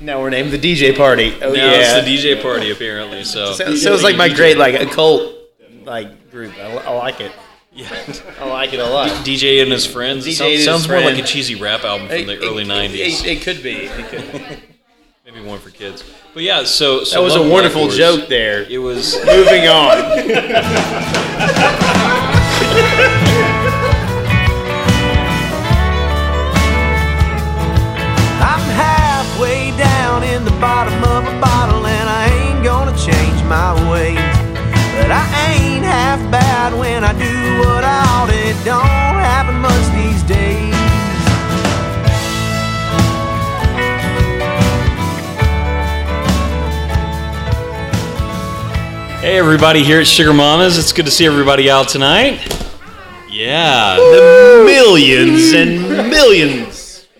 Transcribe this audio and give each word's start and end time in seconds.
Now 0.00 0.22
we're 0.22 0.30
named 0.30 0.50
the 0.50 0.56
DJ 0.58 0.96
party. 0.96 1.34
Oh 1.42 1.52
now 1.52 1.72
yeah. 1.72 1.98
it's 1.98 2.06
the 2.06 2.16
DJ 2.16 2.40
party 2.40 2.70
apparently. 2.70 3.22
So 3.22 3.52
Sounds, 3.52 3.82
sounds 3.82 4.02
like 4.02 4.16
my 4.16 4.30
great 4.30 4.56
like 4.56 4.74
a 4.80 4.86
cult 4.86 5.34
like 5.84 6.30
group. 6.30 6.56
I, 6.58 6.74
I 6.74 6.90
like 6.96 7.20
it. 7.20 7.32
yeah, 7.74 7.86
I 8.40 8.48
like 8.48 8.72
it 8.72 8.80
a 8.80 8.86
lot. 8.86 9.10
DJ 9.26 9.60
and 9.62 9.70
his 9.70 9.84
friends. 9.84 10.26
DJ 10.26 10.56
sounds, 10.56 10.64
sounds 10.64 10.88
more 10.88 11.02
like 11.02 11.18
a 11.22 11.22
cheesy 11.22 11.54
rap 11.54 11.84
album 11.84 12.08
from 12.08 12.26
the 12.26 12.38
early 12.38 12.62
it- 12.62 12.68
'90s. 12.68 12.94
It, 12.94 13.26
it 13.26 13.42
could 13.42 13.62
be. 13.62 13.72
It 13.72 14.06
could 14.06 14.32
be. 14.32 14.38
Maybe 15.30 15.46
one 15.46 15.58
for 15.58 15.68
kids. 15.68 16.02
But 16.32 16.44
yeah, 16.44 16.64
so, 16.64 17.04
so 17.04 17.16
That 17.18 17.22
was 17.22 17.36
a 17.36 17.46
wonderful 17.46 17.82
Horse, 17.82 17.96
joke 17.98 18.26
there. 18.30 18.62
It 18.62 18.78
was. 18.78 19.16
Moving 19.26 19.68
on. 19.68 19.98
bottom 30.60 31.04
of 31.04 31.22
a 31.24 31.40
bottle 31.40 31.86
and 31.86 32.08
I 32.10 32.26
ain't 32.26 32.64
gonna 32.64 32.96
change 32.98 33.42
my 33.44 33.72
ways. 33.90 34.18
But 34.98 35.10
I 35.12 35.24
ain't 35.54 35.84
half 35.84 36.18
bad 36.32 36.76
when 36.76 37.04
I 37.04 37.12
do 37.12 37.60
what 37.60 37.84
I 37.84 38.02
ought. 38.10 38.30
It 38.30 38.56
don't 38.64 39.20
happen 39.22 39.60
much 39.60 39.84
these 39.94 40.22
days. 40.24 40.74
Hey 49.20 49.38
everybody 49.38 49.84
here 49.84 50.00
at 50.00 50.06
Sugar 50.08 50.32
Mamas. 50.32 50.76
It's 50.76 50.92
good 50.92 51.04
to 51.04 51.12
see 51.12 51.26
everybody 51.26 51.70
out 51.70 51.88
tonight. 51.88 52.40
Yeah, 53.30 53.96
the 53.96 54.62
millions 54.64 55.52
and 55.52 56.10
millions. 56.10 56.77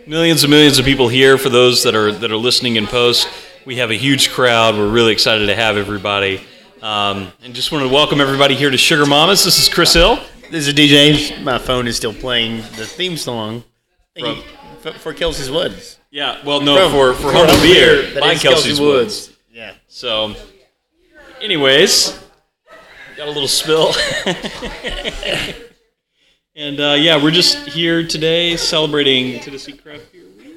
Millions 0.09 0.43
and 0.43 0.51
millions 0.51 0.79
of 0.79 0.85
people 0.85 1.09
here. 1.09 1.37
For 1.39 1.51
those 1.51 1.83
that 1.83 1.95
are 1.95 2.11
that 2.11 2.33
are 2.33 2.37
listening 2.37 2.77
in 2.77 2.87
post, 2.87 3.29
we 3.67 3.77
have 3.77 3.91
a 3.91 3.95
huge 3.95 4.31
crowd. 4.31 4.75
We're 4.75 4.89
really 4.89 5.13
excited 5.13 5.47
to 5.47 5.55
have 5.55 5.77
everybody, 5.77 6.41
um, 6.83 7.31
and 7.43 7.55
just 7.55 7.71
want 7.71 7.87
to 7.87 7.93
welcome 7.93 8.21
everybody 8.21 8.55
here 8.55 8.71
to 8.71 8.79
Sugar 8.79 9.07
Mamas. 9.07 9.45
This 9.45 9.59
is 9.59 9.69
Chris 9.69 9.93
Hill. 9.93 10.19
This 10.51 10.67
is 10.67 10.75
DJ. 10.75 11.43
My 11.43 11.59
phone 11.59 11.87
is 11.87 11.97
still 11.97 12.15
playing 12.15 12.57
the 12.77 12.87
theme 12.87 13.19
song 13.19 13.63
you. 14.17 14.37
for, 14.81 14.93
for 14.93 15.13
Kelsey's 15.13 15.51
Woods. 15.51 15.99
Yeah, 16.11 16.43
well, 16.45 16.63
no, 16.63 16.89
for 16.91 17.13
for 17.13 17.31
Home 17.33 17.49
of 17.49 17.63
Beer 17.63 18.11
That 18.13 18.21
by 18.21 18.35
Kelsey's 18.35 18.81
Woods. 18.81 19.31
Yeah. 19.53 19.75
So, 19.89 20.35
anyways, 21.43 22.19
got 23.17 23.29
a 23.29 23.31
little 23.31 23.49
spill. 23.49 23.93
and 26.59 26.81
uh, 26.81 26.97
yeah, 26.99 27.23
we're 27.23 27.31
just 27.31 27.69
here 27.69 28.05
today 28.07 28.57
celebrating 28.57 29.39
Tennessee 29.41 29.73
Craft 29.75 30.11
Beer 30.13 30.25
Week. 30.37 30.57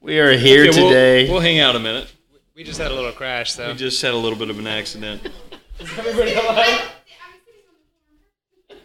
We 0.00 0.20
are 0.20 0.32
here 0.36 0.68
Okay, 0.68 0.80
we'll- 0.80 0.88
today. 0.88 1.28
We'll, 1.30 1.40
hang 1.40 1.58
out 1.58 1.74
a 1.74 1.80
minute. 1.80 2.06
We 2.54 2.62
just 2.62 2.80
had 2.80 2.92
a 2.92 2.94
little 2.94 3.10
crash, 3.10 3.54
though. 3.54 3.72
We 3.72 3.76
just 3.76 4.00
had 4.00 4.14
a 4.14 4.16
little 4.16 4.38
bit 4.38 4.48
of 4.48 4.60
an 4.60 4.68
accident. 4.68 5.22
Is 5.80 5.98
everybody 5.98 6.34
alive? 6.34 6.92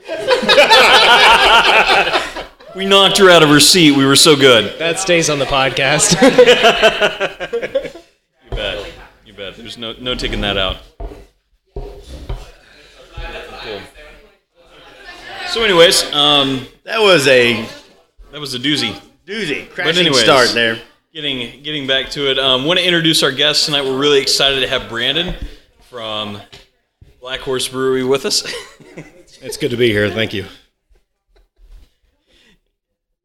We 2.75 2.85
knocked 2.85 3.17
her 3.17 3.29
out 3.31 3.41
of 3.41 3.49
her 3.49 3.59
seat. 3.59 3.97
We 3.97 4.05
were 4.05 4.15
so 4.15 4.35
good. 4.35 4.77
that 4.79 4.99
stays 4.99 5.27
on 5.29 5.39
the 5.39 5.45
podcast. 5.45 6.15
You 8.45 8.51
bet. 8.55 8.91
You 9.25 9.33
bet. 9.33 9.55
There's 9.57 9.77
no 9.77 9.93
no 9.93 10.13
taking 10.15 10.41
that 10.41 10.55
out. 10.57 10.77
Cool. 11.73 12.01
So, 15.51 15.63
anyways, 15.63 16.03
um, 16.13 16.65
that 16.83 16.99
was 16.99 17.27
a 17.27 17.65
that 18.31 18.39
was 18.39 18.53
a 18.53 18.59
doozy. 18.59 18.99
doozy. 19.25 19.69
Crashing 19.71 20.01
anyways. 20.05 20.23
start 20.23 20.49
there. 20.53 20.79
Getting 21.13 21.63
getting 21.63 21.87
back 21.87 22.09
to 22.11 22.29
it, 22.29 22.37
um, 22.37 22.65
want 22.65 22.79
to 22.79 22.85
introduce 22.85 23.23
our 23.23 23.31
guests 23.31 23.65
tonight. 23.65 23.83
We're 23.83 23.97
really 23.97 24.21
excited 24.21 24.59
to 24.61 24.67
have 24.67 24.87
Brandon 24.89 25.35
from 25.89 26.39
Black 27.19 27.39
Horse 27.39 27.67
Brewery 27.67 28.03
with 28.03 28.25
us. 28.25 28.43
It's 29.41 29.55
good 29.55 29.71
to 29.71 29.77
be 29.77 29.87
here. 29.89 30.09
Thank 30.09 30.33
you. 30.33 30.43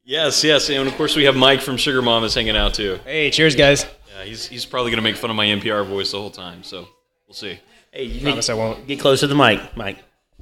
yes, 0.04 0.44
yes, 0.44 0.70
and 0.70 0.86
of 0.86 0.94
course 0.94 1.16
we 1.16 1.24
have 1.24 1.34
Mike 1.34 1.60
from 1.60 1.76
Sugar 1.76 2.02
Mamas 2.02 2.34
hanging 2.36 2.56
out 2.56 2.72
too. 2.74 3.00
hey, 3.04 3.32
cheers, 3.32 3.56
guys. 3.56 3.84
Yeah, 4.16 4.22
he's 4.24 4.46
he's 4.46 4.64
probably 4.64 4.92
gonna 4.92 5.02
make 5.02 5.16
fun 5.16 5.30
of 5.30 5.34
my 5.34 5.46
NPR 5.46 5.84
voice 5.84 6.12
the 6.12 6.18
whole 6.20 6.30
time, 6.30 6.62
so 6.62 6.86
we'll 7.26 7.34
see. 7.34 7.58
Hey, 7.90 8.04
you 8.04 8.20
Promise 8.22 8.48
I 8.48 8.54
won't. 8.54 8.86
get 8.86 9.00
close 9.00 9.20
to 9.20 9.26
the 9.26 9.34
mic, 9.34 9.76
Mike. 9.76 9.98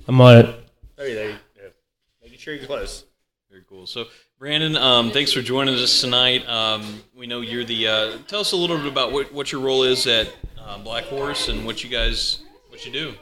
I'm 0.07 0.21
on 0.21 0.37
it. 0.39 0.69
There 0.97 1.09
you 1.09 1.15
go. 1.15 1.25
Making 1.25 1.39
sure 2.43 2.55
you're 2.55 2.67
close. 2.67 3.05
Very 3.49 3.63
cool. 3.69 3.87
So, 3.87 4.07
Brandon, 4.37 4.77
um, 4.77 5.13
thanks 5.13 5.33
for 5.33 5.43
joining 5.43 5.77
us 5.77 6.01
tonight. 6.01 6.49
Um, 6.49 7.03
we 7.15 7.29
know 7.29 7.41
you're 7.41 7.63
the. 7.63 7.87
Uh, 7.87 8.19
tell 8.27 8.41
us 8.41 8.51
a 8.51 8.57
little 8.57 8.79
bit 8.79 8.87
about 8.87 9.13
what, 9.13 9.33
what 9.33 9.53
your 9.53 9.61
role 9.61 9.85
is 9.85 10.09
at 10.09 10.29
uh, 10.61 10.79
Black 10.79 11.05
Horse 11.05 11.49
and 11.49 11.65
what 11.65 11.85
you 11.85 11.91
guys 11.91 12.41
what 12.69 12.85
you 12.85 12.91
do. 12.91 13.15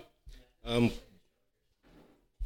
Um, 0.64 0.91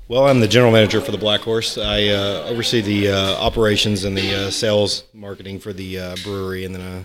well, 0.09 0.27
I'm 0.27 0.41
the 0.41 0.49
general 0.49 0.73
manager 0.73 1.01
for 1.01 1.13
the 1.13 1.19
Black 1.19 1.43
Horse. 1.43 1.79
I 1.79 2.09
uh, 2.09 2.47
oversee 2.49 2.81
the 2.81 3.13
uh, 3.13 3.35
operations 3.35 4.03
and 4.03 4.19
the 4.19 4.47
uh, 4.47 4.51
sales 4.51 5.05
marketing 5.13 5.61
for 5.61 5.73
the 5.73 5.99
uh, 6.01 6.17
brewery, 6.25 6.65
and 6.65 6.75
then 6.75 6.83
uh, 6.83 7.05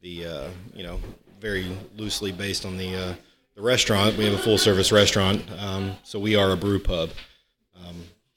the 0.00 0.26
uh, 0.26 0.48
you 0.74 0.84
know 0.84 1.00
very 1.40 1.66
loosely 1.96 2.30
based 2.30 2.64
on 2.64 2.76
the 2.76 2.94
uh, 2.94 3.14
the 3.56 3.62
restaurant. 3.62 4.16
We 4.16 4.26
have 4.26 4.34
a 4.34 4.38
full 4.38 4.58
service 4.58 4.92
restaurant, 4.92 5.44
um, 5.58 5.96
so 6.04 6.20
we 6.20 6.36
are 6.36 6.52
a 6.52 6.56
brew 6.56 6.78
pub. 6.78 7.10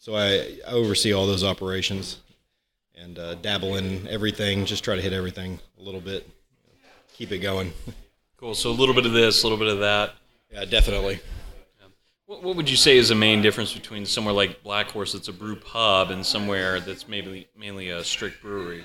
So 0.02 0.16
I, 0.16 0.58
I 0.68 0.72
oversee 0.72 1.14
all 1.14 1.28
those 1.28 1.44
operations 1.44 2.22
and 2.96 3.20
uh, 3.20 3.36
dabble 3.36 3.76
in 3.76 4.08
everything. 4.08 4.66
Just 4.66 4.84
try 4.84 4.96
to 4.96 5.02
hit 5.02 5.14
everything 5.14 5.60
a 5.80 5.84
little 5.84 6.02
bit, 6.02 6.28
keep 7.14 7.32
it 7.32 7.38
going. 7.38 7.72
Cool. 8.36 8.56
So 8.56 8.72
a 8.72 8.74
little 8.74 8.96
bit 8.96 9.06
of 9.06 9.12
this, 9.12 9.44
a 9.44 9.46
little 9.46 9.60
bit 9.60 9.68
of 9.68 9.78
that. 9.82 10.16
yeah, 10.52 10.66
definitely. 10.66 11.20
What, 12.26 12.42
what 12.42 12.56
would 12.56 12.68
you 12.68 12.78
say 12.78 12.98
is 12.98 13.10
the 13.10 13.16
main 13.16 13.44
difference 13.44 13.76
between 13.76 14.08
somewhere 14.08 14.34
like 14.34 14.64
Black 14.64 14.90
Horse, 14.90 15.14
that's 15.14 15.28
a 15.28 15.34
brew 15.34 15.56
pub, 15.56 16.10
and 16.10 16.26
somewhere 16.26 16.80
that's 16.80 17.08
maybe 17.08 17.48
mainly 17.56 17.92
a 17.92 18.04
strict 18.04 18.42
brewery? 18.42 18.84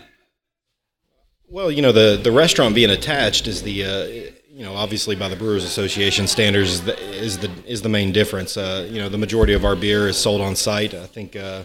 Well, 1.48 1.71
you 1.71 1.81
know, 1.81 1.93
the, 1.93 2.21
the 2.22 2.31
restaurant 2.31 2.75
being 2.75 2.91
attached 2.91 3.47
is 3.47 3.62
the, 3.62 3.84
uh, 3.87 4.33
you 4.56 4.64
know, 4.64 4.74
obviously 4.74 5.14
by 5.14 5.28
the 5.28 5.36
Brewers 5.36 5.64
Association 5.64 6.26
standards 6.26 6.70
is 6.70 6.82
the 6.82 6.98
is 6.98 7.36
the, 7.36 7.50
is 7.66 7.82
the 7.82 7.90
main 7.90 8.10
difference. 8.10 8.56
Uh, 8.56 8.88
you 8.90 8.98
know, 8.98 9.10
the 9.10 9.18
majority 9.18 9.52
of 9.52 9.66
our 9.66 9.76
beer 9.76 10.08
is 10.08 10.16
sold 10.16 10.40
on 10.40 10.56
site. 10.56 10.94
I 10.94 11.04
think, 11.04 11.36
uh, 11.36 11.64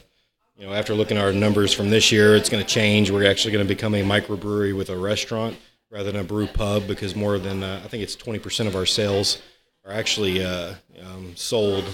you 0.58 0.68
know, 0.68 0.74
after 0.74 0.94
looking 0.94 1.16
at 1.16 1.24
our 1.24 1.32
numbers 1.32 1.74
from 1.74 1.90
this 1.90 2.12
year, 2.12 2.36
it's 2.36 2.50
going 2.50 2.62
to 2.62 2.70
change. 2.70 3.10
We're 3.10 3.32
actually 3.32 3.54
going 3.54 3.66
to 3.66 3.74
become 3.74 3.96
a 3.96 4.04
microbrewery 4.04 4.76
with 4.76 4.90
a 4.90 4.98
restaurant 4.98 5.58
rather 5.90 6.12
than 6.12 6.20
a 6.20 6.26
brew 6.26 6.48
pub 6.48 6.86
because 6.86 7.16
more 7.16 7.40
than 7.40 7.64
uh, 7.64 7.80
I 7.82 7.88
think 7.88 8.04
it's 8.04 8.18
twenty 8.18 8.40
percent 8.40 8.68
of 8.68 8.76
our 8.76 8.86
sales 8.86 9.42
are 9.86 9.94
actually 9.94 10.44
uh, 10.44 10.74
um, 11.02 11.34
sold 11.38 11.86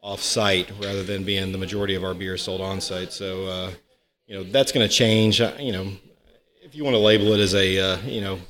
off 0.00 0.20
site 0.20 0.68
rather 0.80 1.04
than 1.04 1.22
being 1.22 1.52
the 1.52 1.58
majority 1.58 1.94
of 1.94 2.02
our 2.02 2.14
beer 2.14 2.36
sold 2.36 2.60
on 2.60 2.80
site. 2.80 3.12
So, 3.12 3.46
uh, 3.46 3.70
you 4.26 4.34
know, 4.34 4.42
that's 4.42 4.72
going 4.72 4.88
to 4.88 4.92
change. 4.92 5.38
You 5.38 5.70
know, 5.70 5.92
if 6.62 6.74
you 6.74 6.82
want 6.82 6.94
to 6.94 6.98
label 6.98 7.32
it 7.32 7.38
as 7.38 7.54
a 7.54 7.78
uh, 7.78 7.98
you 8.00 8.20
know 8.22 8.40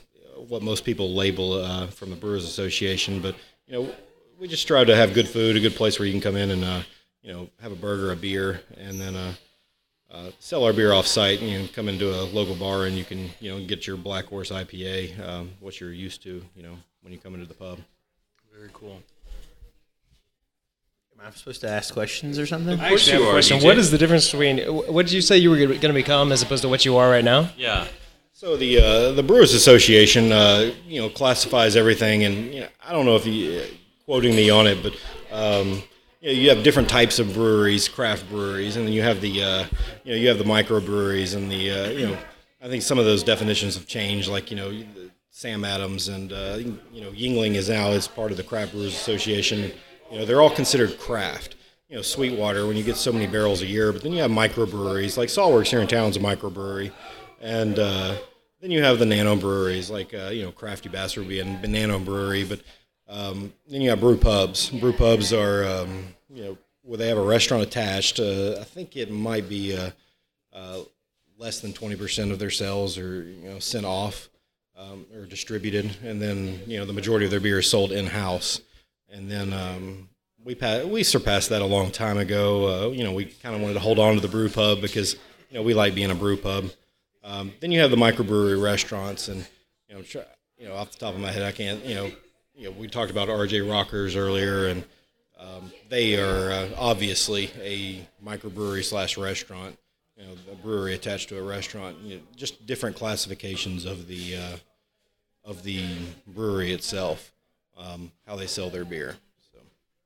what 0.48 0.62
most 0.62 0.84
people 0.84 1.14
label 1.14 1.54
uh, 1.54 1.86
from 1.88 2.10
the 2.10 2.16
Brewers 2.16 2.44
Association, 2.44 3.20
but 3.20 3.34
you 3.66 3.74
know 3.74 3.94
we 4.38 4.48
just 4.48 4.62
strive 4.62 4.88
to 4.88 4.96
have 4.96 5.14
good 5.14 5.28
food, 5.28 5.56
a 5.56 5.60
good 5.60 5.74
place 5.76 5.98
where 5.98 6.06
you 6.06 6.12
can 6.12 6.20
come 6.20 6.36
in 6.36 6.50
and 6.50 6.64
uh, 6.64 6.82
you 7.22 7.32
know 7.32 7.48
have 7.60 7.72
a 7.72 7.76
burger, 7.76 8.10
a 8.12 8.16
beer, 8.16 8.60
and 8.76 9.00
then 9.00 9.14
uh, 9.14 9.32
uh, 10.10 10.30
sell 10.40 10.64
our 10.64 10.72
beer 10.72 10.92
off 10.92 11.06
site. 11.06 11.40
And 11.40 11.48
you 11.48 11.58
know, 11.60 11.68
come 11.72 11.88
into 11.88 12.10
a 12.10 12.22
local 12.24 12.54
bar 12.54 12.86
and 12.86 12.96
you 12.96 13.04
can 13.04 13.30
you 13.40 13.52
know 13.52 13.64
get 13.64 13.86
your 13.86 13.96
Black 13.96 14.26
Horse 14.26 14.50
IPA, 14.50 15.26
um, 15.26 15.50
what 15.60 15.80
you're 15.80 15.92
used 15.92 16.22
to, 16.24 16.44
you 16.56 16.62
know, 16.62 16.76
when 17.02 17.12
you 17.12 17.18
come 17.18 17.34
into 17.34 17.46
the 17.46 17.54
pub. 17.54 17.78
Very 18.52 18.70
cool. 18.72 19.00
Am 21.18 21.28
I 21.28 21.30
supposed 21.30 21.60
to 21.60 21.68
ask 21.68 21.94
questions 21.94 22.38
or 22.38 22.46
something? 22.46 22.74
Of 22.74 22.80
course 22.80 23.08
I 23.08 23.12
have 23.12 23.20
you 23.20 23.26
a 23.26 23.30
are. 23.30 23.32
question. 23.34 23.60
DJ. 23.60 23.64
What 23.64 23.78
is 23.78 23.90
the 23.92 23.98
difference 23.98 24.30
between 24.30 24.58
what 24.58 25.06
did 25.06 25.12
you 25.12 25.20
say 25.20 25.38
you 25.38 25.50
were 25.50 25.56
going 25.56 25.80
to 25.80 25.92
become 25.92 26.32
as 26.32 26.42
opposed 26.42 26.62
to 26.62 26.68
what 26.68 26.84
you 26.84 26.96
are 26.96 27.08
right 27.08 27.24
now? 27.24 27.50
Yeah. 27.56 27.86
So 28.42 28.56
the 28.56 28.80
uh, 28.80 29.12
the 29.12 29.22
Brewers 29.22 29.54
Association, 29.54 30.32
uh, 30.32 30.72
you 30.84 31.00
know, 31.00 31.08
classifies 31.08 31.76
everything, 31.76 32.24
and 32.24 32.52
you 32.52 32.60
know, 32.62 32.68
I 32.84 32.90
don't 32.90 33.06
know 33.06 33.14
if 33.14 33.24
you 33.24 33.60
uh, 33.60 33.66
quoting 34.04 34.34
me 34.34 34.50
on 34.50 34.66
it, 34.66 34.82
but 34.82 34.94
um, 35.30 35.80
you, 36.20 36.26
know, 36.26 36.32
you 36.32 36.48
have 36.48 36.64
different 36.64 36.88
types 36.88 37.20
of 37.20 37.34
breweries, 37.34 37.88
craft 37.88 38.28
breweries, 38.28 38.74
and 38.74 38.84
then 38.84 38.92
you 38.94 39.02
have 39.02 39.20
the 39.20 39.44
uh, 39.44 39.64
you 40.02 40.10
know 40.10 40.18
you 40.18 40.26
have 40.26 40.38
the 40.38 40.44
microbreweries, 40.44 41.36
and 41.36 41.52
the 41.52 41.70
uh, 41.70 41.90
you 41.90 42.08
know 42.08 42.18
I 42.60 42.66
think 42.66 42.82
some 42.82 42.98
of 42.98 43.04
those 43.04 43.22
definitions 43.22 43.76
have 43.76 43.86
changed, 43.86 44.26
like 44.26 44.50
you 44.50 44.56
know 44.56 44.76
Sam 45.30 45.64
Adams 45.64 46.08
and 46.08 46.32
you 46.32 47.00
know 47.00 47.12
Yuengling 47.12 47.54
is 47.54 47.68
now 47.68 47.90
is 47.90 48.08
part 48.08 48.32
of 48.32 48.36
the 48.36 48.42
Craft 48.42 48.72
Brewers 48.72 48.92
Association. 48.92 49.70
You 50.10 50.18
know, 50.18 50.24
they're 50.24 50.42
all 50.42 50.50
considered 50.50 50.98
craft 50.98 51.54
you 51.88 51.94
know, 51.94 52.02
Sweetwater 52.02 52.66
when 52.66 52.76
you 52.76 52.82
get 52.82 52.96
so 52.96 53.12
many 53.12 53.28
barrels 53.28 53.62
a 53.62 53.66
year. 53.66 53.92
But 53.92 54.02
then 54.02 54.12
you 54.12 54.22
have 54.22 54.32
microbreweries 54.32 55.16
like 55.16 55.28
Saw 55.28 55.48
Works 55.48 55.70
here 55.70 55.80
in 55.80 55.86
town 55.86 56.10
is 56.10 56.16
a 56.16 56.20
microbrewery, 56.20 56.90
and 57.40 57.78
then 58.62 58.70
you 58.70 58.82
have 58.82 58.98
the 58.98 59.04
nano 59.06 59.36
breweries 59.36 59.90
like 59.90 60.14
uh, 60.14 60.30
you 60.30 60.42
know 60.42 60.52
Crafty 60.52 60.88
Bastard 60.88 61.24
would 61.24 61.28
be 61.28 61.40
a 61.40 61.44
nano 61.44 61.98
brewery. 61.98 62.44
But 62.44 62.60
um, 63.08 63.52
then 63.68 63.82
you 63.82 63.90
have 63.90 64.00
brew 64.00 64.16
pubs. 64.16 64.70
Brew 64.70 64.94
pubs 64.94 65.32
are 65.34 65.64
um, 65.66 66.06
you 66.30 66.44
know 66.44 66.58
where 66.82 66.96
they 66.96 67.08
have 67.08 67.18
a 67.18 67.22
restaurant 67.22 67.62
attached. 67.62 68.18
Uh, 68.20 68.56
I 68.60 68.64
think 68.64 68.96
it 68.96 69.10
might 69.10 69.48
be 69.48 69.76
uh, 69.76 69.90
uh, 70.54 70.78
less 71.36 71.60
than 71.60 71.74
twenty 71.74 71.96
percent 71.96 72.32
of 72.32 72.38
their 72.38 72.50
sales 72.50 72.96
are 72.96 73.22
you 73.24 73.50
know 73.50 73.58
sent 73.58 73.84
off. 73.84 74.30
um, 74.78 75.04
or 75.14 75.26
distributed, 75.26 75.96
and 76.02 76.20
then 76.20 76.60
you 76.66 76.78
know 76.78 76.86
the 76.86 76.92
majority 76.94 77.24
of 77.26 77.30
their 77.30 77.40
beer 77.40 77.58
is 77.58 77.68
sold 77.68 77.92
in 77.92 78.06
house, 78.06 78.60
and 79.10 79.30
then 79.30 79.52
um, 79.52 80.08
we 80.44 80.54
pa- 80.54 80.84
we 80.84 81.02
surpassed 81.02 81.50
that 81.50 81.62
a 81.62 81.66
long 81.66 81.90
time 81.90 82.16
ago. 82.18 82.86
Uh, 82.86 82.90
you 82.90 83.04
know, 83.04 83.12
we 83.12 83.26
kind 83.26 83.54
of 83.54 83.60
wanted 83.60 83.74
to 83.74 83.80
hold 83.80 83.98
on 83.98 84.14
to 84.14 84.20
the 84.20 84.28
brew 84.28 84.48
pub 84.48 84.80
because 84.80 85.14
you 85.50 85.56
know 85.56 85.62
we 85.62 85.74
like 85.74 85.94
being 85.94 86.10
a 86.10 86.14
brew 86.14 86.36
pub. 86.36 86.70
Um, 87.24 87.52
then 87.60 87.70
you 87.70 87.80
have 87.80 87.90
the 87.90 87.96
microbrewery 87.96 88.60
restaurants, 88.62 89.28
and 89.28 89.46
you 89.88 89.94
know, 89.96 90.02
try, 90.02 90.22
you 90.58 90.68
know, 90.68 90.74
off 90.74 90.90
the 90.92 90.98
top 90.98 91.14
of 91.14 91.20
my 91.20 91.30
head, 91.30 91.42
I 91.42 91.52
can't. 91.52 91.84
You 91.84 91.94
know, 91.94 92.10
you 92.54 92.64
know, 92.64 92.70
we 92.72 92.88
talked 92.88 93.10
about 93.10 93.28
RJ 93.28 93.68
Rockers 93.70 94.16
earlier, 94.16 94.66
and 94.68 94.84
um, 95.38 95.72
they 95.88 96.16
are 96.20 96.50
uh, 96.50 96.68
obviously 96.76 97.50
a 97.60 98.06
microbrewery 98.24 98.84
slash 98.84 99.16
restaurant. 99.16 99.78
You 100.16 100.24
know, 100.24 100.32
a 100.52 100.54
brewery 100.56 100.94
attached 100.94 101.28
to 101.30 101.38
a 101.38 101.42
restaurant. 101.42 101.98
You 102.02 102.16
know, 102.16 102.22
just 102.36 102.66
different 102.66 102.96
classifications 102.96 103.84
of 103.84 104.08
the 104.08 104.36
uh, 104.36 104.56
of 105.44 105.62
the 105.62 105.84
brewery 106.26 106.72
itself, 106.72 107.32
um, 107.78 108.10
how 108.26 108.36
they 108.36 108.46
sell 108.46 108.70
their 108.70 108.84
beer. 108.84 109.16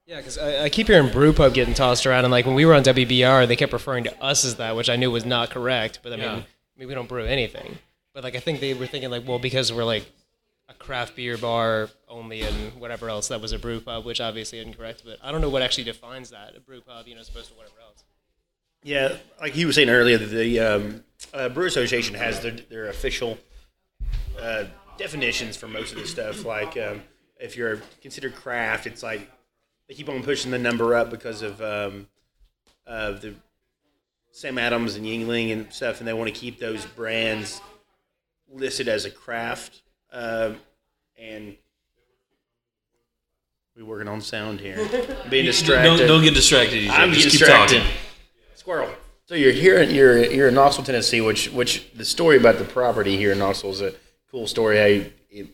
Yeah, 0.06 0.18
because 0.18 0.38
I, 0.38 0.64
I 0.64 0.68
keep 0.68 0.86
hearing 0.86 1.08
brewpub 1.08 1.52
getting 1.52 1.74
tossed 1.74 2.06
around, 2.06 2.24
and 2.24 2.30
like 2.30 2.46
when 2.46 2.54
we 2.54 2.64
were 2.64 2.74
on 2.74 2.84
WBIR, 2.84 3.48
they 3.48 3.56
kept 3.56 3.72
referring 3.72 4.04
to 4.04 4.22
us 4.22 4.44
as 4.44 4.54
that, 4.56 4.76
which 4.76 4.88
I 4.88 4.94
knew 4.94 5.10
was 5.10 5.24
not 5.26 5.50
correct. 5.50 5.98
But 6.00 6.12
I 6.12 6.16
Yeah. 6.16 6.34
mean, 6.36 6.44
I 6.76 6.81
mean, 6.81 6.88
we 6.88 6.94
don't 6.94 7.08
brew 7.08 7.25
anything. 7.25 7.78
But 8.12 8.25
like 8.25 8.37
I 8.37 8.40
think 8.40 8.61
they 8.61 8.75
were 8.75 8.87
thinking 8.87 9.11
like, 9.11 9.26
well, 9.26 9.38
because 9.38 9.73
we're 9.73 9.84
like 9.84 10.11
a 10.69 10.75
craft 10.75 11.17
beer 11.17 11.38
bar 11.38 11.88
only, 12.08 12.43
and 12.43 12.81
whatever 12.81 13.08
else 13.08 13.28
that 13.28 13.40
was 13.40 13.52
a 13.52 13.58
brew 13.58 13.81
pub, 13.81 14.05
which 14.05 14.20
obviously 14.20 14.58
incorrect. 14.58 15.02
But 15.05 15.19
I 15.23 15.32
don't 15.32 15.40
know 15.40 15.49
what 15.49 15.62
actually 15.62 15.84
defines 15.84 16.31
that 16.31 16.56
a 16.56 16.61
brew 16.61 16.81
pub, 16.81 17.06
you 17.06 17.14
know, 17.14 17.20
as 17.20 17.28
opposed 17.28 17.49
to 17.49 17.55
whatever 17.55 17.76
else. 17.81 18.05
Yeah, 18.82 19.17
like 19.40 19.52
he 19.52 19.64
was 19.64 19.75
saying 19.75 19.88
earlier, 19.88 20.19
the 20.19 20.61
um, 20.61 21.05
uh, 21.34 21.49
Brew 21.49 21.67
Association 21.67 22.14
has 22.14 22.40
their, 22.40 22.52
their 22.52 22.88
official 22.88 23.37
uh, 24.40 24.64
definitions 24.96 25.56
for 25.56 25.67
most 25.67 25.93
of 25.93 25.99
this 25.99 26.11
stuff. 26.11 26.44
Like, 26.44 26.76
um, 26.76 27.02
if 27.38 27.56
you're 27.56 27.81
considered 28.00 28.34
craft, 28.34 28.87
it's 28.87 29.02
like 29.02 29.28
they 29.88 29.94
keep 29.94 30.08
on 30.08 30.23
pushing 30.23 30.50
the 30.50 30.58
number 30.58 30.94
up 30.94 31.11
because 31.11 31.43
of 31.43 31.61
um, 31.61 32.06
of 32.87 33.20
the 33.20 33.34
Sam 34.36 34.58
Adams 34.58 34.96
and 34.96 35.06
Yuengling 35.06 35.50
and 35.50 35.72
stuff, 35.72 36.00
and 36.00 36.06
they 36.06 36.12
want 36.12 36.28
to 36.28 36.38
keep 36.38 36.58
those 36.58 36.84
brands 36.84 37.62
listed 38.52 38.86
as 38.86 39.06
a 39.06 39.10
craft. 39.10 39.80
Um, 40.12 40.56
and 41.18 41.56
we 43.74 43.82
working 43.82 44.08
on 44.08 44.20
sound 44.20 44.60
here. 44.60 44.76
Being 45.30 45.46
distracted. 45.46 45.96
Don't, 45.96 46.06
don't 46.06 46.22
get 46.22 46.34
distracted. 46.34 46.86
EJ. 46.86 46.90
I'm 46.90 47.12
Just 47.12 47.30
distracted. 47.30 47.78
talking. 47.78 47.92
Squirrel. 48.54 48.90
So 49.24 49.34
you're 49.34 49.52
here. 49.52 49.82
You're 49.82 50.26
you're 50.26 50.48
in 50.48 50.54
Knoxville, 50.54 50.84
Tennessee. 50.84 51.22
Which 51.22 51.50
which 51.50 51.90
the 51.94 52.04
story 52.04 52.36
about 52.36 52.58
the 52.58 52.64
property 52.64 53.16
here 53.16 53.32
in 53.32 53.38
Knoxville 53.38 53.70
is 53.70 53.80
a 53.80 53.94
cool 54.30 54.46
story. 54.46 54.76
How 54.76 54.84
you, 54.84 55.12
it, 55.30 55.46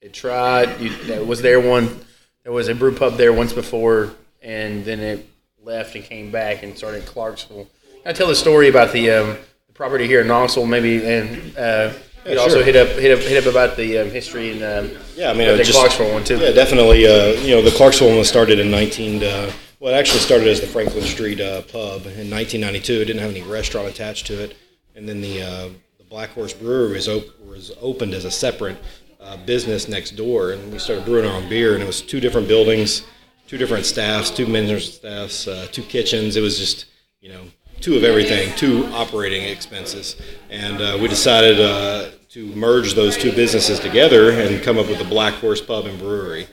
it 0.00 0.14
tried. 0.14 0.80
You 0.80 0.90
it 1.12 1.26
was 1.26 1.42
there 1.42 1.60
one. 1.60 2.00
There 2.44 2.52
was 2.52 2.68
a 2.68 2.74
brew 2.74 2.94
pub 2.94 3.18
there 3.18 3.34
once 3.34 3.52
before, 3.52 4.14
and 4.40 4.86
then 4.86 5.00
it 5.00 5.28
left 5.62 5.94
and 5.94 6.02
came 6.02 6.30
back 6.30 6.62
and 6.62 6.78
started 6.78 7.00
in 7.00 7.04
Clarksville. 7.04 7.68
I 8.06 8.12
tell 8.12 8.28
the 8.28 8.36
story 8.36 8.68
about 8.68 8.92
the, 8.92 9.10
um, 9.10 9.36
the 9.66 9.72
property 9.72 10.06
here 10.06 10.20
in 10.20 10.28
Knoxville, 10.28 10.66
maybe, 10.66 11.04
and 11.04 11.56
uh, 11.58 11.92
you'd 12.24 12.38
also 12.38 12.62
hit 12.62 12.76
up 12.76 12.88
hit 12.98 13.18
up 13.18 13.24
hit 13.24 13.44
up 13.44 13.50
about 13.50 13.76
the 13.76 13.98
um, 13.98 14.10
history 14.10 14.52
and 14.52 14.62
um, 14.62 14.98
Yeah, 15.16 15.30
I 15.30 15.34
mean, 15.34 15.48
the 15.48 15.54
it 15.54 15.64
just, 15.64 15.76
Clarksville 15.76 16.12
one 16.12 16.22
too. 16.22 16.38
Yeah, 16.38 16.52
definitely. 16.52 17.04
Uh, 17.04 17.32
you 17.40 17.56
know, 17.56 17.62
the 17.62 17.72
Clarksville 17.72 18.08
one 18.08 18.18
was 18.18 18.28
started 18.28 18.60
in 18.60 18.70
19. 18.70 19.24
Uh, 19.24 19.50
well, 19.80 19.92
it 19.92 19.96
actually 19.96 20.20
started 20.20 20.46
as 20.46 20.60
the 20.60 20.68
Franklin 20.68 21.02
Street 21.02 21.40
uh, 21.40 21.62
pub 21.62 22.02
in 22.06 22.30
1992. 22.30 22.92
It 22.92 23.04
didn't 23.06 23.22
have 23.22 23.30
any 23.30 23.42
restaurant 23.42 23.88
attached 23.88 24.26
to 24.28 24.40
it, 24.40 24.56
and 24.94 25.08
then 25.08 25.20
the 25.20 25.42
uh, 25.42 25.68
the 25.98 26.04
Black 26.08 26.30
Horse 26.30 26.52
Brewery 26.52 26.92
was, 26.92 27.08
op- 27.08 27.40
was 27.44 27.72
opened 27.80 28.14
as 28.14 28.24
a 28.24 28.30
separate 28.30 28.76
uh, 29.20 29.36
business 29.38 29.88
next 29.88 30.12
door, 30.12 30.52
and 30.52 30.72
we 30.72 30.78
started 30.78 31.04
brewing 31.04 31.28
our 31.28 31.34
own 31.34 31.48
beer. 31.48 31.74
And 31.74 31.82
it 31.82 31.86
was 31.86 32.02
two 32.02 32.20
different 32.20 32.46
buildings, 32.46 33.04
two 33.48 33.58
different 33.58 33.84
staffs, 33.84 34.30
two 34.30 34.46
maintenance 34.46 34.94
staffs, 34.94 35.48
uh, 35.48 35.66
two 35.72 35.82
kitchens. 35.82 36.36
It 36.36 36.40
was 36.40 36.56
just 36.56 36.86
you 37.20 37.30
know 37.30 37.42
two 37.80 37.96
of 37.96 38.04
everything, 38.04 38.54
two 38.56 38.86
operating 38.86 39.42
expenses, 39.42 40.16
and 40.50 40.80
uh, 40.80 40.98
we 41.00 41.08
decided 41.08 41.60
uh, 41.60 42.10
to 42.30 42.46
merge 42.54 42.94
those 42.94 43.16
two 43.16 43.32
businesses 43.32 43.78
together 43.78 44.30
and 44.30 44.62
come 44.62 44.78
up 44.78 44.88
with 44.88 44.98
the 44.98 45.04
Black 45.04 45.34
Horse 45.34 45.60
Pub 45.60 45.86
and 45.86 45.98
Brewery, 45.98 46.46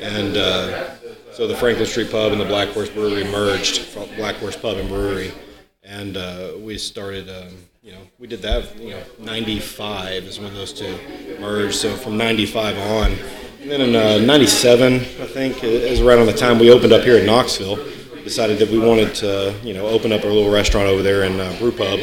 and 0.00 0.36
uh, 0.36 0.94
so 1.32 1.46
the 1.46 1.56
Franklin 1.56 1.86
Street 1.86 2.10
Pub 2.10 2.32
and 2.32 2.40
the 2.40 2.44
Black 2.44 2.68
Horse 2.68 2.90
Brewery 2.90 3.24
merged, 3.24 3.94
Black 4.16 4.36
Horse 4.36 4.56
Pub 4.56 4.76
and 4.76 4.88
Brewery, 4.88 5.32
and 5.82 6.16
uh, 6.16 6.52
we 6.58 6.78
started. 6.78 7.28
Um, 7.28 7.54
you 7.82 7.94
know, 7.94 8.00
we 8.18 8.26
did 8.26 8.42
that. 8.42 8.78
You 8.78 8.90
know, 8.90 9.02
'95 9.18 10.24
is 10.24 10.38
when 10.38 10.52
those 10.52 10.74
two 10.74 10.98
merged. 11.40 11.76
So 11.76 11.96
from 11.96 12.18
'95 12.18 12.76
on, 12.76 13.12
and 13.62 13.70
then 13.70 13.80
in 13.80 13.96
uh, 13.96 14.18
'97, 14.18 14.94
I 14.96 14.98
think, 15.26 15.64
is 15.64 16.00
on 16.00 16.26
the 16.26 16.32
time 16.32 16.58
we 16.58 16.70
opened 16.70 16.92
up 16.92 17.02
here 17.02 17.16
in 17.16 17.24
Knoxville 17.24 17.78
decided 18.28 18.58
that 18.58 18.68
we 18.68 18.78
wanted 18.78 19.14
to, 19.14 19.54
you 19.62 19.72
know, 19.72 19.86
open 19.86 20.12
up 20.12 20.22
a 20.22 20.26
little 20.26 20.52
restaurant 20.52 20.86
over 20.86 21.02
there 21.02 21.24
in 21.24 21.40
uh, 21.40 21.56
Brew 21.58 21.72
Pub, 21.72 21.98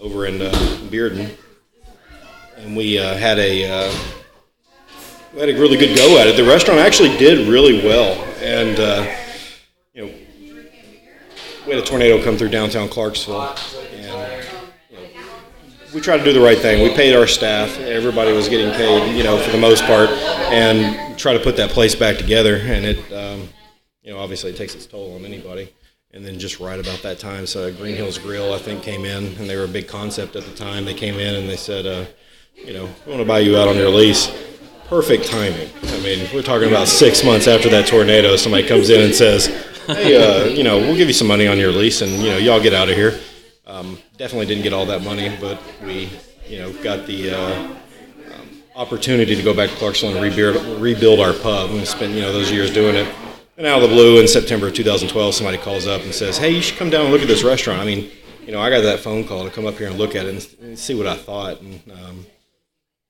over 0.00 0.24
in 0.24 0.40
uh, 0.40 0.50
Bearden, 0.88 1.30
and 2.56 2.74
we 2.74 2.98
uh, 2.98 3.14
had 3.18 3.38
a 3.38 3.68
uh, 3.70 3.94
we 5.34 5.40
had 5.40 5.50
a 5.50 5.60
really 5.60 5.76
good 5.76 5.94
go 5.94 6.16
at 6.16 6.26
it. 6.26 6.38
The 6.38 6.44
restaurant 6.44 6.80
actually 6.80 7.14
did 7.18 7.46
really 7.48 7.86
well, 7.86 8.14
and 8.40 8.80
uh, 8.80 9.14
you 9.92 10.06
know, 10.06 10.14
we 11.66 11.74
had 11.74 11.82
a 11.82 11.86
tornado 11.86 12.24
come 12.24 12.38
through 12.38 12.48
downtown 12.48 12.88
Clarksville, 12.88 13.54
and 13.92 14.46
you 14.90 14.96
know, 14.96 15.10
we 15.94 16.00
tried 16.00 16.16
to 16.16 16.24
do 16.24 16.32
the 16.32 16.40
right 16.40 16.56
thing. 16.56 16.82
We 16.82 16.96
paid 16.96 17.14
our 17.14 17.26
staff; 17.26 17.78
everybody 17.80 18.32
was 18.32 18.48
getting 18.48 18.72
paid, 18.72 19.14
you 19.14 19.22
know, 19.22 19.36
for 19.36 19.50
the 19.50 19.58
most 19.60 19.84
part, 19.84 20.08
and 20.48 21.18
try 21.18 21.34
to 21.34 21.40
put 21.40 21.58
that 21.58 21.68
place 21.68 21.94
back 21.94 22.16
together. 22.16 22.56
And 22.56 22.86
it, 22.86 23.12
um, 23.12 23.50
you 24.08 24.14
know, 24.14 24.20
obviously 24.20 24.48
it 24.48 24.56
takes 24.56 24.74
its 24.74 24.86
toll 24.86 25.16
on 25.16 25.26
anybody. 25.26 25.70
And 26.14 26.24
then 26.24 26.38
just 26.38 26.60
right 26.60 26.80
about 26.80 27.02
that 27.02 27.18
time, 27.18 27.46
so 27.46 27.70
Green 27.70 27.94
Hills 27.94 28.16
Grill, 28.16 28.54
I 28.54 28.58
think, 28.58 28.82
came 28.82 29.04
in, 29.04 29.36
and 29.36 29.50
they 29.50 29.54
were 29.54 29.64
a 29.64 29.68
big 29.68 29.86
concept 29.86 30.34
at 30.34 30.44
the 30.44 30.54
time. 30.54 30.86
They 30.86 30.94
came 30.94 31.16
in 31.16 31.34
and 31.34 31.46
they 31.46 31.58
said, 31.58 31.84
uh, 31.84 32.06
you 32.54 32.72
know, 32.72 32.88
we 33.04 33.12
want 33.12 33.20
to 33.20 33.28
buy 33.28 33.40
you 33.40 33.58
out 33.58 33.68
on 33.68 33.76
your 33.76 33.90
lease. 33.90 34.34
Perfect 34.86 35.26
timing. 35.26 35.68
I 35.82 36.00
mean, 36.00 36.26
we're 36.32 36.42
talking 36.42 36.68
about 36.68 36.88
six 36.88 37.22
months 37.22 37.46
after 37.46 37.68
that 37.68 37.86
tornado. 37.86 38.36
Somebody 38.36 38.66
comes 38.66 38.88
in 38.88 39.02
and 39.02 39.14
says, 39.14 39.48
hey, 39.86 40.16
uh, 40.16 40.46
you 40.46 40.64
know, 40.64 40.78
we'll 40.78 40.96
give 40.96 41.08
you 41.08 41.12
some 41.12 41.28
money 41.28 41.46
on 41.46 41.58
your 41.58 41.70
lease, 41.70 42.00
and 42.00 42.10
you 42.12 42.30
know, 42.30 42.38
y'all 42.38 42.62
get 42.62 42.72
out 42.72 42.88
of 42.88 42.94
here. 42.94 43.20
Um, 43.66 43.98
definitely 44.16 44.46
didn't 44.46 44.62
get 44.62 44.72
all 44.72 44.86
that 44.86 45.02
money, 45.02 45.36
but 45.38 45.60
we, 45.84 46.08
you 46.46 46.58
know, 46.58 46.72
got 46.82 47.06
the 47.06 47.34
uh, 47.34 47.62
um, 48.32 48.62
opportunity 48.74 49.36
to 49.36 49.42
go 49.42 49.52
back 49.52 49.68
to 49.68 49.76
Clarksville 49.76 50.16
and 50.16 50.22
rebuild, 50.22 50.80
rebuild 50.80 51.20
our 51.20 51.34
pub. 51.34 51.70
We 51.70 51.84
spent, 51.84 52.14
you 52.14 52.22
know, 52.22 52.32
those 52.32 52.50
years 52.50 52.72
doing 52.72 52.94
it. 52.94 53.14
And 53.58 53.66
out 53.66 53.82
of 53.82 53.90
the 53.90 53.92
blue, 53.92 54.20
in 54.20 54.28
September 54.28 54.68
of 54.68 54.74
2012, 54.74 55.34
somebody 55.34 55.58
calls 55.58 55.88
up 55.88 56.02
and 56.02 56.14
says, 56.14 56.38
"Hey, 56.38 56.50
you 56.50 56.62
should 56.62 56.78
come 56.78 56.90
down 56.90 57.06
and 57.06 57.12
look 57.12 57.22
at 57.22 57.26
this 57.26 57.42
restaurant." 57.42 57.80
I 57.80 57.84
mean, 57.84 58.08
you 58.46 58.52
know, 58.52 58.60
I 58.60 58.70
got 58.70 58.82
that 58.82 59.00
phone 59.00 59.24
call 59.26 59.42
to 59.42 59.50
come 59.50 59.66
up 59.66 59.76
here 59.78 59.88
and 59.88 59.98
look 59.98 60.14
at 60.14 60.26
it 60.26 60.28
and, 60.60 60.68
and 60.68 60.78
see 60.78 60.94
what 60.94 61.08
I 61.08 61.16
thought. 61.16 61.60
And 61.60 61.82
um, 61.90 62.24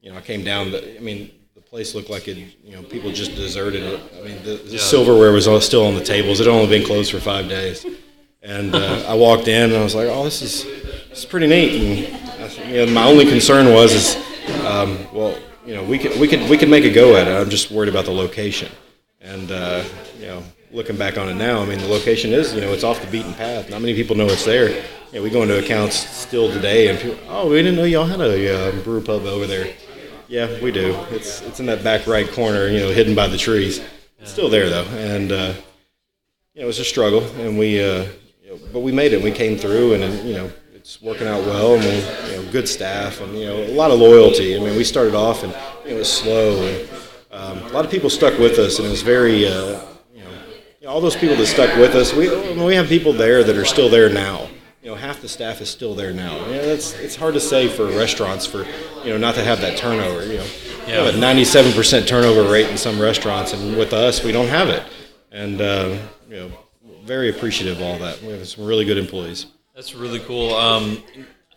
you 0.00 0.10
know, 0.10 0.16
I 0.16 0.22
came 0.22 0.42
down. 0.42 0.70
The, 0.70 0.96
I 0.96 1.00
mean, 1.00 1.30
the 1.54 1.60
place 1.60 1.94
looked 1.94 2.08
like 2.08 2.28
it. 2.28 2.38
You 2.64 2.72
know, 2.72 2.82
people 2.82 3.12
just 3.12 3.34
deserted 3.34 3.82
it. 3.82 4.00
I 4.18 4.22
mean, 4.26 4.42
the, 4.42 4.54
the 4.54 4.78
silverware 4.78 5.32
was 5.32 5.46
all 5.46 5.60
still 5.60 5.86
on 5.86 5.94
the 5.94 6.02
tables. 6.02 6.40
It 6.40 6.46
had 6.46 6.52
only 6.54 6.78
been 6.78 6.86
closed 6.86 7.12
for 7.12 7.20
five 7.20 7.46
days. 7.46 7.84
And 8.42 8.74
uh, 8.74 9.04
I 9.06 9.14
walked 9.16 9.48
in 9.48 9.64
and 9.64 9.76
I 9.76 9.84
was 9.84 9.94
like, 9.94 10.08
"Oh, 10.08 10.24
this 10.24 10.40
is 10.40 10.64
this 11.10 11.18
is 11.18 11.24
pretty 11.26 11.46
neat." 11.46 12.08
And 12.08 12.42
I, 12.42 12.64
you 12.70 12.86
know, 12.86 12.92
my 12.92 13.04
only 13.04 13.26
concern 13.26 13.70
was, 13.74 13.92
is 13.92 14.16
um, 14.64 15.06
well, 15.12 15.36
you 15.66 15.74
know, 15.74 15.84
we 15.84 15.98
could 15.98 16.18
we 16.18 16.26
could 16.26 16.48
we 16.48 16.56
could 16.56 16.70
make 16.70 16.84
a 16.84 16.90
go 16.90 17.16
at 17.16 17.28
it. 17.28 17.38
I'm 17.38 17.50
just 17.50 17.70
worried 17.70 17.90
about 17.90 18.06
the 18.06 18.12
location. 18.12 18.72
And 19.20 19.50
uh, 19.50 19.84
you 20.18 20.26
know, 20.26 20.42
looking 20.70 20.96
back 20.96 21.16
on 21.16 21.28
it 21.28 21.34
now, 21.34 21.62
I 21.62 21.66
mean, 21.66 21.78
the 21.78 21.88
location 21.88 22.32
is, 22.32 22.54
you 22.54 22.60
know, 22.60 22.72
it's 22.72 22.84
off 22.84 23.00
the 23.00 23.10
beaten 23.10 23.34
path. 23.34 23.70
Not 23.70 23.80
many 23.80 23.94
people 23.94 24.16
know 24.16 24.26
it's 24.26 24.44
there. 24.44 24.70
You 24.70 24.84
know, 25.14 25.22
we 25.22 25.30
go 25.30 25.42
into 25.42 25.58
accounts 25.58 25.94
still 25.96 26.52
today, 26.52 26.88
and 26.88 26.98
people, 26.98 27.18
oh, 27.28 27.48
we 27.48 27.56
didn't 27.56 27.76
know 27.76 27.84
y'all 27.84 28.04
had 28.04 28.20
a 28.20 28.68
uh, 28.68 28.82
brew 28.82 29.00
pub 29.00 29.24
over 29.24 29.46
there. 29.46 29.72
Yeah, 30.28 30.60
we 30.60 30.70
do. 30.70 30.94
It's 31.10 31.40
it's 31.42 31.58
in 31.58 31.66
that 31.66 31.82
back 31.82 32.06
right 32.06 32.30
corner, 32.30 32.68
you 32.68 32.80
know, 32.80 32.90
hidden 32.90 33.14
by 33.14 33.28
the 33.28 33.38
trees. 33.38 33.80
It's 34.18 34.30
still 34.30 34.50
there 34.50 34.68
though, 34.68 34.84
and 34.84 35.32
uh, 35.32 35.54
you 36.52 36.60
know, 36.60 36.64
it 36.64 36.66
was 36.66 36.80
a 36.80 36.84
struggle, 36.84 37.22
and 37.40 37.58
we, 37.58 37.82
uh, 37.82 38.04
you 38.42 38.50
know, 38.50 38.58
but 38.72 38.80
we 38.80 38.92
made 38.92 39.12
it. 39.12 39.22
We 39.22 39.30
came 39.30 39.56
through, 39.56 39.94
and, 39.94 40.28
you 40.28 40.34
know, 40.34 40.50
it's 40.74 41.00
working 41.00 41.28
out 41.28 41.44
well, 41.44 41.76
and 41.76 41.84
we, 41.84 42.30
you 42.32 42.42
know, 42.42 42.50
good 42.50 42.68
staff, 42.68 43.20
and 43.20 43.38
you 43.38 43.46
know, 43.46 43.56
a 43.62 43.74
lot 43.74 43.90
of 43.90 44.00
loyalty. 44.00 44.56
I 44.56 44.58
mean, 44.58 44.76
we 44.76 44.84
started 44.84 45.14
off, 45.14 45.44
and 45.44 45.54
it 45.86 45.94
was 45.94 46.12
slow, 46.12 46.60
and 46.66 46.88
um, 47.30 47.58
a 47.58 47.68
lot 47.68 47.84
of 47.84 47.90
people 47.90 48.10
stuck 48.10 48.38
with 48.38 48.58
us, 48.58 48.78
and 48.78 48.88
it 48.88 48.90
was 48.90 49.02
very, 49.02 49.46
uh, 49.46 49.50
you 50.12 50.24
know, 50.24 50.30
you 50.77 50.77
know, 50.77 50.77
all 50.88 51.00
those 51.00 51.16
people 51.16 51.36
that 51.36 51.46
stuck 51.46 51.76
with 51.76 51.94
us. 51.94 52.14
We 52.14 52.28
we 52.64 52.74
have 52.74 52.88
people 52.88 53.12
there 53.12 53.44
that 53.44 53.56
are 53.56 53.64
still 53.64 53.88
there 53.88 54.08
now. 54.08 54.48
You 54.82 54.90
know, 54.90 54.94
half 54.94 55.20
the 55.20 55.28
staff 55.28 55.60
is 55.60 55.68
still 55.68 55.94
there 55.94 56.12
now. 56.12 56.36
Yeah, 56.48 56.62
that's 56.62 56.94
it's 56.94 57.14
hard 57.14 57.34
to 57.34 57.40
say 57.40 57.68
for 57.68 57.86
restaurants 57.86 58.46
for 58.46 58.64
you 59.04 59.10
know 59.10 59.18
not 59.18 59.34
to 59.34 59.44
have 59.44 59.60
that 59.60 59.76
turnover. 59.76 60.24
You 60.24 60.38
know, 60.38 60.46
we 60.86 60.92
have 60.92 61.14
a 61.14 61.18
97% 61.18 62.06
turnover 62.06 62.50
rate 62.50 62.68
in 62.70 62.78
some 62.78 62.98
restaurants, 62.98 63.52
and 63.52 63.76
with 63.76 63.92
us, 63.92 64.24
we 64.24 64.32
don't 64.32 64.48
have 64.48 64.68
it. 64.68 64.82
And 65.30 65.60
uh, 65.60 65.98
you 66.28 66.36
know, 66.36 66.50
very 67.04 67.28
appreciative 67.28 67.78
of 67.78 67.82
all 67.82 67.98
that. 67.98 68.22
We 68.22 68.28
have 68.28 68.48
some 68.48 68.64
really 68.64 68.86
good 68.86 68.98
employees. 68.98 69.46
That's 69.74 69.94
really 69.94 70.20
cool. 70.20 70.54
Um, 70.54 71.02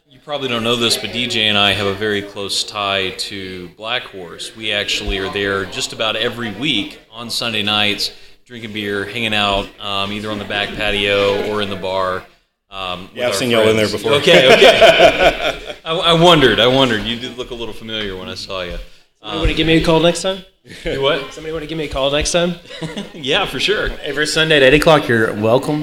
you 0.10 0.20
probably 0.20 0.50
don't 0.50 0.64
know 0.64 0.76
this, 0.76 0.98
but 0.98 1.12
DJ 1.12 1.44
and 1.44 1.58
I 1.58 1.72
have 1.72 1.88
a 1.88 1.96
very 1.96 2.22
close 2.22 2.66
tie 2.66 3.12
to 3.12 3.70
Black 3.70 4.04
Horse. 4.04 4.56
We 4.56 4.74
actually 4.74 5.18
are 5.20 5.32
there 5.32 5.66
just 5.66 5.94
about 5.94 6.18
every 6.18 6.52
week 6.52 7.00
on 7.10 7.30
Sunday 7.30 7.64
nights, 7.64 8.12
drinking 8.46 8.74
beer, 8.74 9.06
hanging 9.06 9.34
out, 9.34 9.68
um, 9.80 10.12
either 10.12 10.30
on 10.32 10.40
the 10.40 10.46
back 10.46 10.70
patio 10.70 11.50
or 11.52 11.62
in 11.62 11.70
the 11.70 11.76
bar. 11.76 12.24
Um, 12.70 13.10
Yeah, 13.14 13.26
I've 13.26 13.32
our 13.32 13.38
seen 13.38 13.50
y'all 13.52 13.68
in 13.68 13.76
there 13.76 13.90
before. 13.90 14.14
Okay, 14.14 14.52
okay. 14.54 15.76
I, 15.86 15.92
I 15.96 16.14
wondered. 16.14 16.60
I 16.60 16.68
wondered. 16.68 17.04
You 17.04 17.20
did 17.20 17.38
look 17.38 17.52
a 17.52 17.56
little 17.56 17.74
familiar 17.74 18.16
when 18.18 18.30
I 18.30 18.36
saw 18.36 18.62
you. 18.62 18.78
Somebody 19.20 19.38
want 19.40 19.50
to 19.50 19.56
give 19.56 19.68
me 19.68 19.74
a 19.78 19.84
call 19.84 20.00
next 20.00 20.22
time? 20.24 20.44
You 20.86 21.02
what? 21.08 21.34
Somebody 21.34 21.52
want 21.54 21.64
to 21.64 21.68
give 21.68 21.78
me 21.78 21.86
a 21.86 21.90
call 21.90 22.12
next 22.12 22.32
time? 22.32 22.56
Yeah, 23.14 23.46
for 23.46 23.60
sure. 23.60 23.90
Every 24.02 24.26
Sunday 24.26 24.58
at 24.58 24.64
eight 24.64 24.74
o'clock, 24.74 25.08
you're 25.08 25.34
welcome. 25.34 25.82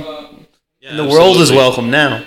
Yeah, 0.81 0.97
The 0.97 1.07
world 1.09 1.37
is 1.37 1.53
welcome 1.53 1.91
now. 1.91 2.25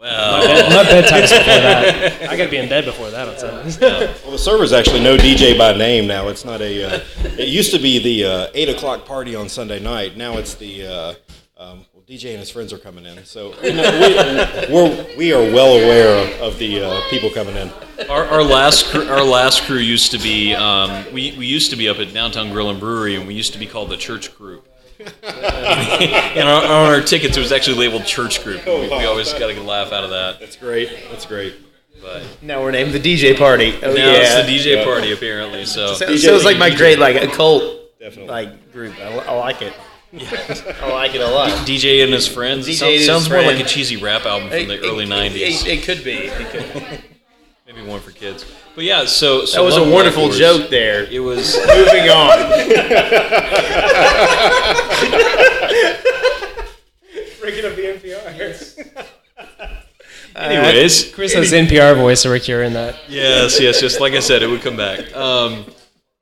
Well, 0.00 0.70
My 0.70 0.84
bedtime's 0.84 1.30
before 1.30 1.44
that. 1.44 2.22
I 2.30 2.36
got 2.36 2.44
to 2.44 2.50
be 2.50 2.56
in 2.56 2.70
bed 2.70 2.86
before 2.86 3.10
that 3.10 3.28
on 3.28 3.38
Sundays. 3.38 3.78
Well, 3.78 4.30
the 4.30 4.38
servers 4.38 4.72
actually 4.72 5.02
know 5.02 5.18
DJ 5.18 5.58
by 5.58 5.76
name 5.76 6.06
now. 6.06 6.28
It's 6.28 6.44
not 6.44 6.62
a. 6.62 6.84
Uh, 6.84 7.04
it 7.38 7.48
used 7.48 7.70
to 7.72 7.78
be 7.78 7.98
the 7.98 8.24
uh, 8.24 8.46
eight 8.54 8.70
o'clock 8.70 9.04
party 9.04 9.34
on 9.36 9.50
Sunday 9.50 9.78
night. 9.78 10.16
Now 10.16 10.38
it's 10.38 10.54
the. 10.54 10.86
Uh, 10.86 11.14
um, 11.58 11.84
well, 11.92 12.02
DJ 12.08 12.30
and 12.30 12.38
his 12.38 12.48
friends 12.48 12.72
are 12.72 12.78
coming 12.78 13.04
in, 13.04 13.22
so 13.26 13.52
you 13.62 13.74
know, 13.74 14.66
we, 14.68 14.74
we're, 14.74 15.16
we 15.18 15.32
are 15.34 15.52
well 15.52 15.74
aware 15.76 16.24
of, 16.24 16.54
of 16.54 16.58
the 16.58 16.80
uh, 16.82 17.00
people 17.10 17.28
coming 17.28 17.54
in. 17.54 17.70
Our, 18.08 18.24
our 18.24 18.42
last 18.42 18.86
cr- 18.86 19.02
our 19.12 19.22
last 19.22 19.64
crew 19.64 19.76
used 19.76 20.10
to 20.12 20.18
be 20.18 20.54
um, 20.54 21.04
we, 21.12 21.36
we 21.36 21.44
used 21.44 21.68
to 21.72 21.76
be 21.76 21.90
up 21.90 21.98
at 21.98 22.14
Downtown 22.14 22.50
Grill 22.50 22.70
and 22.70 22.80
Brewery 22.80 23.16
and 23.16 23.26
we 23.26 23.34
used 23.34 23.52
to 23.52 23.58
be 23.58 23.66
called 23.66 23.90
the 23.90 23.98
Church 23.98 24.34
Group. 24.34 24.66
and 25.22 26.48
on, 26.48 26.64
on 26.64 26.92
our 26.92 27.00
tickets 27.00 27.36
it 27.36 27.40
was 27.40 27.52
actually 27.52 27.76
labeled 27.76 28.04
Church 28.04 28.42
Group. 28.44 28.64
We, 28.66 28.72
we 28.88 29.04
always 29.04 29.32
got 29.32 29.50
a 29.50 29.60
laugh 29.62 29.92
out 29.92 30.04
of 30.04 30.10
that. 30.10 30.38
That's 30.40 30.56
great. 30.56 30.90
That's 31.10 31.26
great. 31.26 31.54
But 32.02 32.22
Now 32.42 32.62
we're 32.62 32.70
named 32.70 32.92
the 32.92 32.98
DJ 33.00 33.36
party. 33.36 33.74
Oh 33.82 33.92
now 33.94 34.12
yeah. 34.12 34.38
it's 34.40 34.46
the 34.46 34.70
DJ 34.72 34.84
party 34.84 35.12
apparently. 35.12 35.66
So 35.66 35.94
So, 35.94 36.16
so 36.16 36.34
it's 36.34 36.44
like 36.44 36.58
my 36.58 36.74
great 36.74 36.98
like 36.98 37.16
a 37.16 37.26
cult 37.28 37.98
Definitely. 37.98 38.28
like 38.30 38.72
group. 38.72 38.98
I, 39.00 39.18
I 39.18 39.32
like 39.38 39.62
it. 39.62 39.74
I 40.12 40.90
like 40.92 41.14
it 41.14 41.20
a 41.20 41.28
lot. 41.30 41.50
DJ 41.66 42.02
and 42.02 42.12
his 42.12 42.26
friends. 42.26 42.66
It 42.66 42.72
DJ 42.72 42.74
sounds, 42.78 42.92
his 42.94 43.06
sounds 43.06 43.30
more 43.30 43.42
like 43.42 43.60
a 43.60 43.64
cheesy 43.64 43.96
rap 43.96 44.24
album 44.26 44.48
from 44.48 44.66
the 44.68 44.74
It- 44.82 44.86
early 44.88 45.04
it- 45.04 45.08
'90s. 45.10 45.36
It, 45.36 45.66
it 45.66 45.82
could 45.84 46.02
be. 46.02 46.12
It 46.14 46.48
could 46.50 46.74
be. 46.74 47.09
Maybe 47.72 47.86
one 47.86 48.00
for 48.00 48.10
kids. 48.10 48.44
But 48.74 48.82
yeah, 48.82 49.04
so, 49.04 49.44
so 49.44 49.58
That 49.58 49.64
was 49.64 49.76
a 49.76 49.88
wonderful 49.88 50.26
Black 50.26 50.38
joke 50.38 50.70
there. 50.70 51.04
It 51.04 51.20
was. 51.20 51.56
Moving 51.66 52.10
on. 52.10 52.38
Breaking 57.40 57.64
up 57.64 57.76
the 57.76 57.96
NPR. 57.96 59.86
Anyways, 60.36 61.14
Chris 61.14 61.32
has 61.34 61.52
NPR 61.52 61.94
voice, 61.94 62.22
so 62.22 62.30
we're 62.30 62.40
curing 62.40 62.72
that. 62.72 62.96
Yes, 63.08 63.60
yes, 63.60 63.80
yes. 63.82 64.00
Like 64.00 64.14
I 64.14 64.20
said, 64.20 64.42
it 64.42 64.48
would 64.48 64.62
come 64.62 64.76
back. 64.76 65.14
Um, 65.14 65.64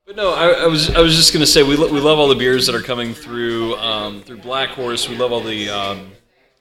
but 0.05 0.15
no, 0.15 0.31
I, 0.33 0.49
I 0.49 0.67
was 0.67 0.91
I 0.91 0.99
was 0.99 1.15
just 1.15 1.33
gonna 1.33 1.47
say 1.47 1.63
we, 1.63 1.75
lo- 1.75 1.91
we 1.91 1.99
love 1.99 2.19
all 2.19 2.27
the 2.27 2.35
beers 2.35 2.67
that 2.67 2.75
are 2.75 2.81
coming 2.81 3.13
through 3.15 3.75
um, 3.77 4.21
through 4.21 4.37
Black 4.37 4.69
Horse. 4.69 5.09
We 5.09 5.15
love 5.15 5.31
all 5.31 5.41
the 5.41 5.69
um, 5.69 6.11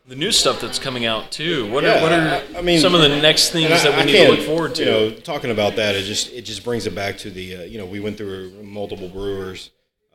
the 0.08 0.16
new 0.16 0.32
stuff 0.32 0.60
that's 0.60 0.78
coming 0.78 1.04
out 1.04 1.30
too. 1.30 1.70
What 1.70 1.84
are 1.84 2.00
what 2.00 2.12
are 2.12 2.42
I- 2.54 2.58
I 2.58 2.62
mean, 2.62 2.80
some 2.80 2.94
of 2.94 3.02
the 3.02 3.08
next 3.20 3.50
things 3.50 3.70
I- 3.70 3.90
that 3.90 3.94
we 3.96 4.02
I 4.02 4.04
need 4.04 4.12
to 4.26 4.30
look 4.30 4.40
forward 4.40 4.74
to? 4.76 4.84
You 4.84 4.90
know, 4.90 5.10
talking 5.12 5.50
about 5.50 5.76
that, 5.76 5.94
it 5.94 6.04
just 6.04 6.32
it 6.32 6.42
just 6.42 6.64
brings 6.64 6.86
it 6.86 6.94
back 6.94 7.18
to 7.18 7.30
the 7.30 7.56
uh, 7.56 7.62
you 7.62 7.78
know 7.78 7.86
we 7.86 8.00
went 8.00 8.16
through 8.16 8.50
multiple 8.62 9.08
brewers 9.08 9.70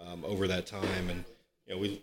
um, 0.05 0.23
over 0.25 0.47
that 0.47 0.65
time, 0.65 1.09
and 1.09 1.23
you 1.67 1.75
know 1.75 1.79
we 1.79 2.01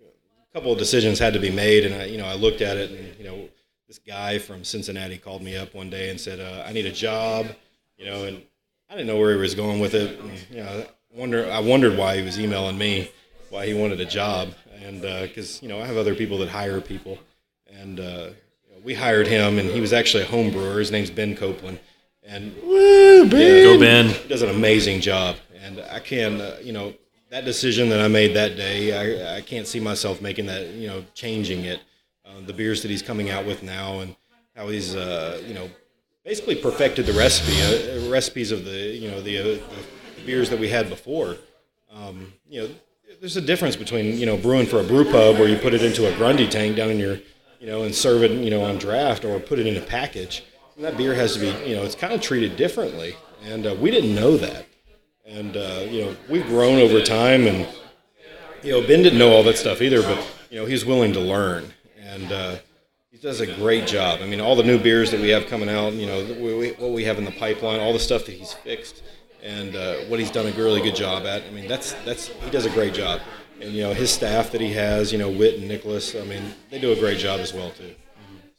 a 0.00 0.54
couple 0.54 0.72
of 0.72 0.78
decisions 0.78 1.18
had 1.18 1.34
to 1.34 1.38
be 1.40 1.50
made, 1.50 1.84
and 1.84 1.94
I 1.94 2.04
you 2.06 2.18
know 2.18 2.26
I 2.26 2.34
looked 2.34 2.62
at 2.62 2.76
it, 2.78 2.90
and 2.90 3.18
you 3.18 3.24
know 3.24 3.48
this 3.86 3.98
guy 3.98 4.38
from 4.38 4.64
Cincinnati 4.64 5.18
called 5.18 5.42
me 5.42 5.56
up 5.56 5.74
one 5.74 5.90
day 5.90 6.08
and 6.08 6.18
said 6.18 6.40
uh, 6.40 6.64
I 6.66 6.72
need 6.72 6.86
a 6.86 6.92
job, 6.92 7.46
you 7.98 8.06
know, 8.06 8.24
and 8.24 8.40
I 8.88 8.94
didn't 8.94 9.08
know 9.08 9.18
where 9.18 9.32
he 9.34 9.38
was 9.38 9.54
going 9.54 9.78
with 9.78 9.94
it, 9.94 10.18
and, 10.18 10.30
you 10.50 10.56
know 10.64 10.86
I 11.14 11.18
wonder 11.20 11.50
I 11.50 11.60
wondered 11.60 11.98
why 11.98 12.16
he 12.16 12.22
was 12.22 12.40
emailing 12.40 12.78
me, 12.78 13.10
why 13.50 13.66
he 13.66 13.74
wanted 13.74 14.00
a 14.00 14.06
job, 14.06 14.54
and 14.84 15.00
because 15.00 15.62
you 15.62 15.68
know 15.68 15.80
I 15.80 15.86
have 15.86 15.96
other 15.96 16.14
people 16.14 16.38
that 16.38 16.48
hire 16.48 16.80
people, 16.80 17.18
and. 17.68 18.00
Uh, 18.00 18.28
we 18.84 18.94
hired 18.94 19.26
him, 19.26 19.58
and 19.58 19.70
he 19.70 19.80
was 19.80 19.92
actually 19.92 20.22
a 20.22 20.26
home 20.26 20.50
brewer. 20.50 20.78
His 20.78 20.92
name's 20.92 21.10
Ben 21.10 21.34
Copeland, 21.34 21.80
and 22.22 22.54
Go 22.60 23.78
Ben. 23.80 24.08
he 24.08 24.28
does 24.28 24.42
an 24.42 24.50
amazing 24.50 25.00
job. 25.00 25.36
And 25.62 25.80
I 25.90 25.98
can, 25.98 26.40
uh, 26.40 26.58
you 26.62 26.72
know, 26.72 26.92
that 27.30 27.46
decision 27.46 27.88
that 27.88 28.00
I 28.00 28.08
made 28.08 28.34
that 28.36 28.56
day, 28.56 28.92
I, 29.24 29.38
I 29.38 29.40
can't 29.40 29.66
see 29.66 29.80
myself 29.80 30.20
making 30.20 30.46
that, 30.46 30.68
you 30.68 30.86
know, 30.86 31.04
changing 31.14 31.64
it. 31.64 31.80
Uh, 32.26 32.40
the 32.46 32.52
beers 32.52 32.82
that 32.82 32.90
he's 32.90 33.02
coming 33.02 33.30
out 33.30 33.46
with 33.46 33.62
now, 33.62 34.00
and 34.00 34.14
how 34.54 34.68
he's, 34.68 34.94
uh, 34.94 35.42
you 35.46 35.54
know, 35.54 35.70
basically 36.24 36.54
perfected 36.54 37.06
the 37.06 37.12
recipe, 37.12 37.60
uh, 37.62 38.10
recipes 38.10 38.52
of 38.52 38.64
the, 38.64 38.70
you 38.70 39.10
know, 39.10 39.20
the, 39.22 39.38
uh, 39.38 39.44
the 39.44 40.22
beers 40.26 40.50
that 40.50 40.58
we 40.58 40.68
had 40.68 40.88
before. 40.88 41.36
Um, 41.90 42.32
you 42.48 42.62
know, 42.62 42.68
there's 43.24 43.38
a 43.38 43.40
difference 43.40 43.74
between 43.74 44.18
you 44.18 44.26
know 44.26 44.36
brewing 44.36 44.66
for 44.66 44.80
a 44.80 44.84
brew 44.84 45.02
pub 45.02 45.38
where 45.38 45.48
you 45.48 45.56
put 45.56 45.72
it 45.72 45.82
into 45.82 46.12
a 46.12 46.14
Grundy 46.14 46.46
tank 46.46 46.76
down 46.76 46.90
in 46.90 46.98
your, 46.98 47.18
you 47.58 47.66
know, 47.66 47.84
and 47.84 47.94
serve 47.94 48.22
it 48.22 48.32
you 48.32 48.50
know 48.50 48.62
on 48.62 48.76
draft 48.76 49.24
or 49.24 49.40
put 49.40 49.58
it 49.58 49.66
in 49.66 49.78
a 49.78 49.80
package. 49.80 50.44
And 50.76 50.84
that 50.84 50.98
beer 50.98 51.14
has 51.14 51.32
to 51.32 51.40
be 51.40 51.46
you 51.66 51.74
know 51.74 51.84
it's 51.84 51.94
kind 51.94 52.12
of 52.12 52.20
treated 52.20 52.58
differently, 52.58 53.16
and 53.42 53.66
uh, 53.66 53.76
we 53.80 53.90
didn't 53.90 54.14
know 54.14 54.36
that. 54.36 54.66
And 55.24 55.56
uh, 55.56 55.86
you 55.88 56.04
know 56.04 56.16
we've 56.28 56.44
grown 56.44 56.78
over 56.78 57.00
time, 57.00 57.46
and 57.46 57.66
you 58.62 58.72
know 58.72 58.86
Ben 58.86 59.02
didn't 59.02 59.18
know 59.18 59.32
all 59.32 59.42
that 59.44 59.56
stuff 59.56 59.80
either, 59.80 60.02
but 60.02 60.18
you 60.50 60.60
know 60.60 60.66
he's 60.66 60.84
willing 60.84 61.14
to 61.14 61.20
learn, 61.20 61.72
and 61.98 62.30
uh, 62.30 62.56
he 63.10 63.16
does 63.16 63.40
a 63.40 63.46
great 63.46 63.86
job. 63.86 64.20
I 64.22 64.26
mean, 64.26 64.42
all 64.42 64.54
the 64.54 64.64
new 64.64 64.78
beers 64.78 65.10
that 65.12 65.20
we 65.20 65.30
have 65.30 65.46
coming 65.46 65.70
out, 65.70 65.94
you 65.94 66.06
know, 66.06 66.22
we, 66.38 66.54
we, 66.58 66.70
what 66.72 66.90
we 66.90 67.04
have 67.04 67.16
in 67.16 67.24
the 67.24 67.32
pipeline, 67.32 67.80
all 67.80 67.94
the 67.94 67.98
stuff 67.98 68.26
that 68.26 68.32
he's 68.32 68.52
fixed, 68.52 69.02
and 69.44 69.76
uh, 69.76 69.96
what 70.08 70.18
he's 70.18 70.30
done 70.30 70.46
a 70.46 70.50
really 70.52 70.80
good 70.80 70.96
job 70.96 71.26
at. 71.26 71.42
I 71.44 71.50
mean, 71.50 71.68
that's 71.68 71.92
that's 72.04 72.28
he 72.28 72.50
does 72.50 72.64
a 72.64 72.70
great 72.70 72.94
job, 72.94 73.20
and 73.60 73.70
you 73.72 73.82
know 73.82 73.92
his 73.92 74.10
staff 74.10 74.50
that 74.52 74.60
he 74.60 74.72
has, 74.72 75.12
you 75.12 75.18
know, 75.18 75.30
Witt 75.30 75.58
and 75.58 75.68
Nicholas. 75.68 76.16
I 76.16 76.24
mean, 76.24 76.42
they 76.70 76.80
do 76.80 76.92
a 76.92 76.96
great 76.96 77.18
job 77.18 77.40
as 77.40 77.52
well 77.52 77.70
too. 77.70 77.94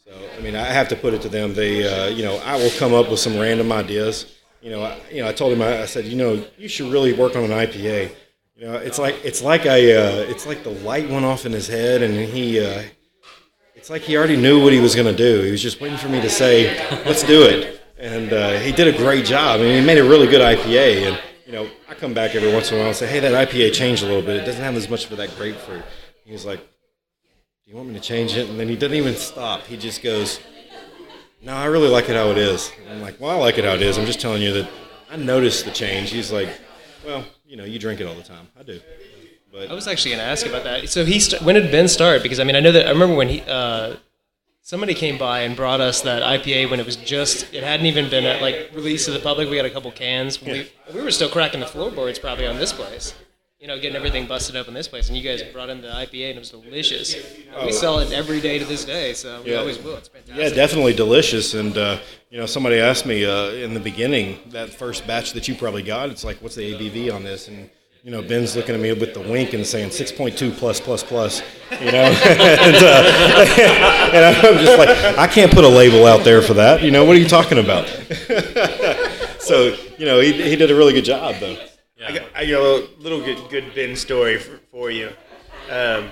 So 0.05 0.11
I 0.37 0.41
mean, 0.41 0.55
I 0.55 0.65
have 0.65 0.87
to 0.89 0.95
put 0.95 1.15
it 1.15 1.21
to 1.23 1.29
them. 1.29 1.55
They, 1.55 1.87
uh, 1.87 2.09
you 2.09 2.23
know, 2.23 2.37
I 2.45 2.55
will 2.55 2.69
come 2.77 2.93
up 2.93 3.09
with 3.09 3.19
some 3.19 3.37
random 3.37 3.71
ideas. 3.71 4.37
You 4.61 4.69
know, 4.71 4.83
I, 4.83 4.99
you 5.11 5.21
know, 5.21 5.27
I 5.27 5.33
told 5.33 5.53
him, 5.53 5.61
I, 5.61 5.81
I 5.81 5.85
said, 5.85 6.05
you 6.05 6.15
know, 6.15 6.43
you 6.57 6.67
should 6.67 6.91
really 6.91 7.13
work 7.13 7.35
on 7.35 7.43
an 7.43 7.51
IPA. 7.51 8.11
You 8.55 8.67
know, 8.67 8.75
it's 8.75 8.99
like 8.99 9.15
it's 9.25 9.41
like 9.41 9.65
I, 9.65 9.93
uh, 9.93 10.25
it's 10.29 10.45
like 10.45 10.63
the 10.63 10.69
light 10.69 11.09
went 11.09 11.25
off 11.25 11.45
in 11.45 11.51
his 11.51 11.67
head, 11.67 12.03
and 12.03 12.13
he, 12.13 12.63
uh, 12.63 12.83
it's 13.73 13.89
like 13.89 14.03
he 14.03 14.15
already 14.15 14.37
knew 14.37 14.63
what 14.63 14.71
he 14.71 14.79
was 14.79 14.95
going 14.95 15.07
to 15.07 15.15
do. 15.15 15.41
He 15.41 15.51
was 15.51 15.61
just 15.61 15.81
waiting 15.81 15.97
for 15.97 16.09
me 16.09 16.21
to 16.21 16.29
say, 16.29 16.77
let's 17.05 17.23
do 17.23 17.43
it, 17.43 17.74
and 17.97 18.33
uh, 18.33 18.59
he 18.59 18.71
did 18.71 18.93
a 18.93 18.97
great 18.97 19.25
job. 19.25 19.59
I 19.59 19.63
mean, 19.63 19.79
he 19.79 19.85
made 19.85 19.97
a 19.97 20.03
really 20.03 20.27
good 20.27 20.41
IPA, 20.41 21.07
and 21.07 21.21
you 21.45 21.53
know, 21.53 21.69
I 21.87 21.93
come 21.93 22.13
back 22.13 22.35
every 22.35 22.51
once 22.51 22.71
in 22.71 22.77
a 22.77 22.79
while 22.79 22.87
and 22.87 22.95
say, 22.95 23.07
hey, 23.07 23.19
that 23.19 23.49
IPA 23.49 23.73
changed 23.73 24.03
a 24.03 24.07
little 24.07 24.21
bit. 24.21 24.37
It 24.37 24.45
doesn't 24.45 24.63
have 24.63 24.75
as 24.75 24.89
much 24.89 25.09
of 25.09 25.17
that 25.17 25.35
grapefruit. 25.37 25.83
He 26.25 26.31
was 26.31 26.45
like, 26.45 26.59
do 26.59 27.71
you 27.71 27.75
want 27.75 27.89
me 27.89 27.95
to 27.95 27.99
change 27.99 28.35
it? 28.35 28.49
And 28.49 28.59
then 28.59 28.67
he 28.67 28.75
doesn't 28.75 28.95
even 28.95 29.15
stop. 29.15 29.61
He 29.63 29.77
just 29.77 30.01
goes, 30.03 30.39
no, 31.41 31.53
I 31.53 31.65
really 31.65 31.87
like 31.87 32.09
it 32.09 32.15
how 32.15 32.31
it 32.31 32.37
is. 32.37 32.71
And 32.83 32.93
I'm 32.93 33.01
like, 33.01 33.19
well, 33.19 33.31
I 33.31 33.35
like 33.35 33.57
it 33.57 33.65
how 33.65 33.73
it 33.73 33.81
is. 33.81 33.97
I'm 33.97 34.05
just 34.05 34.19
telling 34.19 34.41
you 34.41 34.53
that 34.53 34.69
I 35.11 35.15
noticed 35.17 35.65
the 35.65 35.71
change. 35.71 36.11
He's 36.11 36.31
like, 36.31 36.49
well, 37.05 37.23
you 37.45 37.55
know, 37.57 37.63
you 37.63 37.77
drink 37.77 38.01
it 38.01 38.07
all 38.07 38.15
the 38.15 38.23
time. 38.23 38.47
I 38.59 38.63
do. 38.63 38.79
But 39.51 39.69
I 39.69 39.73
was 39.73 39.87
actually 39.87 40.11
going 40.11 40.23
to 40.25 40.29
ask 40.29 40.45
about 40.45 40.63
that. 40.63 40.89
So 40.89 41.05
he, 41.05 41.19
st- 41.19 41.43
when 41.43 41.55
did 41.55 41.71
Ben 41.71 41.87
start? 41.87 42.23
Because 42.23 42.39
I 42.39 42.43
mean, 42.43 42.55
I 42.55 42.59
know 42.59 42.71
that 42.71 42.87
I 42.87 42.89
remember 42.89 43.15
when 43.15 43.29
he, 43.29 43.41
uh, 43.41 43.95
somebody 44.65 44.95
came 44.95 45.15
by 45.17 45.41
and 45.41 45.55
brought 45.55 45.79
us 45.79 46.01
that 46.01 46.23
IPA 46.23 46.71
when 46.71 46.79
it 46.79 46.85
was 46.87 46.95
just, 46.95 47.53
it 47.53 47.63
hadn't 47.63 47.85
even 47.85 48.09
been 48.09 48.25
uh, 48.25 48.39
like 48.41 48.71
released 48.73 49.05
to 49.05 49.11
the 49.11 49.19
public. 49.19 49.47
We 49.47 49.57
had 49.57 49.65
a 49.65 49.69
couple 49.69 49.91
cans. 49.91 50.41
We, 50.41 50.69
we 50.93 51.01
were 51.01 51.11
still 51.11 51.29
cracking 51.29 51.59
the 51.59 51.67
floorboards 51.67 52.17
probably 52.17 52.47
on 52.47 52.57
this 52.57 52.73
place. 52.73 53.13
You 53.59 53.67
know, 53.67 53.79
getting 53.79 53.95
everything 53.95 54.27
busted 54.27 54.55
up 54.55 54.67
in 54.67 54.73
this 54.73 54.87
place, 54.87 55.07
and 55.07 55.17
you 55.17 55.23
guys 55.23 55.41
brought 55.41 55.69
in 55.69 55.81
the 55.81 55.87
IPA, 55.87 56.29
and 56.31 56.37
it 56.37 56.39
was 56.39 56.49
delicious. 56.49 57.15
we 57.63 57.71
sell 57.71 57.99
it 57.99 58.11
every 58.11 58.39
day 58.41 58.59
to 58.59 58.65
this 58.65 58.85
day, 58.85 59.13
so 59.13 59.41
we 59.43 59.51
Yeah. 59.51 59.57
always 59.59 59.79
will. 59.81 59.95
It's 59.97 60.07
fantastic. 60.07 60.37
yeah, 60.37 60.49
definitely 60.49 60.93
delicious. 60.93 61.53
And 61.53 61.75
uh, 61.77 61.97
you 62.29 62.37
know, 62.37 62.45
somebody 62.47 62.77
asked 62.77 63.05
me 63.05 63.23
uh, 63.25 63.49
in 63.51 63.73
the 63.73 63.79
beginning 63.79 64.39
that 64.47 64.69
first 64.71 65.07
batch 65.07 65.33
that 65.33 65.47
you 65.47 65.55
probably 65.55 65.83
got. 65.83 66.09
It's 66.09 66.23
like, 66.23 66.37
what's 66.43 66.55
the 66.55 66.73
ABV 66.73 67.11
on 67.15 67.23
this? 67.23 67.47
And 67.47 67.69
you 68.05 68.11
know, 68.11 68.21
Ben's 68.21 68.55
looking 68.55 68.75
at 68.75 68.81
me 68.81 68.93
with 68.93 69.15
the 69.15 69.19
wink 69.19 69.53
and 69.53 69.65
saying 69.65 69.89
6.2 69.89 70.55
plus 70.55 70.79
plus 70.79 71.01
plus. 71.01 71.41
You 71.71 71.91
know, 71.91 72.03
and, 72.25 72.75
uh, 72.75 74.11
and 74.13 74.25
I'm 74.25 74.63
just 74.63 74.77
like, 74.77 75.17
I 75.17 75.25
can't 75.25 75.51
put 75.51 75.63
a 75.63 75.67
label 75.67 76.05
out 76.05 76.23
there 76.23 76.43
for 76.43 76.53
that. 76.53 76.83
You 76.83 76.91
know, 76.91 77.03
what 77.03 77.15
are 77.15 77.19
you 77.19 77.27
talking 77.27 77.57
about? 77.57 77.87
so 79.39 79.75
you 79.97 80.05
know, 80.05 80.19
he, 80.19 80.33
he 80.33 80.55
did 80.55 80.69
a 80.69 80.75
really 80.75 80.93
good 80.93 81.03
job 81.03 81.37
though. 81.39 81.57
I 82.05 82.11
got, 82.11 82.27
I 82.35 82.45
got 82.45 82.61
a 82.61 82.87
little 82.99 83.21
good, 83.21 83.39
good 83.49 83.73
Ben 83.73 83.95
story 83.95 84.37
for, 84.37 84.59
for 84.69 84.91
you. 84.91 85.09
Um, 85.71 86.11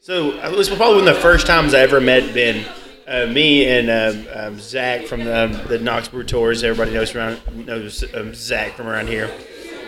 so 0.00 0.32
it 0.32 0.56
was 0.56 0.68
probably 0.68 1.02
one 1.02 1.08
of 1.08 1.14
the 1.14 1.20
first 1.20 1.46
times 1.46 1.72
I 1.72 1.80
ever 1.80 2.00
met 2.00 2.34
Ben. 2.34 2.68
Uh, 3.06 3.26
me 3.26 3.64
and 3.64 3.88
um, 3.88 4.26
um, 4.34 4.58
Zach 4.58 5.06
from 5.06 5.22
the, 5.22 5.44
um, 5.44 5.52
the 5.68 5.78
Knox 5.78 6.08
Tours. 6.26 6.64
Everybody 6.64 6.94
knows 6.94 7.14
around 7.14 7.40
knows 7.64 8.12
um, 8.12 8.34
Zach 8.34 8.72
from 8.72 8.88
around 8.88 9.06
here. 9.06 9.30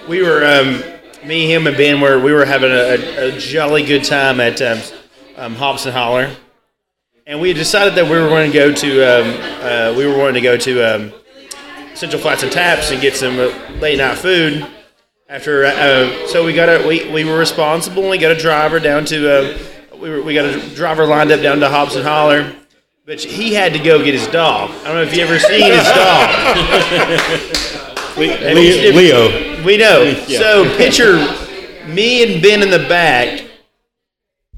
We 0.08 0.22
were 0.22 0.46
um, 0.46 0.99
me, 1.24 1.52
him, 1.52 1.66
and 1.66 1.76
Ben 1.76 2.00
were 2.00 2.18
we 2.18 2.32
were 2.32 2.44
having 2.44 2.70
a, 2.70 3.28
a, 3.28 3.38
jolly 3.38 3.84
good 3.84 4.04
time 4.04 4.40
at 4.40 4.60
um, 4.62 4.78
um, 5.36 5.54
Hops 5.54 5.86
and 5.86 5.94
Holler, 5.94 6.34
and 7.26 7.40
we 7.40 7.52
decided 7.52 7.94
that 7.94 8.04
we 8.04 8.12
were 8.12 8.28
going 8.28 8.50
to 8.50 8.56
go 8.56 8.72
to 8.72 9.02
um, 9.02 9.38
uh, 9.62 9.94
we 9.96 10.06
were 10.06 10.14
going 10.14 10.34
to 10.34 10.40
go 10.40 10.56
to 10.56 10.82
um, 10.82 11.12
Central 11.94 12.20
Flats 12.20 12.42
and 12.42 12.52
Taps 12.52 12.90
and 12.90 13.00
get 13.00 13.14
some 13.14 13.38
uh, 13.38 13.52
late 13.80 13.98
night 13.98 14.18
food. 14.18 14.66
After 15.28 15.64
uh, 15.64 16.26
so 16.26 16.44
we 16.44 16.52
got 16.52 16.68
a 16.68 16.84
we, 16.86 17.08
we 17.12 17.24
were 17.24 17.38
responsible 17.38 18.02
and 18.02 18.10
we 18.10 18.18
got 18.18 18.32
a 18.32 18.38
driver 18.38 18.80
down 18.80 19.04
to 19.06 19.30
uh, 19.30 19.58
we 20.00 20.10
were, 20.10 20.22
we 20.22 20.34
got 20.34 20.46
a 20.46 20.74
driver 20.74 21.06
lined 21.06 21.30
up 21.30 21.40
down 21.40 21.60
to 21.60 21.68
Hops 21.68 21.94
and 21.94 22.04
Holler, 22.04 22.52
but 23.04 23.20
he 23.20 23.54
had 23.54 23.72
to 23.74 23.78
go 23.78 24.02
get 24.02 24.14
his 24.14 24.26
dog. 24.28 24.70
I 24.70 24.84
don't 24.84 24.94
know 24.94 25.02
if 25.02 25.14
you 25.14 25.22
ever 25.22 25.38
seen 25.38 25.72
his 25.72 25.84
dog. 25.84 27.86
Le- 28.28 28.54
Le- 28.54 28.92
Leo. 28.92 29.64
We 29.64 29.76
know. 29.76 30.14
So 30.26 30.64
picture 30.76 31.16
me 31.88 32.22
and 32.22 32.42
Ben 32.42 32.62
in 32.62 32.70
the 32.70 32.78
back. 32.88 33.40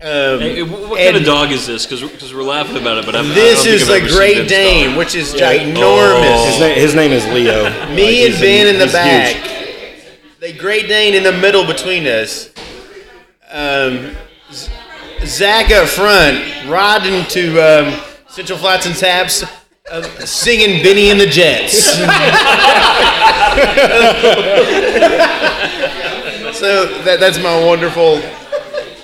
Um, 0.01 0.41
Hey, 0.41 0.61
wh- 0.63 0.91
what 0.91 0.99
and 1.01 1.15
kind 1.15 1.17
of 1.17 1.25
dog 1.25 1.53
is 1.53 1.65
this? 1.67 1.87
Because 1.87 2.35
we're 2.35 2.43
laughing 2.43 2.77
about 2.77 2.99
it, 2.99 3.07
but 3.07 3.15
I'm, 3.15 3.29
This 3.29 3.65
I 3.65 3.71
is 3.71 3.89
a 3.89 3.95
ever 3.95 4.09
Great 4.09 4.49
Dane, 4.49 4.89
dog. 4.91 4.99
which 4.99 5.15
is 5.15 5.33
Oh. 5.35 5.39
ginormous. 5.39 6.47
His, 6.51 6.59
name, 6.61 6.75
his 6.75 6.95
name 6.97 7.13
is 7.13 7.25
Leo. 7.29 7.63
Like, 7.63 7.91
Me 7.91 8.27
and 8.27 8.35
Ben 8.41 8.67
in 8.67 8.79
the 8.81 8.89
back. 8.89 9.35
huge. 9.37 9.51
The 10.41 10.53
Great 10.59 10.89
Dane 10.89 11.15
in 11.15 11.23
the 11.23 11.31
middle 11.33 11.65
between 11.65 12.05
us. 12.07 12.51
Um, 13.53 14.17
Zach 15.25 15.71
up 15.71 15.87
front, 15.87 16.43
riding 16.69 17.25
to 17.27 17.61
um, 17.61 18.01
Central 18.29 18.59
Flats 18.59 18.87
and 18.87 18.97
Taps, 18.97 19.45
singing 20.25 20.83
Bennie 20.83 21.11
and 21.11 21.21
the 21.21 21.27
Jets. 21.27 21.85
so 26.57 26.87
that, 27.03 27.19
that's 27.21 27.39
my 27.39 27.65
wonderful 27.65 28.21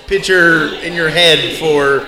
picture 0.07 0.73
in 0.75 0.93
your 0.93 1.09
head 1.09 1.57
for 1.57 2.07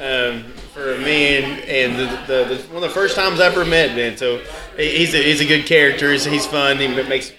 um, 0.00 0.44
for 0.72 0.98
me 0.98 1.38
and, 1.38 1.60
and 1.64 1.94
the, 1.98 2.06
the, 2.26 2.54
the 2.54 2.62
one 2.68 2.82
of 2.82 2.88
the 2.88 2.94
first 2.94 3.16
times 3.16 3.40
I 3.40 3.46
ever 3.46 3.64
met 3.64 3.94
Ben. 3.94 4.16
So 4.16 4.42
he's 4.76 5.14
a, 5.14 5.22
he's 5.22 5.40
a 5.40 5.46
good 5.46 5.66
character. 5.66 6.10
He's, 6.12 6.24
he's 6.24 6.46
fun. 6.46 6.78
He 6.78 6.88
makes 6.88 7.32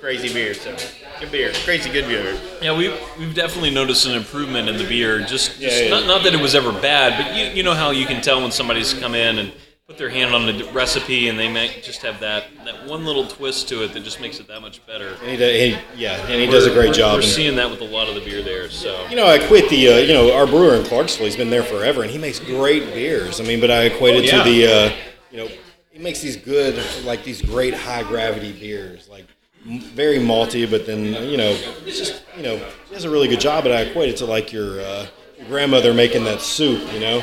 crazy 0.00 0.32
beer. 0.32 0.54
So 0.54 0.76
good 1.20 1.32
beer, 1.32 1.52
crazy 1.64 1.90
good 1.90 2.06
beer. 2.06 2.38
Yeah, 2.60 2.76
we 2.76 2.94
we've 3.18 3.34
definitely 3.34 3.70
noticed 3.70 4.06
an 4.06 4.14
improvement 4.14 4.68
in 4.68 4.76
the 4.76 4.86
beer. 4.86 5.20
Just, 5.20 5.60
just 5.60 5.84
yeah. 5.84 5.90
Not, 5.90 6.06
not 6.06 6.22
that 6.24 6.34
it 6.34 6.40
was 6.40 6.54
ever 6.54 6.72
bad, 6.72 7.22
but 7.22 7.36
you 7.36 7.46
you 7.46 7.62
know 7.62 7.74
how 7.74 7.90
you 7.90 8.06
can 8.06 8.20
tell 8.20 8.42
when 8.42 8.52
somebody's 8.52 8.92
come 8.94 9.14
in 9.14 9.38
and 9.38 9.52
put 9.86 9.98
their 9.98 10.08
hand 10.08 10.34
on 10.34 10.46
the 10.46 10.64
recipe 10.72 11.28
and 11.28 11.38
they 11.38 11.52
might 11.52 11.82
just 11.82 12.00
have 12.00 12.18
that 12.18 12.44
that 12.64 12.86
one 12.86 13.04
little 13.04 13.26
twist 13.26 13.68
to 13.68 13.84
it 13.84 13.92
that 13.92 14.02
just 14.02 14.18
makes 14.18 14.40
it 14.40 14.48
that 14.48 14.62
much 14.62 14.84
better. 14.86 15.08
And 15.20 15.30
he, 15.30 15.36
does, 15.36 15.52
he, 15.60 15.76
yeah, 15.94 16.14
and 16.26 16.40
he 16.40 16.46
does 16.46 16.64
a 16.66 16.70
great 16.70 16.86
We're- 16.86 16.94
job. 16.96 17.16
We're 17.16 17.20
seeing 17.22 17.54
that 17.56 17.70
with 17.70 17.82
a 17.82 17.84
lot 17.84 18.08
of 18.08 18.14
the 18.14 18.22
beer 18.22 18.40
there. 18.42 18.70
So 18.70 19.06
You 19.10 19.16
know, 19.16 19.26
I 19.26 19.38
quit 19.46 19.68
the, 19.68 19.88
uh, 19.88 19.96
you 19.98 20.14
know, 20.14 20.32
our 20.34 20.46
brewer 20.46 20.76
in 20.76 20.84
Clarksville, 20.86 21.26
he's 21.26 21.36
been 21.36 21.50
there 21.50 21.62
forever, 21.62 22.00
and 22.02 22.10
he 22.10 22.16
makes 22.16 22.38
great 22.38 22.94
beers. 22.94 23.42
I 23.42 23.44
mean, 23.44 23.60
but 23.60 23.70
I 23.70 23.82
equate 23.84 24.16
it 24.24 24.32
Oh, 24.32 24.36
yeah. 24.38 24.42
to 24.42 24.50
the, 24.50 24.66
uh, 24.66 24.96
you 25.30 25.36
know, 25.36 25.48
he 25.90 25.98
makes 25.98 26.22
these 26.22 26.36
good, 26.38 26.82
like 27.04 27.22
these 27.22 27.42
great 27.42 27.74
high 27.74 28.04
gravity 28.04 28.52
beers, 28.52 29.06
like 29.10 29.26
very 29.66 30.16
malty, 30.18 30.68
but 30.70 30.86
then, 30.86 31.04
you 31.30 31.36
know, 31.36 31.50
it's 31.84 31.98
just, 31.98 32.22
you 32.38 32.42
know, 32.42 32.56
he 32.88 32.94
does 32.94 33.04
a 33.04 33.10
really 33.10 33.28
good 33.28 33.40
job, 33.40 33.64
but 33.64 33.72
I 33.72 33.82
equate 33.82 34.08
it 34.08 34.16
to 34.18 34.24
like 34.24 34.50
your, 34.50 34.80
uh, 34.80 35.06
your 35.36 35.46
grandmother 35.48 35.92
making 35.92 36.24
that 36.24 36.40
soup, 36.40 36.90
you 36.94 37.00
know? 37.00 37.22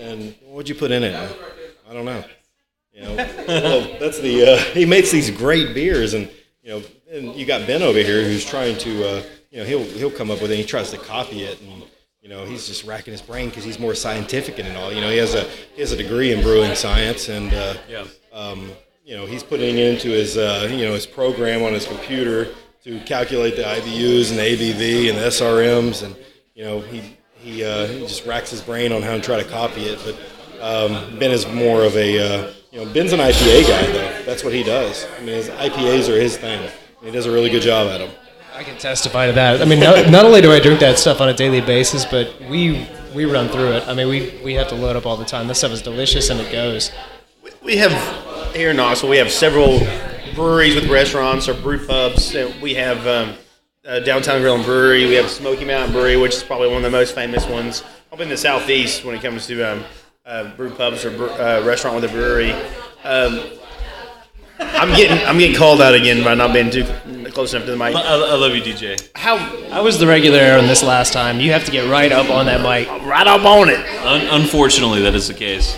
And 0.00 0.34
what'd 0.46 0.68
you 0.68 0.74
put 0.74 0.90
in 0.90 1.04
it? 1.04 1.14
I 1.92 1.94
don't 1.94 2.06
know. 2.06 2.24
You 2.94 3.02
know, 3.02 3.16
well, 3.48 3.98
that's 4.00 4.18
the 4.18 4.46
uh, 4.46 4.56
he 4.72 4.86
makes 4.86 5.10
these 5.10 5.30
great 5.30 5.74
beers, 5.74 6.14
and 6.14 6.30
you 6.62 6.70
know, 6.70 6.82
and 7.10 7.34
you 7.36 7.44
got 7.44 7.66
Ben 7.66 7.82
over 7.82 7.98
here 7.98 8.24
who's 8.24 8.46
trying 8.46 8.78
to, 8.78 9.08
uh, 9.08 9.22
you 9.50 9.58
know, 9.58 9.64
he'll 9.64 9.84
he'll 9.84 10.10
come 10.10 10.30
up 10.30 10.40
with 10.40 10.50
it. 10.50 10.54
and 10.54 10.62
He 10.62 10.66
tries 10.66 10.90
to 10.90 10.96
copy 10.96 11.42
it, 11.42 11.60
and 11.60 11.84
you 12.22 12.30
know, 12.30 12.46
he's 12.46 12.66
just 12.66 12.84
racking 12.84 13.12
his 13.12 13.20
brain 13.20 13.50
because 13.50 13.62
he's 13.62 13.78
more 13.78 13.94
scientific 13.94 14.58
it 14.58 14.74
all. 14.74 14.90
You 14.90 15.02
know, 15.02 15.10
he 15.10 15.18
has 15.18 15.34
a 15.34 15.44
he 15.74 15.82
has 15.82 15.92
a 15.92 15.96
degree 15.96 16.32
in 16.32 16.40
brewing 16.42 16.74
science, 16.74 17.28
and 17.28 17.52
uh, 17.52 17.74
yeah. 17.86 18.06
um, 18.32 18.70
you 19.04 19.14
know, 19.14 19.26
he's 19.26 19.42
putting 19.42 19.76
it 19.76 19.94
into 19.94 20.08
his 20.08 20.38
uh, 20.38 20.66
you 20.70 20.86
know 20.86 20.94
his 20.94 21.04
program 21.04 21.62
on 21.62 21.74
his 21.74 21.86
computer 21.86 22.54
to 22.84 23.00
calculate 23.00 23.56
the 23.56 23.64
IBUs 23.64 24.30
and 24.30 24.38
the 24.38 24.56
ABV 24.56 25.10
and 25.10 25.18
the 25.18 25.26
SRMs, 25.28 26.04
and 26.04 26.16
you 26.54 26.64
know, 26.64 26.80
he 26.80 27.18
he, 27.42 27.64
uh, 27.64 27.86
he 27.86 28.00
just 28.00 28.24
racks 28.24 28.50
his 28.50 28.60
brain 28.60 28.92
on 28.92 29.02
how 29.02 29.12
to 29.12 29.20
try 29.20 29.42
to 29.42 29.48
copy 29.48 29.82
it. 29.82 29.98
But 30.04 30.16
um, 30.62 31.18
Ben 31.18 31.32
is 31.32 31.46
more 31.48 31.84
of 31.84 31.96
a 31.96 32.18
uh, 32.18 32.52
you 32.70 32.82
know 32.82 32.92
Ben's 32.92 33.12
an 33.12 33.18
IPA 33.18 33.68
guy 33.68 33.86
though. 33.92 34.22
That's 34.24 34.44
what 34.44 34.54
he 34.54 34.62
does. 34.62 35.06
I 35.18 35.18
mean, 35.18 35.34
his 35.34 35.48
IPAs 35.48 36.08
are 36.08 36.18
his 36.18 36.38
thing. 36.38 36.70
He 37.02 37.10
does 37.10 37.26
a 37.26 37.32
really 37.32 37.50
good 37.50 37.62
job 37.62 37.88
at 37.88 37.98
them. 37.98 38.10
I 38.54 38.62
can 38.62 38.78
testify 38.78 39.26
to 39.26 39.32
that. 39.32 39.60
I 39.60 39.64
mean, 39.64 39.80
not, 39.80 40.08
not 40.08 40.24
only 40.24 40.40
do 40.40 40.52
I 40.52 40.60
drink 40.60 40.78
that 40.80 40.98
stuff 40.98 41.20
on 41.20 41.28
a 41.28 41.34
daily 41.34 41.60
basis, 41.60 42.04
but 42.04 42.40
we 42.48 42.86
we 43.14 43.24
run 43.24 43.48
through 43.48 43.72
it. 43.72 43.88
I 43.88 43.94
mean, 43.94 44.08
we 44.08 44.40
we 44.44 44.54
have 44.54 44.68
to 44.68 44.76
load 44.76 44.94
up 44.94 45.04
all 45.04 45.16
the 45.16 45.24
time. 45.24 45.48
This 45.48 45.58
stuff 45.58 45.72
is 45.72 45.82
delicious 45.82 46.30
and 46.30 46.38
it 46.40 46.52
goes. 46.52 46.92
We 47.64 47.76
have 47.76 47.92
here 48.54 48.70
in 48.70 48.76
Knoxville. 48.76 49.10
We 49.10 49.16
have 49.16 49.32
several 49.32 49.80
breweries 50.34 50.76
with 50.76 50.88
restaurants 50.88 51.48
or 51.48 51.54
brew 51.54 51.84
pubs. 51.84 52.34
We 52.62 52.74
have 52.74 53.06
um, 53.06 53.34
uh, 53.84 54.00
Downtown 54.00 54.40
Grill 54.40 54.54
and 54.54 54.64
Brewery. 54.64 55.06
We 55.06 55.14
have 55.14 55.28
Smoky 55.28 55.64
Mountain 55.64 55.92
Brewery, 55.92 56.16
which 56.16 56.34
is 56.34 56.42
probably 56.44 56.68
one 56.68 56.78
of 56.78 56.82
the 56.82 56.90
most 56.90 57.14
famous 57.14 57.46
ones 57.46 57.82
up 58.12 58.20
in 58.20 58.28
the 58.28 58.36
southeast 58.36 59.04
when 59.04 59.14
it 59.14 59.22
comes 59.22 59.46
to 59.46 59.62
um, 59.62 59.84
uh, 60.24 60.54
brew 60.56 60.70
pubs 60.70 61.04
or 61.04 61.10
bre- 61.10 61.30
uh, 61.30 61.62
restaurant 61.64 61.96
with 61.96 62.04
a 62.04 62.08
brewery. 62.12 62.52
Um, 63.04 63.40
I'm 64.58 64.94
getting 64.96 65.26
I'm 65.26 65.38
getting 65.38 65.56
called 65.56 65.80
out 65.80 65.94
again 65.94 66.22
by 66.22 66.34
not 66.34 66.52
being 66.52 66.70
too 66.70 66.84
close 67.32 67.52
enough 67.52 67.66
to 67.66 67.72
the 67.72 67.76
mic. 67.76 67.96
I, 67.96 68.00
I 68.00 68.34
love 68.36 68.54
you, 68.54 68.62
DJ. 68.62 69.10
How 69.16 69.36
I 69.72 69.80
was 69.80 69.98
the 69.98 70.06
regular 70.06 70.56
on 70.56 70.66
this 70.68 70.82
last 70.84 71.12
time. 71.12 71.40
You 71.40 71.50
have 71.52 71.64
to 71.64 71.72
get 71.72 71.90
right 71.90 72.12
up 72.12 72.30
on 72.30 72.46
that 72.46 72.60
mic. 72.60 72.88
right 73.04 73.26
up 73.26 73.44
on 73.44 73.68
it. 73.68 73.80
Un- 74.04 74.40
unfortunately, 74.40 75.02
that 75.02 75.14
is 75.14 75.26
the 75.26 75.34
case. 75.34 75.76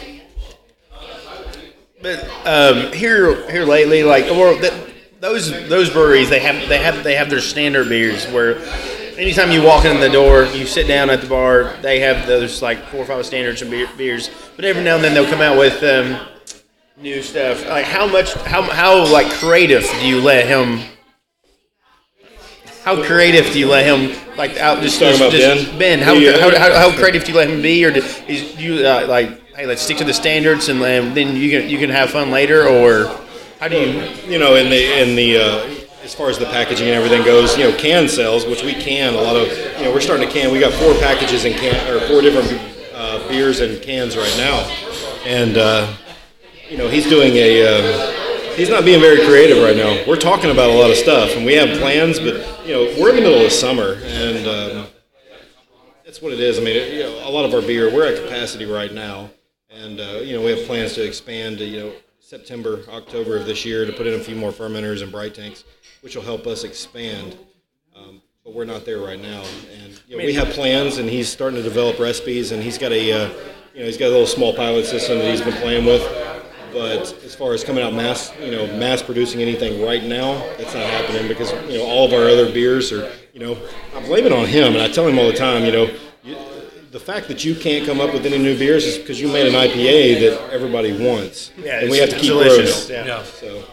But 2.02 2.22
um, 2.44 2.92
here, 2.92 3.50
here 3.50 3.64
lately, 3.64 4.02
like 4.02 4.26
or 4.26 4.54
that, 4.56 4.90
those 5.20 5.50
those 5.70 5.88
breweries, 5.88 6.28
they 6.28 6.40
have 6.40 6.68
they 6.68 6.82
have 6.82 7.02
they 7.02 7.14
have 7.14 7.30
their 7.30 7.40
standard 7.40 7.88
beers 7.88 8.26
where 8.26 8.56
anytime 9.16 9.50
you 9.50 9.62
walk 9.62 9.84
in 9.84 10.00
the 10.00 10.08
door, 10.08 10.44
you 10.44 10.66
sit 10.66 10.86
down 10.86 11.10
at 11.10 11.20
the 11.20 11.26
bar, 11.26 11.74
they 11.82 12.00
have 12.00 12.26
those 12.26 12.62
like 12.62 12.78
four 12.88 13.00
or 13.00 13.06
five 13.06 13.26
standards 13.26 13.62
of 13.62 13.70
beer, 13.70 13.88
beers. 13.96 14.30
But 14.56 14.64
every 14.64 14.82
now 14.82 14.96
and 14.96 15.04
then 15.04 15.14
they'll 15.14 15.28
come 15.28 15.40
out 15.40 15.58
with 15.58 15.82
um, 15.82 16.26
new 16.96 17.22
stuff. 17.22 17.66
Like 17.68 17.86
how 17.86 18.06
much 18.06 18.34
how 18.34 18.62
how 18.62 19.10
like 19.12 19.30
creative 19.32 19.82
do 20.00 20.06
you 20.06 20.20
let 20.20 20.46
him? 20.46 20.80
How 22.82 23.02
creative 23.02 23.50
do 23.52 23.58
you 23.58 23.68
let 23.68 23.86
him 23.86 24.14
like 24.36 24.58
out 24.58 24.82
just, 24.82 25.00
just, 25.00 25.20
about 25.20 25.32
just 25.32 25.70
Ben? 25.70 25.78
Ben? 25.78 25.98
How, 26.00 26.12
Yeah. 26.12 26.38
how, 26.38 26.50
how, 26.50 26.90
how 26.90 26.96
creative 26.96 27.24
do 27.24 27.32
you 27.32 27.38
let 27.38 27.48
him 27.48 27.62
be, 27.62 27.84
or 27.84 27.90
do, 27.90 28.02
is 28.28 28.56
you 28.60 28.86
uh, 28.86 29.06
like 29.08 29.40
hey 29.54 29.66
let's 29.66 29.80
stick 29.80 29.96
to 29.98 30.04
the 30.04 30.12
standards 30.12 30.68
and 30.68 30.82
then 30.82 31.14
then 31.14 31.36
you 31.36 31.50
can 31.50 31.68
you 31.70 31.78
can 31.78 31.90
have 31.90 32.10
fun 32.10 32.30
later, 32.30 32.66
or 32.66 33.06
how 33.60 33.68
do 33.68 33.78
you? 33.78 34.02
you 34.26 34.38
know, 34.38 34.56
in 34.56 34.68
the 34.68 35.00
in 35.02 35.16
the 35.16 35.38
uh, 35.38 35.73
as 36.04 36.14
far 36.14 36.28
as 36.28 36.38
the 36.38 36.44
packaging 36.44 36.86
and 36.86 36.94
everything 36.94 37.24
goes, 37.24 37.56
you 37.56 37.64
know, 37.64 37.76
can 37.76 38.06
sales, 38.08 38.44
which 38.44 38.62
we 38.62 38.74
can 38.74 39.14
a 39.14 39.20
lot 39.20 39.36
of, 39.36 39.48
you 39.78 39.84
know, 39.84 39.92
we're 39.92 40.00
starting 40.00 40.28
to 40.28 40.32
can. 40.32 40.52
We 40.52 40.60
got 40.60 40.72
four 40.74 40.92
packages 41.00 41.46
in 41.46 41.54
can 41.54 41.74
or 41.90 41.98
four 42.06 42.20
different 42.20 42.60
uh, 42.94 43.26
beers 43.28 43.60
in 43.60 43.80
cans 43.80 44.16
right 44.16 44.34
now, 44.36 44.60
and 45.24 45.56
uh, 45.56 45.92
you 46.68 46.76
know, 46.76 46.88
he's 46.88 47.08
doing 47.08 47.32
a. 47.34 47.66
Uh, 47.66 48.20
He's 48.54 48.70
not 48.70 48.84
being 48.84 49.00
very 49.00 49.26
creative 49.26 49.60
right 49.64 49.76
now. 49.76 50.04
We're 50.06 50.14
talking 50.14 50.48
about 50.48 50.70
a 50.70 50.74
lot 50.74 50.88
of 50.88 50.96
stuff, 50.96 51.34
and 51.34 51.44
we 51.44 51.54
have 51.54 51.76
plans, 51.80 52.20
but 52.20 52.34
you 52.64 52.72
know, 52.72 52.84
we're 53.00 53.10
in 53.10 53.16
the 53.16 53.22
middle 53.22 53.44
of 53.44 53.50
summer, 53.50 53.98
and 54.04 54.46
um, 54.46 54.86
that's 56.04 56.22
what 56.22 56.32
it 56.32 56.38
is. 56.38 56.60
I 56.60 56.62
mean, 56.62 56.76
it, 56.76 56.92
you 56.92 57.02
know, 57.02 57.28
a 57.28 57.32
lot 57.32 57.44
of 57.44 57.52
our 57.52 57.60
beer, 57.60 57.92
we're 57.92 58.06
at 58.06 58.22
capacity 58.22 58.64
right 58.64 58.94
now, 58.94 59.28
and 59.70 59.98
uh, 59.98 60.20
you 60.22 60.36
know, 60.36 60.44
we 60.44 60.52
have 60.52 60.64
plans 60.68 60.94
to 60.94 61.04
expand 61.04 61.58
to 61.58 61.64
you 61.64 61.80
know 61.80 61.92
September, 62.20 62.84
October 62.90 63.36
of 63.36 63.44
this 63.44 63.64
year 63.64 63.84
to 63.86 63.92
put 63.92 64.06
in 64.06 64.20
a 64.20 64.22
few 64.22 64.36
more 64.36 64.52
fermenters 64.52 65.02
and 65.02 65.10
bright 65.10 65.34
tanks, 65.34 65.64
which 66.04 66.14
will 66.14 66.22
help 66.22 66.46
us 66.46 66.64
expand. 66.64 67.34
Um, 67.96 68.20
but 68.44 68.52
we're 68.52 68.66
not 68.66 68.84
there 68.84 68.98
right 68.98 69.20
now, 69.20 69.42
and 69.82 69.98
you 70.06 70.18
know, 70.18 70.24
we 70.24 70.34
have 70.34 70.48
plans, 70.50 70.98
and 70.98 71.08
he's 71.08 71.30
starting 71.30 71.56
to 71.56 71.62
develop 71.62 71.98
recipes, 71.98 72.52
and 72.52 72.62
he's 72.62 72.76
got 72.76 72.92
a 72.92 73.10
uh, 73.10 73.28
you 73.72 73.80
know 73.80 73.86
he's 73.86 73.96
got 73.96 74.08
a 74.08 74.10
little 74.10 74.26
small 74.26 74.52
pilot 74.54 74.84
system 74.84 75.18
that 75.18 75.30
he's 75.30 75.40
been 75.40 75.54
playing 75.54 75.86
with. 75.86 76.02
But 76.74 77.14
as 77.24 77.34
far 77.34 77.54
as 77.54 77.64
coming 77.64 77.82
out 77.82 77.94
mass, 77.94 78.32
you 78.40 78.50
know, 78.50 78.66
mass 78.76 79.00
producing 79.00 79.40
anything 79.40 79.82
right 79.82 80.02
now, 80.04 80.34
that's 80.58 80.74
not 80.74 80.82
happening 80.84 81.26
because 81.26 81.52
you 81.70 81.78
know 81.78 81.84
all 81.86 82.04
of 82.06 82.12
our 82.12 82.28
other 82.28 82.52
beers 82.52 82.92
are, 82.92 83.10
you 83.32 83.40
know, 83.40 83.56
I 83.96 84.00
blame 84.04 84.26
it 84.26 84.32
on 84.32 84.46
him, 84.46 84.74
and 84.74 84.82
I 84.82 84.88
tell 84.88 85.08
him 85.08 85.18
all 85.18 85.28
the 85.28 85.36
time, 85.38 85.64
you 85.64 85.72
know, 85.72 85.90
you, 86.22 86.36
the 86.90 87.00
fact 87.00 87.28
that 87.28 87.44
you 87.46 87.54
can't 87.54 87.86
come 87.86 88.00
up 88.00 88.12
with 88.12 88.26
any 88.26 88.36
new 88.38 88.58
beers 88.58 88.84
is 88.84 88.98
because 88.98 89.18
you 89.20 89.28
made 89.28 89.46
an 89.46 89.54
IPA 89.54 90.20
that 90.20 90.50
everybody 90.52 90.92
wants, 90.92 91.50
Yeah, 91.56 91.80
and 91.80 91.90
we 91.90 91.96
have 91.98 92.10
to 92.10 92.16
keep 92.16 92.28
delicious. 92.28 92.88
growing. 92.88 93.06
Yeah. 93.06 93.18
Yeah. 93.20 93.22
So 93.22 93.64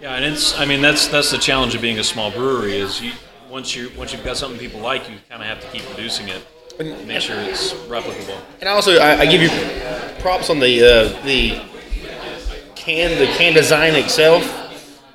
Yeah, 0.00 0.14
and 0.14 0.24
it's 0.24 0.58
I 0.58 0.64
mean 0.64 0.80
that's 0.80 1.08
that's 1.08 1.30
the 1.30 1.38
challenge 1.38 1.74
of 1.74 1.82
being 1.82 1.98
a 1.98 2.04
small 2.04 2.30
brewery 2.30 2.76
is 2.78 3.00
you 3.00 3.12
once 3.50 3.74
you 3.74 3.90
once 3.96 4.12
you've 4.12 4.24
got 4.24 4.36
something 4.36 4.58
people 4.58 4.80
like, 4.80 5.08
you 5.10 5.16
kind 5.28 5.42
of 5.42 5.48
have 5.48 5.60
to 5.60 5.66
keep 5.68 5.82
producing 5.86 6.28
it, 6.28 6.46
And, 6.78 7.06
make 7.08 7.20
sure 7.20 7.36
it's 7.40 7.72
replicable. 7.88 8.38
And 8.60 8.68
also, 8.68 8.98
I, 8.98 9.20
I 9.20 9.26
give 9.26 9.42
you 9.42 9.48
props 10.20 10.50
on 10.50 10.60
the 10.60 10.82
uh, 10.82 11.22
the 11.24 11.60
can 12.76 13.18
the 13.18 13.26
can 13.38 13.54
design 13.54 13.94
itself. 13.96 14.44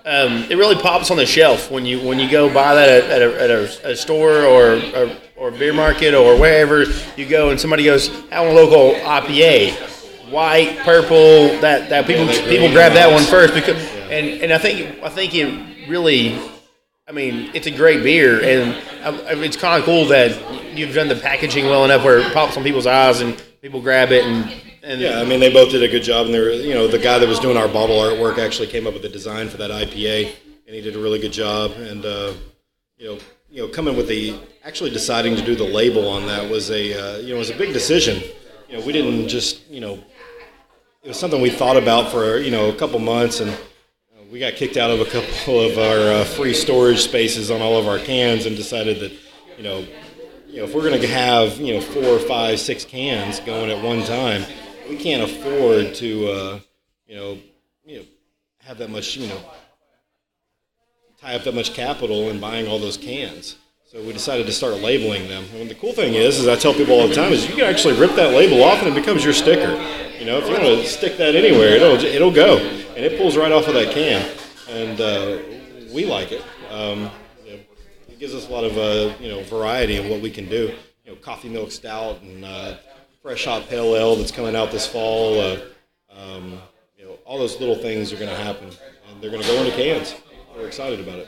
um, 0.06 0.44
it 0.50 0.58
really 0.58 0.76
pops 0.76 1.12
on 1.12 1.18
the 1.18 1.26
shelf 1.26 1.72
when 1.72 1.86
you 1.86 2.06
when 2.06 2.20
you 2.20 2.30
go 2.30 2.54
buy 2.54 2.76
that 2.76 2.90
at, 2.90 3.10
at, 3.10 3.22
a, 3.22 3.42
at 3.42 3.50
a, 3.52 3.92
a 3.92 3.96
store 3.96 4.44
or 4.44 4.74
a, 4.74 5.18
or 5.38 5.50
beer 5.52 5.74
market 5.74 6.14
or 6.14 6.38
wherever 6.38 6.84
you 7.16 7.26
go, 7.26 7.52
and 7.52 7.60
somebody 7.60 7.86
goes, 7.86 8.10
"I 8.32 8.42
want 8.42 8.52
a 8.52 8.62
local 8.62 9.00
IPA." 9.00 9.92
White, 10.30 10.80
purple, 10.80 11.60
that, 11.60 11.90
that 11.90 12.08
people 12.08 12.28
people 12.28 12.72
grab 12.72 12.94
that 12.94 13.12
one 13.12 13.24
first 13.24 13.54
because 13.54 13.78
and, 14.10 14.42
and 14.42 14.54
I 14.54 14.58
think 14.58 15.04
I 15.04 15.10
think 15.10 15.36
it 15.36 15.90
really 15.90 16.40
I 17.08 17.12
mean, 17.12 17.52
it's 17.54 17.68
a 17.68 17.72
great 17.72 18.02
beer, 18.02 18.36
and 18.36 18.82
it's 19.44 19.58
kind 19.58 19.78
of 19.78 19.84
cool 19.84 20.06
that 20.06 20.78
you've 20.78 20.96
done 20.96 21.10
the 21.10 21.16
packaging 21.16 21.66
well 21.66 21.84
enough 21.84 22.04
where 22.06 22.20
it 22.20 22.34
pops 22.34 22.56
on 22.56 22.64
people's 22.64 22.88
eyes 22.88 23.20
and 23.20 23.42
people 23.62 23.82
grab 23.82 24.12
it 24.12 24.24
and. 24.24 24.50
and 24.84 25.02
yeah, 25.02 25.20
I 25.20 25.26
mean, 25.26 25.42
they 25.42 25.52
both 25.52 25.70
did 25.70 25.84
a 25.84 25.90
good 25.90 26.04
job, 26.04 26.28
and 26.28 26.34
they're 26.34 26.54
you 26.54 26.74
know 26.74 26.88
the 26.88 26.98
guy 26.98 27.20
that 27.20 27.28
was 27.28 27.40
doing 27.40 27.58
our 27.58 27.68
bottle 27.68 27.98
artwork 27.98 28.38
actually 28.38 28.68
came 28.68 28.88
up 28.88 28.94
with 28.94 29.02
the 29.02 29.10
design 29.10 29.50
for 29.50 29.58
that 29.58 29.70
IPA, 29.70 30.34
and 30.66 30.76
he 30.76 30.82
did 30.82 30.96
a 30.96 31.00
really 31.00 31.20
good 31.20 31.34
job. 31.34 31.72
And 31.72 32.06
uh, 32.06 32.34
you 32.98 33.08
know, 33.08 33.20
you 33.50 33.62
know, 33.62 33.68
coming 33.68 33.98
with 33.98 34.08
the 34.08 34.40
actually 34.64 34.90
deciding 34.90 35.36
to 35.36 35.46
do 35.46 35.56
the 35.56 35.66
label 35.66 36.08
on 36.08 36.26
that 36.28 36.50
was 36.50 36.72
a 36.72 36.94
uh, 36.94 37.18
you 37.18 37.34
know 37.34 37.40
was 37.40 37.50
a 37.50 37.58
big 37.58 37.74
decision. 37.74 38.24
You 38.70 38.80
know, 38.80 38.86
we 38.86 38.94
didn't 38.94 39.28
just 39.28 39.70
you 39.70 39.82
know 39.82 40.02
it 41.04 41.10
was 41.10 41.18
something 41.18 41.42
we 41.42 41.50
thought 41.50 41.78
about 41.78 42.12
for 42.12 42.38
you 42.38 42.52
know 42.52 42.70
a 42.70 42.76
couple 42.76 42.98
months 43.00 43.40
and 43.40 43.56
we 44.34 44.40
got 44.40 44.56
kicked 44.56 44.78
out 44.78 44.90
of 44.90 45.00
a 45.00 45.06
couple 45.06 45.60
of 45.60 45.78
our 45.78 46.22
uh, 46.22 46.24
free 46.24 46.56
storage 46.56 47.02
spaces 47.02 47.52
on 47.52 47.62
all 47.62 47.78
of 47.78 47.88
our 47.88 48.00
cans 48.00 48.48
and 48.48 48.56
decided 48.56 49.00
that, 49.00 49.12
you 49.58 49.64
know, 49.64 49.86
you 50.48 50.58
know, 50.58 50.64
if 50.64 50.74
we're 50.74 50.82
going 50.82 51.00
to 51.00 51.08
have 51.08 51.60
you 51.60 51.76
know 51.76 51.82
four, 51.82 52.18
five, 52.18 52.60
six 52.60 52.84
cans 52.84 53.40
going 53.42 53.70
at 53.70 53.84
one 53.84 54.04
time, 54.04 54.44
we 54.90 54.98
can't 54.98 55.22
afford 55.22 55.94
to, 55.96 56.28
uh, 56.30 56.60
you 57.06 57.16
know, 57.16 57.38
you 57.86 58.00
know, 58.00 58.06
have 58.58 58.80
that 58.80 58.90
much, 58.90 59.18
you 59.18 59.28
know, 59.28 59.40
tie 61.22 61.36
up 61.36 61.44
that 61.44 61.54
much 61.54 61.76
capital 61.76 62.30
in 62.30 62.40
buying 62.40 62.68
all 62.68 62.80
those 62.80 62.98
cans. 62.98 63.58
So 63.86 64.02
we 64.02 64.14
decided 64.14 64.48
to 64.48 64.52
start 64.52 64.80
labeling 64.80 65.28
them. 65.28 65.46
And 65.54 65.70
the 65.70 65.76
cool 65.76 65.94
thing 65.94 66.16
is, 66.16 66.40
is 66.40 66.48
I 66.48 66.56
tell 66.56 66.74
people 66.74 67.00
all 67.00 67.08
the 67.08 67.14
time, 67.14 67.32
is 67.32 67.48
you 67.48 67.56
can 67.56 67.66
actually 67.66 68.00
rip 68.00 68.16
that 68.16 68.34
label 68.34 68.64
off 68.64 68.80
and 68.80 68.88
it 68.88 68.96
becomes 68.96 69.24
your 69.24 69.34
sticker. 69.34 69.78
You 70.20 70.26
know, 70.26 70.38
if 70.38 70.46
you 70.46 70.52
want 70.52 70.64
to 70.64 70.86
stick 70.86 71.18
that 71.18 71.36
anywhere, 71.36 71.76
it'll 71.76 72.04
it'll 72.04 72.32
go 72.32 72.58
and 72.96 73.04
it 73.04 73.18
pulls 73.18 73.36
right 73.36 73.52
off 73.52 73.68
of 73.68 73.74
that 73.74 73.92
can, 73.94 74.24
and 74.70 75.02
uh, 75.02 75.40
we 75.94 76.06
like 76.06 76.32
it. 76.32 76.44
Um, 76.70 77.10
it 77.46 78.20
gives 78.20 78.36
us 78.36 78.48
a 78.48 78.52
lot 78.52 78.64
of 78.64 78.78
uh, 78.78 79.16
you 79.20 79.30
know 79.30 79.44
variety 79.44 79.98
in 79.98 80.10
what 80.10 80.22
we 80.22 80.30
can 80.30 80.48
do. 80.48 80.74
You 81.04 81.12
know, 81.12 81.18
coffee 81.18 81.50
milk 81.50 81.72
stout 81.72 82.22
and 82.22 82.46
uh, 82.46 82.78
fresh 83.22 83.46
hop 83.46 83.68
pale 83.68 83.96
ale 83.96 84.16
that's 84.16 84.32
coming 84.32 84.56
out 84.56 84.72
this 84.72 84.86
fall. 84.86 85.40
Uh, 85.40 85.60
um, 86.12 86.60
you 86.98 87.06
know, 87.06 87.18
all 87.26 87.40
those 87.40 87.60
little 87.60 87.76
things 87.76 88.14
are 88.14 88.18
going 88.18 88.30
to 88.30 88.36
happen, 88.36 88.70
and 89.10 89.22
they're 89.22 89.32
going 89.32 89.42
to 89.42 89.48
go 89.48 89.56
into 89.64 89.76
cans. 89.76 90.16
We're 90.56 90.68
excited 90.68 91.00
about 91.00 91.20
it. 91.20 91.28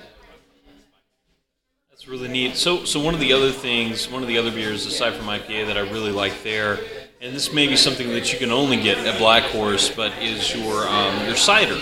That's 1.90 2.08
really 2.08 2.28
neat. 2.28 2.56
So, 2.56 2.86
so 2.86 3.00
one 3.00 3.16
of 3.16 3.20
the 3.20 3.34
other 3.34 3.52
things, 3.52 4.10
one 4.10 4.22
of 4.22 4.28
the 4.28 4.38
other 4.38 4.52
beers 4.52 4.86
aside 4.86 5.14
from 5.16 5.26
IPA 5.26 5.66
that 5.68 5.78
I 5.78 5.82
really 5.82 6.12
like 6.12 6.44
there 6.44 6.80
and 7.26 7.34
this 7.34 7.52
may 7.52 7.66
be 7.66 7.76
something 7.76 8.10
that 8.10 8.32
you 8.32 8.38
can 8.38 8.52
only 8.52 8.78
get 8.78 9.00
at 9.00 9.18
Black 9.18 9.42
Horse, 9.46 9.90
but 9.90 10.14
is 10.22 10.56
your 10.56 10.88
um, 10.88 11.26
your 11.26 11.36
cider. 11.36 11.76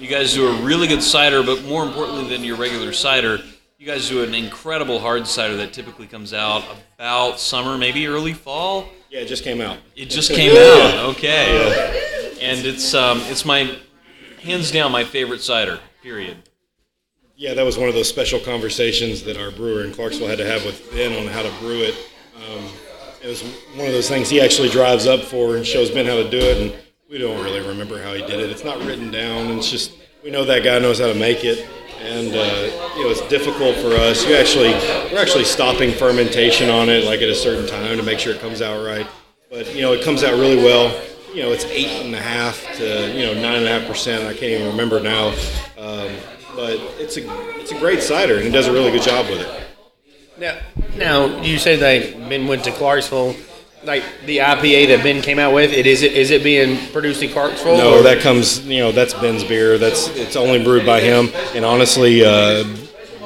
You 0.00 0.08
guys 0.08 0.34
do 0.34 0.48
a 0.48 0.62
really 0.62 0.88
good 0.88 1.02
cider, 1.02 1.44
but 1.44 1.62
more 1.62 1.84
importantly 1.84 2.28
than 2.28 2.42
your 2.42 2.56
regular 2.56 2.92
cider, 2.92 3.38
you 3.78 3.86
guys 3.86 4.08
do 4.08 4.24
an 4.24 4.34
incredible 4.34 4.98
hard 4.98 5.28
cider 5.28 5.56
that 5.58 5.72
typically 5.72 6.08
comes 6.08 6.34
out 6.34 6.64
about 6.96 7.38
summer, 7.38 7.78
maybe 7.78 8.08
early 8.08 8.32
fall. 8.32 8.88
Yeah, 9.10 9.20
it 9.20 9.28
just 9.28 9.44
came 9.44 9.60
out. 9.60 9.78
It 9.94 10.06
just 10.06 10.32
came 10.32 10.56
out. 10.56 11.14
Okay, 11.14 12.36
and 12.42 12.66
it's 12.66 12.92
um, 12.92 13.20
it's 13.26 13.44
my 13.44 13.78
hands 14.42 14.72
down 14.72 14.90
my 14.90 15.04
favorite 15.04 15.40
cider. 15.40 15.78
Period. 16.02 16.36
Yeah, 17.36 17.54
that 17.54 17.64
was 17.64 17.78
one 17.78 17.88
of 17.88 17.94
those 17.94 18.08
special 18.08 18.40
conversations 18.40 19.22
that 19.22 19.36
our 19.36 19.52
brewer 19.52 19.84
in 19.84 19.92
Clarksville 19.92 20.26
had 20.26 20.38
to 20.38 20.46
have 20.46 20.64
with 20.64 20.90
Ben 20.90 21.16
on 21.16 21.32
how 21.32 21.42
to 21.42 21.50
brew 21.60 21.80
it. 21.80 21.94
Um, 22.34 22.64
it 23.22 23.26
was 23.26 23.42
one 23.74 23.86
of 23.86 23.92
those 23.92 24.08
things 24.08 24.30
he 24.30 24.40
actually 24.40 24.70
drives 24.70 25.06
up 25.06 25.20
for 25.20 25.56
and 25.56 25.66
shows 25.66 25.90
Ben 25.90 26.06
how 26.06 26.16
to 26.16 26.28
do 26.28 26.38
it, 26.38 26.56
and 26.58 26.82
we 27.08 27.18
don't 27.18 27.42
really 27.44 27.60
remember 27.60 28.02
how 28.02 28.14
he 28.14 28.20
did 28.22 28.40
it. 28.40 28.50
It's 28.50 28.64
not 28.64 28.78
written 28.78 29.10
down, 29.10 29.46
it's 29.58 29.70
just 29.70 29.92
we 30.24 30.30
know 30.30 30.44
that 30.44 30.64
guy 30.64 30.78
knows 30.78 31.00
how 31.00 31.06
to 31.06 31.14
make 31.14 31.44
it, 31.44 31.66
and 32.00 32.28
uh, 32.28 32.94
you 32.96 33.04
know 33.04 33.10
it's 33.10 33.26
difficult 33.28 33.76
for 33.76 33.94
us. 33.94 34.26
You 34.26 34.36
actually 34.36 34.72
we're 35.12 35.20
actually 35.20 35.44
stopping 35.44 35.92
fermentation 35.92 36.70
on 36.70 36.88
it 36.88 37.04
like 37.04 37.20
at 37.20 37.28
a 37.28 37.34
certain 37.34 37.66
time 37.66 37.96
to 37.96 38.02
make 38.02 38.18
sure 38.18 38.34
it 38.34 38.40
comes 38.40 38.62
out 38.62 38.84
right, 38.84 39.06
but 39.50 39.74
you 39.74 39.82
know 39.82 39.92
it 39.92 40.02
comes 40.04 40.24
out 40.24 40.32
really 40.32 40.56
well. 40.56 40.88
You 41.34 41.42
know 41.42 41.52
it's 41.52 41.64
eight 41.66 42.04
and 42.04 42.14
a 42.14 42.20
half 42.20 42.60
to 42.76 43.12
you 43.16 43.26
know 43.26 43.34
nine 43.34 43.56
and 43.56 43.66
a 43.66 43.80
half 43.80 43.86
percent. 43.86 44.24
I 44.24 44.32
can't 44.32 44.52
even 44.52 44.68
remember 44.68 44.98
now, 45.00 45.28
um, 45.78 46.10
but 46.56 46.78
it's 46.98 47.16
a 47.18 47.22
it's 47.60 47.72
a 47.72 47.78
great 47.78 48.02
cider, 48.02 48.36
and 48.36 48.44
he 48.44 48.50
does 48.50 48.66
a 48.66 48.72
really 48.72 48.90
good 48.90 49.02
job 49.02 49.28
with 49.28 49.40
it. 49.40 49.69
Now, 50.40 50.58
now 50.96 51.42
you 51.42 51.58
said 51.58 51.80
that 51.80 52.28
Ben 52.30 52.46
went 52.46 52.64
to 52.64 52.72
Clarksville. 52.72 53.36
Like 53.84 54.02
the 54.24 54.38
IPA 54.38 54.88
that 54.88 55.02
Ben 55.02 55.20
came 55.20 55.38
out 55.38 55.52
with, 55.54 55.70
it 55.70 55.86
is 55.86 56.02
it 56.02 56.14
is 56.14 56.30
it 56.30 56.42
being 56.42 56.78
produced 56.92 57.22
in 57.22 57.30
Clarksville? 57.30 57.76
No, 57.76 57.98
or? 57.98 58.02
that 58.02 58.20
comes 58.20 58.66
you 58.66 58.80
know 58.80 58.90
that's 58.90 59.12
Ben's 59.12 59.44
beer. 59.44 59.76
That's 59.76 60.08
it's 60.08 60.36
only 60.36 60.62
brewed 60.62 60.86
by 60.86 61.00
him. 61.00 61.28
And 61.54 61.64
honestly, 61.64 62.24
uh, 62.24 62.64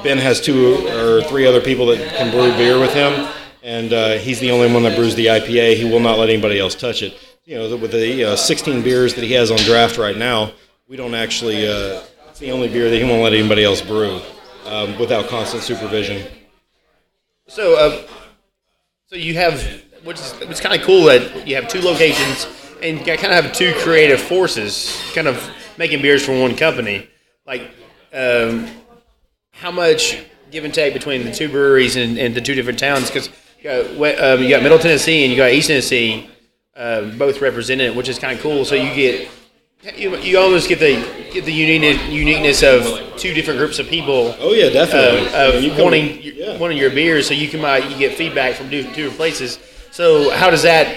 Ben 0.02 0.18
has 0.18 0.40
two 0.40 0.88
or 0.88 1.22
three 1.22 1.46
other 1.46 1.60
people 1.60 1.86
that 1.86 2.16
can 2.16 2.32
brew 2.32 2.50
beer 2.56 2.80
with 2.80 2.92
him, 2.92 3.28
and 3.62 3.92
uh, 3.92 4.12
he's 4.14 4.40
the 4.40 4.50
only 4.50 4.72
one 4.72 4.82
that 4.82 4.96
brews 4.96 5.14
the 5.14 5.26
IPA. 5.26 5.76
He 5.76 5.84
will 5.84 6.00
not 6.00 6.18
let 6.18 6.28
anybody 6.28 6.58
else 6.58 6.74
touch 6.74 7.02
it. 7.02 7.16
You 7.44 7.58
know, 7.58 7.76
with 7.76 7.92
the 7.92 8.32
uh, 8.32 8.36
16 8.36 8.82
beers 8.82 9.14
that 9.14 9.22
he 9.22 9.32
has 9.34 9.50
on 9.50 9.58
draft 9.58 9.98
right 9.98 10.16
now, 10.16 10.52
we 10.88 10.96
don't 10.96 11.14
actually. 11.14 11.68
Uh, 11.68 12.02
it's 12.28 12.40
the 12.40 12.50
only 12.50 12.66
beer 12.66 12.90
that 12.90 12.96
he 12.96 13.04
won't 13.04 13.22
let 13.22 13.32
anybody 13.32 13.62
else 13.62 13.80
brew 13.80 14.20
um, 14.66 14.98
without 14.98 15.28
constant 15.28 15.62
supervision. 15.62 16.26
So, 17.46 17.76
uh, 17.76 18.06
so 19.06 19.16
you 19.16 19.34
have, 19.34 19.62
which 20.02 20.18
is 20.18 20.34
it's 20.40 20.60
kind 20.60 20.78
of 20.78 20.86
cool 20.86 21.04
that 21.04 21.46
you 21.46 21.54
have 21.56 21.68
two 21.68 21.80
locations 21.80 22.46
and 22.82 22.98
you 22.98 23.04
kind 23.04 23.32
of 23.32 23.44
have 23.44 23.52
two 23.52 23.72
creative 23.78 24.20
forces, 24.20 25.00
kind 25.14 25.28
of 25.28 25.50
making 25.78 26.02
beers 26.02 26.24
for 26.24 26.38
one 26.38 26.56
company. 26.56 27.08
Like, 27.46 27.70
um, 28.12 28.68
how 29.52 29.70
much 29.70 30.24
give 30.50 30.64
and 30.64 30.72
take 30.72 30.94
between 30.94 31.24
the 31.24 31.32
two 31.32 31.48
breweries 31.48 31.96
and, 31.96 32.18
and 32.18 32.34
the 32.34 32.40
two 32.40 32.54
different 32.54 32.78
towns? 32.78 33.08
Because 33.08 33.28
you, 33.60 33.70
um, 33.70 34.42
you 34.42 34.48
got 34.48 34.62
Middle 34.62 34.78
Tennessee 34.78 35.24
and 35.24 35.30
you 35.30 35.36
got 35.36 35.50
East 35.50 35.68
Tennessee, 35.68 36.30
uh, 36.76 37.02
both 37.16 37.40
represented, 37.40 37.94
which 37.94 38.08
is 38.08 38.18
kind 38.18 38.36
of 38.36 38.42
cool. 38.42 38.64
So 38.64 38.74
you 38.74 38.94
get 38.94 39.30
you, 39.96 40.16
you 40.16 40.38
almost 40.38 40.68
get 40.68 40.78
the 40.78 40.94
get 41.32 41.44
the 41.44 41.52
uniqueness, 41.52 42.02
uniqueness 42.08 42.62
of 42.62 43.18
two 43.18 43.34
different 43.34 43.58
groups 43.58 43.78
of 43.78 43.86
people. 43.86 44.34
Oh 44.38 44.52
yeah, 44.52 44.70
definitely. 44.70 45.28
Uh, 45.28 45.52
of 45.52 45.62
you 45.62 45.70
wanting 45.82 46.20
yeah. 46.22 46.58
wanting 46.58 46.78
your 46.78 46.90
beers, 46.90 47.28
so 47.28 47.34
you 47.34 47.48
can 47.48 47.60
buy 47.60 47.78
you 47.78 47.98
get 47.98 48.16
feedback 48.16 48.54
from 48.54 48.70
two 48.70 48.82
different 48.82 49.16
places. 49.16 49.58
So 49.90 50.30
how 50.30 50.50
does 50.50 50.62
that 50.62 50.96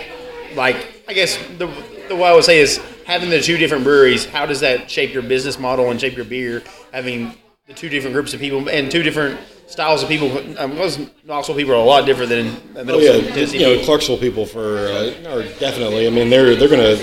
like? 0.56 1.04
I 1.08 1.14
guess 1.14 1.38
the 1.58 1.68
the 2.08 2.16
what 2.16 2.32
I 2.32 2.36
would 2.36 2.46
say 2.46 2.60
is 2.60 2.80
having 3.06 3.30
the 3.30 3.42
two 3.42 3.58
different 3.58 3.84
breweries. 3.84 4.26
How 4.26 4.46
does 4.46 4.62
that 4.62 4.90
shape 4.90 5.14
your 5.14 5.24
business 5.24 5.60
model 5.60 5.92
and 5.92 6.00
shape 6.00 6.16
your 6.16 6.26
beer? 6.26 6.64
Having 6.94 7.34
the 7.68 7.74
two 7.74 7.90
different 7.90 8.14
groups 8.14 8.34
of 8.34 8.40
people 8.40 8.70
and 8.70 8.90
two 8.90 9.04
different 9.04 9.38
styles 9.68 10.02
of 10.02 10.08
people. 10.08 10.32
Um, 10.58 10.72
because 10.72 10.98
Knoxville 11.26 11.56
people 11.56 11.74
are 11.74 11.78
a 11.78 11.84
lot 11.84 12.06
different 12.06 12.30
than 12.30 12.46
Middle 12.74 12.96
oh, 12.96 13.00
yeah, 13.00 13.34
Tennessee. 13.34 13.60
You 13.60 13.78
know, 13.78 13.84
Clarksville 13.84 14.18
people 14.18 14.46
for 14.46 14.88
uh, 14.88 15.14
are 15.30 15.44
definitely. 15.60 16.08
I 16.08 16.10
mean, 16.10 16.30
they're 16.30 16.56
they're 16.56 16.70
gonna 16.70 16.96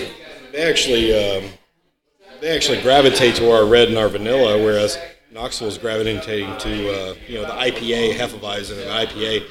they 0.53 0.63
actually. 0.63 1.13
Um, 1.13 1.51
they 2.45 2.55
actually 2.55 2.83
gravitate 2.83 3.37
to 3.37 3.51
our 3.51 3.65
red 3.65 3.89
and 3.89 3.97
our 3.97 4.09
vanilla, 4.09 4.63
whereas 4.63 4.99
Knoxville 5.33 5.69
is 5.69 5.79
gravitating 5.79 6.55
to 6.59 6.91
uh, 6.91 7.15
you 7.27 7.37
know 7.37 7.47
the 7.47 7.55
IPA 7.55 8.17
Hefeweizen 8.17 8.83
and 8.83 9.09
IPA. 9.09 9.47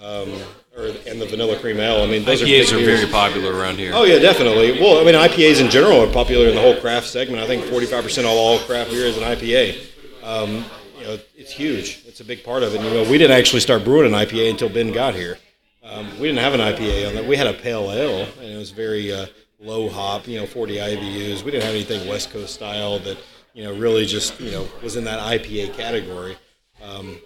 Um, 0.00 0.40
or, 0.76 0.92
and 1.06 1.18
the 1.18 1.24
vanilla 1.24 1.58
cream 1.58 1.80
ale. 1.80 2.02
I 2.02 2.06
mean, 2.06 2.22
those 2.22 2.42
IPAs 2.42 2.70
are, 2.70 2.76
are 2.76 2.84
very 2.84 3.10
popular 3.10 3.54
around 3.54 3.78
here. 3.78 3.92
Oh 3.94 4.04
yeah, 4.04 4.18
definitely. 4.18 4.78
Well, 4.78 5.00
I 5.00 5.04
mean, 5.04 5.14
IPAs 5.14 5.58
in 5.64 5.70
general 5.70 6.02
are 6.02 6.12
popular 6.12 6.48
in 6.48 6.54
the 6.54 6.60
whole 6.60 6.78
craft 6.78 7.06
segment. 7.06 7.42
I 7.42 7.46
think 7.46 7.64
45% 7.64 8.18
of 8.18 8.26
all 8.26 8.58
craft 8.58 8.90
beer 8.90 9.06
is 9.06 9.16
an 9.16 9.22
IPA. 9.22 9.86
Um, 10.22 10.66
you 10.98 11.06
know, 11.06 11.18
it's 11.34 11.50
huge. 11.50 12.02
It's 12.06 12.20
a 12.20 12.24
big 12.24 12.44
part 12.44 12.62
of 12.62 12.74
it. 12.74 12.80
And, 12.82 12.84
you 12.84 13.02
know, 13.02 13.10
we 13.10 13.16
didn't 13.16 13.38
actually 13.38 13.60
start 13.60 13.84
brewing 13.84 14.12
an 14.12 14.12
IPA 14.12 14.50
until 14.50 14.68
Ben 14.68 14.92
got 14.92 15.14
here. 15.14 15.38
Um, 15.82 16.10
we 16.20 16.28
didn't 16.28 16.40
have 16.40 16.52
an 16.52 16.60
IPA 16.60 17.08
on 17.08 17.14
that. 17.14 17.24
We 17.24 17.36
had 17.38 17.46
a 17.46 17.54
pale 17.54 17.90
ale, 17.90 18.28
and 18.38 18.50
it 18.50 18.58
was 18.58 18.70
very 18.70 19.14
uh, 19.14 19.26
low 19.58 19.88
hop, 19.88 20.26
you 20.26 20.38
know, 20.38 20.46
40 20.46 20.76
IBUs. 20.76 21.42
We 21.42 21.50
didn't 21.50 21.64
have 21.64 21.74
anything 21.74 22.08
West 22.08 22.30
Coast 22.30 22.54
style 22.54 22.98
that, 23.00 23.18
you 23.54 23.64
know, 23.64 23.74
really 23.74 24.06
just, 24.06 24.38
you 24.40 24.50
know, 24.50 24.68
was 24.82 24.96
in 24.96 25.04
that 25.04 25.20
IPA 25.20 25.74
category. 25.74 26.36
Um, 26.82 27.18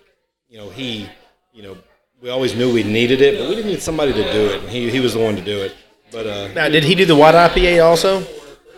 you 0.49 0.59
know, 0.59 0.71
he, 0.71 1.09
you 1.53 1.63
know, 1.63 1.77
we 2.21 2.31
always 2.31 2.55
knew 2.55 2.73
we 2.73 2.83
needed 2.83 3.21
it, 3.21 3.39
but 3.39 3.49
we 3.49 3.55
didn't 3.55 3.71
need 3.71 3.83
somebody 3.83 4.13
to 4.13 4.33
do 4.33 4.47
it. 4.51 4.63
And 4.63 4.71
he, 4.71 4.91
he 4.91 5.01
was 5.01 5.15
the 5.15 5.21
one 5.21 5.37
to 5.37 5.43
do 5.43 5.63
it. 5.63 5.75
But 6.11 6.27
uh, 6.27 6.49
now, 6.53 6.69
did 6.69 6.85
he 6.85 6.95
do 6.95 7.07
the 7.07 7.17
white 7.17 7.35
IPA 7.35 7.85
also? 7.85 8.25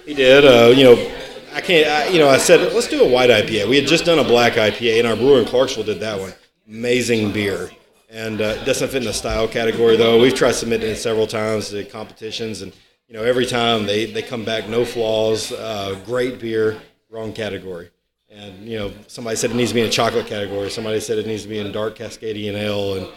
He 0.04 0.14
did. 0.14 0.44
Uh, 0.44 0.74
you 0.74 0.84
know, 0.84 1.12
I 1.54 1.60
can't. 1.60 1.86
I, 1.88 2.08
you 2.08 2.18
know, 2.18 2.28
I 2.28 2.36
said 2.36 2.72
let's 2.74 2.88
do 2.88 3.02
a 3.02 3.08
white 3.08 3.30
IPA. 3.30 3.68
We 3.68 3.76
had 3.76 3.86
just 3.86 4.04
done 4.04 4.18
a 4.18 4.24
black 4.24 4.54
IPA, 4.54 4.98
and 4.98 5.08
our 5.08 5.16
brewer 5.16 5.40
in 5.40 5.46
Clarksville 5.46 5.84
did 5.84 6.00
that 6.00 6.18
one. 6.20 6.34
Amazing 6.68 7.32
beer, 7.32 7.70
and 8.10 8.40
uh, 8.40 8.62
doesn't 8.64 8.88
fit 8.88 8.98
in 8.98 9.04
the 9.04 9.12
style 9.12 9.48
category 9.48 9.96
though. 9.96 10.20
We've 10.20 10.34
tried 10.34 10.54
submitting 10.54 10.90
it 10.90 10.96
several 10.96 11.26
times 11.26 11.70
to 11.70 11.84
competitions, 11.84 12.62
and 12.62 12.72
you 13.12 13.18
know, 13.18 13.24
every 13.24 13.44
time 13.44 13.84
they, 13.84 14.06
they 14.06 14.22
come 14.22 14.42
back, 14.42 14.70
no 14.70 14.86
flaws, 14.86 15.52
uh, 15.52 16.00
great 16.06 16.40
beer, 16.40 16.80
wrong 17.10 17.34
category. 17.34 17.90
And 18.30 18.66
you 18.66 18.78
know, 18.78 18.90
somebody 19.06 19.36
said 19.36 19.50
it 19.50 19.54
needs 19.54 19.70
to 19.70 19.74
be 19.74 19.82
in 19.82 19.86
a 19.86 19.90
chocolate 19.90 20.26
category. 20.26 20.70
Somebody 20.70 20.98
said 20.98 21.18
it 21.18 21.26
needs 21.26 21.42
to 21.42 21.48
be 21.50 21.58
in 21.58 21.70
dark 21.72 21.94
Cascadian 21.94 22.54
ale, 22.54 22.94
and 22.94 23.08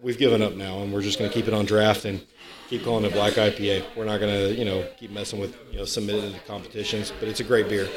we've 0.00 0.16
given 0.16 0.42
up 0.42 0.54
now, 0.54 0.78
and 0.78 0.92
we're 0.92 1.02
just 1.02 1.18
going 1.18 1.28
to 1.28 1.34
keep 1.34 1.48
it 1.48 1.54
on 1.54 1.64
draft 1.64 2.04
and 2.04 2.24
keep 2.68 2.84
calling 2.84 3.04
it 3.04 3.12
black 3.14 3.32
IPA. 3.32 3.84
We're 3.96 4.04
not 4.04 4.20
going 4.20 4.32
to, 4.32 4.54
you 4.54 4.64
know, 4.64 4.86
keep 4.96 5.10
messing 5.10 5.40
with, 5.40 5.56
you 5.72 5.78
know, 5.78 5.84
submitting 5.84 6.32
to 6.32 6.38
competitions. 6.46 7.12
But 7.18 7.28
it's 7.28 7.40
a 7.40 7.44
great 7.44 7.68
beer. 7.68 7.88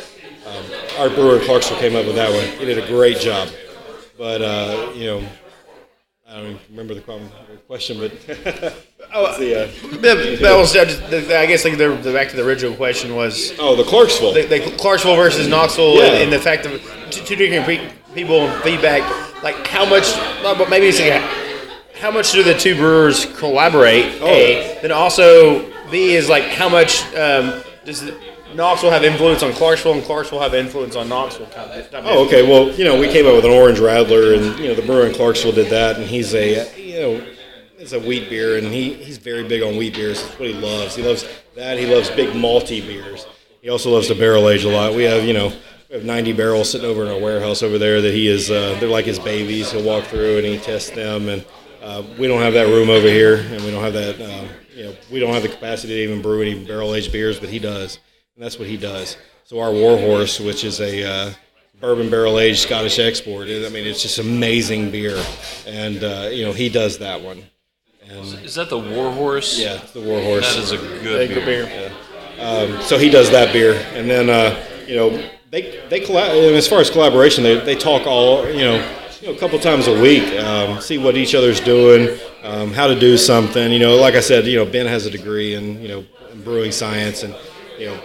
Um, 0.48 0.66
our 0.98 1.10
brewer 1.12 1.40
Clarksville 1.46 1.78
came 1.78 1.96
up 1.96 2.08
with 2.08 2.16
that 2.16 2.32
one. 2.32 2.60
He 2.60 2.66
did 2.66 2.84
a 2.84 2.88
great 2.88 3.20
job. 3.20 3.50
But 4.18 4.42
uh, 4.42 4.94
you 4.96 5.06
know, 5.06 5.30
I 6.30 6.36
don't 6.38 6.46
even 6.52 6.60
remember 6.70 6.94
the 6.94 7.02
question, 7.68 7.98
but 8.00 8.12
Oh, 9.12 9.40
the, 9.40 9.64
uh, 9.64 9.68
that, 10.02 10.56
was 10.56 10.76
I 10.76 10.86
just- 10.86 11.10
the- 11.10 11.38
I 11.40 11.46
guess 11.48 11.66
like 11.66 11.78
the, 11.78 11.90
the 11.96 12.14
back 12.14 12.30
to 12.30 12.36
the 12.36 12.46
original 12.46 12.76
question 12.76 13.16
was 13.16 13.54
oh, 13.60 13.76
the 13.76 13.84
Clarksville. 13.84 14.34
the, 14.34 14.44
the 14.44 14.60
Clarksville 14.78 15.16
versus 15.16 15.48
Knoxville 15.48 15.96
Yeah. 15.96 16.04
and, 16.06 16.24
and 16.24 16.34
the 16.34 16.40
fact 16.40 16.66
of 16.68 16.80
two, 17.10 17.36
different 17.36 17.66
pe- 17.66 17.92
people 18.14 18.42
and 18.48 18.64
feedback. 18.64 19.02
Like 19.44 19.66
how 19.66 19.86
much, 19.90 20.14
but 20.44 20.70
maybe 20.70 20.88
it's 20.88 21.00
like 21.00 21.24
how 21.96 22.12
much 22.12 22.32
do 22.34 22.44
the 22.44 22.54
two 22.54 22.76
brewers 22.76 23.26
collaborate? 23.38 24.20
Oh. 24.22 24.28
A, 24.28 24.78
then 24.82 24.92
also 24.92 25.72
B 25.90 26.14
is 26.14 26.30
like 26.30 26.44
how 26.44 26.70
much 26.70 27.02
um, 27.16 27.64
does 27.86 28.02
the, 28.02 28.16
Knoxville 28.56 28.90
have 28.92 29.04
influence 29.04 29.44
on 29.44 29.54
Clarksville 29.54 29.94
and 29.94 30.04
Clarksville 30.04 30.40
have 30.40 30.54
influence 30.54 30.96
on 30.96 31.08
Knoxville? 31.10 31.48
Kind 31.48 31.72
of, 31.72 31.92
type 31.92 32.04
of- 32.04 32.06
Oh, 32.08 32.26
okay. 32.26 32.48
Well, 32.48 32.72
you 32.72 32.84
know, 32.84 33.00
we 33.00 33.08
came 33.08 33.26
up 33.28 33.36
with 33.36 33.46
an 33.46 33.52
orange 33.52 33.80
radler, 33.80 34.36
and 34.38 34.60
you 34.60 34.68
know, 34.70 34.76
the 34.76 34.82
brewer 34.82 35.06
in 35.06 35.14
Clarksville 35.14 35.52
did 35.52 35.70
that, 35.72 35.98
and 35.98 36.06
he's 36.06 36.34
a, 36.34 36.68
you 36.80 37.00
know, 37.00 37.28
it's 37.78 37.94
a 37.94 38.00
wheat 38.00 38.30
beer, 38.30 38.58
and 38.58 38.68
he, 38.68 38.94
he's 38.94 39.18
very 39.18 39.48
big 39.48 39.62
on 39.62 39.78
wheat 39.78 39.94
beers. 39.96 40.22
That's 40.22 40.40
what 40.40 40.50
he 40.50 40.56
loves. 40.56 40.96
He 40.96 41.04
loves 41.04 41.26
that. 41.56 41.78
He 41.78 41.86
loves 41.86 42.10
big 42.12 42.30
malty 42.30 42.86
beers. 42.86 43.26
He 43.62 43.70
also 43.70 43.90
loves 43.92 44.08
to 44.08 44.16
barrel 44.16 44.50
age 44.50 44.64
a 44.66 44.70
lot. 44.70 44.94
We 44.94 45.04
have, 45.04 45.24
you 45.26 45.34
know, 45.34 45.52
we 45.90 45.96
have 45.96 46.06
90 46.06 46.34
barrels 46.34 46.72
sitting 46.72 46.88
over 46.90 47.04
in 47.04 47.12
our 47.12 47.20
warehouse 47.20 47.62
over 47.64 47.78
there 47.78 48.02
that 48.02 48.14
he 48.14 48.28
is. 48.28 48.50
Uh, 48.52 48.76
they're 48.80 48.90
like 48.90 49.06
his 49.06 49.20
babies. 49.20 49.72
He'll 49.72 49.84
walk 49.84 50.06
through 50.06 50.38
and 50.38 50.46
he 50.46 50.58
tests 50.58 50.90
them, 50.92 51.30
and 51.30 51.46
uh, 51.82 52.04
we 52.18 52.28
don't 52.28 52.42
have 52.42 52.54
that 52.54 52.68
room 52.68 52.90
over 52.90 53.08
here, 53.08 53.38
and 53.38 53.64
we 53.64 53.72
don't 53.72 53.84
have 53.84 53.94
that. 53.94 54.20
Uh, 54.22 54.48
you 54.76 54.84
know, 54.86 54.96
we 55.12 55.20
don't 55.20 55.34
have 55.34 55.44
the 55.44 55.50
capacity 55.50 55.94
to 55.96 56.04
even 56.04 56.22
brew 56.22 56.42
any 56.42 56.64
barrel 56.66 56.96
aged 56.96 57.12
beers, 57.12 57.40
but 57.40 57.50
he 57.50 57.60
does, 57.60 58.00
and 58.40 58.46
that's 58.46 58.58
what 58.58 58.70
he 58.70 58.78
does. 58.78 59.18
So 59.44 59.60
our 59.60 59.70
Warhorse, 59.70 60.40
which 60.40 60.64
is 60.64 60.80
a 60.80 61.04
uh, 61.04 61.34
bourbon 61.82 62.10
barrel 62.10 62.40
aged 62.40 62.60
Scottish 62.60 62.98
export. 62.98 63.48
I 63.50 63.68
mean, 63.68 63.86
it's 63.86 64.02
just 64.02 64.18
amazing 64.18 64.92
beer, 64.92 65.22
and 65.68 66.02
uh, 66.02 66.30
you 66.32 66.46
know 66.46 66.54
he 66.54 66.70
does 66.70 67.00
that 67.00 67.20
one. 67.20 67.44
And 68.08 68.26
Is 68.46 68.56
that 68.56 68.70
the 68.70 68.80
Warhorse? 68.80 69.60
yeah, 69.60 69.82
it's 69.82 69.92
the 69.92 70.00
Warhorse. 70.00 70.56
That 70.56 70.64
is 70.64 70.72
a 70.72 70.78
good 70.78 71.28
Good 71.30 71.46
beer. 71.46 71.66
beer. 71.66 71.92
Um, 72.40 72.82
so 72.82 72.98
he 72.98 73.10
does 73.10 73.30
that 73.32 73.52
beer, 73.52 73.74
and 73.94 74.10
then 74.10 74.30
uh, 74.30 74.58
you 74.88 74.96
know 74.96 75.10
they 75.52 75.82
they 75.90 76.00
collab- 76.00 76.48
and 76.48 76.56
as 76.56 76.66
far 76.66 76.80
as 76.80 76.90
collaboration, 76.90 77.44
they, 77.44 77.60
they 77.60 77.76
talk 77.76 78.08
all 78.08 78.48
you 78.50 78.62
know 78.64 78.76
you 79.20 79.28
know 79.28 79.34
a 79.34 79.38
couple 79.38 79.60
times 79.60 79.88
a 79.90 80.02
week, 80.02 80.24
um, 80.40 80.80
see 80.80 80.98
what 80.98 81.18
each 81.18 81.36
other's 81.36 81.60
doing, 81.60 82.18
um, 82.44 82.72
how 82.72 82.88
to 82.88 82.98
do 82.98 83.18
something. 83.18 83.70
You 83.70 83.80
know, 83.80 83.98
like 83.98 84.14
I 84.16 84.22
said, 84.22 84.46
you 84.46 84.56
know 84.56 84.66
Ben 84.66 84.86
has 84.86 85.06
a 85.06 85.10
degree 85.12 85.56
in 85.56 85.82
you 85.82 85.90
know 85.90 86.06
in 86.32 86.42
brewing 86.42 86.72
science, 86.72 87.24
and 87.24 87.36
you 87.78 87.88
know 87.88 88.00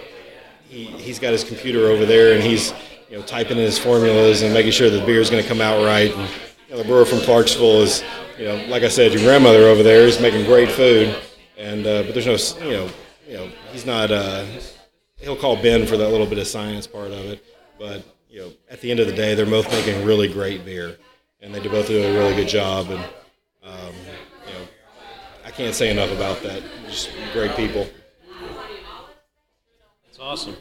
he 0.75 0.87
he's 0.87 1.19
got 1.19 1.33
his 1.33 1.45
computer 1.45 1.87
over 1.87 2.05
there, 2.05 2.35
and 2.35 2.43
he's 2.43 2.73
you 3.09 3.17
know 3.17 3.23
typing 3.23 3.57
in 3.57 3.65
his 3.65 3.79
formulas 3.79 4.43
and 4.43 4.53
making 4.53 4.73
sure 4.73 4.91
the 4.91 5.05
beer 5.07 5.21
is 5.21 5.31
going 5.31 5.43
to 5.43 5.49
come 5.49 5.61
out 5.61 5.85
right. 5.85 6.13
And, 6.15 6.29
you 6.69 6.75
know, 6.75 6.79
the 6.79 6.85
brewer 6.85 7.05
from 7.05 7.21
Clarksville 7.21 7.83
is 7.83 8.03
you 8.39 8.47
know 8.47 8.57
like 8.67 8.83
I 8.83 8.89
said, 8.89 9.13
your 9.13 9.23
grandmother 9.23 9.65
over 9.65 9.83
there 9.83 10.07
is 10.07 10.21
making 10.21 10.45
great 10.45 10.71
food, 10.71 11.17
and 11.57 11.87
uh, 11.87 12.03
but 12.03 12.15
there's 12.15 12.27
no 12.27 12.67
you 12.67 12.73
know 12.73 12.91
you 13.27 13.35
know 13.35 13.51
he's 13.73 13.87
not. 13.87 14.11
Uh, 14.11 14.45
he'll 15.19 15.37
call 15.37 15.57
Ben 15.63 15.87
for 15.87 15.97
that 15.97 16.11
little 16.11 16.27
bit 16.27 16.39
of 16.39 16.47
science 16.47 16.87
part 16.87 17.11
of 17.11 17.25
it. 17.25 17.45
But 17.79 18.05
you 18.29 18.41
know, 18.41 18.53
at 18.69 18.81
the 18.81 18.91
end 18.91 19.01
of 19.01 19.07
the 19.07 19.15
day, 19.15 19.35
they're 19.35 19.47
both 19.47 19.71
making 19.71 20.05
really 20.05 20.29
great 20.29 20.65
beer, 20.65 20.99
and 21.41 21.55
they 21.55 21.61
do 21.61 21.71
both 21.71 21.87
do 21.87 22.03
a 22.03 22.13
really 22.19 22.35
good 22.35 22.49
job. 22.49 22.91
And 22.91 23.05
um, 23.63 23.95
you 24.47 24.53
know, 24.53 24.69
I 25.47 25.51
can't 25.53 25.75
say 25.75 25.91
enough 25.91 26.11
about 26.11 26.43
that. 26.43 26.63
Just 26.89 27.11
great 27.33 27.55
people. 27.55 27.87
Awesome. 30.25 30.57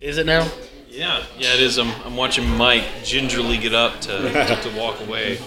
Is 0.00 0.18
it 0.18 0.26
now? 0.26 0.50
Yeah, 0.88 1.24
yeah, 1.38 1.54
it 1.54 1.60
is. 1.60 1.78
I'm, 1.78 1.88
I'm 2.04 2.16
watching 2.16 2.44
Mike 2.56 2.82
gingerly 3.04 3.58
get 3.58 3.74
up 3.74 4.00
to, 4.00 4.22
to, 4.22 4.60
to 4.70 4.76
walk 4.76 5.00
away, 5.02 5.38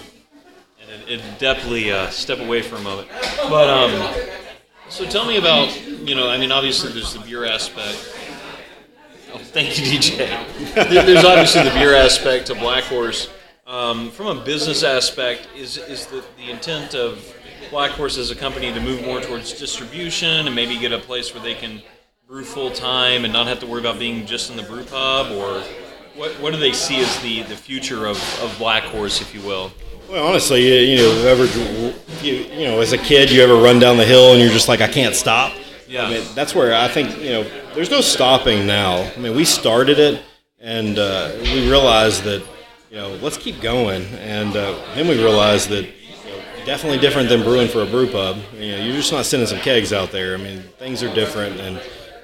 and 0.80 1.02
it, 1.02 1.20
it 1.20 1.38
definitely 1.38 1.92
uh, 1.92 2.08
step 2.08 2.38
away 2.38 2.62
for 2.62 2.76
a 2.76 2.80
moment. 2.80 3.08
But 3.50 3.68
um, 3.68 4.14
so 4.88 5.04
tell 5.04 5.26
me 5.26 5.36
about 5.36 5.86
you 5.86 6.14
know, 6.14 6.30
I 6.30 6.38
mean, 6.38 6.50
obviously 6.50 6.90
there's 6.92 7.12
the 7.12 7.20
beer 7.20 7.44
aspect. 7.44 8.10
Oh, 9.34 9.38
thank 9.38 9.78
you, 9.78 9.98
DJ. 9.98 10.74
There's 10.74 11.26
obviously 11.26 11.64
the 11.64 11.74
beer 11.78 11.94
aspect 11.94 12.46
to 12.46 12.54
Black 12.54 12.84
Horse. 12.84 13.28
Um, 13.66 14.10
from 14.10 14.38
a 14.38 14.42
business 14.42 14.82
aspect, 14.82 15.46
is 15.54 15.76
is 15.76 16.06
the, 16.06 16.24
the 16.38 16.50
intent 16.50 16.94
of 16.94 17.22
Black 17.70 17.90
Horse 17.90 18.16
as 18.16 18.30
a 18.30 18.34
company 18.34 18.72
to 18.72 18.80
move 18.80 19.04
more 19.04 19.20
towards 19.20 19.52
distribution 19.52 20.46
and 20.46 20.54
maybe 20.54 20.78
get 20.78 20.92
a 20.92 20.98
place 20.98 21.34
where 21.34 21.42
they 21.42 21.54
can 21.54 21.82
brew 22.30 22.44
full 22.44 22.70
time 22.70 23.24
and 23.24 23.32
not 23.32 23.48
have 23.48 23.58
to 23.58 23.66
worry 23.66 23.80
about 23.80 23.98
being 23.98 24.24
just 24.24 24.52
in 24.52 24.56
the 24.56 24.62
brew 24.62 24.84
pub, 24.84 25.32
or 25.32 25.64
what, 26.14 26.30
what 26.34 26.52
do 26.52 26.60
they 26.60 26.72
see 26.72 27.00
as 27.00 27.20
the, 27.22 27.42
the 27.42 27.56
future 27.56 28.06
of, 28.06 28.16
of 28.40 28.56
Black 28.56 28.84
Horse, 28.84 29.20
if 29.20 29.34
you 29.34 29.40
will? 29.40 29.72
Well, 30.08 30.28
honestly, 30.28 30.64
you, 30.64 30.74
you 30.74 30.96
know, 30.98 31.26
ever 31.26 31.44
you, 32.22 32.34
you 32.34 32.66
know, 32.68 32.80
as 32.80 32.92
a 32.92 32.98
kid, 32.98 33.32
you 33.32 33.42
ever 33.42 33.56
run 33.56 33.80
down 33.80 33.96
the 33.96 34.04
hill 34.04 34.30
and 34.30 34.40
you're 34.40 34.52
just 34.52 34.68
like, 34.68 34.80
I 34.80 34.86
can't 34.86 35.16
stop. 35.16 35.52
Yeah. 35.88 36.04
I 36.04 36.10
mean, 36.10 36.24
that's 36.36 36.54
where 36.54 36.72
I 36.72 36.86
think 36.86 37.18
you 37.18 37.30
know, 37.30 37.42
there's 37.74 37.90
no 37.90 38.00
stopping 38.00 38.64
now. 38.64 38.98
I 38.98 39.18
mean, 39.18 39.34
we 39.34 39.44
started 39.44 39.98
it, 39.98 40.22
and 40.60 41.00
uh, 41.00 41.32
we 41.42 41.68
realized 41.68 42.22
that 42.24 42.46
you 42.92 42.96
know, 42.96 43.08
let's 43.16 43.38
keep 43.38 43.60
going. 43.60 44.04
And 44.18 44.56
uh, 44.56 44.80
then 44.94 45.08
we 45.08 45.16
realized 45.16 45.68
that 45.70 45.82
you 45.82 46.30
know, 46.30 46.64
definitely 46.64 46.98
different 46.98 47.28
than 47.28 47.42
brewing 47.42 47.66
for 47.66 47.82
a 47.82 47.86
brew 47.86 48.06
pub. 48.08 48.36
You 48.54 48.70
know, 48.70 48.84
you're 48.84 48.94
just 48.94 49.10
not 49.10 49.26
sending 49.26 49.48
some 49.48 49.58
kegs 49.58 49.92
out 49.92 50.12
there. 50.12 50.34
I 50.34 50.36
mean, 50.36 50.60
things 50.78 51.02
are 51.02 51.12
different, 51.12 51.58
and 51.58 51.80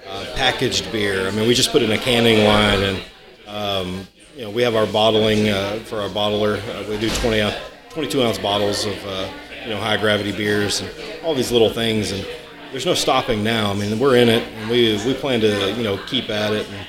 uh, 0.08 0.26
packaged 0.34 0.90
beer. 0.92 1.26
I 1.26 1.30
mean, 1.30 1.48
we 1.48 1.54
just 1.54 1.72
put 1.72 1.82
in 1.82 1.92
a 1.92 1.98
canning 1.98 2.44
line, 2.44 2.82
and 2.82 3.02
um, 3.46 4.06
you 4.36 4.42
know, 4.42 4.50
we 4.50 4.62
have 4.62 4.74
our 4.74 4.86
bottling 4.86 5.48
uh, 5.48 5.78
for 5.84 6.00
our 6.00 6.08
bottler. 6.08 6.58
Uh, 6.68 6.88
we 6.88 6.98
do 6.98 7.08
20 7.08 7.40
ounce, 7.40 7.56
22 7.90 8.22
ounce 8.22 8.38
bottles 8.38 8.84
of 8.84 9.06
uh, 9.06 9.28
you 9.64 9.70
know 9.70 9.78
high 9.78 9.96
gravity 9.96 10.32
beers 10.32 10.80
and 10.80 10.90
all 11.24 11.34
these 11.34 11.50
little 11.50 11.70
things. 11.70 12.12
And 12.12 12.26
there's 12.70 12.86
no 12.86 12.94
stopping 12.94 13.42
now. 13.42 13.70
I 13.70 13.74
mean, 13.74 13.98
we're 13.98 14.16
in 14.16 14.28
it, 14.28 14.42
and 14.42 14.70
we 14.70 14.96
we 15.06 15.14
plan 15.14 15.40
to 15.40 15.72
you 15.72 15.82
know 15.82 15.98
keep 16.06 16.30
at 16.30 16.52
it. 16.52 16.68
And, 16.68 16.86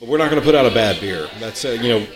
but 0.00 0.08
we're 0.08 0.18
not 0.18 0.30
going 0.30 0.40
to 0.40 0.44
put 0.46 0.54
out 0.54 0.66
a 0.66 0.74
bad 0.74 1.00
beer. 1.00 1.28
That's 1.38 1.64
uh, 1.64 1.70
you 1.70 1.88
know 1.88 2.06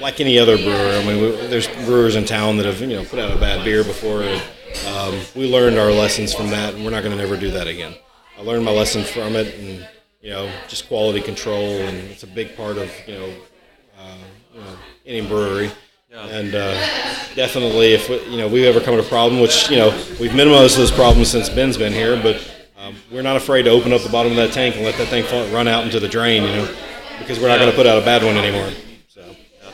like 0.00 0.20
any 0.20 0.38
other 0.38 0.56
brewer. 0.56 1.00
I 1.00 1.04
mean, 1.04 1.20
we, 1.20 1.46
there's 1.48 1.68
brewers 1.86 2.16
in 2.16 2.24
town 2.24 2.58
that 2.58 2.66
have 2.66 2.80
you 2.80 2.88
know 2.88 3.04
put 3.04 3.18
out 3.18 3.30
a 3.30 3.40
bad 3.40 3.64
beer 3.64 3.84
before. 3.84 4.22
And, 4.22 4.42
um, 4.88 5.20
we 5.36 5.50
learned 5.50 5.78
our 5.78 5.92
lessons 5.92 6.34
from 6.34 6.50
that, 6.50 6.74
and 6.74 6.84
we're 6.84 6.90
not 6.90 7.04
going 7.04 7.16
to 7.16 7.22
never 7.22 7.36
do 7.36 7.50
that 7.52 7.68
again. 7.68 7.94
I 8.36 8.42
learned 8.42 8.64
my 8.64 8.72
lesson 8.72 9.04
from 9.04 9.36
it, 9.36 9.54
and 9.58 9.88
you 10.20 10.30
know, 10.30 10.50
just 10.68 10.88
quality 10.88 11.20
control, 11.20 11.64
and 11.64 11.96
it's 12.10 12.22
a 12.22 12.26
big 12.26 12.56
part 12.56 12.78
of 12.78 12.90
you 13.06 13.14
know, 13.14 13.34
uh, 13.98 14.16
you 14.54 14.60
know 14.60 14.76
any 15.06 15.26
brewery. 15.26 15.70
And 16.12 16.54
uh, 16.54 16.74
definitely, 17.34 17.94
if 17.94 18.08
we, 18.08 18.24
you 18.26 18.38
know 18.38 18.48
we've 18.48 18.64
ever 18.64 18.80
come 18.80 18.94
to 18.94 19.00
a 19.00 19.08
problem, 19.08 19.40
which 19.40 19.70
you 19.70 19.76
know 19.76 19.90
we've 20.20 20.34
minimized 20.34 20.78
those 20.78 20.90
problems 20.90 21.28
since 21.28 21.48
Ben's 21.48 21.76
been 21.76 21.92
here, 21.92 22.20
but 22.22 22.36
um, 22.78 22.96
we're 23.10 23.22
not 23.22 23.36
afraid 23.36 23.64
to 23.64 23.70
open 23.70 23.92
up 23.92 24.02
the 24.02 24.08
bottom 24.08 24.30
of 24.30 24.36
that 24.36 24.52
tank 24.52 24.76
and 24.76 24.84
let 24.84 24.96
that 24.98 25.08
thing 25.08 25.24
fall, 25.24 25.46
run 25.48 25.66
out 25.66 25.84
into 25.84 25.98
the 25.98 26.08
drain, 26.08 26.42
you 26.42 26.50
know, 26.50 26.76
because 27.18 27.40
we're 27.40 27.48
not 27.48 27.58
going 27.58 27.70
to 27.70 27.76
put 27.76 27.86
out 27.86 28.00
a 28.00 28.04
bad 28.04 28.22
one 28.22 28.36
anymore. 28.36 28.70
So. 29.08 29.22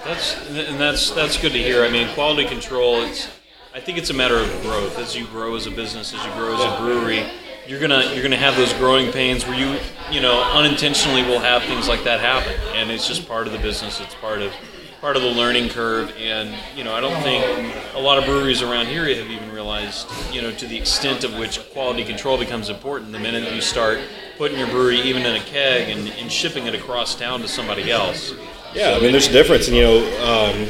That's 0.05 0.49
and 0.49 0.81
that's 0.81 1.11
that's 1.11 1.40
good 1.40 1.53
to 1.53 1.59
hear. 1.59 1.85
I 1.85 1.90
mean, 1.90 2.09
quality 2.14 2.46
control. 2.46 3.03
It's 3.03 3.29
I 3.75 3.81
think 3.81 3.99
it's 3.99 4.11
a 4.11 4.14
matter 4.14 4.37
of 4.37 4.49
growth. 4.62 4.99
As 4.99 5.16
you 5.16 5.27
grow 5.27 5.57
as 5.57 5.66
a 5.66 5.70
business, 5.70 6.14
as 6.14 6.25
you 6.25 6.33
grow 6.33 6.55
as 6.55 6.61
a 6.61 6.83
brewery, 6.83 7.25
you're 7.66 7.81
gonna 7.81 8.12
you're 8.12 8.23
gonna 8.23 8.37
have 8.37 8.57
those 8.57 8.73
growing 8.75 9.12
pains 9.12 9.46
where 9.46 9.57
you 9.57 9.79
you 10.11 10.20
know 10.20 10.42
unintentionally 10.53 11.23
will 11.23 11.38
have 11.38 11.62
things 11.64 11.88
like 11.88 12.05
that 12.05 12.20
happen, 12.20 12.55
and 12.75 12.90
it's 12.90 13.07
just 13.07 13.29
part 13.29 13.46
of 13.46 13.53
the 13.53 13.59
business. 13.59 14.01
It's 14.01 14.14
part 14.16 14.42
of 14.42 14.53
part 15.01 15.16
of 15.16 15.23
the 15.23 15.29
learning 15.31 15.70
curve, 15.70 16.12
and 16.18 16.55
you 16.77 16.85
know 16.85 16.94
I 16.94 17.01
don't 17.01 17.23
think 17.23 17.75
a 17.94 18.01
lot 18.01 18.18
of 18.18 18.25
breweries 18.25 18.62
around 18.62 18.87
here 18.87 19.07
have 19.14 19.31
even 19.31 19.51
realized 19.53 20.09
you 20.33 20.42
know 20.42 20.51
to 20.53 20.66
the 20.66 20.77
extent 20.77 21.25
of 21.25 21.37
which 21.37 21.61
quality 21.70 22.05
control 22.05 22.38
becomes 22.38 22.68
important. 22.68 23.12
The 23.12 23.18
minute 23.18 23.53
you 23.53 23.61
start 23.61 24.01
putting 24.37 24.59
your 24.59 24.68
brewery 24.68 25.01
even 25.01 25.23
in 25.23 25.37
a 25.37 25.44
keg 25.44 25.90
and, 25.90 26.09
and 26.09 26.31
shipping 26.31 26.66
it 26.66 26.75
across 26.75 27.14
town 27.14 27.40
to 27.40 27.49
somebody 27.49 27.90
else. 27.90 28.33
Yeah, 28.75 28.90
I 28.96 29.01
mean, 29.01 29.12
there's 29.12 29.27
a 29.29 29.33
difference, 29.33 29.66
and 29.66 29.77
you 29.77 29.83
know, 29.83 29.99
um, 30.25 30.68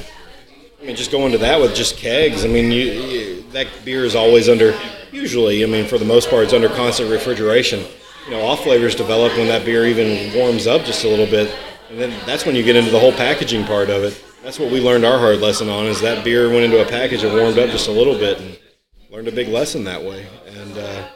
I 0.81 0.87
mean, 0.87 0.97
just 0.97 1.11
going 1.11 1.33
to 1.33 1.39
that 1.39 1.61
with 1.61 1.75
just 1.75 1.99
kegs. 1.99 2.45
I 2.45 2.49
mean, 2.49 2.71
you, 2.71 2.85
you, 2.85 3.43
that 3.51 3.69
beer 3.85 4.05
is 4.05 4.15
always 4.15 4.49
under. 4.49 4.75
Usually, 5.13 5.63
I 5.63 5.67
mean, 5.67 5.87
for 5.87 5.99
the 5.99 6.05
most 6.07 6.31
part, 6.31 6.45
it's 6.45 6.55
under 6.55 6.69
constant 6.69 7.11
refrigeration. 7.11 7.85
You 8.25 8.33
know, 8.33 8.47
off 8.47 8.63
flavors 8.63 8.95
develop 8.95 9.37
when 9.37 9.49
that 9.49 9.65
beer 9.65 9.87
even 9.87 10.33
warms 10.35 10.67
up 10.67 10.85
just 10.85 11.05
a 11.05 11.09
little 11.09 11.27
bit, 11.27 11.55
and 11.91 11.99
then 11.99 12.19
that's 12.25 12.47
when 12.47 12.55
you 12.55 12.63
get 12.63 12.77
into 12.77 12.91
the 12.91 12.99
whole 12.99 13.13
packaging 13.13 13.65
part 13.67 13.91
of 13.91 14.05
it. 14.05 14.25
That's 14.43 14.59
what 14.59 14.73
we 14.73 14.81
learned 14.81 15.05
our 15.05 15.19
hard 15.19 15.41
lesson 15.41 15.69
on 15.69 15.85
is 15.85 16.01
that 16.01 16.25
beer 16.25 16.49
went 16.49 16.65
into 16.65 16.81
a 16.81 16.89
package 16.89 17.25
and 17.25 17.35
warmed 17.35 17.59
up 17.59 17.69
just 17.71 17.89
a 17.89 17.93
little 17.93 18.15
bit, 18.15 18.41
and 18.41 18.59
learned 19.11 19.29
a 19.29 19.33
big 19.33 19.49
lesson 19.49 19.85
that 19.85 20.03
way. 20.03 20.27
And 20.47 20.79
uh, 20.79 21.09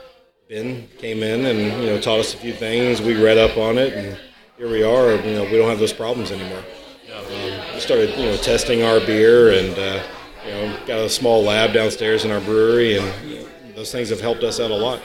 Ben 0.51 0.89
came 0.99 1.23
in 1.23 1.47
and 1.47 1.83
you 1.83 1.89
know 1.89 1.99
taught 1.99 2.19
us 2.19 2.35
a 2.35 2.37
few 2.37 2.53
things. 2.53 3.01
We 3.01 3.15
read 3.23 3.39
up 3.39 3.57
on 3.57 3.79
it, 3.79 3.95
and 3.95 4.19
here 4.59 4.69
we 4.69 4.83
are. 4.83 5.15
You 5.15 5.37
know, 5.37 5.45
we 5.45 5.57
don't 5.57 5.71
have 5.71 5.79
those 5.79 5.95
problems 5.95 6.31
anymore. 6.31 6.63
We 7.85 7.89
started, 7.89 8.17
you 8.19 8.25
know, 8.25 8.37
testing 8.39 8.83
our 8.83 8.99
beer, 8.99 9.53
and 9.53 9.79
uh, 9.79 10.03
you 10.47 10.53
know, 10.53 10.79
got 10.87 11.01
a 11.01 11.09
small 11.11 11.43
lab 11.43 11.75
downstairs 11.75 12.25
in 12.25 12.31
our 12.31 12.41
brewery, 12.41 12.97
and 12.97 13.31
you 13.31 13.41
know, 13.41 13.47
those 13.77 13.93
things 13.93 14.09
have 14.09 14.23
helped 14.23 14.43
us 14.43 14.59
out 14.59 14.71
a 14.71 14.75
lot. 14.75 15.03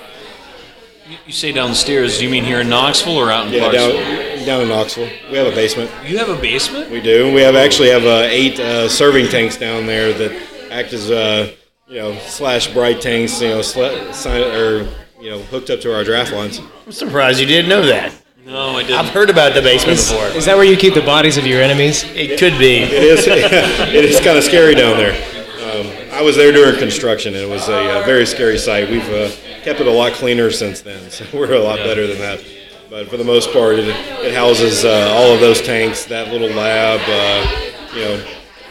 You- 1.06 1.18
You 1.28 1.34
say 1.34 1.52
downstairs. 1.52 2.20
Do 2.20 2.24
you 2.24 2.30
mean 2.30 2.46
here 2.46 2.62
in 2.62 2.70
Knoxville 2.70 3.18
or 3.18 3.32
out 3.34 3.48
in 3.48 3.52
Yeah, 3.54 3.70
down 3.70 4.46
down 4.46 4.62
in 4.62 4.70
Knoxville, 4.70 5.10
we 5.30 5.36
have 5.38 5.48
a 5.48 5.52
basement. 5.52 5.92
You 6.08 6.20
have 6.20 6.30
a 6.30 6.38
basement? 6.40 6.90
We 6.90 7.02
do. 7.02 7.34
We 7.34 7.42
have 7.42 7.58
actually 7.58 7.90
have 7.90 8.06
uh, 8.06 8.28
eight 8.30 8.58
uh, 8.62 8.88
serving 8.88 9.28
tanks 9.28 9.58
down 9.58 9.86
there 9.86 10.14
that 10.14 10.32
act 10.72 10.94
as 10.94 11.12
uh, 11.12 11.52
you 11.90 11.98
know 11.98 12.18
slash 12.20 12.72
bright 12.72 13.02
tanks. 13.02 13.42
You 13.42 13.50
know, 13.50 13.60
sla- 13.60 14.14
si- 14.14 14.30
or 14.30 14.88
you 15.22 15.32
know 15.32 15.40
hooked 15.52 15.70
up 15.70 15.82
to 15.82 15.94
our 15.94 16.06
draft 16.06 16.32
lines. 16.32 16.62
I'm 16.86 16.94
surprised 16.94 17.42
you 17.42 17.46
didn't 17.46 17.68
know 17.68 17.86
that. 17.88 18.14
No, 18.46 18.78
I 18.78 18.84
didn't. 18.84 18.98
I've 19.00 19.10
heard 19.10 19.30
about 19.30 19.54
the 19.54 19.62
basement 19.62 19.98
before. 19.98 20.26
Is 20.38 20.46
that 20.46 20.56
where 20.56 20.66
you 20.66 20.78
keep 20.78 20.94
the 20.94 21.02
bodies 21.02 21.38
of 21.38 21.46
your 21.46 21.62
enemies? 21.62 22.04
It 22.16 22.40
could 22.40 22.58
be. 22.58 22.78
It 22.78 23.04
is. 23.04 23.28
it 23.28 24.06
is 24.06 24.20
kind 24.20 24.38
of 24.38 24.44
scary 24.44 24.76
down 24.76 24.98
there. 24.98 25.14
Um, 25.62 26.14
I 26.14 26.22
was 26.22 26.36
there 26.36 26.52
during 26.52 26.80
construction, 26.80 27.34
and 27.34 27.44
it 27.44 27.50
was 27.50 27.68
a, 27.70 28.00
uh 28.00 28.06
very 28.06 28.26
scary 28.26 28.58
sight. 28.58 28.90
We've 28.90 29.08
uh, 29.10 29.30
kept 29.62 29.80
it 29.80 29.88
a 29.88 29.92
lot 29.92 30.14
cleaner 30.14 30.52
since 30.52 30.82
then, 30.82 31.10
so 31.10 31.26
we're 31.34 31.54
a 31.54 31.60
lot 31.60 31.78
better 31.78 32.08
than 32.08 32.18
that. 32.20 32.44
But 32.90 33.08
for 33.08 33.18
the 33.18 33.24
most 33.24 33.54
part, 33.54 33.76
it, 33.76 33.88
it 33.88 34.34
houses 34.34 34.84
uh, 34.84 35.14
all 35.14 35.34
of 35.34 35.40
those 35.42 35.62
tanks, 35.62 36.06
that 36.06 36.30
little 36.30 36.50
lab, 36.50 37.00
uh, 37.06 37.96
you, 37.96 38.04
know, 38.04 38.26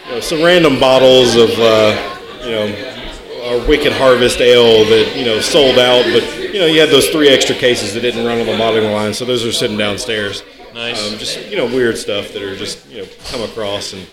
you 0.07 0.11
know, 0.12 0.20
some 0.20 0.42
random 0.42 0.81
bottles 0.81 1.37
of, 1.37 1.50
uh, 1.59 2.18
you 2.42 2.50
know, 2.50 2.98
our 3.48 3.68
Wicked 3.68 3.92
Harvest 3.92 4.40
Ale 4.40 4.85
that 4.87 5.16
you 5.16 5.24
know 5.24 5.40
sold 5.40 5.78
out, 5.78 6.04
but 6.12 6.38
you 6.53 6.61
know 6.61 6.67
you 6.67 6.81
had 6.81 6.91
those 6.91 7.09
three 7.09 7.29
extra 7.29 7.55
cases 7.55 7.95
that 7.95 8.01
didn't 8.01 8.25
run 8.25 8.41
on 8.41 8.47
the 8.47 8.57
bottling 8.57 8.93
line, 8.93 9.15
so 9.15 9.25
those 9.25 9.45
are 9.45 9.53
sitting 9.53 9.77
downstairs. 9.77 10.43
Nice. 10.75 11.13
Um, 11.13 11.19
just 11.19 11.49
you 11.49 11.57
know 11.57 11.67
weird 11.67 11.97
stuff 11.97 12.33
that 12.33 12.43
are 12.43 12.57
just 12.57 12.89
you 12.91 13.03
know 13.03 13.09
come 13.31 13.43
across 13.43 13.93
and 13.93 14.07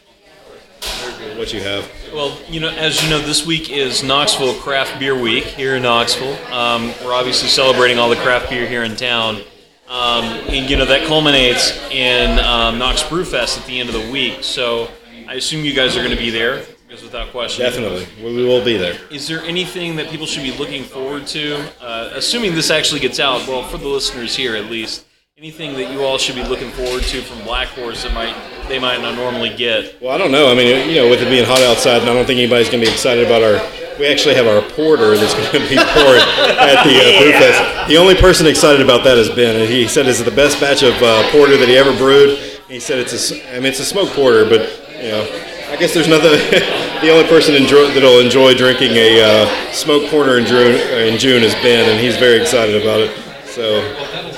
what 1.37 1.53
you 1.53 1.61
have. 1.61 1.89
Well, 2.13 2.37
you 2.49 2.59
know, 2.59 2.69
as 2.69 3.03
you 3.03 3.09
know, 3.09 3.19
this 3.19 3.45
week 3.45 3.69
is 3.69 4.03
Knoxville 4.03 4.53
Craft 4.55 4.99
Beer 4.99 5.19
Week 5.19 5.43
here 5.43 5.75
in 5.75 5.83
Knoxville. 5.83 6.35
Um, 6.53 6.93
we're 7.03 7.13
obviously 7.13 7.49
celebrating 7.49 7.97
all 7.97 8.09
the 8.09 8.15
craft 8.17 8.49
beer 8.49 8.67
here 8.67 8.83
in 8.83 8.95
town. 8.95 9.41
Um, 9.87 10.23
and, 10.49 10.69
you 10.69 10.77
know, 10.77 10.85
that 10.85 11.05
culminates 11.07 11.77
in 11.91 12.39
um, 12.39 12.79
Knox 12.79 13.07
Brew 13.07 13.23
Fest 13.23 13.59
at 13.59 13.65
the 13.67 13.79
end 13.79 13.89
of 13.89 13.93
the 13.93 14.11
week. 14.11 14.43
So 14.43 14.89
I 15.27 15.35
assume 15.35 15.63
you 15.63 15.73
guys 15.73 15.95
are 15.95 15.99
going 15.99 16.15
to 16.15 16.17
be 16.17 16.31
there, 16.31 16.65
because 16.95 17.11
without 17.11 17.31
question. 17.31 17.65
Definitely, 17.65 18.07
we 18.23 18.35
we 18.35 18.45
will 18.45 18.63
be 18.63 18.77
there. 18.77 18.97
Is 19.11 19.27
there 19.27 19.41
anything 19.41 19.95
that 19.97 20.09
people 20.09 20.25
should 20.25 20.43
be 20.43 20.51
looking 20.57 20.83
forward 20.83 21.27
to? 21.27 21.57
Uh, 21.81 22.11
assuming 22.13 22.55
this 22.55 22.71
actually 22.71 23.01
gets 23.01 23.19
out, 23.19 23.45
well, 23.47 23.63
for 23.63 23.77
the 23.77 23.87
listeners 23.87 24.35
here 24.35 24.55
at 24.55 24.65
least, 24.65 25.05
anything 25.37 25.73
that 25.73 25.91
you 25.91 26.03
all 26.03 26.17
should 26.17 26.35
be 26.35 26.43
looking 26.43 26.71
forward 26.71 27.03
to 27.03 27.21
from 27.21 27.43
Black 27.43 27.67
Horse 27.69 28.03
that 28.03 28.13
might 28.13 28.35
they 28.69 28.79
might 28.79 29.01
not 29.01 29.15
normally 29.15 29.53
get? 29.55 30.01
Well, 30.01 30.13
I 30.13 30.17
don't 30.17 30.31
know. 30.31 30.49
I 30.49 30.55
mean, 30.55 30.89
you 30.89 30.95
know, 30.95 31.09
with 31.09 31.21
it 31.21 31.29
being 31.29 31.45
hot 31.45 31.61
outside, 31.61 32.01
I 32.01 32.05
don't 32.05 32.25
think 32.25 32.39
anybody's 32.39 32.69
going 32.69 32.81
to 32.81 32.87
be 32.87 32.91
excited 32.91 33.25
about 33.25 33.43
our. 33.43 33.59
We 33.99 34.07
actually 34.07 34.35
have 34.35 34.47
our 34.47 34.61
porter 34.71 35.15
that's 35.15 35.33
going 35.33 35.51
to 35.51 35.69
be 35.69 35.75
poured 35.95 36.19
at 36.19 36.83
the 36.83 36.95
uh, 36.95 37.19
brew 37.19 37.31
fest. 37.31 37.89
The 37.89 37.97
only 37.97 38.15
person 38.15 38.47
excited 38.47 38.81
about 38.81 39.03
that 39.03 39.17
is 39.17 39.29
Ben. 39.29 39.55
And 39.55 39.69
he 39.69 39.87
said 39.87 40.05
it's 40.05 40.21
the 40.21 40.31
best 40.31 40.59
batch 40.59 40.83
of 40.83 40.93
uh, 41.01 41.31
porter 41.31 41.55
that 41.55 41.69
he 41.69 41.77
ever 41.77 41.95
brewed. 41.97 42.37
He 42.67 42.79
said 42.79 42.99
it's 42.99 43.31
a, 43.31 43.55
I 43.55 43.55
mean, 43.55 43.67
it's 43.67 43.79
a 43.79 43.85
smoked 43.85 44.11
porter, 44.11 44.43
but 44.43 44.67
you 44.99 45.11
know, 45.11 45.54
I 45.69 45.77
guess 45.77 45.93
there's 45.93 46.07
nothing. 46.07 46.31
the 47.01 47.09
only 47.09 47.27
person 47.27 47.55
enjoy, 47.55 47.87
that'll 47.93 48.19
enjoy 48.19 48.53
drinking 48.53 48.91
a 48.91 49.21
uh, 49.21 49.71
smoked 49.71 50.11
porter 50.11 50.37
in 50.37 50.45
June, 50.45 50.75
in 50.75 51.17
June 51.17 51.43
is 51.43 51.53
Ben, 51.55 51.89
and 51.89 51.99
he's 51.99 52.17
very 52.17 52.39
excited 52.39 52.79
about 52.81 52.99
it. 52.99 53.11
So, 53.45 53.79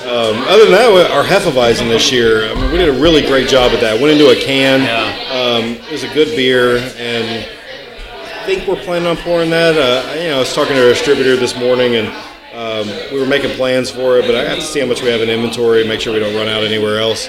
um, 0.08 0.42
other 0.48 0.64
than 0.64 0.72
that, 0.72 1.10
our 1.10 1.24
Hefeweizen 1.24 1.88
this 1.88 2.10
year, 2.10 2.48
I 2.48 2.54
mean, 2.54 2.72
we 2.72 2.78
did 2.78 2.88
a 2.88 2.98
really 2.98 3.20
great 3.20 3.48
job 3.48 3.72
at 3.72 3.80
that. 3.80 4.00
Went 4.00 4.12
into 4.12 4.30
a 4.30 4.36
can. 4.36 4.80
Um, 5.28 5.74
it 5.84 5.92
was 5.92 6.04
a 6.04 6.14
good 6.14 6.28
beer, 6.34 6.78
and 6.96 7.44
I 7.44 8.46
think 8.46 8.66
we're 8.66 8.82
planning 8.82 9.06
on 9.06 9.18
pouring 9.18 9.50
that. 9.50 9.76
Uh, 9.76 10.14
you 10.14 10.28
know, 10.28 10.36
I 10.36 10.38
was 10.38 10.54
talking 10.54 10.76
to 10.76 10.82
our 10.82 10.88
distributor 10.88 11.36
this 11.36 11.58
morning, 11.58 11.96
and 11.96 12.08
um, 12.54 12.88
we 13.12 13.20
were 13.20 13.26
making 13.26 13.50
plans 13.56 13.90
for 13.90 14.18
it, 14.18 14.22
but 14.22 14.34
I 14.34 14.44
have 14.44 14.58
to 14.60 14.64
see 14.64 14.80
how 14.80 14.86
much 14.86 15.02
we 15.02 15.08
have 15.08 15.20
in 15.20 15.28
inventory, 15.28 15.80
and 15.80 15.88
make 15.88 16.00
sure 16.00 16.14
we 16.14 16.20
don't 16.20 16.34
run 16.34 16.48
out 16.48 16.64
anywhere 16.64 17.00
else. 17.00 17.28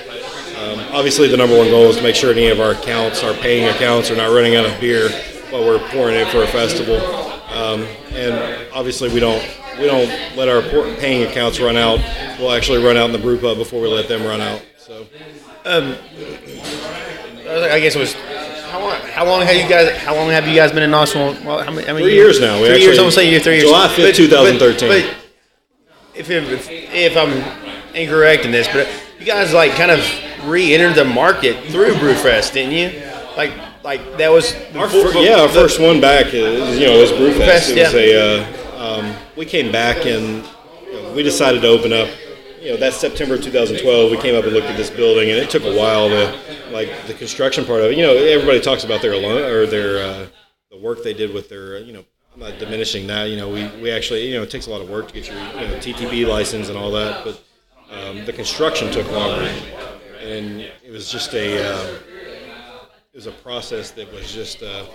Um, 0.60 0.80
obviously, 0.92 1.30
the 1.30 1.38
number 1.38 1.58
one 1.58 1.70
goal 1.70 1.86
is 1.86 1.96
to 1.98 2.04
make 2.04 2.16
sure 2.16 2.32
any 2.32 2.48
of 2.48 2.60
our 2.60 2.72
accounts, 2.72 3.24
our 3.24 3.34
paying 3.34 3.70
accounts, 3.74 4.12
are 4.12 4.18
not 4.18 4.34
running 4.34 4.58
out 4.58 4.66
of 4.66 4.78
beer 4.82 5.08
while 5.52 5.64
we're 5.64 5.80
pouring 5.90 6.16
it 6.16 6.28
for 6.28 6.44
a 6.44 6.48
festival. 6.48 6.98
Um, 7.56 7.88
and 8.12 8.68
obviously, 8.74 9.08
we 9.14 9.22
don't 9.22 9.42
we 9.80 9.86
don't 9.86 10.10
let 10.36 10.50
our 10.50 10.62
paying 10.98 11.26
accounts 11.26 11.62
run 11.62 11.78
out. 11.78 12.00
We'll 12.38 12.52
actually 12.52 12.84
run 12.84 12.98
out 12.98 13.06
in 13.06 13.14
the 13.14 13.20
brew 13.20 13.40
pub 13.40 13.58
before 13.58 13.82
we 13.82 13.88
let 13.88 14.10
them 14.10 14.24
run 14.24 14.42
out. 14.42 14.62
So. 14.78 15.08
I 15.66 15.96
guess 17.80 17.96
it 17.96 18.00
was. 18.00 18.14
How 18.70 18.82
long, 18.82 19.02
how 19.02 19.26
long 19.26 19.42
have 19.42 19.56
you 19.56 19.68
guys? 19.68 19.98
How 19.98 20.14
long 20.14 20.30
have 20.30 20.48
you 20.48 20.54
guys 20.56 20.72
been 20.72 20.84
in 20.84 20.92
Knoxville? 20.92 21.36
Well, 21.46 21.64
how 21.64 21.72
many, 21.72 21.88
how 21.88 21.94
many 21.94 22.06
Three 22.06 22.16
years 22.16 22.40
now. 22.40 22.62
We 22.62 22.68
three 22.68 22.82
years. 22.82 22.98
I'm 22.98 23.04
gonna 23.04 23.12
say 23.14 23.32
you're 23.32 23.40
three 23.40 23.56
years. 23.56 23.66
July 23.66 23.88
5th, 23.88 24.16
2013. 24.16 24.90
But, 24.90 25.06
but 25.06 25.16
if, 26.16 26.30
if 26.30 26.70
if 26.70 27.18
I'm 27.18 27.44
incorrect 27.96 28.46
in 28.46 28.52
this, 28.52 28.68
but 28.68 28.88
you 29.20 29.26
guys 29.26 29.54
like 29.54 29.72
kind 29.74 29.92
of 29.92 30.00
re-entered 30.48 30.96
the 30.96 31.06
market 31.06 31.66
through 31.72 31.94
Brewfest, 31.96 32.54
didn't 32.54 32.72
you? 32.74 33.02
Like 33.36 33.54
like 33.84 34.18
that 34.18 34.30
was 34.30 34.54
Our 34.76 34.88
before- 34.88 35.12
fir- 35.12 35.20
yeah, 35.20 35.42
our 35.42 35.50
first 35.50 35.80
one 35.80 36.02
back 36.02 36.34
is 36.34 36.80
you 36.80 36.88
know 36.88 37.00
was 37.00 37.12
Brewfest. 37.12 37.38
Fest, 37.46 37.70
it 37.72 37.80
was 37.84 37.94
yeah. 37.94 38.00
a 38.00 38.78
uh, 38.78 39.00
um, 39.00 39.16
we 39.36 39.46
came 39.46 39.72
back 39.72 40.06
and 40.06 40.46
you 40.86 40.94
know, 40.94 41.14
we 41.14 41.24
decided 41.24 41.62
to 41.62 41.68
open 41.68 41.94
up. 41.94 42.10
You 42.62 42.72
know 42.72 42.78
that 42.78 42.94
September 42.94 43.38
2012, 43.38 44.12
we 44.12 44.18
came 44.18 44.36
up 44.36 44.44
and 44.44 44.54
looked 44.54 44.68
at 44.68 44.76
this 44.76 44.90
building, 44.90 45.30
and 45.30 45.40
it 45.40 45.50
took 45.50 45.64
a 45.64 45.78
while 45.78 46.10
to 46.10 46.38
like 46.72 46.90
the 47.08 47.14
construction 47.14 47.64
part 47.66 47.80
of 47.82 47.92
it. 47.92 47.98
You 47.98 48.04
know, 48.04 48.16
everybody 48.16 48.60
talks 48.60 48.84
about 48.84 49.02
their 49.02 49.14
alone 49.14 49.44
or 49.44 49.66
their 49.66 50.04
uh, 50.06 50.28
the 50.70 50.78
work 50.78 51.02
they 51.04 51.14
did 51.14 51.34
with 51.34 51.50
their 51.50 51.78
uh, 51.78 51.80
you 51.80 51.94
know. 51.94 52.04
I'm 52.34 52.42
not 52.42 52.60
diminishing 52.60 53.08
that. 53.08 53.30
You 53.30 53.38
know, 53.38 53.50
we, 53.50 53.66
we 53.82 53.92
actually 53.92 54.28
you 54.28 54.36
know 54.36 54.44
it 54.44 54.52
takes 54.52 54.68
a 54.68 54.70
lot 54.70 54.82
of 54.82 54.90
work 54.90 55.08
to 55.08 55.14
get 55.14 55.28
your 55.28 55.38
you 55.38 55.68
know, 55.68 55.76
TTB 55.78 56.28
license 56.28 56.70
and 56.70 56.78
all 56.78 56.92
that, 56.92 57.24
but 57.26 57.42
um, 57.92 58.26
the 58.26 58.34
construction 58.34 58.92
took 58.92 59.10
longer, 59.12 59.50
and 60.22 60.62
it 60.62 60.92
was 60.92 61.12
just 61.12 61.34
a. 61.34 61.64
Uh, 61.76 61.98
it 63.12 63.16
was 63.16 63.26
a 63.28 63.32
process 63.32 63.92
that 63.92 64.12
was 64.14 64.32
just 64.32 64.62
uh, 64.64 64.86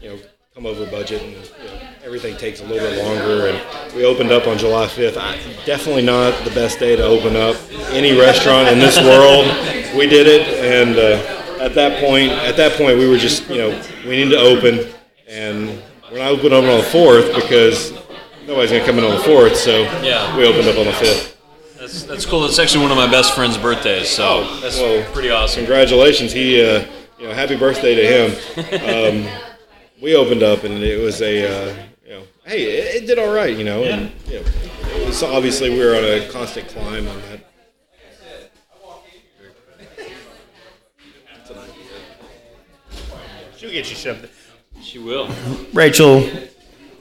you 0.00 0.10
know 0.10 0.18
come 0.54 0.66
over 0.66 0.84
budget 0.90 1.22
and 1.22 1.32
you 1.32 1.38
know, 1.66 1.80
everything 2.04 2.36
takes 2.36 2.60
a 2.60 2.64
little 2.66 2.86
bit 2.86 3.02
longer. 3.02 3.46
And 3.48 3.94
we 3.94 4.04
opened 4.04 4.30
up 4.30 4.46
on 4.46 4.58
July 4.58 4.86
5th 4.86 5.16
I, 5.16 5.38
definitely 5.64 6.04
not 6.04 6.44
the 6.44 6.50
best 6.50 6.78
day 6.78 6.94
to 6.94 7.02
open 7.02 7.36
up 7.36 7.56
any 7.90 8.12
restaurant 8.18 8.68
in 8.68 8.78
this 8.78 8.98
world. 8.98 9.46
We 9.96 10.06
did 10.06 10.26
it. 10.26 10.46
And 10.62 10.98
uh, 10.98 11.62
at 11.62 11.74
that 11.74 12.04
point 12.04 12.32
at 12.32 12.56
that 12.58 12.76
point 12.76 12.98
we 12.98 13.08
were 13.08 13.16
just 13.16 13.48
you 13.48 13.56
know 13.58 13.82
we 14.04 14.22
need 14.22 14.30
to 14.30 14.38
open. 14.38 14.92
And 15.26 15.82
we're 16.10 16.18
not 16.18 16.28
open 16.32 16.52
up 16.52 16.64
on 16.64 16.78
the 16.78 16.84
4th 16.84 17.34
because 17.34 17.92
nobody's 18.46 18.70
going 18.70 18.82
to 18.82 18.86
come 18.86 18.98
in 18.98 19.04
on 19.04 19.12
the 19.12 19.24
4th 19.24 19.54
so 19.56 19.80
Yeah. 20.02 20.36
we 20.36 20.46
opened 20.46 20.68
up 20.68 20.76
on 20.76 20.84
the 20.84 20.92
5th 20.92 21.31
That's 21.82 22.04
that's 22.04 22.26
cool. 22.26 22.42
That's 22.42 22.60
actually 22.60 22.82
one 22.82 22.92
of 22.92 22.96
my 22.96 23.10
best 23.10 23.34
friend's 23.34 23.58
birthdays, 23.58 24.08
so 24.08 24.60
that's 24.60 24.78
well, 24.78 25.04
pretty 25.12 25.30
awesome. 25.30 25.64
congratulations. 25.64 26.30
He, 26.30 26.64
uh, 26.64 26.86
you 27.18 27.26
know, 27.26 27.34
happy 27.34 27.56
birthday 27.56 27.96
to 27.96 28.06
him. 28.06 29.26
Um, 29.26 29.28
we 30.00 30.14
opened 30.14 30.44
up 30.44 30.62
and 30.62 30.74
it 30.74 31.02
was 31.02 31.20
a, 31.22 31.44
uh, 31.44 31.74
you 32.04 32.10
know, 32.12 32.22
hey, 32.44 32.62
it, 32.62 33.02
it 33.02 33.06
did 33.08 33.18
all 33.18 33.34
right, 33.34 33.56
you 33.56 33.64
know. 33.64 33.82
And, 33.82 34.12
you 34.28 34.34
know, 34.34 34.46
it 34.92 35.06
was 35.08 35.24
obviously 35.24 35.70
we 35.70 35.80
were 35.80 35.96
on 35.96 36.04
a 36.04 36.28
constant 36.28 36.68
climb 36.68 37.08
on 37.08 37.20
that. 37.22 37.40
She'll 43.56 43.72
get 43.72 43.90
you 43.90 43.96
something. 43.96 44.30
She 44.80 45.00
will. 45.00 45.28
Rachel, 45.72 46.30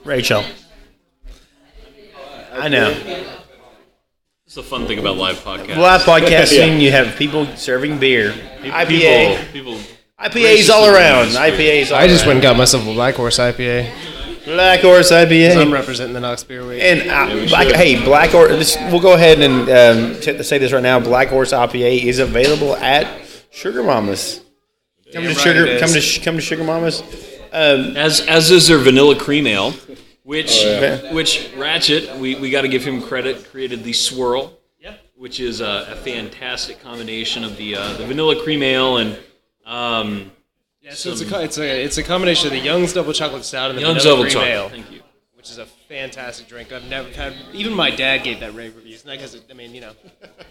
Rachel. 0.04 0.44
I 2.52 2.68
know. 2.68 3.38
It's 4.52 4.58
the 4.58 4.64
fun 4.64 4.86
thing 4.86 5.00
about 5.00 5.16
live 5.16 5.38
podcasting. 5.38 5.78
Live 5.78 6.02
podcasting, 6.02 6.58
Yeah. 6.58 6.76
you 6.76 6.92
have 6.92 7.16
people 7.16 7.46
serving 7.56 8.00
beer. 8.00 8.34
People, 8.62 8.80
IPA. 8.80 9.52
people. 9.54 9.80
IPAs 10.20 10.70
all 10.70 10.94
around. 10.94 11.28
IPAs 11.28 11.90
all 11.90 11.96
I 11.96 12.10
just 12.10 12.26
went 12.26 12.36
and 12.36 12.42
got 12.44 12.58
myself 12.58 12.84
a 12.86 12.94
Black 12.94 13.16
Horse 13.16 13.40
IPA. 13.40 13.90
Black 14.44 14.82
Horse 14.82 15.10
IPA. 15.10 15.56
I'm 15.56 15.72
representing 15.72 16.14
the 16.14 16.20
Knox 16.20 16.44
Beer 16.44 16.68
Week. 16.68 16.82
And 16.82 17.10
uh, 17.10 17.48
Black, 17.48 17.68
hey, 17.68 18.04
Black 18.04 18.32
Horse. 18.32 18.50
This, 18.50 18.76
we'll 18.92 19.00
go 19.00 19.14
ahead 19.14 19.40
and 19.40 19.70
um, 19.70 20.20
t- 20.20 20.44
say 20.44 20.58
this 20.58 20.74
right 20.74 20.84
now. 20.84 21.00
Black 21.00 21.30
Horse 21.30 21.54
IPA 21.54 22.04
is 22.04 22.20
available 22.20 22.76
at 22.76 23.08
Sugar 23.52 23.84
Mamas. 23.84 24.42
Come 25.14 25.24
to 25.24 25.30
right 25.30 25.38
Sugar. 25.38 25.80
Come 25.80 25.94
to 25.94 26.02
sh- 26.02 26.22
come 26.26 26.36
to 26.36 26.42
Sugar 26.42 26.66
Mamas. 26.66 27.02
Um, 27.54 27.96
As 27.96 28.20
as 28.28 28.52
is 28.52 28.68
their 28.68 28.80
vanilla 28.80 29.18
cream 29.18 29.48
ale, 29.48 29.74
which 30.24 30.64
Oh, 30.64 30.80
yeah. 30.82 31.14
which 31.14 31.52
Ratchet, 31.58 32.16
we, 32.18 32.36
we 32.36 32.50
got 32.50 32.62
to 32.62 32.68
give 32.68 32.84
him 32.84 33.02
credit, 33.02 33.50
created 33.52 33.84
the 33.84 33.94
swirl, 33.94 34.58
which 35.16 35.40
is 35.40 35.62
a, 35.62 35.88
a 35.92 35.96
fantastic 35.98 36.82
combination 36.82 37.44
of 37.44 37.56
the 37.58 37.76
uh, 37.76 37.94
the 37.98 38.06
vanilla 38.08 38.42
cream 38.44 38.64
ale 38.64 38.98
and 38.98 39.18
um, 39.66 40.32
Yeah, 40.82 40.94
so 40.94 41.12
it's 41.12 41.22
a 41.22 41.44
it's 41.44 41.58
a 41.60 41.84
it's 41.84 41.98
a 42.00 42.04
combination 42.04 42.48
of 42.48 42.54
the 42.54 42.60
Young's 42.60 42.94
Double 42.94 43.14
Chocolate 43.14 43.46
Stout 43.46 43.70
and 43.70 43.78
the 43.78 43.84
Young's 43.84 44.04
vanilla 44.04 44.18
Double 44.18 44.24
cream 44.24 44.34
Chocolate. 44.34 44.50
ale, 44.52 44.70
Thank 44.70 44.92
you. 44.92 45.02
which 45.36 45.52
is 45.52 45.60
a 45.60 45.66
fantastic 45.68 46.48
drink. 46.48 46.72
I've 46.72 46.88
never 46.90 47.08
had. 47.10 47.34
Even 47.54 47.74
my 47.74 47.92
dad 47.92 48.24
gave 48.24 48.40
that 48.40 48.56
rave 48.56 48.76
reviews, 48.76 49.06
not 49.06 49.12
because 49.18 49.40
I 49.50 49.54
mean, 49.54 49.76
you 49.76 49.82
know, 49.82 49.92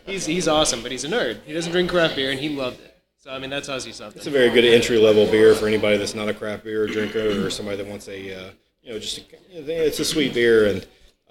he's 0.07 0.25
he's 0.25 0.47
awesome, 0.47 0.83
but 0.83 0.93
he's 0.93 1.03
a 1.05 1.09
nerd. 1.09 1.41
He 1.45 1.53
doesn't 1.53 1.73
drink 1.73 1.91
craft 1.91 2.15
beer, 2.15 2.31
and 2.31 2.39
he 2.39 2.51
loved 2.51 2.81
it. 2.81 2.97
So 3.19 3.33
I 3.33 3.39
mean, 3.41 3.51
that 3.51 3.65
tells 3.65 3.87
you 3.89 3.93
something. 3.93 4.19
It's 4.19 4.29
a 4.29 4.31
very 4.31 4.51
good 4.51 4.65
entry 4.65 4.99
level 4.99 5.27
beer 5.27 5.55
for 5.57 5.67
anybody 5.67 5.97
that's 5.97 6.15
not 6.15 6.29
a 6.29 6.35
craft 6.35 6.63
beer 6.63 6.87
drinker 6.87 7.45
or 7.45 7.51
somebody 7.51 7.77
that 7.79 7.87
wants 7.89 8.09
a 8.09 8.35
uh, 8.35 8.51
you 8.83 8.93
know 8.93 8.99
just 8.99 9.19
a, 9.19 9.87
it's 9.87 9.99
a 10.01 10.05
sweet 10.05 10.35
beer 10.35 10.67
and 10.69 10.87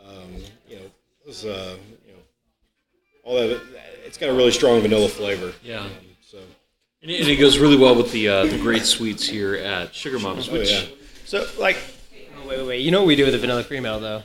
um, 0.05 0.35
you 0.67 0.75
know 0.77 0.81
it's 1.25 1.43
uh, 1.45 1.77
you 2.05 2.13
know 2.13 2.19
all 3.23 3.35
that 3.35 3.61
it's 4.05 4.17
got 4.17 4.29
a 4.29 4.33
really 4.33 4.51
strong 4.51 4.81
vanilla 4.81 5.07
flavor. 5.07 5.53
Yeah. 5.63 5.81
Um, 5.81 5.91
so 6.21 6.39
And 7.01 7.11
it, 7.11 7.21
and 7.21 7.29
it 7.29 7.35
goes 7.37 7.57
really 7.59 7.77
well 7.77 7.95
with 7.95 8.11
the 8.11 8.27
uh, 8.27 8.45
the 8.45 8.57
great 8.57 8.85
sweets 8.85 9.27
here 9.27 9.55
at 9.55 9.93
Sugar 9.93 10.19
Mamas, 10.19 10.49
oh 10.49 10.53
which 10.53 10.71
yeah. 10.71 10.85
So 11.25 11.45
like, 11.59 11.77
Oh, 12.41 12.47
wait, 12.47 12.57
wait, 12.59 12.67
wait. 12.67 12.81
You 12.81 12.91
know 12.91 12.99
what 13.01 13.07
we 13.07 13.15
do 13.15 13.25
with 13.25 13.33
the 13.33 13.39
vanilla 13.39 13.63
cream 13.63 13.85
ale 13.85 13.99
though? 13.99 14.23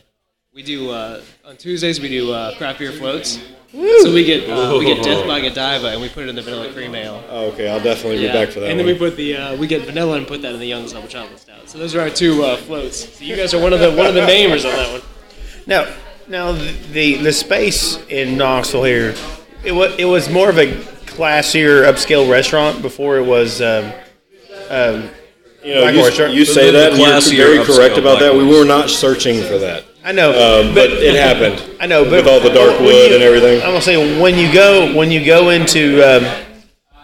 We 0.54 0.62
do 0.62 0.90
uh, 0.90 1.20
on 1.44 1.56
Tuesdays 1.56 2.00
we 2.00 2.08
do 2.08 2.32
uh, 2.32 2.56
craft 2.56 2.78
beer 2.78 2.92
floats. 2.92 3.38
So 3.74 4.12
we 4.12 4.24
get 4.24 4.48
uh, 4.48 4.76
we 4.78 4.84
get 4.86 5.02
Death 5.02 5.26
by 5.26 5.40
Godiva 5.40 5.88
and 5.88 6.00
we 6.00 6.08
put 6.08 6.24
it 6.24 6.28
in 6.28 6.36
the 6.36 6.42
vanilla 6.42 6.72
cream 6.72 6.94
ale. 6.94 7.24
Oh, 7.28 7.46
okay, 7.46 7.68
I'll 7.68 7.82
definitely 7.82 8.18
be 8.18 8.28
back 8.28 8.50
for 8.50 8.60
that. 8.60 8.70
and 8.70 8.78
then 8.78 8.86
one. 8.86 8.94
we 8.94 8.98
put 8.98 9.16
the 9.16 9.36
uh, 9.36 9.56
we 9.56 9.66
get 9.66 9.82
vanilla 9.82 10.16
and 10.16 10.26
put 10.26 10.42
that 10.42 10.52
in 10.54 10.60
the 10.60 10.66
Young's 10.66 10.92
Double 10.92 11.08
Chocolate 11.08 11.40
Stout. 11.40 11.68
So 11.68 11.78
those 11.78 11.94
are 11.96 12.00
our 12.00 12.10
two 12.10 12.44
uh, 12.44 12.56
floats. 12.56 13.18
So 13.18 13.24
you 13.24 13.34
guys 13.34 13.52
are 13.52 13.60
one 13.60 13.72
of 13.72 13.80
the 13.80 13.90
one 13.92 14.06
of 14.06 14.14
the 14.14 14.20
namers 14.28 14.64
on 14.64 14.76
that 14.76 14.92
one. 14.92 15.02
Now, 15.66 15.92
now 16.28 16.52
the 16.52 17.16
the 17.16 17.32
space 17.32 17.98
in 18.08 18.36
Knoxville 18.36 18.84
here, 18.84 19.14
it 19.64 19.72
was 19.72 19.92
it 19.98 20.04
was 20.04 20.30
more 20.30 20.48
of 20.50 20.58
a 20.58 20.66
classier, 21.06 21.82
upscale 21.84 22.30
restaurant 22.30 22.80
before 22.82 23.16
it 23.16 23.24
was. 23.26 23.60
Um, 23.60 23.92
um, 24.70 25.10
you 25.64 25.74
know, 25.74 25.80
Black 25.80 25.94
you, 25.94 26.00
Horse, 26.00 26.20
right? 26.20 26.30
you 26.34 26.44
say 26.44 26.66
The- 26.66 26.72
the 26.72 26.78
that, 26.78 26.92
and 26.92 27.32
you're 27.32 27.46
very 27.46 27.64
correct 27.64 27.94
upscale 27.94 27.98
about 27.98 28.20
that. 28.20 28.32
Black 28.34 28.46
We 28.46 28.58
were 28.58 28.64
not 28.66 28.90
searching 28.90 29.42
for 29.42 29.58
that, 29.58 29.84
I 30.04 30.12
know, 30.12 30.28
um, 30.30 30.74
but 30.74 30.90
it 30.90 31.14
happened. 31.14 31.64
I 31.80 31.86
know, 31.86 32.04
but 32.04 32.12
with 32.12 32.26
all 32.28 32.40
the 32.40 32.50
dark 32.50 32.78
wood 32.80 33.08
you- 33.10 33.14
and 33.14 33.22
everything. 33.24 33.60
I'm 33.62 33.68
gonna 33.68 33.80
say 33.80 34.20
when 34.20 34.36
you 34.36 34.52
go 34.52 34.94
when 34.94 35.10
you 35.10 35.24
go 35.24 35.48
into 35.50 36.02
um, 36.02 36.24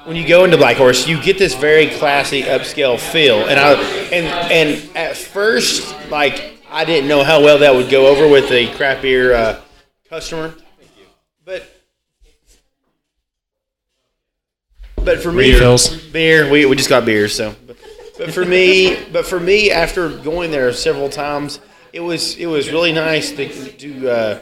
when 0.05 0.16
you 0.16 0.26
go 0.28 0.44
into 0.44 0.59
Black 0.59 0.76
Horse, 0.76 1.09
you 1.09 1.20
get 1.22 1.38
this 1.38 1.55
very 1.55 1.88
classy 1.88 2.42
upscale 2.42 2.98
feel, 3.01 3.46
and 3.48 3.59
I 3.59 3.72
and 4.12 4.26
and 4.53 4.96
at 4.96 5.16
first, 5.16 5.94
like 6.11 6.59
I 6.70 6.84
didn't 6.84 7.09
know 7.09 7.24
how 7.24 7.42
well 7.42 7.59
that 7.59 7.74
would 7.74 7.88
go 7.90 8.07
over 8.07 8.28
with 8.28 8.48
the 8.51 8.70
craft 8.76 9.01
beer 9.03 9.34
uh, 9.34 9.61
customer, 10.09 10.55
but. 11.44 11.66
But 15.03 15.22
for 15.22 15.32
me, 15.32 15.53
Refills. 15.55 15.96
beer. 16.09 16.51
We, 16.51 16.66
we 16.66 16.76
just 16.76 16.90
got 16.90 17.07
beer, 17.07 17.26
so. 17.28 17.55
But, 17.66 17.76
but 18.18 18.34
for 18.34 18.44
me, 18.44 19.03
but 19.11 19.24
for 19.24 19.40
me, 19.40 19.70
after 19.70 20.11
going 20.11 20.51
there 20.51 20.70
several 20.74 21.09
times, 21.09 21.59
it 21.93 22.01
was 22.01 22.36
it 22.36 22.47
was 22.47 22.70
really 22.70 22.93
nice 22.93 23.32
to, 23.32 23.49
to 23.49 24.11
uh, 24.11 24.38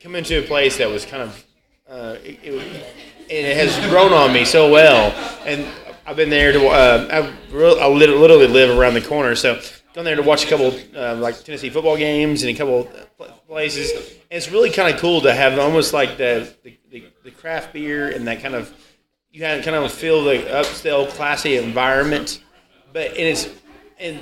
come 0.00 0.16
into 0.16 0.38
a 0.42 0.46
place 0.46 0.78
that 0.78 0.88
was 0.88 1.04
kind 1.04 1.22
of 1.22 1.44
uh, 1.88 2.16
it, 2.24 2.38
it, 2.42 2.84
it 3.28 3.56
has 3.56 3.76
grown 3.90 4.12
on 4.12 4.32
me 4.32 4.44
so 4.44 4.70
well. 4.70 5.12
And 5.44 5.66
I've 6.06 6.16
been 6.16 6.30
there 6.30 6.52
to 6.52 6.66
uh, 6.66 7.08
I, 7.10 7.54
real- 7.54 7.78
I 7.80 7.86
literally 7.86 8.46
live 8.48 8.76
around 8.76 8.94
the 8.94 9.00
corner, 9.00 9.34
so 9.34 9.60
gone 9.94 10.04
there 10.04 10.16
to 10.16 10.22
watch 10.22 10.44
a 10.44 10.48
couple 10.48 10.72
uh, 10.96 11.16
like 11.16 11.42
Tennessee 11.44 11.70
football 11.70 11.96
games 11.96 12.42
and 12.42 12.54
a 12.54 12.58
couple 12.58 12.84
pl- 13.16 13.26
places. 13.48 13.90
And 13.92 14.36
it's 14.36 14.50
really 14.50 14.70
kind 14.70 14.92
of 14.92 15.00
cool 15.00 15.20
to 15.22 15.32
have 15.32 15.58
almost 15.58 15.92
like 15.92 16.16
the 16.16 16.52
the, 16.62 16.78
the 16.90 17.04
the 17.24 17.30
craft 17.30 17.72
beer 17.72 18.08
and 18.08 18.26
that 18.26 18.42
kind 18.42 18.54
of 18.54 18.72
you 19.32 19.40
kind 19.40 19.64
of 19.66 19.92
feel 19.92 20.24
the 20.24 20.38
upscale, 20.38 21.08
classy 21.08 21.56
environment. 21.56 22.42
But 22.92 23.10
and 23.10 23.18
it's 23.18 23.48
and 23.98 24.18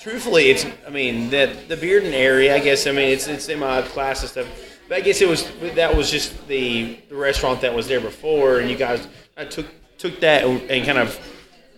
truthfully, 0.00 0.50
it's 0.50 0.66
I 0.86 0.90
mean 0.90 1.30
that 1.30 1.68
the 1.68 1.76
Bearden 1.76 2.12
area. 2.12 2.54
I 2.54 2.58
guess 2.60 2.86
I 2.86 2.92
mean 2.92 3.10
it's 3.10 3.26
it's 3.28 3.48
in 3.48 3.58
my 3.58 3.82
class 3.82 4.20
and 4.22 4.30
stuff. 4.30 4.46
But 4.88 4.98
I 4.98 5.00
guess 5.02 5.20
it 5.20 5.28
was 5.28 5.50
that 5.74 5.94
was 5.94 6.10
just 6.10 6.46
the 6.48 6.98
the 7.08 7.16
restaurant 7.16 7.60
that 7.60 7.74
was 7.74 7.88
there 7.88 8.00
before, 8.00 8.60
and 8.60 8.70
you 8.70 8.76
guys 8.76 9.06
I 9.36 9.44
took 9.44 9.66
took 9.98 10.20
that 10.20 10.44
and, 10.44 10.62
and 10.70 10.86
kind 10.86 10.98
of 10.98 11.18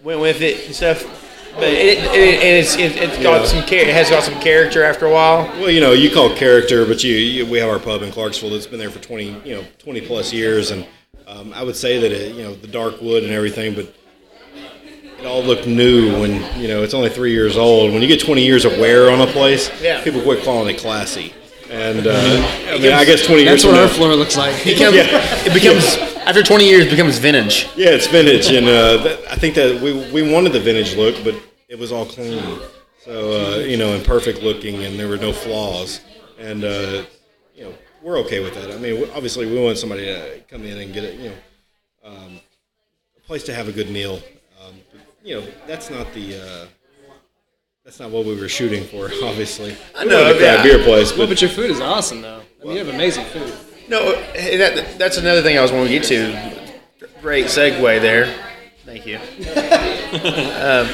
went 0.02 0.20
with 0.20 0.40
it 0.42 0.66
and 0.66 0.74
stuff. 0.74 1.26
But 1.54 1.64
it, 1.64 1.98
it, 1.98 2.04
and 2.04 2.64
it's 2.64 2.76
it, 2.76 2.96
it's 2.96 3.20
got 3.20 3.40
Yeah. 3.40 3.46
some 3.46 3.64
it 3.68 3.88
has 3.88 4.08
got 4.08 4.22
some 4.22 4.40
character 4.40 4.84
after 4.84 5.06
a 5.06 5.12
while. 5.12 5.46
Well, 5.60 5.70
you 5.70 5.80
know, 5.80 5.92
you 5.92 6.08
call 6.10 6.34
character, 6.36 6.86
but 6.86 7.02
you, 7.02 7.14
you 7.16 7.44
we 7.46 7.58
have 7.58 7.68
our 7.68 7.80
pub 7.80 8.02
in 8.02 8.12
Clarksville 8.12 8.50
that's 8.50 8.68
been 8.68 8.78
there 8.78 8.90
for 8.90 9.00
twenty, 9.00 9.30
you 9.44 9.56
know, 9.56 9.64
twenty 9.78 10.00
plus 10.00 10.32
years, 10.32 10.70
and 10.70 10.86
um, 11.26 11.52
I 11.52 11.64
would 11.64 11.74
say 11.74 11.98
that 11.98 12.12
it, 12.12 12.36
you 12.36 12.44
know, 12.44 12.54
the 12.54 12.68
dark 12.68 13.00
wood 13.00 13.24
and 13.24 13.32
everything, 13.32 13.74
but 13.74 13.92
it 15.20 15.26
all 15.26 15.42
looked 15.42 15.66
new 15.66 16.18
when 16.20 16.32
you 16.60 16.68
know 16.68 16.82
it's 16.82 16.94
only 16.94 17.10
three 17.10 17.32
years 17.32 17.56
old. 17.56 17.92
When 17.92 18.02
you 18.02 18.08
get 18.08 18.20
twenty 18.20 18.44
years 18.44 18.64
of 18.64 18.72
wear 18.78 19.10
on 19.10 19.20
a 19.20 19.26
place, 19.26 19.70
Yeah. 19.82 20.02
people 20.02 20.20
quit 20.22 20.42
calling 20.44 20.74
it 20.74 20.78
classy. 20.80 21.34
And 21.70 22.06
uh, 22.06 22.10
I 22.68 22.78
mean, 22.78 22.92
I 22.92 23.04
guess 23.04 23.24
twenty 23.26 23.42
years 23.44 23.62
That's 23.62 23.64
what 23.64 23.70
from 23.72 23.80
our 23.80 23.86
now, 23.86 23.92
floor 23.92 24.14
looks 24.16 24.36
like. 24.36 24.54
It 24.66 24.74
becomes, 24.78 24.96
it 25.46 25.54
becomes 25.54 25.96
after 26.26 26.42
20 26.42 26.68
years, 26.68 26.86
it 26.86 26.90
becomes 26.90 27.18
vintage. 27.18 27.64
yeah, 27.76 27.90
it's 27.90 28.06
vintage, 28.06 28.48
and 28.50 28.66
uh, 28.68 28.96
that, 29.04 29.20
I 29.30 29.36
think 29.36 29.54
that 29.54 29.80
we 29.80 30.10
we 30.12 30.22
wanted 30.32 30.52
the 30.52 30.60
vintage 30.60 30.94
look, 30.96 31.22
but 31.24 31.34
it 31.68 31.78
was 31.78 31.92
all 31.92 32.04
clean, 32.06 32.42
so 33.04 33.14
uh, 33.32 33.56
you 33.58 33.76
know, 33.76 33.94
and 33.94 34.04
perfect 34.04 34.42
looking, 34.42 34.84
and 34.84 34.98
there 34.98 35.08
were 35.08 35.16
no 35.16 35.32
flaws, 35.32 36.00
and 36.38 36.64
uh, 36.64 37.04
you 37.54 37.64
know, 37.64 37.72
we're 38.02 38.18
okay 38.18 38.40
with 38.40 38.54
that. 38.54 38.70
I 38.72 38.76
mean, 38.78 39.08
obviously, 39.14 39.46
we 39.46 39.58
want 39.62 39.78
somebody 39.78 40.06
to 40.06 40.40
come 40.50 40.64
in 40.64 40.76
and 40.78 40.92
get 40.92 41.04
it, 41.04 41.20
you 41.20 41.28
know, 41.30 41.36
um, 42.04 42.40
a 43.16 43.20
place 43.20 43.44
to 43.44 43.54
have 43.54 43.68
a 43.68 43.72
good 43.72 43.90
meal. 43.90 44.20
But, 45.20 45.28
you 45.28 45.40
know, 45.40 45.46
that's 45.66 45.90
not 45.90 46.12
the. 46.14 46.36
Uh, 46.42 46.66
that's 47.84 47.98
not 47.98 48.10
what 48.10 48.26
we 48.26 48.38
were 48.38 48.48
shooting 48.48 48.84
for, 48.84 49.06
obviously. 49.24 49.76
I 49.96 50.04
know, 50.04 50.30
a 50.30 50.40
yeah. 50.40 50.62
beer 50.62 50.82
place, 50.84 51.10
Well, 51.10 51.22
but 51.26 51.30
but 51.30 51.40
your 51.42 51.50
food 51.50 51.70
is 51.70 51.80
awesome 51.80 52.22
though. 52.22 52.42
I 52.60 52.64
mean, 52.64 52.72
you 52.74 52.84
have 52.84 52.94
amazing 52.94 53.24
food. 53.26 53.52
No, 53.88 54.12
that, 54.12 54.98
that's 54.98 55.16
another 55.16 55.42
thing 55.42 55.58
I 55.58 55.62
was 55.62 55.72
wanting 55.72 55.88
to 55.88 55.98
get 55.98 56.04
to. 56.04 57.10
Great 57.20 57.46
segue 57.46 58.00
there. 58.00 58.32
Thank 58.84 59.06
you. 59.06 59.16
um, 59.18 60.88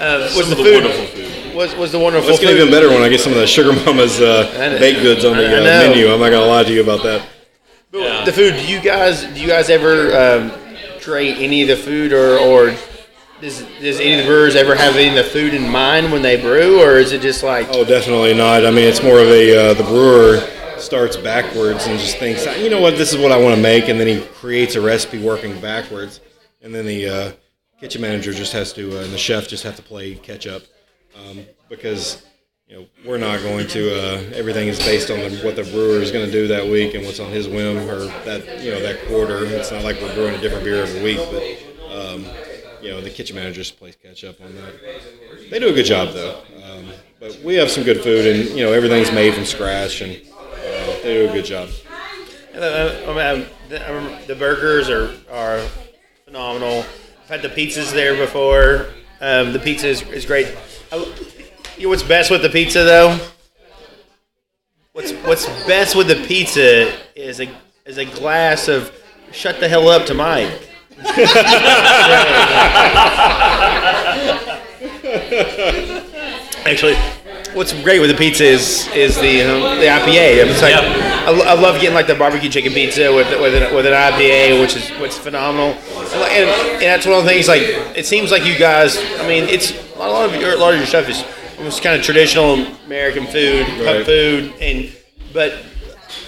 uh, 0.00 0.30
was 0.34 0.48
the, 0.48 0.54
the 0.54 0.62
food, 0.62 0.84
wonderful 0.84 1.06
food. 1.06 1.54
Was, 1.54 1.74
was 1.74 1.92
the 1.92 1.98
wonderful 1.98 2.30
it's 2.30 2.38
food? 2.38 2.46
going 2.46 2.56
to 2.56 2.62
be 2.62 2.68
even 2.68 2.72
better 2.72 2.88
when 2.88 3.02
I 3.02 3.08
get 3.08 3.20
some 3.20 3.32
of 3.32 3.38
the 3.38 3.46
Sugar 3.46 3.72
Mama's 3.84 4.20
uh, 4.20 4.76
baked 4.78 5.02
goods 5.02 5.24
on 5.24 5.36
the 5.36 5.46
I- 5.46 5.54
I 5.54 5.58
uh, 5.58 5.88
menu. 5.88 6.06
I'm 6.12 6.20
not 6.20 6.30
going 6.30 6.42
to 6.42 6.46
lie 6.46 6.64
to 6.64 6.72
you 6.72 6.82
about 6.82 7.02
that. 7.02 7.26
Yeah. 7.92 8.24
The 8.24 8.32
food. 8.32 8.54
Do 8.54 8.66
you 8.66 8.80
guys 8.80 9.24
do 9.24 9.40
you 9.40 9.46
guys 9.46 9.70
ever 9.70 10.14
um, 10.16 10.52
create 11.00 11.38
any 11.38 11.62
of 11.62 11.68
the 11.68 11.76
food, 11.76 12.12
or 12.12 12.38
or 12.38 12.74
does 13.40 13.60
does 13.80 14.00
any 14.00 14.14
of 14.14 14.18
the 14.18 14.24
brewers 14.26 14.56
ever 14.56 14.74
have 14.74 14.96
any 14.96 15.08
of 15.08 15.24
the 15.24 15.30
food 15.30 15.54
in 15.54 15.68
mind 15.68 16.10
when 16.12 16.22
they 16.22 16.40
brew, 16.40 16.82
or 16.82 16.96
is 16.96 17.12
it 17.12 17.20
just 17.20 17.42
like 17.42 17.66
Oh, 17.70 17.84
definitely 17.84 18.34
not. 18.34 18.66
I 18.66 18.70
mean, 18.70 18.88
it's 18.88 19.02
more 19.02 19.20
of 19.20 19.28
a 19.28 19.70
uh, 19.70 19.74
the 19.74 19.84
brewer 19.84 20.40
starts 20.80 21.16
backwards 21.16 21.86
and 21.86 21.98
just 21.98 22.18
thinks, 22.18 22.46
you 22.58 22.70
know 22.70 22.80
what, 22.80 22.96
this 22.96 23.12
is 23.12 23.18
what 23.18 23.32
I 23.32 23.36
want 23.36 23.54
to 23.56 23.60
make, 23.60 23.88
and 23.88 23.98
then 23.98 24.06
he 24.06 24.20
creates 24.34 24.74
a 24.76 24.80
recipe 24.80 25.22
working 25.22 25.60
backwards, 25.60 26.20
and 26.62 26.74
then 26.74 26.86
the 26.86 27.08
uh, 27.08 27.32
kitchen 27.80 28.00
manager 28.00 28.32
just 28.32 28.52
has 28.52 28.72
to, 28.74 28.98
uh, 28.98 29.02
and 29.02 29.12
the 29.12 29.18
chef 29.18 29.48
just 29.48 29.64
have 29.64 29.76
to 29.76 29.82
play 29.82 30.14
catch 30.14 30.46
up, 30.46 30.62
um, 31.16 31.44
because 31.68 32.24
you 32.66 32.76
know 32.76 32.86
we're 33.04 33.18
not 33.18 33.40
going 33.42 33.66
to. 33.68 33.94
Uh, 33.94 34.30
everything 34.34 34.68
is 34.68 34.78
based 34.78 35.10
on 35.10 35.18
what 35.44 35.56
the 35.56 35.64
brewer 35.64 36.00
is 36.00 36.10
going 36.10 36.26
to 36.26 36.32
do 36.32 36.48
that 36.48 36.66
week 36.66 36.94
and 36.94 37.04
what's 37.04 37.20
on 37.20 37.30
his 37.30 37.48
whim 37.48 37.88
or 37.88 38.06
that 38.24 38.62
you 38.62 38.70
know 38.70 38.80
that 38.80 39.00
quarter. 39.06 39.44
It's 39.44 39.70
not 39.70 39.84
like 39.84 40.00
we're 40.00 40.14
brewing 40.14 40.34
a 40.34 40.40
different 40.40 40.64
beer 40.64 40.82
every 40.82 41.02
week, 41.02 41.18
but. 41.30 41.42
Um, 41.88 42.26
you 42.80 42.90
know, 42.90 43.00
the 43.00 43.10
kitchen 43.10 43.36
manager 43.36 43.62
just 43.62 43.78
plays 43.78 43.96
catch 43.96 44.24
up 44.24 44.40
on 44.40 44.54
that. 44.54 44.74
They 45.50 45.58
do 45.58 45.68
a 45.68 45.72
good 45.72 45.86
job 45.86 46.12
though. 46.12 46.40
Um, 46.64 46.86
but 47.20 47.38
we 47.44 47.54
have 47.54 47.70
some 47.70 47.84
good 47.84 48.02
food, 48.02 48.26
and 48.26 48.48
you 48.50 48.64
know 48.64 48.72
everything's 48.72 49.12
made 49.12 49.34
from 49.34 49.44
scratch, 49.44 50.00
and 50.00 50.12
uh, 50.12 50.96
they 51.02 51.14
do 51.14 51.28
a 51.28 51.32
good 51.32 51.44
job. 51.44 51.68
Uh, 52.54 52.92
I 53.06 53.36
mean, 53.36 53.46
the 53.68 54.36
burgers 54.36 54.88
are, 54.88 55.12
are 55.30 55.60
phenomenal. 56.24 56.84
I've 57.22 57.28
had 57.28 57.42
the 57.42 57.48
pizzas 57.48 57.92
there 57.92 58.16
before. 58.16 58.86
Um, 59.20 59.52
the 59.52 59.58
pizza 59.58 59.88
is, 59.88 60.02
is 60.02 60.26
great. 60.26 60.56
I, 60.92 60.96
you 61.76 61.84
know 61.84 61.88
what's 61.90 62.02
best 62.02 62.30
with 62.30 62.42
the 62.42 62.48
pizza 62.48 62.84
though? 62.84 63.18
What's 64.92 65.12
what's 65.12 65.46
best 65.66 65.94
with 65.94 66.08
the 66.08 66.16
pizza 66.26 66.92
is 67.14 67.40
a 67.40 67.48
is 67.86 67.98
a 67.98 68.04
glass 68.04 68.68
of 68.68 68.92
shut 69.32 69.60
the 69.60 69.68
hell 69.68 69.88
up 69.88 70.06
to 70.06 70.14
Mike. 70.14 70.67
Actually, 76.66 76.94
what's 77.54 77.72
great 77.82 78.00
with 78.00 78.10
the 78.10 78.16
pizza 78.16 78.44
is 78.44 78.88
is 78.94 79.16
the 79.16 79.42
um, 79.42 79.60
the 79.80 79.86
IPA. 79.86 80.44
It's 80.50 80.62
like 80.62 80.74
I, 80.74 81.50
I 81.50 81.54
love 81.54 81.80
getting 81.80 81.94
like 81.94 82.06
the 82.06 82.14
barbecue 82.14 82.50
chicken 82.50 82.72
pizza 82.72 83.12
with 83.14 83.28
with 83.40 83.54
an, 83.54 83.74
with 83.74 83.86
an 83.86 83.92
IPA, 83.92 84.60
which 84.60 84.76
is 84.76 84.88
which 85.00 85.12
is 85.12 85.18
phenomenal. 85.18 85.70
And, 85.70 86.22
and, 86.22 86.50
and 86.74 86.82
that's 86.82 87.06
one 87.06 87.18
of 87.18 87.24
the 87.24 87.30
things. 87.30 87.48
Like 87.48 87.62
it 87.96 88.06
seems 88.06 88.30
like 88.30 88.44
you 88.44 88.58
guys. 88.58 88.98
I 89.18 89.26
mean, 89.26 89.44
it's 89.44 89.72
a 89.96 89.98
lot 89.98 90.28
of 90.28 90.40
your 90.40 90.52
a 90.52 90.56
lot 90.56 90.72
of 90.74 90.78
your 90.78 90.86
stuff 90.86 91.08
is 91.08 91.24
almost 91.58 91.82
kind 91.82 91.98
of 91.98 92.04
traditional 92.04 92.54
American 92.86 93.26
food, 93.26 93.66
pub 93.78 93.86
Right. 93.86 94.06
food, 94.06 94.52
and 94.60 94.92
but 95.32 95.54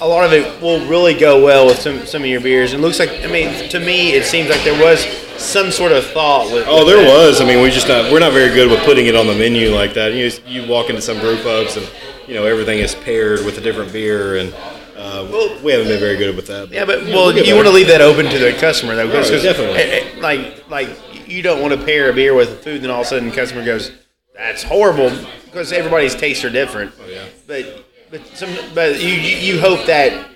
a 0.01 0.09
lot 0.09 0.25
of 0.25 0.33
it 0.33 0.61
will 0.63 0.85
really 0.87 1.15
go 1.15 1.43
well 1.45 1.67
with 1.67 1.79
some 1.79 2.07
some 2.07 2.23
of 2.23 2.29
your 2.29 2.41
beers. 2.41 2.73
And 2.73 2.83
it 2.83 2.87
looks 2.87 2.99
like 2.99 3.11
I 3.23 3.27
mean, 3.27 3.69
to 3.71 3.81
me, 3.81 4.13
it 4.13 4.25
seems 4.25 4.49
like 4.51 4.63
there 4.65 4.81
was 4.83 5.05
some 5.39 5.71
sort 5.71 5.93
of 5.93 6.05
thought 6.07 6.53
with. 6.53 6.67
Oh, 6.69 6.85
with 6.85 6.89
there 6.95 7.05
that. 7.05 7.09
was. 7.29 7.41
I 7.41 7.45
mean, 7.47 7.63
we 7.63 7.71
just 7.71 7.89
not, 7.89 8.13
we're 8.13 8.19
not 8.21 8.33
very 8.33 8.53
good 8.55 8.71
with 8.71 8.81
putting 8.85 9.07
it 9.07 9.17
on 9.17 9.27
the 9.27 9.35
menu 9.35 9.71
like 9.75 9.95
that. 9.95 10.13
You 10.15 10.31
you 10.47 10.69
walk 10.69 10.89
into 10.91 11.03
some 11.03 11.19
brew 11.21 11.37
pubs 11.43 11.77
and 11.77 11.89
you 12.27 12.35
know 12.35 12.45
everything 12.47 12.79
is 12.79 12.95
paired 12.95 13.45
with 13.45 13.59
a 13.59 13.61
different 13.61 13.93
beer, 13.93 14.37
and 14.37 14.55
uh, 14.97 15.27
we 15.63 15.73
haven't 15.73 15.89
been 15.89 16.01
very 16.01 16.17
good 16.17 16.37
with 16.37 16.47
that. 16.49 16.69
But, 16.69 16.75
Yeah, 16.75 16.85
but 16.85 17.05
well, 17.05 17.33
we'll 17.33 17.45
you 17.45 17.55
want 17.55 17.67
to 17.67 17.73
leave 17.73 17.89
that 17.89 18.01
open 18.03 18.27
to 18.27 18.39
the 18.39 18.53
customer 18.53 18.95
though, 18.97 19.07
because 19.07 19.31
Right, 19.31 19.43
definitely. 19.43 19.79
eh, 19.79 20.05
eh, 20.17 20.21
like 20.21 20.69
like 20.71 20.89
you 21.29 21.43
don't 21.43 21.61
want 21.63 21.73
to 21.79 21.85
pair 21.85 22.11
a 22.11 22.13
beer 22.13 22.35
with 22.35 22.51
a 22.51 22.57
food, 22.57 22.77
and 22.77 22.85
then 22.85 22.91
all 22.91 23.01
of 23.01 23.07
a 23.07 23.09
sudden 23.09 23.29
the 23.31 23.35
customer 23.35 23.65
goes, 23.65 23.93
"That's 24.35 24.63
horrible," 24.63 25.11
because 25.47 25.73
everybody's 25.73 26.15
tastes 26.15 26.45
are 26.45 26.51
different. 26.51 26.93
Oh, 27.03 27.09
yeah. 27.09 27.25
But 27.47 27.85
but 28.11 28.27
some 28.29 28.51
but 28.75 29.01
you 29.01 29.13
you 29.13 29.61
hope 29.61 29.87
that 29.87 30.29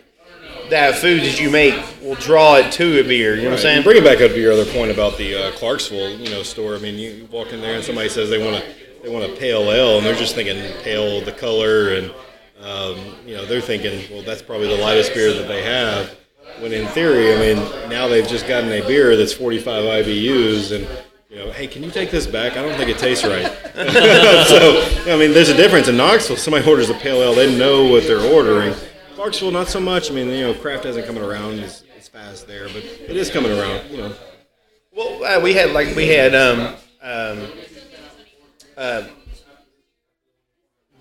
that 0.70 0.94
food 0.96 1.22
that 1.22 1.40
you 1.40 1.50
make 1.50 1.74
will 2.02 2.14
draw 2.16 2.56
it 2.56 2.72
to 2.72 3.00
a 3.00 3.02
beer. 3.02 3.34
You 3.34 3.42
know 3.42 3.50
what 3.50 3.56
I'm 3.56 3.62
saying? 3.62 3.76
And 3.76 3.84
bringing 3.84 4.04
back 4.04 4.20
up 4.20 4.30
to 4.30 4.40
your 4.40 4.52
other 4.52 4.64
point 4.64 4.90
about 4.90 5.18
the 5.18 5.34
uh, 5.34 5.52
Clarksville, 5.52 6.16
you 6.16 6.30
know, 6.30 6.42
store. 6.42 6.74
I 6.74 6.78
mean, 6.78 6.98
you, 6.98 7.10
you 7.10 7.26
walk 7.26 7.52
in 7.52 7.60
there 7.60 7.74
and 7.74 7.84
somebody 7.84 8.08
says 8.08 8.30
they 8.30 8.42
want 8.42 8.62
to 8.62 8.74
they 9.02 9.10
want 9.10 9.30
a 9.30 9.36
pale 9.36 9.70
ale, 9.70 9.98
and 9.98 10.06
they're 10.06 10.14
just 10.14 10.34
thinking 10.34 10.56
pale, 10.82 11.20
the 11.20 11.32
color, 11.32 11.94
and 11.94 12.14
um, 12.62 12.98
you 13.26 13.36
know, 13.36 13.44
they're 13.44 13.60
thinking, 13.60 14.10
well, 14.10 14.22
that's 14.22 14.40
probably 14.40 14.68
the 14.68 14.82
lightest 14.82 15.12
beer 15.12 15.34
that 15.34 15.46
they 15.46 15.62
have. 15.62 16.16
When 16.60 16.72
in 16.72 16.86
theory, 16.88 17.34
I 17.34 17.38
mean, 17.38 17.90
now 17.90 18.08
they've 18.08 18.26
just 18.26 18.46
gotten 18.46 18.70
a 18.70 18.86
beer 18.86 19.16
that's 19.16 19.34
45 19.34 19.84
IBUs, 19.84 20.74
and 20.74 21.03
you 21.34 21.40
know, 21.40 21.50
hey, 21.50 21.66
can 21.66 21.82
you 21.82 21.90
take 21.90 22.12
this 22.12 22.28
back? 22.28 22.52
I 22.52 22.62
don't 22.62 22.76
think 22.76 22.88
it 22.88 22.98
tastes 22.98 23.24
right. 23.24 23.42
so, 24.46 25.12
I 25.12 25.16
mean, 25.18 25.32
there's 25.32 25.48
a 25.48 25.56
difference 25.56 25.88
in 25.88 25.96
Knoxville. 25.96 26.36
Somebody 26.36 26.68
orders 26.68 26.90
a 26.90 26.94
pale 26.94 27.22
ale, 27.22 27.34
they 27.34 27.58
know 27.58 27.88
what 27.88 28.04
they're 28.04 28.20
ordering. 28.20 28.72
Clarksville, 29.16 29.50
not 29.50 29.66
so 29.66 29.80
much. 29.80 30.12
I 30.12 30.14
mean, 30.14 30.28
you 30.28 30.42
know, 30.42 30.54
craft 30.54 30.84
hasn't 30.84 31.06
coming 31.06 31.24
around 31.24 31.58
as, 31.58 31.82
as 31.98 32.06
fast 32.06 32.46
there, 32.46 32.68
but 32.68 32.76
it 32.76 33.16
is 33.16 33.30
coming 33.30 33.50
around. 33.50 33.90
You 33.90 33.96
know, 33.96 34.14
Well, 34.92 35.24
uh, 35.24 35.40
we 35.40 35.54
had 35.54 35.72
like 35.72 35.96
we 35.96 36.06
had 36.06 36.36
um 36.36 36.76
um 37.02 37.48
uh, 38.76 39.02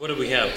What 0.03 0.09
do 0.09 0.17
we 0.17 0.31
have? 0.31 0.51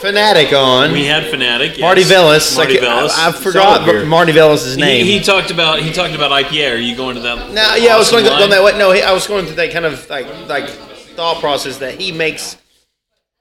Fanatic 0.00 0.52
on. 0.52 0.90
We 0.90 1.04
had 1.04 1.30
Fanatic. 1.30 1.78
Yes. 1.78 1.80
Marty 1.80 2.02
Vellis. 2.02 2.56
Marty 2.56 2.80
like, 2.80 2.82
Vellis. 2.82 3.10
I, 3.16 3.28
I 3.28 3.30
forgot. 3.30 4.04
Marty 4.08 4.32
Vellis' 4.32 4.76
name. 4.76 5.06
He, 5.06 5.18
he 5.18 5.24
talked 5.24 5.52
about 5.52 5.78
he 5.78 5.92
talked 5.92 6.12
about 6.12 6.32
IPA. 6.32 6.72
Are 6.72 6.76
you 6.76 6.96
going 6.96 7.14
to 7.14 7.20
that? 7.20 7.52
No, 7.52 7.76
yeah, 7.76 7.94
I 7.94 7.98
was 7.98 8.08
awesome 8.08 8.14
going 8.14 8.24
to 8.24 8.30
go 8.30 8.40
line? 8.40 8.50
that 8.50 8.64
way. 8.64 8.76
No, 8.76 8.90
he- 8.90 9.00
I 9.00 9.12
was 9.12 9.28
going 9.28 9.46
to 9.46 9.52
that 9.52 9.70
kind 9.70 9.84
of 9.84 10.10
like 10.10 10.26
like 10.48 10.68
thought 10.68 11.38
process 11.38 11.78
that 11.78 12.00
he 12.00 12.10
makes. 12.10 12.56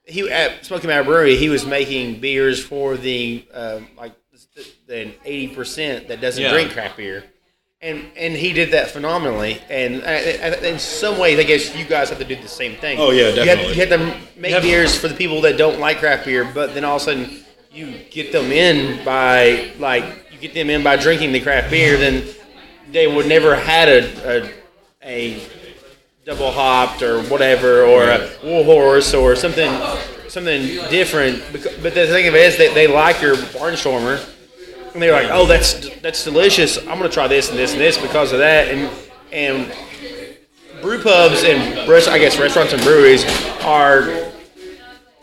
He 0.05 0.29
at 0.29 0.63
Smoky 0.67 0.85
Mountain 0.85 1.07
Brewery, 1.07 1.35
he 1.35 1.49
was 1.49 1.65
making 1.65 2.19
beers 2.19 2.63
for 2.63 2.95
the 2.95 3.43
um, 3.55 3.87
like 3.97 4.13
the- 4.55 4.67
the 4.85 5.13
eighty 5.25 5.47
percent 5.55 6.09
that 6.09 6.21
doesn't 6.21 6.43
Yeah. 6.43 6.51
drink 6.51 6.73
craft 6.73 6.97
beer, 6.97 7.23
and 7.83 8.05
and 8.15 8.33
he 8.33 8.53
did 8.53 8.71
that 8.71 8.89
phenomenally. 8.91 9.61
And 9.69 10.01
uh, 10.03 10.57
in 10.65 10.79
some 10.79 11.19
ways, 11.19 11.37
I 11.37 11.43
guess 11.43 11.75
you 11.75 11.85
guys 11.85 12.09
have 12.09 12.17
to 12.19 12.25
do 12.25 12.35
the 12.35 12.47
same 12.47 12.75
thing. 12.77 12.97
Oh, 12.99 13.11
yeah, 13.11 13.19
You 13.19 13.25
have, 13.27 13.35
definitely. 13.45 13.73
you 13.75 13.79
have 13.85 13.89
to 14.35 14.39
make 14.39 14.51
have- 14.53 14.63
beers 14.63 14.97
for 14.97 15.07
the 15.09 15.15
people 15.15 15.41
that 15.41 15.57
don't 15.57 15.79
like 15.79 15.99
craft 15.99 16.25
beer, 16.25 16.49
but 16.51 16.73
then 16.73 16.83
all 16.85 16.95
of 16.95 17.01
a 17.01 17.05
sudden 17.05 17.43
you 17.71 17.93
get 18.09 18.31
them 18.31 18.51
in 18.51 19.03
by 19.03 19.71
like 19.79 20.03
you 20.31 20.37
get 20.39 20.53
them 20.53 20.69
in 20.69 20.81
by 20.83 20.95
drinking 20.95 21.31
the 21.33 21.41
craft 21.41 21.69
beer, 21.69 21.97
then 21.97 22.23
they 22.91 23.07
would 23.13 23.27
never 23.27 23.55
had 23.55 23.89
a 23.89 24.01
a, 24.33 24.51
a 25.03 25.41
double 26.25 26.51
hopped 26.51 27.01
or 27.01 27.21
whatever 27.23 27.83
or 27.83 28.03
a 28.09 28.29
wool 28.43 28.63
horse 28.63 29.13
or 29.13 29.35
something 29.35 29.69
something 30.29 30.61
different. 30.89 31.43
But 31.51 31.93
the 31.93 32.07
thing 32.07 32.27
of 32.27 32.35
it 32.35 32.45
is 32.45 32.57
that 32.57 32.73
they 32.73 32.87
like 32.87 33.21
your 33.21 33.35
barnstormer. 33.35 34.23
And 34.93 35.01
they're 35.01 35.11
like, 35.11 35.29
oh, 35.31 35.45
that's 35.45 35.89
that's 36.01 36.23
delicious. 36.23 36.77
I'm 36.77 36.97
gonna 36.97 37.09
try 37.09 37.27
this 37.27 37.49
and 37.49 37.57
this 37.57 37.71
and 37.71 37.81
this 37.81 37.97
because 37.97 38.31
of 38.31 38.39
that. 38.39 38.67
And 38.69 38.89
and 39.31 39.71
brew 40.81 41.01
pubs 41.01 41.43
and 41.43 41.87
rest- 41.89 42.07
I 42.09 42.19
guess 42.19 42.37
restaurants 42.39 42.73
and 42.73 42.81
breweries 42.83 43.25
are 43.63 44.31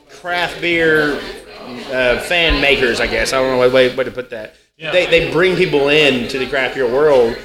craft 0.09 0.61
beer 0.61 1.21
uh, 1.93 2.19
fan 2.21 2.61
makers. 2.61 3.01
I 3.01 3.07
guess 3.07 3.33
I 3.33 3.39
don't 3.41 3.53
know 3.53 3.59
what 3.59 3.73
way, 3.73 3.95
way 3.95 4.05
to 4.05 4.11
put 4.11 4.31
that. 4.31 4.55
Yeah. 4.77 4.93
They, 4.93 5.07
they 5.07 5.31
bring 5.31 5.57
people 5.57 5.89
in 5.91 6.29
to 6.29 6.39
the 6.39 6.47
craft 6.47 6.75
beer 6.75 6.91
world 6.91 7.37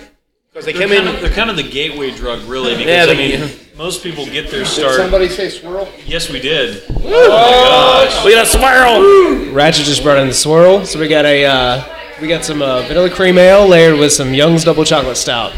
because 0.52 0.66
they 0.66 0.72
They're 0.72 0.88
come 0.88 0.96
kind, 0.96 1.10
in. 1.10 1.16
of, 1.16 1.22
they're 1.22 1.30
kind 1.32 1.50
of 1.50 1.58
the 1.58 1.64
gateway 1.70 2.12
drug, 2.12 2.42
really, 2.44 2.78
because 2.78 3.08
Yeah, 3.08 3.14
I 3.14 3.16
mean, 3.18 3.52
most 3.78 4.02
people 4.04 4.26
get 4.26 4.50
their 4.50 4.62
Did 4.64 4.68
start. 4.68 4.96
somebody 4.96 5.28
say 5.28 5.50
swirl? 5.50 5.88
Yes, 6.06 6.30
we 6.32 6.40
did. 6.40 6.82
Oh 6.90 6.94
my 7.04 8.08
gosh! 8.10 8.26
we 8.26 8.32
got 8.34 8.46
a 8.46 8.50
swirl. 8.50 9.54
Ratchet 9.54 9.86
just 9.86 10.02
brought 10.02 10.18
in 10.18 10.28
the 10.30 10.34
swirl, 10.34 10.86
so 10.86 10.98
we 10.98 11.10
got 11.10 11.26
a 11.26 11.46
uh, 11.46 11.84
we 12.22 12.28
got 12.28 12.46
some 12.46 12.62
uh, 12.62 12.82
vanilla 12.84 13.10
cream 13.10 13.38
ale 13.38 13.68
layered 13.68 13.98
with 14.00 14.14
some 14.14 14.34
Young's 14.34 14.64
double 14.64 14.86
chocolate 14.86 15.18
stout, 15.18 15.54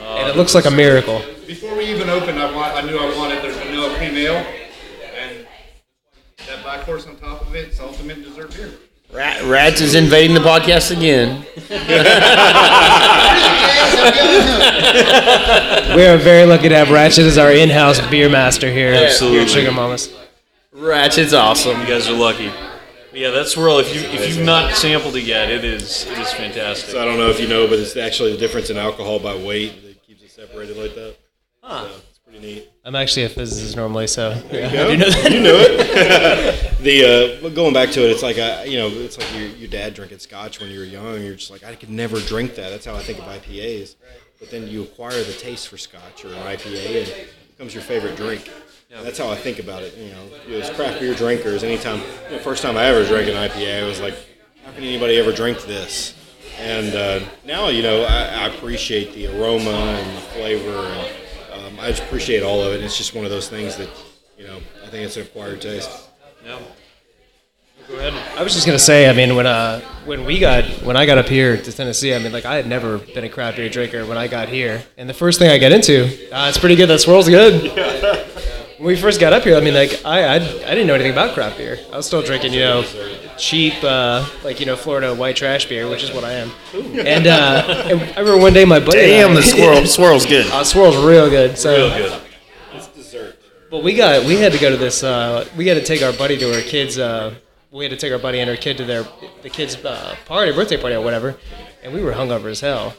and 0.00 0.28
it 0.28 0.36
looks 0.36 0.54
like 0.54 0.64
a 0.66 0.70
miracle. 0.70 1.22
Before 1.46 1.76
we 1.76 1.84
even 1.86 2.08
opened, 2.08 2.38
I, 2.38 2.54
want, 2.54 2.74
I 2.74 2.82
knew 2.82 2.96
I 2.98 3.16
wanted 3.16 3.42
their 3.42 3.52
vanilla 3.52 3.94
cream 3.96 4.16
ale, 4.16 4.44
and 5.16 5.46
that 6.46 6.62
black 6.62 6.80
horse 6.80 7.06
on 7.06 7.16
top 7.16 7.42
of 7.42 7.54
it, 7.54 7.68
it's 7.68 7.80
ultimate 7.80 8.22
dessert 8.22 8.54
beer. 8.54 8.70
Rat, 9.12 9.42
Rats 9.42 9.80
is 9.80 9.94
invading 9.96 10.34
the 10.34 10.40
podcast 10.40 10.96
again. 10.96 11.44
We 15.94 16.06
are 16.06 16.16
very 16.16 16.46
lucky 16.46 16.68
to 16.68 16.76
have 16.76 16.90
Ratchet 16.90 17.26
as 17.26 17.36
our 17.36 17.50
in-house 17.50 18.00
beer 18.08 18.28
master 18.28 18.70
here. 18.70 18.94
Absolutely. 18.94 19.38
Here 19.38 19.46
at 19.46 19.50
Sugar 19.50 19.72
Mamas. 19.72 20.14
Ratchet's 20.72 21.32
awesome. 21.32 21.80
You 21.80 21.86
guys 21.86 22.08
are 22.08 22.16
lucky. 22.16 22.50
But 23.10 23.18
yeah, 23.18 23.30
that 23.30 23.48
swirl. 23.48 23.78
If 23.78 23.94
you 23.94 24.00
if 24.02 24.28
you've 24.28 24.46
not 24.46 24.74
sampled 24.74 25.16
it 25.16 25.24
yet, 25.24 25.50
it 25.50 25.64
is 25.64 26.06
it 26.06 26.18
is 26.18 26.32
fantastic. 26.32 26.90
so 26.90 27.02
I 27.02 27.04
don't 27.04 27.18
know 27.18 27.28
if 27.28 27.40
you 27.40 27.48
know, 27.48 27.66
but 27.66 27.78
it's 27.78 27.96
actually 27.96 28.32
the 28.32 28.38
difference 28.38 28.70
in 28.70 28.76
alcohol 28.76 29.18
by 29.18 29.34
weight 29.36 29.82
that 29.82 30.02
keeps 30.02 30.22
it 30.22 30.30
separated 30.30 30.76
like 30.76 30.94
that. 30.94 31.16
So 31.62 31.90
it's 32.08 32.18
pretty 32.18 32.38
neat. 32.40 32.70
I'm 32.84 32.94
actually 32.96 33.24
a 33.24 33.28
physicist 33.28 33.76
normally, 33.76 34.06
so 34.06 34.30
yeah, 34.50 34.72
You 34.72 34.80
I 34.80 34.88
do 34.88 34.96
know 34.96 35.10
that. 35.10 35.32
You 35.32 35.40
know 35.40 35.56
it. 35.56 36.78
the 36.82 37.40
uh, 37.44 37.48
going 37.50 37.74
back 37.74 37.90
to 37.90 38.00
it, 38.06 38.10
it's 38.10 38.22
like 38.22 38.38
uh, 38.38 38.62
you 38.64 38.78
know, 38.78 38.88
it's 38.88 39.18
like 39.18 39.32
your, 39.34 39.48
your 39.48 39.68
dad 39.68 39.94
drinking 39.94 40.20
scotch 40.20 40.60
when 40.60 40.70
you 40.70 40.78
were 40.78 40.84
young. 40.84 41.22
You're 41.22 41.34
just 41.34 41.50
like, 41.50 41.64
I 41.64 41.74
could 41.74 41.90
never 41.90 42.20
drink 42.20 42.54
that. 42.54 42.70
That's 42.70 42.86
how 42.86 42.94
I 42.94 43.00
think 43.00 43.18
of 43.18 43.24
IPAs. 43.24 43.96
But 44.38 44.50
then 44.50 44.68
you 44.68 44.82
acquire 44.82 45.22
the 45.22 45.34
taste 45.34 45.68
for 45.68 45.76
scotch 45.76 46.24
or 46.24 46.28
an 46.28 46.34
IPA, 46.34 46.86
and 46.86 47.08
it 47.08 47.28
becomes 47.50 47.74
your 47.74 47.82
favorite 47.82 48.16
drink. 48.16 48.48
That's 48.90 49.18
how 49.18 49.30
I 49.30 49.36
think 49.36 49.58
about 49.60 49.82
it. 49.82 49.96
You 49.96 50.10
know, 50.10 50.58
as 50.58 50.68
craft 50.70 51.00
beer 51.00 51.14
drinkers, 51.14 51.62
anytime, 51.62 52.00
you 52.28 52.36
know, 52.36 52.38
first 52.42 52.62
time 52.62 52.76
I 52.76 52.84
ever 52.86 53.06
drank 53.06 53.28
an 53.28 53.34
IPA, 53.34 53.84
I 53.84 53.86
was 53.86 54.00
like, 54.00 54.14
how 54.64 54.72
can 54.72 54.82
anybody 54.82 55.16
ever 55.18 55.32
drink 55.32 55.62
this? 55.62 56.16
And 56.58 56.94
uh, 56.94 57.20
now, 57.44 57.68
you 57.68 57.82
know, 57.82 58.02
I, 58.02 58.24
I 58.26 58.46
appreciate 58.48 59.14
the 59.14 59.28
aroma 59.28 59.70
and 59.70 60.16
the 60.16 60.20
flavor, 60.20 60.76
and 60.76 61.66
um, 61.66 61.80
I 61.80 61.90
just 61.90 62.02
appreciate 62.02 62.42
all 62.42 62.62
of 62.62 62.74
it. 62.74 62.82
It's 62.82 62.98
just 62.98 63.14
one 63.14 63.24
of 63.24 63.30
those 63.30 63.48
things 63.48 63.76
that, 63.76 63.88
you 64.36 64.46
know, 64.46 64.58
I 64.84 64.88
think 64.88 65.06
it's 65.06 65.16
an 65.16 65.22
acquired 65.22 65.60
taste. 65.60 66.08
Yeah. 66.44 66.58
Go 67.88 67.96
ahead. 67.96 68.12
I 68.36 68.42
was 68.42 68.54
just 68.54 68.66
gonna 68.66 68.78
say, 68.78 69.08
I 69.08 69.12
mean, 69.12 69.34
when 69.34 69.46
uh, 69.46 69.80
when 70.04 70.24
we 70.24 70.38
got 70.38 70.64
when 70.84 70.96
I 70.96 71.06
got 71.06 71.18
up 71.18 71.28
here 71.28 71.56
to 71.56 71.72
Tennessee, 71.72 72.14
I 72.14 72.18
mean, 72.20 72.30
like 72.30 72.44
I 72.44 72.54
had 72.54 72.68
never 72.68 72.98
been 72.98 73.24
a 73.24 73.28
craft 73.28 73.56
beer 73.56 73.68
drinker 73.68 74.06
when 74.06 74.16
I 74.16 74.28
got 74.28 74.48
here, 74.48 74.84
and 74.96 75.08
the 75.08 75.14
first 75.14 75.40
thing 75.40 75.50
I 75.50 75.58
get 75.58 75.72
into, 75.72 76.04
uh, 76.32 76.48
it's 76.48 76.58
pretty 76.58 76.76
good. 76.76 76.86
That 76.86 77.00
swirl's 77.00 77.28
good. 77.28 78.26
When 78.80 78.86
we 78.86 78.96
first 78.96 79.20
got 79.20 79.34
up 79.34 79.42
here, 79.42 79.56
I 79.56 79.60
mean, 79.60 79.74
like 79.74 80.00
I, 80.06 80.24
I 80.24 80.34
I 80.36 80.38
didn't 80.40 80.86
know 80.86 80.94
anything 80.94 81.12
about 81.12 81.34
craft 81.34 81.58
beer. 81.58 81.78
I 81.92 81.98
was 81.98 82.06
still 82.06 82.22
drinking, 82.22 82.54
you 82.54 82.60
know, 82.60 82.82
cheap, 83.36 83.74
uh, 83.84 84.26
like 84.42 84.58
you 84.58 84.64
know, 84.64 84.74
Florida 84.74 85.14
white 85.14 85.36
trash 85.36 85.66
beer, 85.66 85.86
which 85.86 86.02
is 86.02 86.10
what 86.12 86.24
I 86.24 86.32
am. 86.32 86.50
And, 86.72 87.26
uh, 87.26 87.84
and 87.90 88.00
I 88.00 88.20
remember 88.20 88.38
one 88.38 88.54
day 88.54 88.64
my 88.64 88.80
buddy, 88.80 89.00
and 89.00 89.08
Damn, 89.10 89.30
I- 89.32 89.34
the 89.34 89.42
swirl 89.42 89.84
swirl's 89.86 90.24
good. 90.24 90.46
Uh, 90.46 90.64
swirl's 90.64 90.96
real 90.96 91.28
good. 91.28 91.58
So 91.58 91.88
Real 91.94 92.08
good. 92.08 92.22
It's 92.72 92.88
dessert. 92.88 93.38
But 93.70 93.82
we 93.84 93.94
got 93.94 94.24
we 94.24 94.36
had 94.36 94.52
to 94.52 94.58
go 94.58 94.70
to 94.70 94.78
this. 94.78 95.02
Uh, 95.04 95.46
we 95.58 95.66
had 95.66 95.74
to 95.74 95.84
take 95.84 96.00
our 96.02 96.14
buddy 96.14 96.38
to 96.38 96.50
her 96.54 96.62
kids. 96.62 96.98
Uh, 96.98 97.34
we 97.70 97.84
had 97.84 97.90
to 97.90 97.98
take 97.98 98.12
our 98.14 98.18
buddy 98.18 98.40
and 98.40 98.48
her 98.48 98.56
kid 98.56 98.78
to 98.78 98.84
their 98.86 99.04
the 99.42 99.50
kids' 99.50 99.76
uh, 99.84 100.16
party, 100.24 100.52
birthday 100.52 100.78
party 100.78 100.94
or 100.96 101.02
whatever. 101.04 101.36
And 101.82 101.92
we 101.92 102.02
were 102.02 102.12
hungover 102.12 102.50
as 102.50 102.60
hell. 102.60 102.94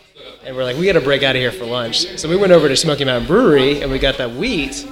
And 0.46 0.56
we're 0.56 0.64
like, 0.64 0.78
we 0.78 0.86
got 0.86 0.94
to 0.94 1.02
break 1.02 1.24
out 1.24 1.36
of 1.36 1.40
here 1.42 1.52
for 1.52 1.66
lunch. 1.66 2.20
So 2.20 2.30
we 2.30 2.36
went 2.36 2.52
over 2.52 2.68
to 2.68 2.76
Smoky 2.78 3.04
Mountain 3.04 3.28
Brewery 3.28 3.82
and 3.82 3.92
we 3.92 3.98
got 4.00 4.18
that 4.20 4.32
wheat, 4.32 4.88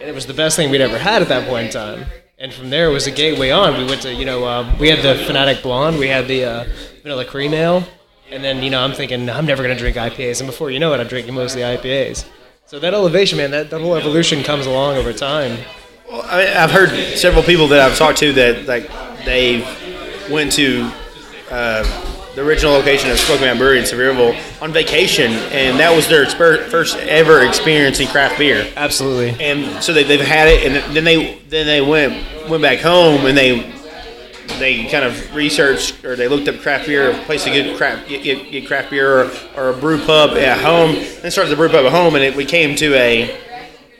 and 0.00 0.08
it 0.08 0.14
was 0.14 0.26
the 0.26 0.34
best 0.34 0.56
thing 0.56 0.70
we'd 0.70 0.80
ever 0.80 0.98
had 0.98 1.22
at 1.22 1.28
that 1.28 1.48
point 1.48 1.66
in 1.66 1.72
time. 1.72 2.06
And 2.38 2.52
from 2.52 2.70
there 2.70 2.88
it 2.88 2.92
was 2.92 3.06
a 3.06 3.10
gateway 3.10 3.50
on. 3.50 3.76
We 3.76 3.84
went 3.84 4.02
to 4.02 4.14
you 4.14 4.24
know 4.24 4.46
um, 4.46 4.78
we 4.78 4.88
had 4.88 5.02
the 5.02 5.22
Fanatic 5.24 5.62
Blonde, 5.62 5.98
we 5.98 6.08
had 6.08 6.28
the 6.28 6.44
uh, 6.44 6.64
vanilla 7.02 7.24
cream 7.24 7.52
ale, 7.54 7.84
and 8.30 8.44
then 8.44 8.62
you 8.62 8.70
know 8.70 8.82
I'm 8.82 8.92
thinking 8.92 9.28
I'm 9.28 9.46
never 9.46 9.62
gonna 9.62 9.76
drink 9.76 9.96
IPAs, 9.96 10.40
and 10.40 10.46
before 10.46 10.70
you 10.70 10.78
know 10.78 10.92
it, 10.94 11.00
I'm 11.00 11.08
drinking 11.08 11.34
mostly 11.34 11.62
IPAs. 11.62 12.24
So 12.66 12.78
that 12.80 12.92
elevation, 12.92 13.38
man, 13.38 13.50
that, 13.52 13.70
that 13.70 13.80
whole 13.80 13.94
evolution 13.96 14.42
comes 14.42 14.66
along 14.66 14.96
over 14.96 15.12
time. 15.12 15.58
Well, 16.08 16.22
I 16.22 16.54
I've 16.54 16.70
heard 16.70 16.90
several 17.16 17.42
people 17.42 17.66
that 17.68 17.80
I've 17.80 17.96
talked 17.96 18.18
to 18.18 18.32
that 18.34 18.66
like 18.66 18.88
they 19.24 19.60
went 20.30 20.52
to 20.52 20.90
uh, 21.50 22.07
the 22.34 22.44
original 22.44 22.72
location 22.72 23.10
of 23.10 23.18
Smoky 23.18 23.40
Mountain 23.40 23.58
Brewery 23.58 23.78
in 23.78 23.84
Sevierville 23.84 24.62
on 24.62 24.72
vacation, 24.72 25.32
and 25.50 25.78
that 25.80 25.94
was 25.94 26.08
their 26.08 26.24
exper- 26.24 26.64
first 26.68 26.96
ever 26.98 27.46
experience 27.46 28.00
in 28.00 28.08
craft 28.08 28.38
beer. 28.38 28.70
Absolutely. 28.76 29.44
And 29.44 29.82
so 29.82 29.92
they, 29.92 30.04
they've 30.04 30.20
had 30.20 30.48
it, 30.48 30.66
and 30.66 30.96
then 30.96 31.04
they 31.04 31.38
then 31.48 31.66
they 31.66 31.80
went 31.80 32.48
went 32.48 32.62
back 32.62 32.80
home 32.80 33.26
and 33.26 33.36
they 33.36 33.74
they 34.58 34.86
kind 34.86 35.04
of 35.04 35.34
researched 35.34 36.04
or 36.04 36.16
they 36.16 36.28
looked 36.28 36.48
up 36.48 36.60
craft 36.60 36.86
beer, 36.86 37.10
a 37.10 37.24
place 37.24 37.44
to 37.44 37.50
get 37.50 37.76
craft 37.76 38.08
get, 38.08 38.22
get, 38.22 38.50
get 38.50 38.66
craft 38.66 38.90
beer 38.90 39.24
or, 39.24 39.30
or 39.56 39.70
a 39.70 39.72
brew 39.74 40.04
pub 40.04 40.30
at 40.30 40.58
home, 40.58 40.96
and 41.22 41.32
started 41.32 41.50
the 41.50 41.56
brew 41.56 41.68
pub 41.68 41.84
at 41.86 41.92
home, 41.92 42.14
and 42.14 42.24
it 42.24 42.34
we 42.34 42.44
came 42.44 42.74
to 42.76 42.94
a, 42.94 43.38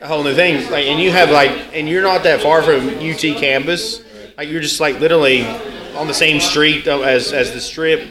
a 0.01 0.07
whole 0.07 0.23
new 0.23 0.33
thing. 0.35 0.69
Like, 0.71 0.85
and 0.85 0.99
you 0.99 1.11
have 1.11 1.29
like, 1.29 1.51
and 1.73 1.87
you're 1.87 2.03
not 2.03 2.23
that 2.23 2.41
far 2.41 2.61
from 2.61 2.89
UT 2.99 3.21
campus. 3.37 4.01
like 4.37 4.49
you're 4.49 4.61
just 4.61 4.79
like 4.79 4.99
literally 4.99 5.45
on 5.95 6.07
the 6.07 6.13
same 6.13 6.39
street 6.39 6.87
as 6.87 7.31
as 7.33 7.51
the 7.53 7.61
strip, 7.61 8.07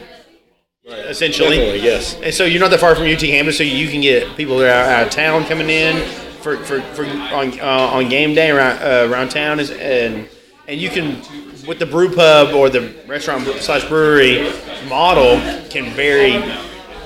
essentially. 1.09 1.57
Definitely, 1.57 1.81
yes. 1.81 2.19
And 2.21 2.33
so 2.33 2.45
you're 2.45 2.59
not 2.59 2.71
that 2.71 2.79
far 2.79 2.95
from 2.95 3.05
UT 3.05 3.19
campus, 3.19 3.57
so 3.57 3.63
you 3.63 3.89
can 3.89 4.01
get 4.01 4.35
people 4.37 4.57
that 4.59 4.87
are 4.87 4.91
out 4.91 5.07
of 5.07 5.13
town 5.13 5.45
coming 5.45 5.69
in 5.69 5.97
for, 6.41 6.57
for, 6.57 6.81
for 6.81 7.05
on 7.05 7.59
uh, 7.59 7.91
on 7.93 8.09
game 8.09 8.33
day 8.33 8.49
around 8.51 8.81
uh, 8.81 9.11
around 9.11 9.29
town, 9.29 9.59
is, 9.59 9.71
and 9.71 10.27
and 10.67 10.79
you 10.79 10.89
can 10.89 11.21
with 11.67 11.79
the 11.79 11.85
brew 11.85 12.13
pub 12.13 12.53
or 12.53 12.69
the 12.69 12.93
restaurant 13.07 13.45
slash 13.61 13.87
brewery 13.87 14.51
model 14.87 15.39
can 15.69 15.93
very 15.93 16.39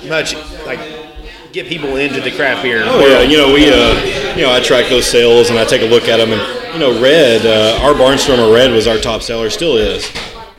much 0.08 0.36
like 0.66 0.80
get 1.52 1.68
people 1.68 1.98
into 1.98 2.22
the 2.22 2.32
craft 2.32 2.64
beer. 2.64 2.84
Oh 2.86 3.06
yeah, 3.06 3.22
you 3.22 3.38
know 3.38 3.54
we, 3.54 3.72
uh, 3.72 4.36
you 4.36 4.42
know 4.42 4.54
I 4.54 4.60
track 4.60 4.90
those 4.90 5.06
sales 5.06 5.50
and 5.50 5.58
I 5.60 5.66
take 5.66 5.82
a 5.82 5.86
look 5.86 6.08
at 6.08 6.18
them, 6.18 6.32
and 6.32 6.74
you 6.74 6.80
know 6.80 7.02
Red, 7.02 7.46
uh, 7.46 7.84
our 7.84 7.94
Barnstormer 7.94 8.54
Red 8.54 8.72
was 8.72 8.88
our 8.88 8.98
top 8.98 9.22
seller, 9.22 9.50
still 9.50 9.78
is, 9.78 10.10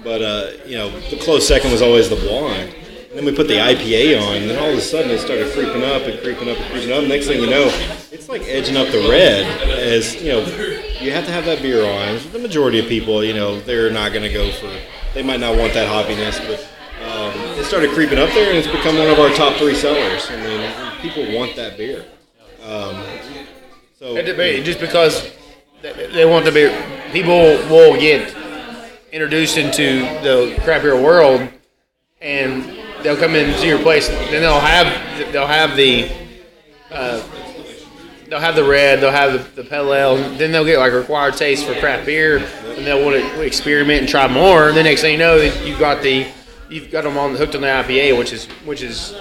but 0.03 0.23
uh, 0.23 0.51
you 0.67 0.77
know 0.77 0.91
the 1.11 1.17
close 1.17 1.47
second 1.47 1.71
was 1.71 1.83
always 1.83 2.09
the 2.09 2.17
blonde. 2.17 2.75
And 3.15 3.21
then 3.21 3.27
we 3.27 3.37
put 3.37 3.47
the 3.47 3.55
IPA 3.55 4.21
on, 4.21 4.37
and 4.39 4.51
then 4.51 4.59
all 4.59 4.71
of 4.71 4.77
a 4.77 4.81
sudden 4.81 5.09
it 5.09 5.21
started 5.21 5.53
creeping 5.53 5.85
up 5.85 6.03
and 6.03 6.21
creeping 6.21 6.49
up 6.49 6.59
and 6.59 6.69
creeping 6.73 6.91
up. 6.91 7.05
Next 7.05 7.29
thing 7.29 7.41
you 7.41 7.49
know, 7.49 7.71
it's 8.11 8.29
like 8.29 8.43
edging 8.43 8.77
up 8.77 8.89
the 8.89 9.07
red. 9.09 9.47
As 9.71 10.21
you 10.21 10.33
know, 10.33 10.41
you 10.99 11.13
have 11.13 11.25
to 11.27 11.31
have 11.31 11.45
that 11.45 11.63
beer 11.63 11.87
on. 11.87 12.19
The 12.33 12.41
majority 12.41 12.81
of 12.81 12.87
people, 12.87 13.23
you 13.23 13.33
know, 13.33 13.61
they're 13.61 13.89
not 13.89 14.13
going 14.13 14.25
to 14.25 14.33
go 14.33 14.51
for. 14.51 14.69
They 15.15 15.23
might 15.23 15.39
not 15.39 15.57
want 15.57 15.75
that 15.75 15.87
hoppiness, 15.87 16.41
but 16.45 16.59
um, 17.09 17.31
it 17.57 17.63
started 17.63 17.91
creeping 17.91 18.19
up 18.19 18.31
there, 18.31 18.49
and 18.49 18.59
it's 18.59 18.67
become 18.67 18.99
one 18.99 19.07
of 19.07 19.21
our 19.21 19.31
top 19.31 19.59
three 19.59 19.77
sellers. 19.77 20.29
I 20.29 20.37
mean, 20.43 21.01
people 21.01 21.39
want 21.39 21.55
that 21.55 21.77
beer. 21.77 22.05
Um, 22.65 23.01
so 23.97 24.21
just 24.21 24.81
because 24.81 25.31
they 25.83 26.25
want 26.25 26.47
the 26.47 26.51
beer. 26.51 26.77
People 27.13 27.59
will 27.71 27.97
get 27.97 28.35
introduced 29.13 29.57
into 29.57 30.01
the 30.25 30.59
craft 30.65 30.83
beer 30.83 31.01
world, 31.01 31.49
and 32.21 32.84
they'll 33.05 33.17
come 33.17 33.37
into 33.37 33.67
your 33.69 33.79
place. 33.79 34.09
Then 34.09 34.43
they'll 34.43 34.59
have 34.59 35.33
they'll 35.33 35.47
have 35.47 35.77
the 35.77 36.11
uh, 36.91 37.23
they'll 38.29 38.41
have 38.41 38.57
the 38.57 38.65
red, 38.65 39.01
they'll 39.01 39.13
have 39.13 39.55
the, 39.55 39.63
the 39.63 39.69
pale 39.69 39.95
ale. 39.95 40.17
Then 40.17 40.51
they'll 40.51 40.65
get 40.65 40.81
like 40.81 40.93
a 40.93 40.97
required 40.97 41.37
taste 41.37 41.67
for 41.67 41.75
craft 41.75 42.07
beer, 42.07 42.39
and 42.39 42.85
they'll 42.85 43.05
want 43.05 43.17
to 43.17 43.43
experiment 43.43 44.01
and 44.01 44.09
try 44.09 44.27
more. 44.27 44.69
And 44.69 44.77
the 44.77 44.83
next 44.83 45.03
thing 45.03 45.13
you 45.13 45.19
know, 45.19 45.37
you've 45.37 45.79
got 45.79 46.03
the 46.03 46.27
you've 46.69 46.91
got 46.91 47.05
them 47.05 47.17
on 47.17 47.37
hooked 47.37 47.55
on 47.55 47.61
the 47.61 47.69
IPA, 47.69 48.19
which 48.19 48.33
is 48.33 48.47
which 48.65 48.83
is. 48.83 49.15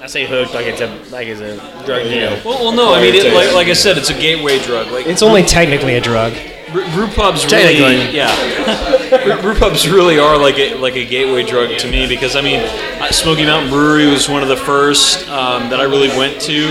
I 0.00 0.06
say 0.06 0.26
hooked 0.26 0.54
like 0.54 0.66
it's 0.66 0.80
a 0.80 0.86
like 1.10 1.26
it's 1.26 1.40
a 1.40 1.56
drug 1.84 2.04
deal. 2.04 2.30
Well, 2.44 2.62
well 2.62 2.72
no, 2.72 2.94
I 2.94 3.00
mean, 3.00 3.16
it, 3.16 3.34
like, 3.34 3.52
like 3.52 3.66
I 3.66 3.72
said, 3.72 3.98
it's 3.98 4.10
a 4.10 4.14
gateway 4.14 4.60
drug. 4.60 4.92
Like 4.92 5.06
It's 5.06 5.22
only 5.22 5.42
technically 5.42 5.96
a 5.96 6.00
drug. 6.00 6.32
Brew 6.72 7.08
pubs 7.08 7.44
really, 7.46 8.14
yeah. 8.14 9.24
brew, 9.24 9.40
brew 9.40 9.54
pubs 9.54 9.88
really 9.88 10.18
are 10.18 10.36
like 10.36 10.58
a 10.58 10.74
like 10.74 10.94
a 10.94 11.04
gateway 11.04 11.42
drug 11.42 11.78
to 11.78 11.90
me 11.90 12.06
because 12.06 12.36
I 12.36 12.42
mean, 12.42 12.60
uh, 13.00 13.10
Smoky 13.10 13.44
Mountain 13.44 13.70
Brewery 13.70 14.06
was 14.06 14.28
one 14.28 14.42
of 14.42 14.48
the 14.48 14.56
first 14.56 15.28
um, 15.28 15.70
that 15.70 15.80
I 15.80 15.84
really 15.84 16.08
went 16.08 16.40
to 16.42 16.68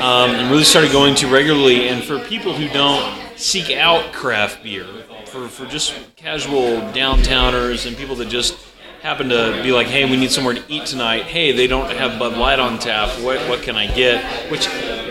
um, 0.00 0.30
and 0.30 0.50
really 0.50 0.64
started 0.64 0.92
going 0.92 1.14
to 1.16 1.26
regularly. 1.28 1.88
And 1.88 2.04
for 2.04 2.20
people 2.20 2.52
who 2.54 2.68
don't 2.68 3.18
seek 3.36 3.70
out 3.76 4.12
craft 4.12 4.62
beer, 4.62 4.86
for 5.26 5.48
for 5.48 5.66
just 5.66 5.94
casual 6.16 6.80
downtowners 6.92 7.86
and 7.86 7.96
people 7.96 8.16
that 8.16 8.28
just 8.28 8.56
happen 9.00 9.30
to 9.30 9.60
be 9.62 9.72
like, 9.72 9.86
hey, 9.86 10.04
we 10.04 10.16
need 10.16 10.30
somewhere 10.30 10.54
to 10.54 10.62
eat 10.68 10.86
tonight. 10.86 11.22
Hey, 11.22 11.52
they 11.52 11.66
don't 11.66 11.90
have 11.90 12.18
Bud 12.18 12.36
Light 12.36 12.58
on 12.58 12.78
tap. 12.78 13.08
What 13.20 13.38
what 13.48 13.62
can 13.62 13.76
I 13.76 13.86
get? 13.86 14.50
Which 14.50 14.66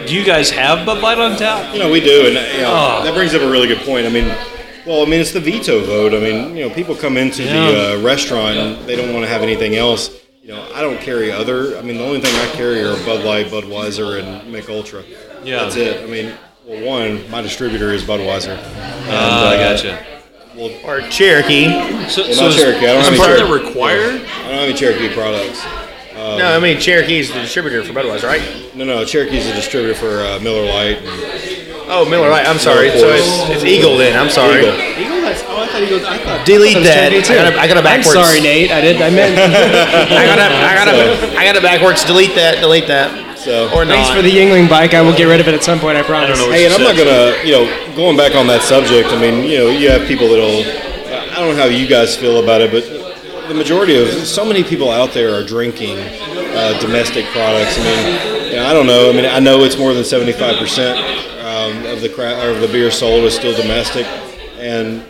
do 0.07 0.15
you 0.15 0.23
guys 0.23 0.49
have 0.51 0.85
Bud 0.85 1.01
Light 1.01 1.17
on 1.19 1.37
tap? 1.37 1.73
You 1.73 1.79
know, 1.79 1.91
we 1.91 1.99
do, 1.99 2.25
and 2.27 2.35
you 2.55 2.61
know, 2.63 2.99
Oh. 2.99 3.03
that 3.03 3.13
brings 3.13 3.33
up 3.35 3.41
a 3.41 3.49
really 3.49 3.67
good 3.67 3.79
point. 3.79 4.05
I 4.05 4.09
mean, 4.09 4.27
well, 4.85 5.03
I 5.03 5.05
mean, 5.05 5.19
it's 5.19 5.31
the 5.31 5.39
veto 5.39 5.83
vote. 5.83 6.13
I 6.13 6.19
mean, 6.19 6.55
you 6.55 6.67
know, 6.67 6.73
people 6.73 6.95
come 6.95 7.17
into 7.17 7.43
Yeah. 7.43 7.71
the 7.71 7.93
uh, 7.93 8.01
restaurant 8.01 8.57
and 8.57 8.87
they 8.87 8.95
don't 8.95 9.13
want 9.13 9.25
to 9.25 9.29
have 9.31 9.41
anything 9.43 9.75
else. 9.75 10.09
You 10.41 10.55
know, 10.55 10.65
I 10.73 10.81
don't 10.81 10.99
carry 10.99 11.31
other. 11.31 11.77
I 11.77 11.81
mean, 11.81 11.97
the 11.97 12.03
only 12.05 12.21
thing 12.21 12.33
I 12.35 12.47
carry 12.55 12.81
are 12.81 12.95
Bud 13.05 13.23
Light, 13.23 13.47
Budweiser, 13.47 14.19
and 14.19 14.51
Mich 14.51 14.67
Ultra. 14.69 15.03
Yeah. 15.43 15.63
that's 15.63 15.75
it. 15.75 16.01
I 16.01 16.07
mean, 16.07 16.33
well, 16.65 16.83
one, 16.83 17.29
my 17.29 17.41
distributor 17.41 17.91
is 17.91 18.03
Budweiser. 18.03 18.57
Ah, 19.07 19.49
I 19.51 19.55
uh, 19.57 19.73
gotcha. 19.73 20.05
Well, 20.55 20.71
Or 20.83 21.01
Cherokee. 21.09 21.65
So, 22.09 22.23
Well, 22.23 22.33
so 22.33 22.41
not 22.45 22.49
is, 22.49 22.55
Cherokee. 22.55 22.87
I 22.87 22.93
don't 22.93 22.99
is 23.01 23.03
have 23.05 23.13
any 23.13 23.17
part 23.17 23.31
of 23.31 23.37
that 23.37 23.45
Cherokee. 23.47 23.67
required? 23.67 24.15
I 24.15 24.43
don't 24.47 24.53
have 24.53 24.63
any 24.69 24.73
Cherokee 24.73 25.13
products. 25.13 25.61
No, 26.37 26.55
I 26.55 26.59
mean 26.59 26.79
Cherokee's 26.79 27.29
the 27.33 27.39
distributor 27.41 27.83
for 27.83 27.93
Budweiser, 27.93 28.23
right? 28.27 28.41
No, 28.75 28.85
no, 28.85 29.05
Cherokee's 29.05 29.47
the 29.47 29.53
distributor 29.53 29.95
for 29.95 30.21
uh, 30.21 30.39
Miller 30.39 30.65
Lite. 30.65 30.97
And 31.01 31.89
Oh, 31.91 32.05
Miller 32.07 32.29
Lite. 32.29 32.45
I'm 32.45 32.59
sorry. 32.59 32.89
So 32.91 33.09
it's, 33.09 33.49
it's 33.49 33.63
Eagle 33.65 33.97
then. 33.97 34.13
I'm 34.19 34.29
sorry. 34.29 34.61
Eagle. 34.61 34.77
Eagle, 34.77 35.21
that's, 35.25 35.41
oh, 35.49 35.63
I 35.63 35.67
thought 35.67 35.81
Eagle, 35.81 36.05
I 36.05 36.17
thought. 36.21 36.45
Delete 36.45 36.75
I 36.77 36.79
was 36.79 36.87
that. 36.87 37.09
trying 37.09 37.23
to 37.23 37.27
do 37.27 37.33
I 37.33 37.35
got, 37.35 37.49
too. 37.49 37.57
a, 37.57 37.61
I 37.61 37.67
got 37.67 37.77
a 37.81 37.89
I'm 37.89 38.03
sorry, 38.03 38.39
Nate. 38.41 38.69
I 38.71 38.81
did. 38.81 39.01
I 39.01 39.09
meant. 39.09 39.33
I 40.13 40.25
got 40.29 40.37
a, 40.37 40.45
I 40.53 40.73
got 40.77 40.87
a, 40.87 41.37
I 41.39 41.41
got 41.45 41.57
a 41.57 41.61
backwards. 41.61 42.05
Delete 42.05 42.35
that. 42.35 42.61
Delete 42.61 42.85
that. 42.87 43.09
So, 43.39 43.71
Or 43.73 43.85
Thanks 43.85 44.09
not. 44.09 44.17
for 44.17 44.21
the 44.21 44.29
Yuengling 44.29 44.69
bike. 44.69 44.93
I 44.93 45.01
will 45.01 45.15
get 45.15 45.25
rid 45.25 45.39
of 45.41 45.47
it 45.47 45.55
at 45.55 45.63
some 45.63 45.79
point. 45.79 45.97
I 45.97 46.03
promise. 46.03 46.37
don't 46.37 46.49
know. 46.49 46.53
Hey, 46.53 46.65
and 46.65 46.73
I'm 46.75 46.83
not 46.83 46.93
gonna, 46.99 47.39
you 47.41 47.53
know, 47.57 47.95
going 47.95 48.17
back 48.17 48.35
on 48.35 48.45
that 48.47 48.61
subject. 48.61 49.09
I 49.09 49.17
mean, 49.19 49.45
you 49.49 49.57
know, 49.57 49.69
you 49.71 49.89
have 49.89 50.05
people 50.07 50.27
that'll. 50.29 50.61
I 51.31 51.41
don't 51.41 51.55
know 51.55 51.61
how 51.63 51.69
you 51.71 51.87
guys 51.87 52.15
feel 52.17 52.43
about 52.43 52.59
it, 52.61 52.69
but 52.69 52.83
the 53.49 53.55
majority 53.55 53.99
of 53.99 54.07
so 54.27 54.45
many 54.45 54.63
people 54.63 54.91
out 54.91 55.11
there 55.11 55.33
are 55.33 55.43
drinking 55.43 55.97
uh, 55.97 56.79
domestic 56.79 57.25
products. 57.33 57.77
I 57.79 57.83
mean, 57.83 58.51
you 58.51 58.55
know, 58.57 58.65
I 58.65 58.73
don't 58.73 58.85
know. 58.85 59.09
I 59.09 59.13
mean, 59.13 59.25
I 59.25 59.39
know 59.39 59.63
it's 59.63 59.77
more 59.77 59.93
than 59.93 60.05
75 60.05 60.59
percent 60.59 60.99
um, 61.43 61.83
of 61.87 62.01
the 62.01 62.09
cra- 62.09 62.37
of 62.47 62.61
the 62.61 62.67
beer 62.67 62.91
sold 62.91 63.25
is 63.25 63.33
still 63.35 63.59
domestic, 63.59 64.05
and 64.59 65.03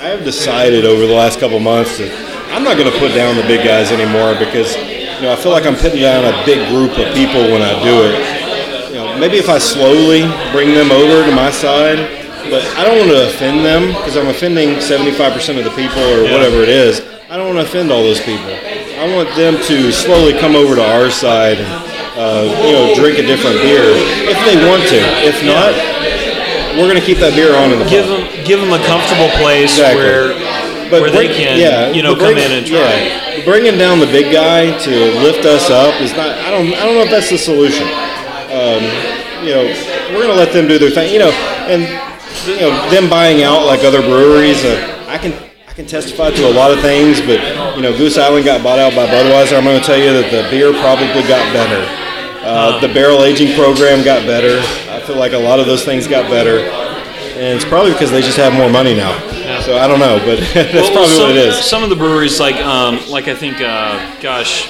I 0.00 0.10
have 0.10 0.24
decided 0.24 0.84
over 0.84 1.06
the 1.06 1.14
last 1.14 1.38
couple 1.38 1.60
months 1.60 1.98
that 1.98 2.10
I'm 2.50 2.64
not 2.64 2.76
going 2.76 2.90
to 2.90 2.98
put 2.98 3.14
down 3.14 3.36
the 3.36 3.46
big 3.46 3.64
guys 3.64 3.92
anymore 3.92 4.34
because 4.34 4.74
you 4.76 5.22
know 5.22 5.32
I 5.32 5.36
feel 5.36 5.52
like 5.52 5.64
I'm 5.64 5.76
putting 5.76 6.00
down 6.00 6.26
a 6.26 6.34
big 6.44 6.68
group 6.68 6.98
of 6.98 7.14
people 7.14 7.42
when 7.54 7.62
I 7.62 7.78
do 7.84 8.02
it 8.10 8.42
you 8.90 8.98
know, 8.98 9.16
maybe 9.18 9.38
if 9.38 9.48
I 9.48 9.58
slowly 9.58 10.22
bring 10.52 10.74
them 10.74 10.90
over 10.90 11.24
to 11.24 11.34
my 11.34 11.50
side, 11.50 11.96
but 12.50 12.60
I 12.76 12.84
don't 12.84 12.98
want 12.98 13.10
to 13.10 13.28
offend 13.28 13.64
them 13.64 13.88
because 13.94 14.18
I'm 14.18 14.26
offending 14.26 14.82
75% 14.82 15.56
of 15.58 15.64
the 15.64 15.70
people 15.70 16.02
or 16.02 16.24
whatever 16.24 16.60
it 16.60 16.68
is. 16.68 17.00
I 17.32 17.36
don't 17.40 17.48
want 17.48 17.64
to 17.64 17.64
offend 17.64 17.88
all 17.90 18.02
those 18.04 18.20
people. 18.20 18.44
I 18.44 19.08
want 19.16 19.32
them 19.40 19.56
to 19.56 19.88
slowly 19.90 20.36
come 20.36 20.52
over 20.54 20.76
to 20.76 20.84
our 20.84 21.08
side 21.08 21.56
and, 21.56 21.72
uh, 22.12 22.44
you 22.60 22.76
know, 22.76 22.92
drink 22.92 23.16
a 23.18 23.24
different 23.24 23.56
beer 23.64 23.88
if 24.28 24.36
they 24.44 24.60
want 24.68 24.84
to. 24.92 25.00
If 25.24 25.40
not, 25.40 25.72
we're 26.76 26.92
going 26.92 27.00
to 27.00 27.04
keep 27.06 27.16
that 27.24 27.32
beer 27.32 27.56
on 27.56 27.72
in 27.72 27.80
the 27.80 27.88
Give 27.88 28.04
pub. 28.04 28.20
them 28.20 28.44
give 28.44 28.60
them 28.60 28.72
a 28.76 28.80
comfortable 28.84 29.32
place 29.40 29.72
Exactly. 29.80 30.04
where 30.04 30.36
But 30.92 31.00
where 31.00 31.10
bring- 31.10 31.32
they 31.32 31.32
can 31.32 31.56
yeah, 31.56 31.88
you 31.88 32.04
know 32.04 32.12
but 32.12 32.36
come 32.36 32.36
in 32.36 32.52
and 32.52 32.66
try. 32.68 32.76
yeah, 32.84 33.44
bringing 33.48 33.80
down 33.80 33.96
the 33.96 34.12
big 34.12 34.28
guy 34.28 34.68
to 34.84 34.92
lift 35.24 35.48
us 35.48 35.72
up 35.72 35.96
is 36.04 36.12
not. 36.12 36.36
I 36.36 36.52
don't. 36.52 36.68
I 36.76 36.84
don't 36.84 37.00
know 37.00 37.04
if 37.08 37.12
that's 37.12 37.30
the 37.32 37.40
solution. 37.40 37.88
Um, 38.52 38.84
you 39.40 39.56
know, 39.56 39.64
we're 40.12 40.20
gonna 40.28 40.36
let 40.36 40.52
them 40.52 40.68
do 40.68 40.76
their 40.76 40.92
thing. 40.92 41.08
You 41.16 41.24
know, 41.24 41.32
and 41.64 41.88
you 42.44 42.60
know 42.60 42.72
them 42.92 43.08
buying 43.08 43.40
out 43.42 43.64
like 43.64 43.84
other 43.88 44.00
breweries. 44.04 44.60
Uh, 44.64 44.76
I 45.08 45.16
can. 45.16 45.32
I 45.72 45.74
can 45.74 45.86
testify 45.86 46.30
to 46.30 46.46
a 46.46 46.52
lot 46.52 46.70
of 46.70 46.80
things, 46.82 47.18
but 47.22 47.40
you 47.76 47.80
know, 47.80 47.96
Goose 47.96 48.18
Island 48.18 48.44
got 48.44 48.62
bought 48.62 48.78
out 48.78 48.94
by 48.94 49.06
Budweiser. 49.06 49.56
I'm 49.56 49.64
going 49.64 49.80
to 49.80 49.86
tell 49.86 49.96
you 49.96 50.12
that 50.12 50.28
the 50.30 50.44
beer 50.50 50.70
probably 50.70 51.22
got 51.24 51.40
better. 51.50 51.80
Uh, 52.44 52.78
the 52.78 52.92
barrel 52.92 53.24
aging 53.24 53.56
program 53.56 54.04
got 54.04 54.26
better. 54.26 54.60
I 54.92 55.00
feel 55.00 55.16
like 55.16 55.32
a 55.32 55.38
lot 55.38 55.60
of 55.60 55.64
those 55.66 55.82
things 55.82 56.06
got 56.06 56.28
better, 56.28 56.58
and 56.58 57.56
it's 57.56 57.64
probably 57.64 57.92
because 57.92 58.10
they 58.10 58.20
just 58.20 58.36
have 58.36 58.52
more 58.52 58.68
money 58.68 58.94
now. 58.94 59.18
So 59.62 59.78
I 59.78 59.88
don't 59.88 59.98
know, 59.98 60.18
but 60.18 60.40
that's 60.52 60.74
Well, 60.74 60.92
probably 60.92 61.08
some, 61.08 61.22
what 61.28 61.30
it 61.30 61.36
is. 61.38 61.56
Some 61.64 61.82
of 61.82 61.88
the 61.88 61.96
breweries, 61.96 62.38
like 62.38 62.56
um, 62.56 63.00
like 63.08 63.28
I 63.28 63.34
think, 63.34 63.62
uh, 63.62 64.20
gosh, 64.20 64.68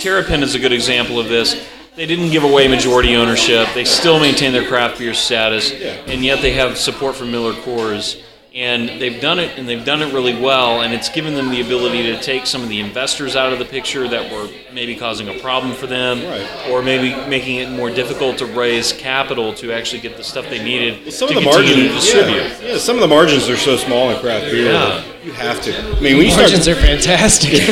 Terrapin 0.00 0.42
is 0.42 0.56
a 0.56 0.58
good 0.58 0.72
example 0.72 1.20
of 1.20 1.28
this. 1.28 1.64
They 1.94 2.06
didn't 2.06 2.30
give 2.32 2.42
away 2.42 2.66
majority 2.66 3.14
ownership. 3.14 3.68
They 3.72 3.84
still 3.84 4.18
maintain 4.18 4.52
their 4.52 4.66
craft 4.66 4.98
beer 4.98 5.14
status, 5.14 5.70
and 5.70 6.24
yet 6.24 6.42
they 6.42 6.54
have 6.54 6.76
support 6.76 7.14
from 7.14 7.30
Miller 7.30 7.52
Coors. 7.52 8.20
And 8.52 9.00
they've 9.00 9.20
done 9.20 9.38
it, 9.38 9.56
and 9.58 9.68
they've 9.68 9.84
done 9.84 10.02
it 10.02 10.12
really 10.12 10.34
well. 10.40 10.80
And 10.82 10.92
it's 10.92 11.08
given 11.08 11.34
them 11.34 11.50
the 11.50 11.60
ability 11.60 12.02
to 12.04 12.20
take 12.20 12.46
some 12.46 12.64
of 12.64 12.68
the 12.68 12.80
investors 12.80 13.36
out 13.36 13.52
of 13.52 13.60
the 13.60 13.64
picture 13.64 14.08
that 14.08 14.32
were 14.32 14.48
maybe 14.72 14.96
causing 14.96 15.28
a 15.28 15.34
problem 15.38 15.72
for 15.72 15.86
them, 15.86 16.18
Right. 16.24 16.68
or 16.68 16.82
maybe 16.82 17.14
making 17.28 17.56
it 17.58 17.70
more 17.70 17.90
difficult 17.90 18.38
to 18.38 18.46
raise 18.46 18.92
capital 18.92 19.54
to 19.54 19.72
actually 19.72 20.00
get 20.00 20.16
the 20.16 20.24
stuff 20.24 20.48
they 20.50 20.62
needed 20.62 21.12
Some 21.12 21.28
to 21.28 21.38
of 21.38 21.44
the 21.44 21.48
continue 21.50 21.84
margins, 21.90 22.10
to 22.10 22.12
distribute. 22.16 22.42
yeah, 22.66 22.72
yeah, 22.72 22.78
some 22.78 22.96
of 22.96 23.02
the 23.02 23.08
margins 23.08 23.48
are 23.48 23.56
so 23.56 23.76
small 23.76 24.10
in 24.10 24.18
craft 24.18 24.46
beer. 24.50 24.72
Yeah. 24.72 25.04
You 25.24 25.30
have 25.32 25.60
to. 25.62 25.78
I 25.78 26.00
mean, 26.00 26.16
when 26.16 26.26
you 26.26 26.30
start, 26.32 26.48
Margins 26.48 26.66
are 26.66 26.74
fantastic. 26.74 27.52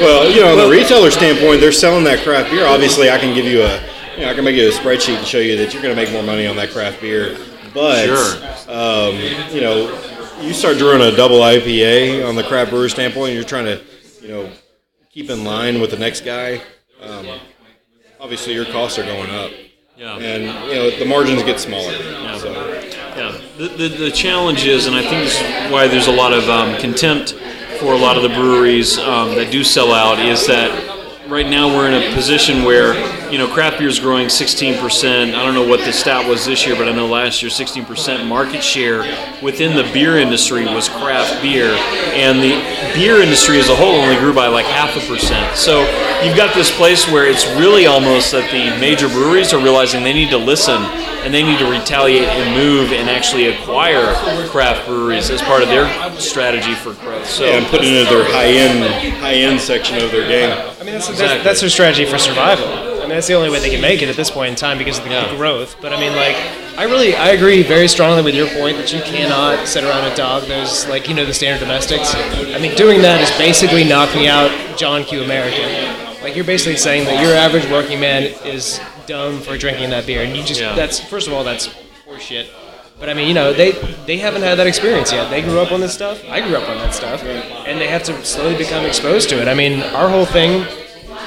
well, 0.00 0.30
you 0.30 0.42
know, 0.42 0.52
on 0.52 0.58
the 0.58 0.68
retailer 0.70 1.10
standpoint, 1.10 1.60
they're 1.60 1.72
selling 1.72 2.04
that 2.04 2.20
craft 2.22 2.50
beer. 2.50 2.66
Obviously, 2.66 3.10
I 3.10 3.18
can 3.18 3.34
give 3.34 3.46
you 3.46 3.62
a, 3.62 3.80
you 4.16 4.20
know, 4.24 4.30
I 4.30 4.34
can 4.34 4.44
make 4.44 4.54
you 4.54 4.68
a 4.68 4.70
spreadsheet 4.70 5.16
and 5.18 5.26
show 5.26 5.38
you 5.38 5.56
that 5.56 5.72
you're 5.72 5.82
going 5.82 5.94
to 5.96 6.00
make 6.00 6.12
more 6.12 6.22
money 6.22 6.46
on 6.46 6.54
that 6.56 6.70
craft 6.70 7.00
beer. 7.00 7.36
But, 7.74 8.06
Sure. 8.06 8.36
um, 8.68 9.16
you 9.52 9.60
know, 9.60 9.98
you 10.40 10.52
start 10.52 10.78
doing 10.78 11.00
a 11.00 11.14
double 11.16 11.40
IPA 11.40 12.26
on 12.28 12.34
the 12.34 12.42
craft 12.42 12.70
brewer 12.70 12.88
standpoint, 12.88 13.28
and 13.30 13.34
you're 13.36 13.44
trying 13.48 13.64
to, 13.66 13.80
you 14.20 14.28
know, 14.28 14.50
keep 15.12 15.30
in 15.30 15.44
line 15.44 15.80
with 15.80 15.90
the 15.90 15.98
next 15.98 16.24
guy. 16.24 16.60
Um, 17.02 17.26
obviously, 18.20 18.52
your 18.54 18.64
costs 18.66 18.98
are 18.98 19.04
going 19.04 19.30
up, 19.30 19.50
Yeah. 19.96 20.16
and 20.16 20.44
you 20.68 20.74
know 20.74 20.90
the 20.90 21.04
margins 21.06 21.42
get 21.42 21.58
smaller. 21.60 21.92
So, 22.38 22.52
Yeah, 23.16 23.38
the, 23.58 23.68
the, 23.68 23.88
the 23.88 24.10
challenge 24.10 24.64
is, 24.66 24.86
and 24.86 24.96
I 24.96 25.02
think 25.02 25.24
this 25.24 25.40
is 25.40 25.70
why 25.72 25.86
there's 25.86 26.08
a 26.08 26.12
lot 26.12 26.32
of 26.32 26.48
um, 26.48 26.76
contempt 26.78 27.32
for 27.78 27.92
a 27.94 27.98
lot 27.98 28.16
of 28.16 28.22
the 28.22 28.28
breweries 28.30 28.98
um, 28.98 29.34
that 29.34 29.50
do 29.50 29.62
sell 29.64 29.92
out, 29.92 30.18
is 30.18 30.46
that 30.46 30.70
right 31.28 31.48
now 31.48 31.68
we're 31.68 31.88
in 31.90 31.94
a 32.10 32.14
position 32.14 32.64
where 32.64 32.94
you 33.32 33.38
know 33.38 33.48
craft 33.48 33.78
beer 33.78 33.88
is 33.88 33.98
growing 33.98 34.28
16%. 34.28 35.34
I 35.34 35.42
don't 35.42 35.54
know 35.54 35.66
what 35.66 35.80
the 35.80 35.92
stat 35.92 36.28
was 36.28 36.44
this 36.44 36.66
year, 36.66 36.76
but 36.76 36.86
I 36.86 36.92
know 36.92 37.06
last 37.06 37.40
year 37.40 37.50
16% 37.50 38.28
market 38.28 38.62
share 38.62 39.00
within 39.42 39.74
the 39.74 39.90
beer 39.94 40.18
industry 40.18 40.66
was 40.66 40.90
craft 40.90 41.40
beer, 41.40 41.70
and 42.12 42.40
the 42.40 42.52
beer 42.92 43.22
industry 43.22 43.58
as 43.58 43.70
a 43.70 43.74
whole 43.74 43.94
only 43.94 44.16
grew 44.16 44.34
by 44.34 44.48
like 44.48 44.66
half 44.66 44.94
a 45.02 45.06
percent. 45.08 45.56
So 45.56 45.80
you've 46.22 46.36
got 46.36 46.54
this 46.54 46.70
place 46.76 47.10
where 47.10 47.26
it's 47.26 47.46
really 47.56 47.86
almost 47.86 48.32
that 48.32 48.50
the 48.52 48.78
major 48.78 49.08
breweries 49.08 49.54
are 49.54 49.64
realizing 49.64 50.04
they 50.04 50.12
need 50.12 50.28
to 50.30 50.38
listen 50.38 50.82
and 51.24 51.32
they 51.32 51.42
need 51.42 51.58
to 51.58 51.70
retaliate 51.70 52.28
and 52.28 52.54
move 52.54 52.92
and 52.92 53.08
actually 53.08 53.46
acquire 53.46 54.12
craft 54.48 54.86
breweries 54.86 55.30
as 55.30 55.40
part 55.40 55.62
of 55.62 55.68
their 55.68 55.88
strategy 56.20 56.74
for 56.74 56.92
growth. 56.94 57.26
So 57.26 57.46
Yeah, 57.46 57.52
and 57.52 57.66
put 57.68 57.80
it 57.80 57.86
into 57.86 58.12
their 58.12 58.24
high 58.24 58.48
end 58.48 59.14
high 59.22 59.34
end 59.34 59.58
section 59.58 59.96
of 60.04 60.10
their 60.10 60.28
game. 60.28 60.50
I 60.50 60.84
mean, 60.84 60.92
that's, 60.92 61.08
Exactly. 61.08 61.16
that's, 61.16 61.44
that's 61.44 61.60
their 61.60 61.70
strategy 61.70 62.04
for 62.04 62.18
survival. 62.18 62.91
That's 63.12 63.26
the 63.26 63.34
only 63.34 63.50
way 63.50 63.60
they 63.60 63.70
can 63.70 63.80
make 63.80 64.02
it 64.02 64.08
at 64.08 64.16
this 64.16 64.30
point 64.30 64.50
in 64.50 64.56
time 64.56 64.78
because 64.78 64.98
of 64.98 65.04
the 65.04 65.10
Yeah. 65.10 65.34
growth. 65.36 65.76
But 65.80 65.92
I 65.92 66.00
mean, 66.00 66.16
like, 66.16 66.36
I 66.76 66.84
really, 66.84 67.14
I 67.14 67.30
agree 67.30 67.62
very 67.62 67.86
strongly 67.88 68.22
with 68.22 68.34
your 68.34 68.46
point 68.48 68.78
that 68.78 68.92
you 68.92 69.00
cannot 69.02 69.68
sit 69.68 69.84
around 69.84 70.04
and 70.04 70.16
dog 70.16 70.44
those, 70.48 70.86
like, 70.86 71.08
you 71.08 71.14
know, 71.14 71.24
the 71.26 71.34
standard 71.34 71.60
domestics. 71.60 72.14
I 72.14 72.58
mean, 72.58 72.74
doing 72.74 73.02
that 73.02 73.20
is 73.20 73.30
basically 73.38 73.84
knocking 73.84 74.26
out 74.26 74.50
John 74.78 75.04
Q. 75.04 75.22
American. 75.22 75.68
Like, 76.22 76.34
you're 76.36 76.44
basically 76.44 76.76
saying 76.76 77.04
that 77.04 77.22
your 77.22 77.34
average 77.34 77.66
working 77.68 78.00
man 78.00 78.22
is 78.44 78.80
dumb 79.06 79.40
for 79.40 79.58
drinking 79.58 79.90
that 79.90 80.06
beer, 80.06 80.22
and 80.22 80.36
you 80.36 80.42
just, 80.42 80.60
Yeah. 80.60 80.74
that's, 80.74 80.98
first 81.00 81.26
of 81.26 81.32
all, 81.34 81.44
that's 81.44 81.68
horseshit. 82.08 82.46
But 83.00 83.08
I 83.08 83.14
mean, 83.14 83.26
you 83.26 83.34
know, 83.34 83.52
they 83.52 83.72
they 84.06 84.18
haven't 84.18 84.42
had 84.42 84.58
that 84.58 84.68
experience 84.68 85.10
yet. 85.10 85.28
They 85.28 85.42
grew 85.42 85.58
up 85.58 85.72
on 85.72 85.80
this 85.80 85.92
stuff. 85.92 86.20
I 86.30 86.40
grew 86.40 86.54
up 86.56 86.68
on 86.68 86.78
that 86.78 86.94
stuff, 86.94 87.24
and 87.66 87.80
they 87.80 87.88
have 87.88 88.04
to 88.04 88.24
slowly 88.24 88.54
become 88.54 88.84
exposed 88.84 89.28
to 89.30 89.42
it. 89.42 89.48
I 89.48 89.54
mean, 89.54 89.82
our 89.82 90.08
whole 90.08 90.24
thing 90.24 90.64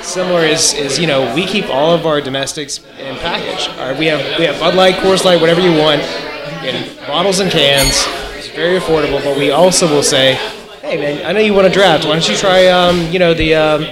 similar 0.06 0.41
is 0.41 0.74
is 0.74 0.99
you 0.99 1.08
know 1.08 1.34
we 1.36 1.45
keep 1.45 1.68
all 1.70 1.93
of 1.93 2.06
our 2.06 2.22
domestics 2.22 2.80
in 2.99 3.16
package. 3.18 3.68
Right, 3.78 3.97
we 3.97 4.06
have 4.06 4.39
we 4.39 4.45
have 4.45 4.60
Bud 4.60 4.76
Light, 4.76 4.95
Coors 4.95 5.26
Light, 5.26 5.41
whatever 5.41 5.62
you 5.62 5.72
want, 5.78 6.01
in 6.64 6.95
bottles 7.08 7.39
and 7.39 7.51
cans. 7.51 8.06
It's 8.38 8.49
very 8.49 8.80
affordable, 8.80 9.24
but 9.24 9.38
we 9.38 9.51
also 9.51 9.88
will 9.88 10.03
say, 10.03 10.36
hey 10.82 10.97
man, 10.97 11.26
I 11.26 11.32
know 11.32 11.39
you 11.39 11.53
want 11.53 11.68
a 11.68 11.72
draft. 11.72 12.06
Why 12.06 12.12
don't 12.12 12.30
you 12.30 12.36
try 12.36 12.68
um, 12.68 13.12
you 13.12 13.20
know 13.20 13.34
the 13.34 13.56
um, 13.56 13.86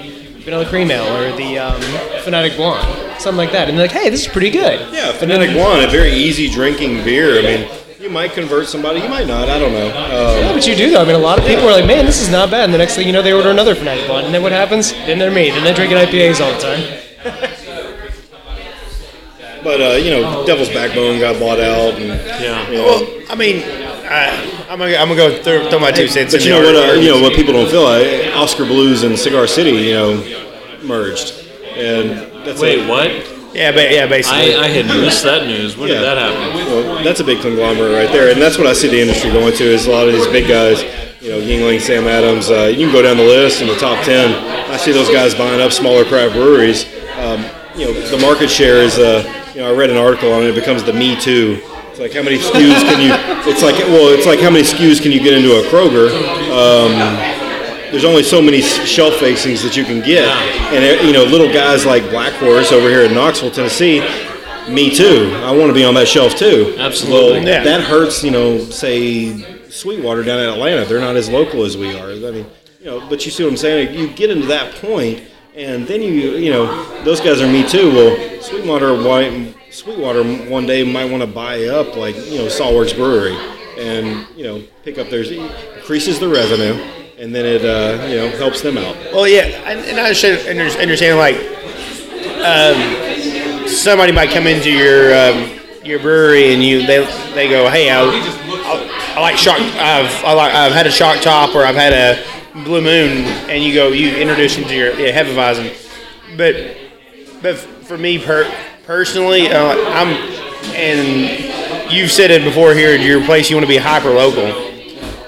vanilla 0.44 0.66
cream 0.66 0.92
ale 0.92 1.08
or 1.18 1.36
the 1.36 1.58
um, 1.58 1.82
Fanatic 2.24 2.56
Blonde, 2.56 3.20
something 3.20 3.38
like 3.38 3.52
that, 3.52 3.68
and 3.70 3.78
they're 3.78 3.88
like, 3.88 3.96
hey, 3.96 4.10
this 4.10 4.26
is 4.26 4.32
pretty 4.32 4.52
good. 4.52 4.94
Yeah, 4.94 5.12
Fanatic 5.14 5.58
One, 5.58 5.84
a 5.84 5.88
very 5.88 6.12
easy 6.12 6.50
drinking 6.50 7.04
beer. 7.04 7.40
I 7.40 7.42
mean, 7.42 7.70
you 8.04 8.10
might 8.10 8.34
convert 8.34 8.68
somebody, 8.68 9.00
you 9.00 9.08
might 9.08 9.28
not. 9.28 9.48
I 9.48 9.58
don't 9.58 9.72
know. 9.72 9.88
Yeah, 9.88 10.50
Um, 10.50 10.56
but 10.56 10.68
you 10.68 10.76
do 10.76 10.92
though. 10.92 11.02
I 11.02 11.06
mean, 11.06 11.16
a 11.16 11.20
lot 11.20 11.40
of 11.40 11.46
people 11.46 11.64
are 11.70 11.72
like, 11.72 11.86
"Man, 11.86 12.06
this 12.06 12.22
is 12.22 12.30
not 12.30 12.52
bad." 12.52 12.66
And 12.66 12.74
the 12.74 12.78
next 12.78 12.96
thing 12.96 13.08
you 13.08 13.14
know, 13.14 13.22
they 13.22 13.32
order 13.32 13.50
another 13.50 13.76
Fanatic 13.76 14.06
Blonde, 14.08 14.26
and 14.26 14.36
then 14.36 14.44
what 14.44 14.52
happens? 14.52 14.92
Then 14.92 15.20
they're 15.20 15.32
me. 15.32 15.52
Then 15.52 15.64
they're 15.64 15.74
drinking 15.74 15.98
IPAs 15.98 16.42
all 16.42 16.52
the 16.52 16.60
time. 16.60 16.84
but 19.64 19.80
uh, 19.82 19.96
you 19.96 20.12
know, 20.12 20.46
Devil's 20.46 20.68
Backbone 20.70 21.20
got 21.20 21.40
bought 21.40 21.62
out, 21.62 21.94
and 21.94 22.08
yeah. 22.44 22.70
you 22.70 22.78
know, 22.78 22.86
Well, 22.86 23.22
I 23.30 23.36
mean, 23.36 23.64
I, 23.64 24.66
I'm 24.70 24.78
gonna 24.80 24.98
I'm 24.98 25.08
gonna 25.08 25.16
go 25.16 25.42
throw, 25.42 25.70
throw 25.70 25.80
my 25.80 25.92
two 25.92 26.10
cents. 26.10 26.34
but 26.34 26.42
in 26.42 26.48
you 26.48 26.54
know 26.54 26.62
what? 26.62 26.76
Uh, 26.76 26.94
you 27.00 27.08
know 27.10 27.22
what 27.22 27.34
people 27.34 27.54
don't 27.54 27.70
feel. 27.70 27.86
Uh, 27.86 28.38
Oskar 28.38 28.66
Blues 28.66 29.04
and 29.04 29.18
Cigar 29.18 29.48
City, 29.48 29.72
you 29.72 29.94
know, 29.94 30.18
merged, 30.84 31.34
and 31.78 32.46
that's 32.46 32.60
Wait, 32.60 32.80
a, 32.84 32.90
what? 32.90 33.33
Yeah, 33.54 33.72
but 33.72 33.92
yeah, 33.92 34.08
basically. 34.08 34.56
I, 34.56 34.64
I 34.64 34.68
had 34.68 34.88
missed 34.88 35.24
that 35.24 35.46
news. 35.46 35.78
When 35.78 35.88
Yeah. 35.90 35.96
did 35.96 36.04
that 36.04 36.18
happen? 36.18 36.66
Well, 36.72 37.04
that's 37.04 37.20
a 37.20 37.24
big 37.24 37.42
conglomerate 37.42 37.94
right 37.94 38.12
there, 38.12 38.32
and 38.32 38.42
that's 38.42 38.58
what 38.58 38.66
I 38.68 38.74
see 38.74 38.88
the 38.90 39.00
industry 39.00 39.32
going 39.32 39.54
to. 39.54 39.64
Is 39.64 39.86
a 39.86 39.92
lot 39.92 40.08
of 40.08 40.14
these 40.14 40.28
big 40.28 40.48
guys, 40.48 40.82
you 41.22 41.30
know, 41.30 41.40
Yuengling, 41.40 41.80
Sam 41.80 42.08
Adams. 42.08 42.50
Uh, 42.50 42.72
you 42.74 42.86
can 42.88 42.92
go 42.94 43.02
down 43.04 43.18
the 43.18 43.24
list 43.24 43.62
in 43.62 43.68
the 43.68 43.76
top 43.76 44.04
ten. 44.04 44.34
I 44.72 44.78
see 44.78 44.92
those 44.92 45.10
guys 45.10 45.36
buying 45.36 45.62
up 45.62 45.72
smaller 45.72 46.04
craft 46.04 46.34
breweries. 46.34 46.86
Um, 47.20 47.46
you 47.76 47.86
know, 47.86 47.94
the 48.10 48.18
market 48.18 48.50
share 48.50 48.78
is. 48.78 48.98
Uh, 48.98 49.24
you 49.54 49.62
know, 49.62 49.70
I 49.70 49.78
read 49.78 49.92
an 49.92 49.98
article 49.98 50.34
on 50.34 50.42
it. 50.42 50.48
It 50.50 50.56
becomes 50.56 50.84
the 50.84 50.94
Me 50.94 51.16
Too. 51.16 51.62
It's 51.92 52.00
like 52.00 52.12
how 52.14 52.24
many 52.24 52.40
SKUs 52.40 52.82
can 52.90 53.00
you? 53.06 53.14
It's 53.52 53.62
like 53.62 53.76
well, 53.94 54.10
it's 54.10 54.26
like 54.26 54.40
how 54.40 54.50
many 54.50 54.64
SKUs 54.64 55.00
can 55.00 55.12
you 55.12 55.20
get 55.22 55.34
into 55.34 55.54
a 55.60 55.64
Kroger? 55.70 56.10
Um, 56.50 56.90
there's 57.94 58.04
only 58.06 58.24
so 58.24 58.42
many 58.42 58.62
shelf 58.62 59.14
facings 59.16 59.62
that 59.64 59.78
you 59.78 59.86
can 59.86 60.02
get, 60.02 60.28
and 60.74 60.84
uh, 60.84 61.04
you 61.04 61.14
know, 61.14 61.24
little 61.24 61.52
guys 61.54 61.86
like 61.86 62.04
Black 62.10 62.34
Horse 62.34 62.72
over 62.72 62.90
here 62.90 63.04
in 63.06 63.14
Knoxville, 63.14 63.52
Tennessee. 63.52 64.00
Me 64.70 64.90
too. 64.96 65.32
I 65.44 65.52
want 65.52 65.68
to 65.70 65.74
be 65.74 65.84
on 65.84 65.94
that 65.94 66.08
shelf 66.08 66.36
too. 66.36 66.76
Absolutely. 66.80 67.40
Well, 67.40 67.48
Yeah. 67.48 67.64
that 67.64 67.82
hurts. 67.82 68.24
You 68.24 68.32
know, 68.32 68.58
say 68.66 69.70
Sweetwater 69.70 70.24
down 70.24 70.40
in 70.40 70.50
Atlanta. 70.50 70.86
They're 70.86 71.00
not 71.00 71.16
as 71.16 71.30
local 71.30 71.64
as 71.64 71.78
we 71.78 71.98
are. 71.98 72.12
I 72.12 72.16
mean, 72.32 72.46
you 72.80 72.86
know, 72.86 73.08
but 73.10 73.26
you 73.26 73.32
see 73.32 73.44
what 73.44 73.52
I'm 73.52 73.58
saying? 73.58 73.94
You 73.98 74.08
get 74.10 74.30
into 74.32 74.48
that 74.48 74.74
point, 74.76 75.22
and 75.56 75.86
then 75.88 76.02
you, 76.02 76.10
you 76.38 76.50
know, 76.52 77.04
those 77.04 77.20
guys 77.22 77.42
are 77.42 77.48
me 77.48 77.68
too. 77.68 77.92
Well, 77.94 78.42
Sweetwater, 78.42 78.96
why- 79.04 79.54
Sweetwater 79.70 80.24
one 80.50 80.66
day 80.66 80.84
might 80.90 81.10
want 81.12 81.22
to 81.22 81.28
buy 81.28 81.66
up 81.66 81.96
like 81.96 82.16
you 82.30 82.38
know 82.40 82.48
Saw 82.48 82.74
Works 82.74 82.94
Brewery, 82.94 83.36
and 83.78 84.26
you 84.38 84.44
know 84.46 84.64
pick 84.84 84.98
up 84.98 85.10
theirs, 85.10 85.30
increases 85.32 86.20
the 86.20 86.28
revenue, 86.30 86.80
and 87.18 87.34
then 87.34 87.46
it 87.46 87.64
uh, 87.64 88.06
you 88.08 88.18
know 88.18 88.30
helps 88.38 88.62
them 88.62 88.78
out. 88.78 88.96
Well, 89.14 89.28
yeah, 89.28 89.46
and, 89.70 89.80
and 89.82 90.00
I 90.00 90.14
should 90.14 90.46
understand 90.48 91.18
like 91.18 91.36
um, 92.44 93.68
somebody 93.68 94.12
might 94.12 94.30
come 94.30 94.48
into 94.48 94.72
your 94.72 95.14
um, 95.14 95.60
your 95.84 96.00
brewery 96.00 96.54
and 96.54 96.64
you 96.64 96.86
they 96.86 97.06
they 97.34 97.50
go, 97.50 97.70
hey, 97.70 97.90
I, 97.90 98.02
I, 98.04 99.16
I 99.16 99.22
like 99.22 99.38
shock. 99.38 99.60
I've 99.60 100.26
I 100.26 100.34
like, 100.34 100.54
I've 100.54 100.74
had 100.74 100.88
a 100.88 100.92
shock 100.92 101.22
top 101.22 101.56
or 101.56 101.64
I've 101.64 101.76
had 101.76 101.94
a 101.94 102.64
blue 102.64 102.82
moon, 102.82 103.26
and 103.50 103.64
you 103.64 103.74
go 103.74 103.90
you 103.90 104.16
introduce 104.16 104.56
them 104.56 104.66
to 104.66 104.76
your 104.76 104.94
yeah, 105.00 105.12
Hefeweizen, 105.24 105.74
but 106.38 106.78
but 107.42 107.58
for 107.58 107.98
me 107.98 108.20
per, 108.20 108.52
personally, 108.86 109.48
uh, 109.52 109.76
I'm 109.90 110.16
and 110.76 111.92
you've 111.92 112.12
said 112.12 112.32
it 112.32 112.44
before 112.44 112.74
here 112.74 112.98
at 112.98 113.02
your 113.02 113.24
place. 113.26 113.50
You 113.50 113.56
want 113.56 113.66
to 113.66 113.74
be 113.74 113.78
hyper 113.78 114.10
local. 114.10 114.73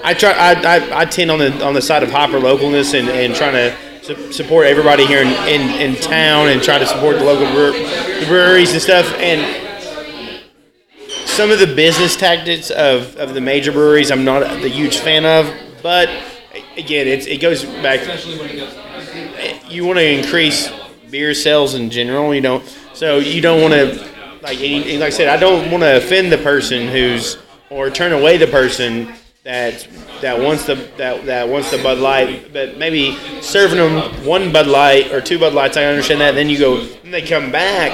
I 0.06 0.14
try. 0.14 0.30
I, 0.30 0.52
I, 0.52 1.00
I 1.00 1.04
tend 1.04 1.32
on 1.32 1.40
the 1.40 1.66
on 1.66 1.74
the 1.74 1.82
side 1.82 2.04
of 2.04 2.12
hyper 2.12 2.38
localness 2.38 2.96
and, 2.96 3.08
and 3.08 3.34
trying 3.34 3.54
to 3.54 3.76
su- 4.04 4.32
support 4.32 4.68
everybody 4.68 5.04
here 5.04 5.20
in, 5.20 5.32
in, 5.48 5.80
in 5.80 6.00
town 6.00 6.48
and 6.48 6.62
try 6.62 6.78
to 6.78 6.86
support 6.86 7.18
the 7.18 7.24
local 7.24 7.52
brewer, 7.52 7.72
the 7.72 8.24
breweries 8.28 8.72
and 8.72 8.80
stuff. 8.80 9.12
And 9.14 9.64
some 11.26 11.50
of 11.50 11.58
the 11.58 11.66
business 11.66 12.14
tactics 12.14 12.70
of, 12.70 13.16
of 13.16 13.34
the 13.34 13.40
major 13.40 13.72
breweries, 13.72 14.12
I'm 14.12 14.24
not 14.24 14.44
a 14.44 14.68
huge 14.68 14.98
fan 14.98 15.26
of. 15.26 15.52
But 15.82 16.08
again, 16.76 17.08
it's, 17.08 17.26
it 17.26 17.40
goes 17.40 17.64
back. 17.64 18.00
You 19.68 19.86
want 19.86 19.98
to 19.98 20.08
increase 20.08 20.70
beer 21.10 21.34
sales 21.34 21.74
in 21.74 21.90
general, 21.90 22.32
you 22.32 22.40
don't. 22.40 22.64
So 22.94 23.18
you 23.18 23.40
don't 23.40 23.60
want 23.60 23.74
to 23.74 24.08
like 24.40 24.60
like 24.60 25.02
I 25.02 25.10
said, 25.10 25.26
I 25.26 25.36
don't 25.36 25.68
want 25.72 25.82
to 25.82 25.96
offend 25.96 26.30
the 26.30 26.38
person 26.38 26.86
who's 26.86 27.38
or 27.70 27.90
turn 27.90 28.12
away 28.12 28.36
the 28.36 28.46
person 28.46 29.12
that 29.46 29.86
that 30.22 30.40
wants 30.40 30.66
the 30.66 30.74
that, 30.96 31.24
that 31.26 31.48
wants 31.48 31.70
the 31.70 31.78
Bud 31.78 31.98
Light, 31.98 32.52
but 32.52 32.76
maybe 32.78 33.16
serving 33.40 33.78
them 33.78 34.26
one 34.26 34.52
Bud 34.52 34.66
Light 34.66 35.12
or 35.12 35.20
two 35.20 35.38
Bud 35.38 35.54
Lights. 35.54 35.76
I 35.76 35.84
understand 35.84 36.20
that. 36.20 36.34
Then 36.34 36.48
you 36.50 36.58
go, 36.58 36.84
then 36.84 37.12
they 37.12 37.22
come 37.22 37.52
back, 37.52 37.92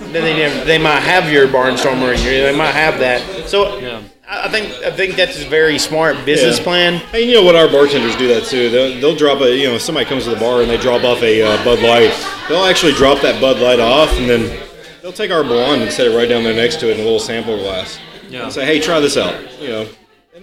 then 0.00 0.12
they 0.24 0.34
never, 0.36 0.64
they 0.64 0.78
might 0.78 1.00
have 1.00 1.30
your 1.30 1.46
Barnstormer 1.46 2.14
and 2.14 2.22
your, 2.22 2.32
they 2.50 2.56
might 2.56 2.72
have 2.72 2.98
that. 3.00 3.48
So 3.48 3.78
Yeah. 3.78 4.00
I 4.26 4.46
I 4.46 4.48
think 4.48 4.72
I 4.82 4.90
think 4.90 5.16
that's 5.16 5.38
a 5.42 5.48
very 5.48 5.78
smart 5.78 6.24
business 6.24 6.56
Yeah. 6.56 6.64
plan. 6.64 6.94
Hey, 7.12 7.28
you 7.28 7.34
know 7.34 7.42
what? 7.42 7.54
Our 7.54 7.68
bartenders 7.68 8.16
do 8.16 8.26
that 8.28 8.44
too. 8.44 8.70
They'll, 8.70 8.98
they'll 9.00 9.14
drop 9.16 9.42
a, 9.42 9.54
you 9.54 9.68
know, 9.68 9.76
somebody 9.76 10.06
comes 10.08 10.24
to 10.24 10.30
the 10.30 10.36
bar 10.40 10.62
and 10.62 10.70
they 10.70 10.78
drop 10.78 11.04
off 11.04 11.22
a 11.22 11.42
uh, 11.42 11.62
Bud 11.64 11.80
Light. 11.80 12.12
They'll 12.48 12.64
actually 12.64 12.94
drop 12.94 13.20
that 13.20 13.38
Bud 13.42 13.58
Light 13.60 13.80
off 13.80 14.10
and 14.18 14.28
then 14.30 14.58
they'll 15.02 15.12
take 15.12 15.30
our 15.30 15.44
blonde 15.44 15.82
and 15.82 15.92
set 15.92 16.06
it 16.06 16.16
right 16.16 16.28
down 16.28 16.42
there 16.44 16.54
next 16.54 16.80
to 16.80 16.88
it 16.88 16.94
in 16.94 17.00
a 17.00 17.04
little 17.04 17.20
sample 17.20 17.58
glass. 17.58 17.98
Yeah. 18.30 18.44
And 18.44 18.52
say, 18.52 18.64
hey, 18.64 18.80
try 18.80 18.98
this 19.00 19.18
out. 19.18 19.36
You 19.60 19.68
know, 19.68 19.80
and 19.82 19.90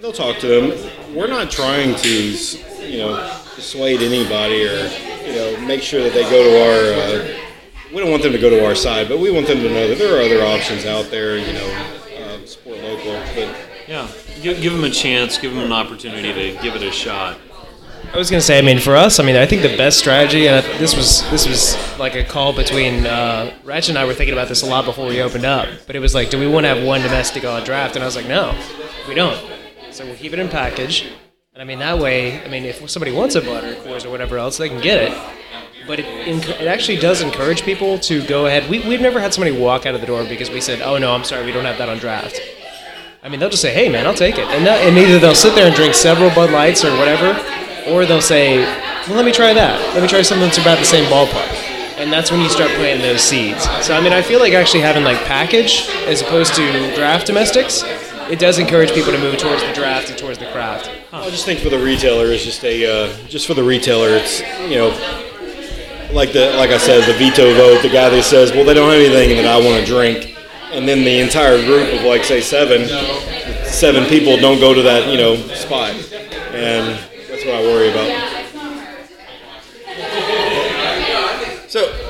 they'll 0.02 0.12
talk 0.12 0.38
to 0.38 0.48
them. 0.48 1.14
We're 1.14 1.28
not 1.28 1.50
trying 1.50 1.94
to, 1.94 2.10
you 2.10 2.98
know, 2.98 3.16
dissuade 3.54 4.02
anybody 4.02 4.66
or, 4.66 4.88
you 5.24 5.32
know, 5.32 5.60
make 5.66 5.80
sure 5.80 6.02
that 6.02 6.12
they 6.12 6.24
go 6.24 6.42
to 6.42 6.60
our. 6.60 7.32
Uh, 7.32 7.38
we 7.94 8.00
don't 8.00 8.10
want 8.10 8.22
them 8.22 8.32
to 8.32 8.38
go 8.38 8.50
to 8.50 8.66
our 8.66 8.74
side, 8.74 9.08
but 9.08 9.20
we 9.20 9.30
want 9.30 9.46
them 9.46 9.58
to 9.58 9.68
know 9.68 9.86
that 9.88 9.98
there 9.98 10.16
are 10.18 10.22
other 10.22 10.44
options 10.44 10.84
out 10.86 11.10
there. 11.10 11.38
You 11.38 11.52
know, 11.52 12.34
um, 12.34 12.46
support 12.46 12.78
local, 12.78 13.12
but. 13.34 13.56
Yeah. 13.88 14.08
Give, 14.40 14.60
give 14.60 14.72
them 14.72 14.84
a 14.84 14.90
chance. 14.90 15.38
Give 15.38 15.52
them 15.54 15.62
an 15.64 15.72
opportunity 15.72 16.32
to 16.32 16.62
give 16.62 16.74
it 16.74 16.82
a 16.82 16.90
shot. 16.90 17.38
I 18.12 18.16
was 18.18 18.28
gonna 18.30 18.40
say, 18.42 18.58
I 18.58 18.62
mean, 18.62 18.78
for 18.78 18.96
us, 18.96 19.20
I 19.20 19.22
mean, 19.24 19.36
I 19.36 19.46
think 19.46 19.62
the 19.62 19.76
best 19.76 19.98
strategy, 19.98 20.46
and 20.48 20.56
I- 20.56 20.78
this 20.78 20.96
was 20.96 21.22
this 21.30 21.46
was 21.46 21.76
like 21.98 22.14
a 22.16 22.24
call 22.24 22.52
between 22.52 23.06
uh, 23.06 23.54
Ratchet 23.64 23.90
and 23.90 23.98
I 23.98 24.04
were 24.04 24.14
thinking 24.14 24.34
about 24.34 24.48
this 24.48 24.62
a 24.62 24.66
lot 24.66 24.84
before 24.84 25.06
we 25.06 25.22
opened 25.22 25.44
up. 25.44 25.68
But 25.86 25.94
it 25.96 26.00
was 26.00 26.14
like, 26.14 26.28
do 26.30 26.38
we 26.40 26.46
want 26.48 26.64
to 26.64 26.68
have 26.74 26.82
one 26.84 27.00
domestic 27.02 27.44
on 27.44 27.62
draft? 27.64 27.94
And 27.94 28.02
I 28.02 28.06
was 28.06 28.16
like, 28.16 28.26
no, 28.26 28.58
we 29.08 29.14
don't. 29.14 29.38
So 29.92 30.06
we'll 30.06 30.16
keep 30.16 30.32
it 30.32 30.38
in 30.38 30.48
package. 30.48 31.06
And 31.52 31.60
I 31.60 31.64
mean, 31.64 31.78
that 31.80 31.98
way, 31.98 32.42
I 32.42 32.48
mean, 32.48 32.64
if 32.64 32.88
somebody 32.88 33.12
wants 33.12 33.34
a 33.34 33.42
butter, 33.42 33.74
Coors, 33.74 34.06
or 34.06 34.10
whatever 34.10 34.38
else, 34.38 34.56
they 34.56 34.68
can 34.68 34.80
get 34.80 35.02
it. 35.02 35.32
But 35.86 36.00
it, 36.00 36.06
it 36.06 36.66
actually 36.66 36.96
does 36.96 37.20
encourage 37.20 37.62
people 37.62 37.98
to 37.98 38.26
go 38.26 38.46
ahead. 38.46 38.70
We, 38.70 38.80
we've 38.88 39.00
never 39.02 39.20
had 39.20 39.34
somebody 39.34 39.56
walk 39.56 39.84
out 39.84 39.94
of 39.94 40.00
the 40.00 40.06
door 40.06 40.24
because 40.24 40.48
we 40.48 40.60
said, 40.60 40.80
oh 40.80 40.96
no, 40.96 41.12
I'm 41.12 41.24
sorry, 41.24 41.44
we 41.44 41.52
don't 41.52 41.66
have 41.66 41.76
that 41.78 41.90
on 41.90 41.98
draft. 41.98 42.40
I 43.24 43.28
mean, 43.28 43.38
they'll 43.38 43.50
just 43.50 43.62
say, 43.62 43.72
"Hey, 43.72 43.88
man, 43.88 44.04
I'll 44.04 44.14
take 44.14 44.36
it," 44.36 44.48
and, 44.48 44.66
that, 44.66 44.82
and 44.82 44.98
either 44.98 45.20
they'll 45.20 45.34
sit 45.34 45.54
there 45.54 45.68
and 45.68 45.76
drink 45.76 45.94
several 45.94 46.28
Bud 46.30 46.50
Lights 46.50 46.84
or 46.84 46.90
whatever, 46.98 47.38
or 47.88 48.04
they'll 48.04 48.20
say, 48.20 48.58
"Well, 49.06 49.14
let 49.14 49.24
me 49.24 49.30
try 49.30 49.52
that. 49.52 49.94
Let 49.94 50.02
me 50.02 50.08
try 50.08 50.22
something 50.22 50.44
that's 50.44 50.58
about 50.58 50.78
the 50.78 50.84
same 50.84 51.04
ballpark." 51.04 51.46
And 51.98 52.12
that's 52.12 52.32
when 52.32 52.40
you 52.40 52.48
start 52.48 52.72
planting 52.72 53.02
those 53.02 53.20
seeds. 53.20 53.62
So 53.86 53.94
I 53.94 54.00
mean, 54.00 54.12
I 54.12 54.22
feel 54.22 54.40
like 54.40 54.54
actually 54.54 54.80
having 54.80 55.04
like 55.04 55.18
package 55.18 55.88
as 56.06 56.20
opposed 56.20 56.56
to 56.56 56.94
draft 56.96 57.28
domestics, 57.28 57.84
it 58.32 58.38
does 58.38 58.58
encourage 58.58 58.94
people 58.94 59.12
to 59.12 59.18
move 59.18 59.36
towards 59.36 59.62
the 59.62 59.74
draft 59.74 60.08
and 60.08 60.18
towards 60.18 60.38
the 60.38 60.46
craft. 60.46 60.90
I 61.12 61.28
just 61.28 61.44
think 61.44 61.60
for 61.60 61.68
the 61.68 61.78
retailer, 61.78 62.28
it's 62.28 62.42
just 62.42 62.64
a 62.64 62.86
uh, 62.86 63.14
just 63.28 63.46
for 63.46 63.52
the 63.52 63.62
retailer, 63.62 64.08
it's 64.08 64.40
you 64.70 64.76
know, 64.76 64.88
like 66.14 66.32
the 66.32 66.54
like 66.56 66.70
I 66.70 66.78
said, 66.78 67.06
the 67.06 67.12
veto 67.18 67.52
vote. 67.54 67.82
The 67.82 67.90
guy 67.90 68.08
that 68.08 68.22
says, 68.22 68.50
"Well, 68.52 68.64
they 68.64 68.72
don't 68.72 68.90
have 68.90 68.98
anything 68.98 69.36
that 69.36 69.44
I 69.44 69.58
want 69.62 69.80
to 69.80 69.86
drink," 69.86 70.34
and 70.72 70.88
then 70.88 71.04
the 71.04 71.20
entire 71.20 71.62
group 71.66 71.92
of 71.92 72.06
like 72.06 72.24
say 72.24 72.40
seven, 72.40 72.88
seven 73.66 74.08
people 74.08 74.38
don't 74.38 74.60
go 74.60 74.72
to 74.72 74.80
that 74.80 75.08
you 75.10 75.18
know 75.18 75.36
spot, 75.52 75.90
and 76.54 76.98
that's 77.28 77.44
what 77.44 77.54
I 77.54 77.60
worry 77.60 77.90
about. 77.90 78.32
So 81.68 82.02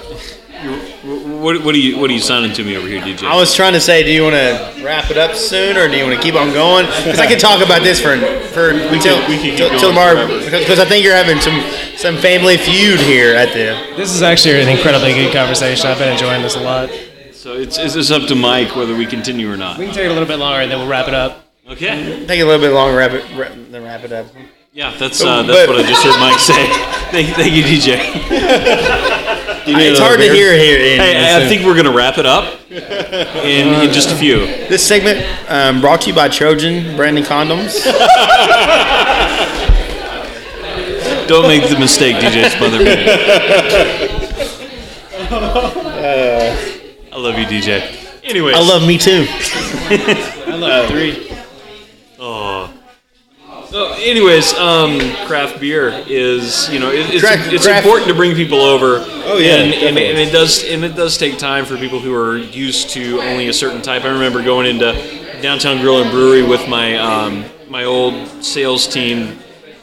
What, 1.42 1.64
what 1.64 1.74
are 1.74 1.78
you 1.78 1.98
What 1.98 2.08
are 2.08 2.12
you 2.12 2.20
sounding 2.20 2.52
to 2.52 2.62
me 2.62 2.76
over 2.76 2.86
here, 2.86 3.02
DJ? 3.02 3.26
I 3.26 3.34
was 3.34 3.52
trying 3.52 3.72
to 3.72 3.80
say, 3.80 4.04
do 4.04 4.12
you 4.12 4.22
want 4.22 4.36
to 4.36 4.84
wrap 4.84 5.10
it 5.10 5.18
up 5.18 5.34
soon, 5.34 5.76
or 5.76 5.88
do 5.88 5.96
you 5.96 6.04
want 6.04 6.14
to 6.14 6.22
keep 6.22 6.36
on 6.36 6.52
going? 6.52 6.86
Because 6.86 7.18
I 7.18 7.26
could 7.26 7.40
talk 7.40 7.60
about 7.60 7.82
this 7.82 8.00
for 8.00 8.16
for 8.54 8.70
until 8.70 9.18
we 9.26 9.34
can 9.34 9.42
keep 9.42 9.56
till, 9.56 9.70
till 9.70 9.90
tomorrow. 9.90 10.28
Because 10.28 10.78
I 10.78 10.84
think 10.84 11.04
you're 11.04 11.16
having 11.16 11.40
some 11.40 11.58
some 11.96 12.16
family 12.16 12.56
feud 12.56 13.00
here 13.00 13.34
at 13.34 13.48
the. 13.48 13.74
This 13.96 14.14
is 14.14 14.22
actually 14.22 14.62
an 14.62 14.68
incredibly 14.68 15.14
good 15.14 15.32
conversation. 15.32 15.88
I've 15.88 15.98
been 15.98 16.12
enjoying 16.12 16.42
this 16.42 16.54
a 16.54 16.60
lot. 16.60 16.90
so 17.32 17.54
it's 17.54 17.76
it's 17.76 17.94
just 17.94 18.12
up 18.12 18.28
to 18.28 18.36
Mike 18.36 18.76
whether 18.76 18.94
we 18.94 19.04
continue 19.04 19.50
or 19.50 19.56
not. 19.56 19.78
We 19.78 19.86
can 19.86 19.94
take 19.94 20.04
it 20.04 20.10
a 20.10 20.14
little 20.14 20.28
bit 20.28 20.38
longer 20.38 20.60
and 20.60 20.70
then 20.70 20.78
we'll 20.78 20.88
wrap 20.88 21.08
it 21.08 21.14
up. 21.14 21.44
Okay. 21.68 22.24
Take 22.26 22.40
a 22.40 22.44
little 22.44 22.64
bit 22.64 22.72
longer 22.72 22.96
wrap 22.96 23.10
it, 23.10 23.24
wrap, 23.36 23.52
than 23.72 23.82
wrap 23.82 24.04
it 24.04 24.12
up. 24.12 24.26
Yeah, 24.72 24.94
that's 24.96 25.20
uh, 25.20 25.42
that's 25.42 25.66
what 25.68 25.80
I 25.80 25.88
just 25.88 26.04
heard 26.04 26.20
Mike 26.20 26.38
say. 26.38 26.66
Thank, 27.12 27.34
thank 27.36 27.52
you, 27.52 27.62
DJ. 27.62 27.98
It's 29.66 30.00
hard 30.00 30.18
to 30.18 30.24
hear 30.24 30.52
here. 30.56 30.78
In, 30.78 31.00
Hey, 31.00 31.36
I 31.36 31.48
think 31.48 31.64
we're 31.64 31.76
gonna 31.76 31.92
wrap 31.94 32.18
it 32.18 32.26
up 32.26 32.60
in, 32.70 33.68
in 33.82 33.92
just 33.92 34.10
a 34.10 34.16
few. 34.16 34.38
this 34.68 34.86
segment 34.86 35.24
um, 35.48 35.80
brought 35.80 36.00
to 36.02 36.08
you 36.10 36.14
by 36.14 36.28
Trojan 36.28 36.96
Brandon 36.96 37.24
Condoms. 37.24 37.82
Don't 41.28 41.46
make 41.46 41.68
the 41.70 41.78
mistake, 41.78 42.16
DJ 42.16 42.50
Smother. 42.50 42.78
I 47.12 47.16
love 47.16 47.38
you, 47.38 47.46
DJ. 47.46 47.80
Anyway, 48.24 48.52
I 48.54 48.60
love 48.60 48.86
me 48.86 48.98
too. 48.98 49.26
I 49.30 50.56
love 50.56 50.88
three. 50.88 51.28
Oh. 52.18 52.72
So, 53.72 53.94
anyways, 53.94 54.52
um, 54.52 54.98
craft 55.26 55.58
beer 55.58 56.04
is 56.06 56.68
you 56.68 56.78
know 56.78 56.90
it, 56.90 57.08
it's 57.08 57.22
Craft- 57.24 57.50
it's 57.54 57.64
craft- 57.64 57.86
important 57.86 58.08
to 58.10 58.14
bring 58.14 58.34
people 58.34 58.60
over. 58.60 58.98
Oh, 59.24 59.38
yeah, 59.38 59.62
and, 59.62 59.72
and, 59.72 59.96
and 59.96 60.18
it 60.18 60.30
does 60.30 60.62
and 60.64 60.84
it 60.84 60.94
does 60.94 61.16
take 61.16 61.38
time 61.38 61.64
for 61.64 61.78
people 61.78 61.98
who 61.98 62.14
are 62.14 62.36
used 62.36 62.90
to 62.90 63.18
only 63.22 63.48
a 63.48 63.52
certain 63.54 63.80
type. 63.80 64.04
I 64.04 64.08
remember 64.08 64.42
going 64.44 64.66
into 64.66 64.92
Downtown 65.40 65.80
Grill 65.80 66.02
and 66.02 66.10
Brewery 66.10 66.42
with 66.42 66.68
my 66.68 66.98
um, 66.98 67.46
my 67.70 67.84
old 67.84 68.44
sales 68.44 68.86
team 68.86 69.38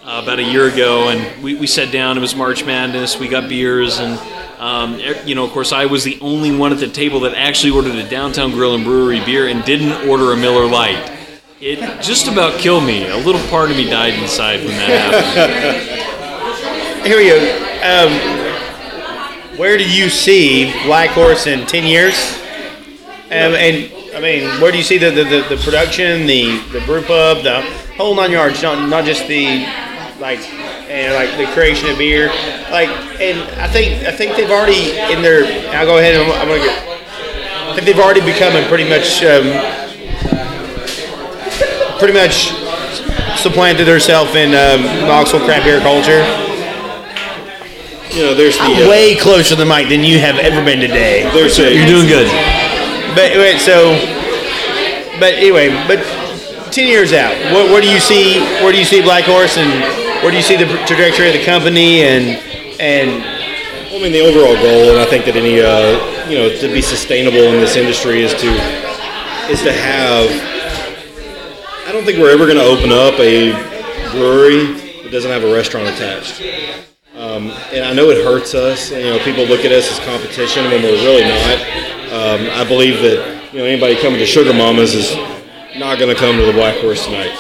uh, 0.06 0.22
about 0.22 0.38
a 0.38 0.44
year 0.44 0.68
ago, 0.68 1.10
and 1.10 1.42
we, 1.44 1.56
we 1.56 1.66
sat 1.66 1.92
down. 1.92 2.16
It 2.16 2.22
was 2.22 2.36
March 2.36 2.64
Madness. 2.64 3.20
We 3.20 3.28
got 3.28 3.50
beers, 3.50 3.98
and 3.98 4.20
um, 4.60 5.00
you 5.26 5.34
know, 5.34 5.44
of 5.46 5.50
course, 5.50 5.72
I 5.72 5.88
was 5.88 6.04
the 6.04 6.20
only 6.22 6.56
one 6.56 6.72
at 6.72 6.78
the 6.78 6.90
table 6.90 7.22
that 7.22 7.34
actually 7.34 7.72
ordered 7.72 7.96
a 7.96 8.08
Downtown 8.08 8.52
Grill 8.52 8.76
and 8.76 8.84
Brewery 8.84 9.26
beer 9.26 9.48
and 9.48 9.66
didn't 9.66 10.08
order 10.08 10.32
a 10.32 10.38
Miller 10.38 10.68
Lite. 10.68 11.16
It 11.62 12.02
just 12.02 12.30
about 12.30 12.58
killed 12.58 12.86
me. 12.86 13.10
A 13.10 13.18
little 13.18 13.46
part 13.50 13.70
of 13.70 13.76
me 13.76 13.84
died 13.84 14.14
inside 14.14 14.60
when 14.60 14.70
that 14.78 15.12
happened. 15.12 17.06
Here 17.06 17.18
we 17.18 17.28
go. 17.28 17.36
Um, 17.84 19.58
where 19.58 19.78
do 19.78 19.84
you 19.84 20.10
see 20.10 20.72
Black 20.86 21.10
Horse 21.10 21.48
in 21.48 21.68
ten 21.68 21.84
years? 21.84 22.16
Um, 23.26 23.54
and 23.60 23.92
I 24.16 24.22
mean, 24.22 24.62
where 24.62 24.72
do 24.72 24.78
you 24.78 24.86
see 24.86 24.98
the, 24.98 25.12
the, 25.12 25.26
the, 25.26 25.56
the 25.56 25.62
production, 25.62 26.26
the 26.26 26.60
the 26.72 26.80
brew 26.86 27.02
pub, 27.02 27.44
the 27.44 27.60
whole 27.98 28.16
nine 28.16 28.32
yards? 28.32 28.64
Not 28.64 28.88
not 28.88 29.04
just 29.04 29.28
the 29.28 29.66
like 30.22 30.40
and 30.88 31.14
like 31.14 31.38
the 31.38 31.54
creation 31.54 31.90
of 31.90 31.98
beer. 31.98 32.28
Like, 32.72 32.88
and 33.20 33.38
I 33.60 33.68
think 33.68 34.06
I 34.06 34.12
think 34.14 34.38
they've 34.38 34.50
already 34.50 34.92
in 35.14 35.22
their. 35.22 35.44
I'll 35.76 35.86
go 35.86 35.98
ahead 35.98 36.16
and 36.16 36.32
I'm, 36.32 36.40
I'm 36.40 36.48
gonna 36.48 36.64
get. 36.64 36.88
I 36.88 37.74
think 37.76 37.86
they've 37.86 38.00
already 38.00 38.22
become 38.22 38.56
a 38.56 38.66
pretty 38.70 38.88
much 38.88 39.22
um, 39.24 39.89
pretty 42.00 42.14
much 42.14 42.56
supplanted 43.38 43.88
herself 43.88 44.36
in 44.36 44.56
um, 44.56 44.84
Knoxville 45.06 45.44
craft 45.46 45.66
beer 45.66 45.80
culture. 45.80 46.24
You 48.16 48.26
know, 48.26 48.34
there's 48.34 48.58
the 48.58 48.64
I'm 48.64 48.88
uh, 48.88 48.90
way 48.90 49.16
closer 49.16 49.54
to 49.54 49.56
the 49.56 49.66
mic 49.66 49.90
than 49.90 50.04
you 50.04 50.20
have 50.20 50.38
ever 50.38 50.64
been 50.64 50.80
today. 50.80 51.30
there's 51.32 51.60
a 51.60 51.76
You're 51.76 51.86
doing 51.86 52.08
good. 52.08 52.28
But 53.14 53.38
wait, 53.38 53.60
so, 53.60 53.94
but 55.20 55.36
anyway, 55.36 55.70
but 55.88 56.02
ten 56.72 56.88
years 56.88 57.14
out, 57.14 57.36
what, 57.54 57.70
where 57.70 57.82
do 57.82 57.90
you 57.90 58.00
see 58.00 58.40
where 58.64 58.72
do 58.72 58.80
you 58.80 58.86
see 58.86 59.02
Black 59.02 59.26
Horse 59.26 59.58
and 59.58 59.70
where 60.24 60.32
do 60.32 60.38
you 60.38 60.44
see 60.44 60.56
the 60.56 60.66
trajectory 60.88 61.28
of 61.28 61.34
the 61.34 61.46
company 61.46 62.02
and 62.02 62.42
and 62.80 63.24
I 63.90 64.02
mean, 64.02 64.14
the 64.14 64.22
overall 64.22 64.56
goal, 64.56 64.96
and 64.96 65.00
I 65.00 65.06
think 65.06 65.26
that 65.26 65.36
any, 65.36 65.60
uh, 65.60 66.30
you 66.30 66.38
know, 66.38 66.48
to 66.48 66.68
be 66.72 66.82
sustainable 66.82 67.52
in 67.52 67.60
this 67.60 67.76
industry 67.76 68.22
is 68.22 68.34
to 68.34 68.48
is 69.52 69.62
to 69.64 69.74
have. 69.74 70.49
I 71.90 71.92
don't 71.92 72.06
think 72.06 72.20
we're 72.20 72.30
ever 72.30 72.46
going 72.46 72.62
to 72.62 72.70
open 72.70 72.92
up 72.92 73.18
a 73.18 73.50
brewery 74.14 74.78
that 75.02 75.10
doesn't 75.12 75.32
have 75.32 75.44
a 75.44 75.52
restaurant 75.52 75.88
attached. 75.88 76.38
Um, 77.18 77.50
and 77.74 77.84
I 77.84 77.94
know 77.94 78.12
it 78.12 78.24
hurts 78.24 78.54
us. 78.54 78.92
You 78.92 79.10
know, 79.10 79.18
people 79.26 79.44
look 79.46 79.66
at 79.66 79.72
us 79.72 79.90
as 79.90 79.98
competition 80.06 80.66
when 80.66 80.84
we're 80.84 81.02
really 81.02 81.26
not. 81.26 81.58
Um, 82.14 82.46
I 82.54 82.64
believe 82.64 83.02
that 83.02 83.52
you 83.52 83.58
know 83.58 83.66
anybody 83.66 84.00
coming 84.00 84.20
to 84.20 84.28
Sugar 84.28 84.54
Mamas 84.54 84.94
is 84.94 85.16
not 85.82 85.98
going 85.98 86.14
to 86.14 86.16
come 86.16 86.38
to 86.38 86.46
the 86.46 86.54
Black 86.54 86.78
Horse 86.78 87.06
tonight. 87.06 87.34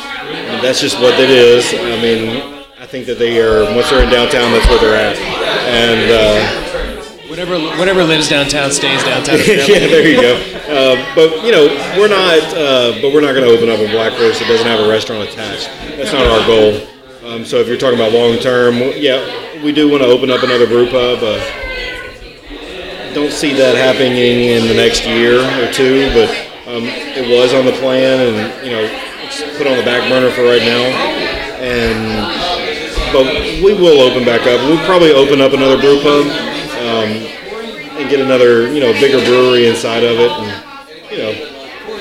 That's 0.65 0.81
just 0.81 0.97
what 0.97 1.13
it 1.19 1.29
is. 1.29 1.71
I 1.71 2.01
mean, 2.01 2.65
I 2.79 2.87
think 2.87 3.05
that 3.05 3.19
they 3.19 3.39
are 3.45 3.65
once 3.75 3.91
they're 3.91 4.01
in 4.03 4.09
downtown, 4.09 4.49
that's 4.51 4.65
where 4.65 4.79
they're 4.79 4.97
at. 4.97 5.15
And 5.69 6.09
uh, 6.09 6.68
Whatever 7.39 7.79
whatever 7.79 8.03
lives 8.03 8.27
downtown 8.27 8.69
stays 8.69 9.01
downtown. 9.01 9.37
yeah, 9.47 9.63
there 9.87 10.05
you 10.05 10.19
go. 10.19 10.35
Uh, 10.67 11.15
but 11.15 11.39
you 11.45 11.53
know, 11.53 11.71
we're 11.95 12.11
not. 12.11 12.43
Uh, 12.51 12.99
but 12.99 13.15
we're 13.15 13.23
not 13.23 13.31
going 13.31 13.47
to 13.47 13.55
open 13.55 13.69
up 13.71 13.79
a 13.79 13.87
Black 13.95 14.11
Horse 14.11 14.39
that 14.39 14.47
doesn't 14.49 14.67
have 14.67 14.81
a 14.83 14.89
restaurant 14.89 15.23
attached. 15.23 15.71
That's 15.95 16.11
not 16.11 16.27
our 16.27 16.43
goal. 16.43 16.83
Um, 17.23 17.45
so 17.45 17.63
if 17.63 17.67
you're 17.69 17.77
talking 17.77 17.95
about 17.95 18.11
long 18.11 18.39
term, 18.39 18.75
yeah, 18.99 19.23
we 19.63 19.71
do 19.71 19.87
want 19.87 20.03
to 20.03 20.09
open 20.09 20.29
up 20.29 20.43
another 20.43 20.67
brew 20.67 20.91
pub. 20.91 21.23
Uh, 21.23 21.39
don't 23.15 23.31
see 23.31 23.55
that 23.55 23.71
happening 23.79 24.19
in 24.19 24.67
the 24.67 24.75
next 24.75 25.07
year 25.07 25.39
or 25.39 25.71
two, 25.71 26.11
but 26.11 26.27
um, 26.67 26.83
it 26.91 27.23
was 27.23 27.53
on 27.55 27.63
the 27.63 27.71
plan, 27.79 28.19
and 28.19 28.35
you 28.67 28.75
know, 28.75 28.83
it's 29.23 29.39
put 29.55 29.63
on 29.63 29.79
the 29.79 29.87
back 29.87 30.03
burner 30.11 30.27
for 30.35 30.43
right 30.43 30.59
now. 30.67 30.83
And 31.63 32.03
but 33.15 33.63
we 33.63 33.71
will 33.79 34.03
open 34.03 34.25
back 34.27 34.41
up. 34.43 34.59
We'll 34.67 34.83
probably 34.83 35.15
open 35.15 35.39
up 35.39 35.53
another 35.53 35.79
brew 35.79 36.03
pub 36.03 36.58
um, 36.89 37.09
and 37.99 38.09
get 38.09 38.19
another, 38.19 38.71
you 38.73 38.79
know, 38.79 38.91
bigger 38.93 39.23
brewery 39.25 39.67
inside 39.67 40.03
of 40.03 40.17
it, 40.17 40.31
and 40.31 41.11
you 41.11 41.17
know, 41.17 41.31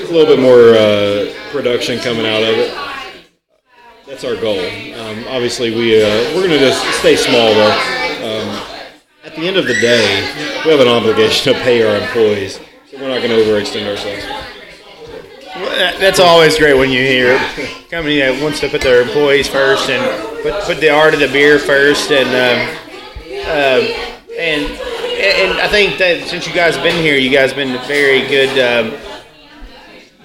a 0.09 0.11
little 0.11 0.25
bit 0.25 0.39
more 0.39 0.73
uh, 0.73 1.31
production 1.51 1.99
coming 1.99 2.25
out 2.25 2.41
of 2.41 2.55
it. 2.57 2.73
That's 4.07 4.23
our 4.23 4.35
goal. 4.35 4.59
Um, 4.99 5.25
obviously, 5.27 5.69
we 5.69 6.01
uh, 6.01 6.35
we're 6.35 6.47
going 6.47 6.49
to 6.49 6.59
just 6.59 6.83
stay 6.99 7.15
small 7.15 7.53
though. 7.53 7.71
Um, 8.25 8.65
at 9.23 9.35
the 9.35 9.47
end 9.47 9.57
of 9.57 9.67
the 9.67 9.75
day, 9.75 10.21
we 10.65 10.71
have 10.71 10.79
an 10.79 10.87
obligation 10.87 11.53
to 11.53 11.59
pay 11.61 11.83
our 11.83 12.01
employees, 12.01 12.59
so 12.89 12.97
we're 12.97 13.09
not 13.09 13.21
going 13.21 13.29
to 13.29 13.43
overextend 13.43 13.87
ourselves. 13.87 14.25
That's 15.99 16.19
always 16.19 16.57
great 16.57 16.73
when 16.73 16.89
you 16.89 17.01
hear 17.01 17.35
a 17.35 17.89
company 17.89 18.19
that 18.19 18.41
wants 18.41 18.59
to 18.61 18.69
put 18.69 18.81
their 18.81 19.01
employees 19.01 19.47
first 19.47 19.89
and 19.89 20.01
put, 20.41 20.53
put 20.63 20.79
the 20.79 20.89
art 20.89 21.13
of 21.13 21.19
the 21.19 21.27
beer 21.27 21.59
first, 21.59 22.11
and 22.11 22.29
um, 22.33 22.89
um, 23.49 24.18
and 24.39 24.63
and 25.19 25.59
I 25.59 25.67
think 25.67 25.97
that 25.99 26.27
since 26.27 26.47
you 26.47 26.53
guys 26.53 26.75
have 26.75 26.83
been 26.83 27.01
here, 27.03 27.17
you 27.17 27.29
guys 27.29 27.51
have 27.51 27.57
been 27.57 27.75
very 27.87 28.21
good, 28.27 28.49
um, 28.57 28.97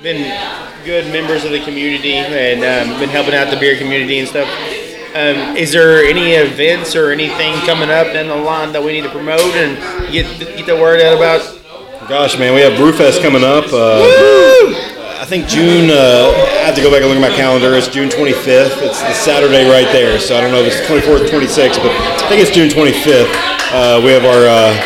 been 0.02 0.22
good 0.84 1.12
members 1.12 1.44
of 1.44 1.50
the 1.50 1.60
community, 1.64 2.14
and 2.14 2.62
um, 2.62 2.98
been 3.00 3.08
helping 3.08 3.34
out 3.34 3.50
the 3.50 3.58
beer 3.58 3.76
community 3.76 4.20
and 4.20 4.28
stuff. 4.28 4.48
Um, 5.14 5.56
is 5.56 5.72
there 5.72 6.04
any 6.04 6.32
events 6.32 6.96
or 6.96 7.10
anything 7.10 7.54
coming 7.66 7.90
up 7.90 8.12
down 8.12 8.28
the 8.28 8.36
line 8.36 8.72
that 8.72 8.82
we 8.82 8.92
need 8.92 9.02
to 9.02 9.10
promote 9.10 9.40
and 9.40 9.76
get 10.12 10.26
get 10.38 10.66
the 10.66 10.76
word 10.76 11.00
out 11.00 11.16
about? 11.16 12.08
Gosh, 12.08 12.38
man, 12.38 12.54
we 12.54 12.60
have 12.60 12.74
Brewfest 12.74 13.22
coming 13.22 13.42
up. 13.42 13.64
Uh, 13.72 14.90
I 15.24 15.26
think 15.26 15.46
June. 15.48 15.88
Uh, 15.88 16.36
I 16.36 16.68
have 16.68 16.74
to 16.76 16.82
go 16.82 16.90
back 16.92 17.00
and 17.00 17.08
look 17.08 17.16
at 17.16 17.24
my 17.30 17.34
calendar. 17.34 17.72
It's 17.72 17.88
June 17.88 18.10
25th. 18.10 18.76
It's 18.84 19.00
the 19.00 19.14
Saturday 19.14 19.64
right 19.70 19.88
there. 19.90 20.20
So 20.20 20.36
I 20.36 20.40
don't 20.42 20.52
know 20.52 20.60
if 20.60 20.68
it's 20.68 20.84
24th, 20.84 21.24
26th, 21.32 21.80
but 21.80 21.88
I 22.20 22.28
think 22.28 22.42
it's 22.44 22.50
June 22.52 22.68
25th. 22.68 23.32
Uh, 23.72 24.04
we 24.04 24.12
have 24.12 24.28
our 24.28 24.44
uh, 24.44 24.76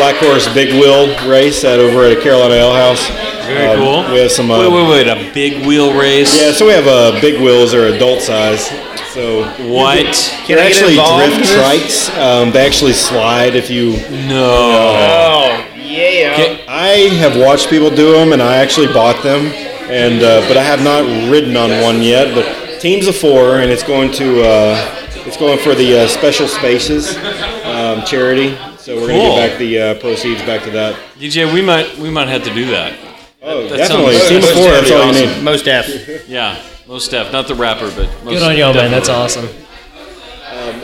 Black 0.00 0.16
Horse 0.16 0.48
Big 0.54 0.72
Wheel 0.80 1.12
race 1.28 1.62
at 1.64 1.78
over 1.78 2.04
at 2.08 2.22
Carolina 2.22 2.54
Ale 2.54 2.72
House. 2.72 3.04
Very 3.44 3.66
Um, 3.68 3.78
cool. 3.84 4.14
We 4.14 4.20
have 4.20 4.32
some. 4.32 4.50
Uh, 4.50 4.60
wait, 4.64 4.72
wait, 4.72 4.88
wait! 4.88 5.08
A 5.08 5.30
big 5.34 5.66
wheel 5.66 5.92
race. 5.92 6.40
Yeah, 6.40 6.52
so 6.52 6.64
we 6.64 6.72
have 6.72 6.86
uh, 6.86 7.20
big 7.20 7.38
wheels 7.42 7.74
are 7.74 7.84
adult 7.92 8.22
size. 8.22 8.68
So 9.12 9.44
What? 9.68 10.08
Can 10.48 10.56
they're 10.56 10.64
I 10.64 10.72
get 10.72 10.72
actually 10.72 10.96
drift 10.96 11.34
in 11.36 11.40
this? 11.42 12.08
trikes. 12.08 12.16
Um, 12.16 12.50
they 12.50 12.64
actually 12.64 12.94
slide 12.94 13.54
if 13.56 13.68
you. 13.68 13.98
No. 14.26 14.96
Oh 14.96 15.66
yeah. 15.76 16.56
I 16.66 17.10
have 17.20 17.36
watched 17.36 17.68
people 17.68 17.90
do 17.90 18.12
them, 18.12 18.32
and 18.32 18.40
I 18.40 18.56
actually 18.56 18.86
bought 18.86 19.22
them, 19.22 19.52
and 19.90 20.22
uh, 20.22 20.46
but 20.48 20.56
I 20.56 20.62
have 20.62 20.82
not 20.82 21.02
ridden 21.30 21.56
on 21.56 21.70
one 21.82 22.02
yet. 22.02 22.34
But 22.34 22.80
teams 22.80 23.06
of 23.06 23.16
four, 23.16 23.58
and 23.60 23.70
it's 23.70 23.82
going 23.82 24.12
to 24.12 24.42
uh, 24.42 24.96
it's 25.26 25.36
going 25.36 25.58
for 25.58 25.74
the 25.74 26.02
uh, 26.04 26.08
Special 26.08 26.48
Spaces 26.48 27.16
um, 27.64 28.02
charity. 28.04 28.56
So 28.78 28.96
we're 29.00 29.08
Cool. 29.08 29.16
gonna 29.18 29.22
give 29.40 29.50
back 29.50 29.58
the 29.58 29.78
uh, 29.80 30.00
proceeds 30.00 30.42
back 30.42 30.62
to 30.64 30.70
that. 30.70 30.94
DJ, 31.18 31.52
we 31.52 31.62
might 31.62 31.96
we 31.98 32.10
might 32.10 32.28
have 32.28 32.42
to 32.44 32.52
do 32.54 32.66
that. 32.70 32.98
Oh, 33.42 33.68
that 33.68 33.76
definitely. 33.76 34.14
sounds- 34.18 34.28
Team 34.28 34.38
of 34.38 34.44
four. 34.50 34.62
sounds 34.72 34.88
That's 34.88 34.90
all 34.92 35.12
you 35.30 35.36
need. 35.36 35.42
Most 35.44 35.66
F. 35.68 36.28
Yeah, 36.28 36.60
most 36.86 37.06
Steph, 37.06 37.32
not 37.32 37.48
the 37.48 37.54
rapper, 37.54 37.90
but 37.94 38.06
most 38.24 38.34
Good 38.38 38.42
on 38.42 38.56
y'all, 38.56 38.72
man. 38.74 38.90
That's 38.90 39.08
definitely. 39.08 39.48
awesome. 39.50 39.66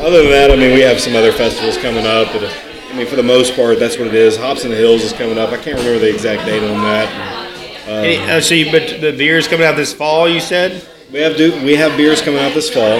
Other 0.00 0.22
than 0.22 0.30
that, 0.30 0.50
I 0.50 0.56
mean, 0.56 0.74
we 0.74 0.80
have 0.80 1.00
some 1.00 1.14
other 1.16 1.32
festivals 1.32 1.76
coming 1.78 2.06
up. 2.06 2.32
But, 2.32 2.44
uh, 2.44 2.50
I 2.90 2.96
mean, 2.96 3.06
for 3.06 3.16
the 3.16 3.22
most 3.22 3.54
part, 3.54 3.78
that's 3.78 3.98
what 3.98 4.06
it 4.08 4.14
is. 4.14 4.36
Hops 4.36 4.64
in 4.64 4.70
the 4.70 4.76
Hills 4.76 5.02
is 5.02 5.12
coming 5.12 5.38
up. 5.38 5.50
I 5.50 5.56
can't 5.56 5.76
remember 5.78 5.98
the 5.98 6.12
exact 6.12 6.46
date 6.46 6.62
on 6.62 6.80
that. 6.82 7.06
Any, 7.88 8.18
uh, 8.30 8.40
so, 8.40 8.54
you, 8.54 8.70
but 8.70 9.00
the 9.00 9.12
beer 9.12 9.38
is 9.38 9.48
coming 9.48 9.66
out 9.66 9.76
this 9.76 9.92
fall. 9.92 10.28
You 10.28 10.40
said. 10.40 10.86
We 11.10 11.20
have 11.20 11.38
do, 11.38 11.52
we 11.64 11.74
have 11.76 11.96
beers 11.96 12.20
coming 12.20 12.38
out 12.38 12.52
this 12.52 12.68
fall. 12.68 12.98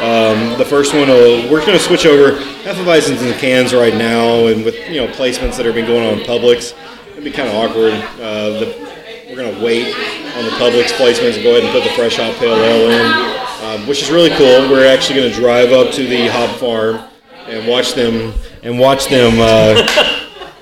Um, 0.00 0.56
the 0.56 0.64
first 0.64 0.94
one, 0.94 1.08
will, 1.08 1.42
we're 1.52 1.60
going 1.60 1.76
to 1.76 1.78
switch 1.78 2.06
over 2.06 2.38
Hefeweizens 2.62 3.20
in 3.20 3.28
the 3.28 3.34
cans 3.34 3.74
right 3.74 3.94
now, 3.94 4.46
and 4.46 4.64
with 4.64 4.76
you 4.88 4.96
know 4.96 5.08
placements 5.08 5.58
that 5.58 5.66
have 5.66 5.74
been 5.74 5.84
going 5.84 6.06
on 6.06 6.20
in 6.20 6.24
Publix, 6.24 6.74
it'd 7.12 7.22
be 7.22 7.30
kind 7.30 7.50
of 7.50 7.54
awkward. 7.56 7.92
Uh, 8.18 8.60
the, 8.60 8.90
we're 9.28 9.36
going 9.36 9.54
to 9.54 9.62
wait 9.62 9.94
on 10.38 10.44
the 10.44 10.52
Publix 10.52 10.88
placements 10.96 11.34
and 11.34 11.42
go 11.42 11.50
ahead 11.54 11.64
and 11.64 11.70
put 11.70 11.84
the 11.84 11.94
fresh 11.94 12.16
hop 12.16 12.34
pale 12.36 12.54
ale 12.54 12.90
in, 12.90 13.80
um, 13.82 13.86
which 13.86 14.00
is 14.00 14.10
really 14.10 14.30
cool. 14.30 14.70
We're 14.70 14.90
actually 14.90 15.20
going 15.20 15.30
to 15.30 15.36
drive 15.38 15.70
up 15.72 15.92
to 15.92 16.06
the 16.06 16.28
hop 16.28 16.56
farm 16.56 17.06
and 17.46 17.68
watch 17.68 17.92
them 17.92 18.32
and 18.62 18.78
watch 18.78 19.08
them 19.08 19.34
uh, 19.38 19.86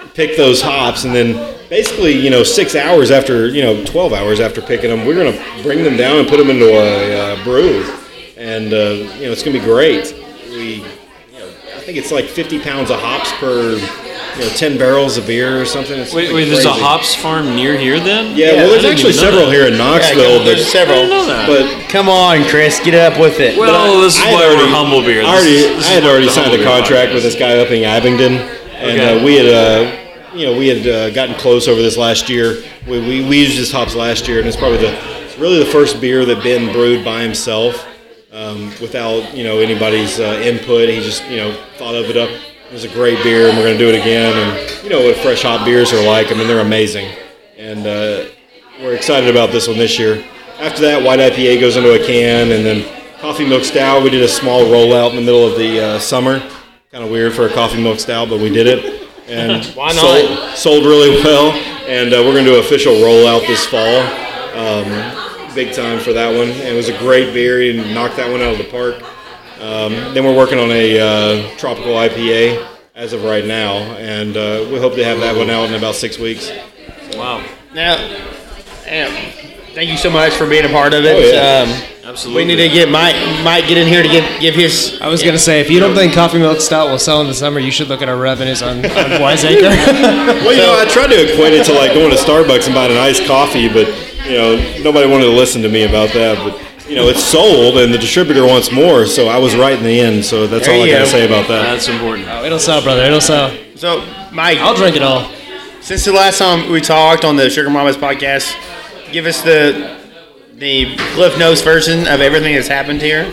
pick 0.14 0.36
those 0.36 0.60
hops, 0.60 1.04
and 1.04 1.14
then 1.14 1.57
basically, 1.68 2.12
you 2.12 2.30
know, 2.30 2.42
six 2.42 2.74
hours 2.74 3.10
after, 3.10 3.48
you 3.48 3.62
know, 3.62 3.84
twelve 3.84 4.12
hours 4.12 4.40
after 4.40 4.60
picking 4.60 4.90
them, 4.90 5.04
we're 5.06 5.14
going 5.14 5.32
to 5.32 5.62
bring 5.62 5.82
them 5.84 5.96
down 5.96 6.18
and 6.18 6.28
put 6.28 6.36
them 6.38 6.50
into 6.50 6.66
a 6.68 7.34
uh, 7.34 7.44
brew, 7.44 7.82
and 8.36 8.72
uh, 8.72 8.76
you 9.18 9.26
know, 9.26 9.32
it's 9.32 9.42
going 9.42 9.54
to 9.54 9.60
be 9.60 9.64
great. 9.64 10.12
We, 10.50 10.76
you 11.32 11.38
know, 11.38 11.46
I 11.76 11.80
think 11.80 11.98
it's 11.98 12.10
like 12.12 12.26
fifty 12.26 12.58
pounds 12.60 12.90
of 12.90 12.98
hops 13.00 13.30
per, 13.32 13.72
you 13.76 14.44
know, 14.44 14.50
ten 14.56 14.78
barrels 14.78 15.16
of 15.18 15.26
beer 15.26 15.60
or 15.60 15.64
something. 15.64 15.98
It's 15.98 16.12
Wait, 16.14 16.26
something 16.26 16.36
wait. 16.36 16.44
There's 16.46 16.64
a 16.64 16.72
hops 16.72 17.14
farm 17.14 17.54
near 17.56 17.76
here, 17.78 17.98
then? 18.00 18.36
Yeah, 18.36 18.54
well, 18.54 18.70
there's 18.70 18.84
actually 18.84 19.12
several 19.12 19.46
that. 19.46 19.52
here 19.52 19.66
in 19.66 19.76
Knoxville, 19.78 20.44
there's 20.44 20.64
but 20.64 20.70
several. 20.72 20.98
I 20.98 21.00
didn't 21.02 21.10
know 21.10 21.26
that. 21.26 21.46
but 21.48 21.88
Come 21.90 22.08
on, 22.08 22.44
Chris, 22.48 22.80
get 22.80 22.94
up 22.94 23.18
with 23.20 23.40
it. 23.40 23.58
well, 23.58 24.00
this 24.00 24.16
is 24.16 24.20
I 24.22 24.26
had 24.26 24.34
why 24.34 24.44
already, 24.44 24.62
we're 24.62 24.76
humble 24.76 25.02
beer. 25.02 25.22
I, 25.24 25.40
This 25.42 25.64
already, 25.64 25.76
this 25.76 25.86
I 25.86 25.90
had 25.92 26.04
already 26.04 26.28
signed 26.28 26.60
a 26.60 26.64
contract 26.64 27.12
with 27.14 27.22
this 27.22 27.34
guy 27.34 27.58
up 27.58 27.70
in 27.70 27.84
Abingdon, 27.84 28.34
and 28.78 29.00
Okay. 29.00 29.20
uh, 29.20 29.24
we 29.24 29.36
had, 29.36 29.46
uh, 29.46 29.97
you 30.38 30.46
know, 30.46 30.56
we 30.56 30.68
had 30.68 30.86
uh, 30.86 31.10
gotten 31.10 31.34
close 31.34 31.66
over 31.66 31.82
this 31.82 31.96
last 31.96 32.28
year. 32.28 32.62
We, 32.86 33.00
we, 33.00 33.28
we 33.28 33.40
used 33.40 33.58
his 33.58 33.72
hops 33.72 33.96
last 33.96 34.28
year, 34.28 34.38
and 34.38 34.46
it's 34.46 34.56
probably 34.56 34.78
the 34.78 35.36
really 35.36 35.58
the 35.58 35.66
first 35.66 36.00
beer 36.00 36.24
that 36.24 36.44
Ben 36.44 36.72
brewed 36.72 37.04
by 37.04 37.22
himself, 37.22 37.84
um, 38.32 38.68
without 38.80 39.36
you 39.36 39.42
know 39.42 39.58
anybody's 39.58 40.20
uh, 40.20 40.40
input. 40.44 40.88
He 40.88 41.00
just 41.00 41.28
you 41.28 41.38
know 41.38 41.60
thought 41.76 41.96
of 41.96 42.08
it 42.08 42.16
up. 42.16 42.30
It 42.30 42.72
was 42.72 42.84
a 42.84 42.88
great 42.88 43.20
beer, 43.24 43.48
and 43.48 43.58
we're 43.58 43.64
going 43.64 43.78
to 43.78 43.84
do 43.84 43.88
it 43.88 44.00
again. 44.00 44.32
And 44.32 44.84
you 44.84 44.90
know 44.90 45.04
what 45.04 45.16
fresh 45.16 45.42
hop 45.42 45.64
beers 45.64 45.92
are 45.92 46.06
like. 46.06 46.30
I 46.30 46.34
mean, 46.34 46.46
they're 46.46 46.64
amazing, 46.64 47.12
and 47.56 47.80
uh, 47.80 48.30
we're 48.80 48.94
excited 48.94 49.28
about 49.28 49.50
this 49.50 49.66
one 49.66 49.76
this 49.76 49.98
year. 49.98 50.24
After 50.60 50.82
that, 50.82 51.02
white 51.02 51.18
IPA 51.18 51.60
goes 51.60 51.76
into 51.76 52.00
a 52.00 52.06
can, 52.06 52.52
and 52.52 52.64
then 52.64 53.18
coffee 53.18 53.48
milk 53.48 53.64
stout. 53.64 54.04
We 54.04 54.10
did 54.10 54.22
a 54.22 54.28
small 54.28 54.60
rollout 54.60 55.10
in 55.10 55.16
the 55.16 55.22
middle 55.22 55.44
of 55.44 55.58
the 55.58 55.80
uh, 55.80 55.98
summer. 55.98 56.38
Kind 56.92 57.02
of 57.02 57.10
weird 57.10 57.34
for 57.34 57.46
a 57.46 57.52
coffee 57.52 57.82
milk 57.82 57.98
stout, 57.98 58.28
but 58.28 58.40
we 58.40 58.50
did 58.50 58.68
it, 58.68 59.07
and 59.28 59.64
Why 59.74 59.92
not? 59.92 60.56
Sold, 60.56 60.56
sold 60.56 60.86
really 60.86 61.22
well. 61.22 61.52
And 61.88 62.12
uh, 62.12 62.18
we're 62.18 62.32
going 62.32 62.44
to 62.44 62.50
do 62.50 62.58
an 62.58 62.64
official 62.64 62.94
rollout 62.94 63.46
this 63.46 63.64
fall. 63.66 64.02
Um, 64.54 65.54
big 65.54 65.74
time 65.74 66.00
for 66.00 66.12
that 66.12 66.28
one. 66.36 66.48
And 66.48 66.68
it 66.68 66.76
was 66.76 66.88
a 66.88 66.98
great 66.98 67.32
beer. 67.32 67.70
and 67.70 67.94
knocked 67.94 68.16
that 68.16 68.30
one 68.30 68.42
out 68.42 68.52
of 68.52 68.58
the 68.58 68.70
park. 68.70 69.02
Um, 69.60 69.92
then 70.14 70.24
we're 70.24 70.36
working 70.36 70.58
on 70.58 70.70
a 70.70 70.98
uh, 70.98 71.56
tropical 71.56 71.92
IPA 71.94 72.64
as 72.94 73.12
of 73.12 73.24
right 73.24 73.44
now, 73.44 73.76
and 73.96 74.36
uh, 74.36 74.68
we 74.72 74.78
hope 74.78 74.94
to 74.94 75.04
have 75.04 75.20
that 75.20 75.36
one 75.36 75.50
out 75.50 75.68
in 75.68 75.74
about 75.74 75.94
six 75.94 76.18
weeks. 76.18 76.50
Wow. 77.14 77.44
Now, 77.74 77.94
um, 77.94 79.14
thank 79.74 79.88
you 79.88 79.96
so 79.96 80.10
much 80.10 80.34
for 80.34 80.48
being 80.48 80.64
a 80.64 80.68
part 80.68 80.94
of 80.94 81.04
it. 81.04 81.16
Oh, 81.16 81.66
yeah. 81.66 81.72
um, 81.72 81.97
Absolutely. 82.08 82.42
we 82.42 82.46
need 82.46 82.56
to 82.56 82.68
get 82.74 82.88
Mike. 82.88 83.14
Mike 83.44 83.68
get 83.68 83.76
in 83.76 83.86
here 83.86 84.02
to 84.02 84.08
give 84.08 84.24
give 84.40 84.54
his. 84.54 84.98
I 85.00 85.08
was 85.08 85.22
gonna 85.22 85.38
say, 85.38 85.60
if 85.60 85.70
you 85.70 85.78
don't 85.78 85.94
think 85.94 86.14
coffee 86.14 86.38
milk 86.38 86.60
stout 86.62 86.88
will 86.88 86.98
sell 86.98 87.20
in 87.20 87.26
the 87.26 87.34
summer, 87.34 87.60
you 87.60 87.70
should 87.70 87.88
look 87.88 88.00
at 88.00 88.08
our 88.08 88.16
revenues 88.16 88.62
on, 88.62 88.78
on 88.86 89.20
Wiseacre. 89.20 89.68
Well, 89.68 90.52
you 90.54 90.62
know, 90.62 90.78
I 90.78 90.86
tried 90.88 91.08
to 91.08 91.32
equate 91.32 91.52
it 91.52 91.66
to 91.66 91.74
like 91.74 91.92
going 91.92 92.10
to 92.10 92.16
Starbucks 92.16 92.64
and 92.66 92.74
buying 92.74 92.92
an 92.92 92.96
iced 92.96 93.26
coffee, 93.26 93.68
but 93.68 93.86
you 94.24 94.32
know, 94.38 94.56
nobody 94.82 95.06
wanted 95.10 95.24
to 95.24 95.32
listen 95.32 95.60
to 95.62 95.68
me 95.68 95.84
about 95.84 96.08
that. 96.14 96.38
But 96.38 96.88
you 96.88 96.96
know, 96.96 97.08
it's 97.08 97.22
sold, 97.22 97.76
and 97.76 97.92
the 97.92 97.98
distributor 97.98 98.46
wants 98.46 98.72
more, 98.72 99.04
so 99.04 99.28
I 99.28 99.36
was 99.36 99.54
right 99.54 99.76
in 99.76 99.84
the 99.84 100.00
end. 100.00 100.24
So 100.24 100.46
that's 100.46 100.64
There 100.66 100.74
all 100.76 100.84
I 100.84 100.88
got 100.88 100.98
to 101.00 101.04
go. 101.04 101.10
say 101.10 101.26
about 101.26 101.46
that. 101.48 101.62
That's 101.64 101.88
important. 101.88 102.26
Oh, 102.30 102.42
it'll 102.44 102.58
sell, 102.58 102.80
brother. 102.82 103.02
It'll 103.02 103.20
sell. 103.20 103.54
So, 103.74 104.02
Mike, 104.32 104.56
I'll 104.58 104.74
drink 104.74 104.96
it 104.96 105.02
all. 105.02 105.30
since 105.82 106.06
the 106.06 106.12
last 106.12 106.38
time 106.38 106.72
we 106.72 106.80
talked 106.80 107.26
on 107.26 107.36
the 107.36 107.50
Sugar 107.50 107.68
Mamas 107.68 107.98
podcast, 107.98 108.54
give 109.12 109.26
us 109.26 109.42
the 109.42 109.97
the 110.58 110.96
Cliff 111.14 111.38
Notes 111.38 111.62
version 111.62 112.00
of 112.00 112.20
everything 112.20 112.54
that's 112.54 112.68
happened 112.68 113.00
here, 113.00 113.32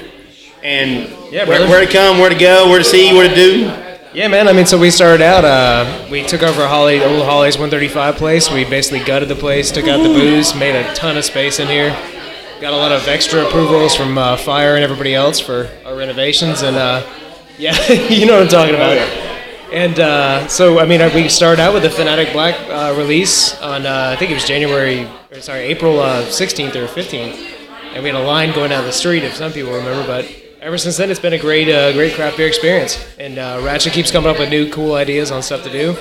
and 0.64 1.10
Yeah, 1.32 1.48
where, 1.48 1.68
where 1.68 1.86
to 1.86 1.92
come, 1.92 2.20
where 2.20 2.30
to 2.30 2.38
go, 2.38 2.70
where 2.70 2.78
to 2.80 2.86
see, 2.86 3.14
where 3.14 3.28
to 3.28 3.36
do. 3.36 3.62
Yeah, 4.14 4.30
man. 4.30 4.48
I 4.48 4.54
mean, 4.54 4.66
so 4.66 4.78
we 4.78 4.92
started 4.92 5.22
out. 5.22 5.44
Uh, 5.44 6.08
we 6.10 6.24
took 6.24 6.42
over 6.42 6.68
Holly, 6.68 7.04
old 7.04 7.26
Holly's 7.26 7.56
135 7.56 8.16
place. 8.16 8.50
We 8.50 8.64
basically 8.64 9.04
gutted 9.04 9.28
the 9.28 9.36
place, 9.36 9.72
took 9.72 9.88
out 9.88 9.98
the 10.04 10.10
booze, 10.10 10.56
made 10.56 10.76
a 10.76 10.94
ton 10.94 11.18
of 11.18 11.26
space 11.26 11.60
in 11.60 11.68
here. 11.68 11.90
Got 12.62 12.72
a 12.72 12.78
lot 12.78 12.94
of 12.94 13.08
extra 13.08 13.46
approvals 13.46 13.96
from 13.96 14.18
uh, 14.18 14.38
Fire 14.38 14.76
and 14.76 14.84
everybody 14.84 15.14
else 15.14 15.40
for 15.40 15.70
our 15.86 15.96
renovations, 15.98 16.62
and 16.62 16.78
uh, 16.78 17.06
yeah, 17.58 17.76
you 17.92 18.26
know 18.26 18.34
what 18.34 18.44
I'm 18.44 18.48
talking 18.48 18.76
about. 18.76 19.25
And 19.72 20.00
uh, 20.00 20.48
so, 20.48 20.80
I 20.80 20.86
mean, 20.86 21.02
uh, 21.02 21.12
we 21.14 21.28
started 21.28 21.62
out 21.62 21.74
with 21.74 21.84
the 21.84 21.90
Fanatic 21.90 22.32
Black 22.34 22.56
uh, 22.70 22.96
release 22.98 23.60
on, 23.62 23.86
uh, 23.86 24.12
I 24.14 24.16
think 24.16 24.32
it 24.32 24.36
was 24.36 24.46
January, 24.46 25.08
or 25.32 25.42
sorry, 25.42 25.62
April 25.62 26.00
uh, 26.00 26.24
16th 26.24 26.76
or 26.76 26.88
15th, 26.88 27.36
and 27.94 28.04
we 28.04 28.10
had 28.10 28.16
a 28.16 28.24
line 28.24 28.54
going 28.54 28.70
down 28.70 28.84
the 28.86 28.92
street, 28.92 29.24
if 29.24 29.34
some 29.34 29.52
people 29.52 29.74
remember. 29.74 30.06
But 30.06 30.32
ever 30.62 30.78
since 30.78 30.98
then, 30.98 31.10
it's 31.10 31.20
been 31.20 31.34
a 31.34 31.40
great, 31.40 31.68
uh, 31.68 31.94
great 31.94 32.14
craft 32.14 32.38
beer 32.38 32.48
experience. 32.48 33.04
And 33.18 33.38
uh, 33.38 33.62
Ratchet 33.64 33.94
keeps 33.94 34.12
coming 34.12 34.30
up 34.30 34.40
with 34.40 34.50
new, 34.50 34.72
cool 34.72 34.94
ideas 34.94 35.32
on 35.32 35.42
stuff 35.42 35.64
to 35.64 35.72
do. 35.72 35.96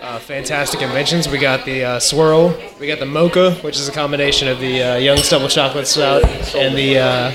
Uh, 0.00 0.18
fantastic 0.18 0.82
inventions. 0.82 1.28
We 1.28 1.38
got 1.38 1.64
the 1.64 1.84
uh, 1.84 1.98
swirl. 2.00 2.54
We 2.78 2.86
got 2.86 2.98
the 2.98 3.06
mocha, 3.06 3.52
which 3.62 3.76
is 3.76 3.88
a 3.88 3.92
combination 3.92 4.48
of 4.48 4.60
the 4.60 4.82
uh, 4.82 4.96
Young's 4.96 5.28
Double 5.28 5.48
chocolate 5.48 5.86
stout 5.86 6.24
and 6.54 6.76
the 6.76 6.98
uh. 6.98 7.32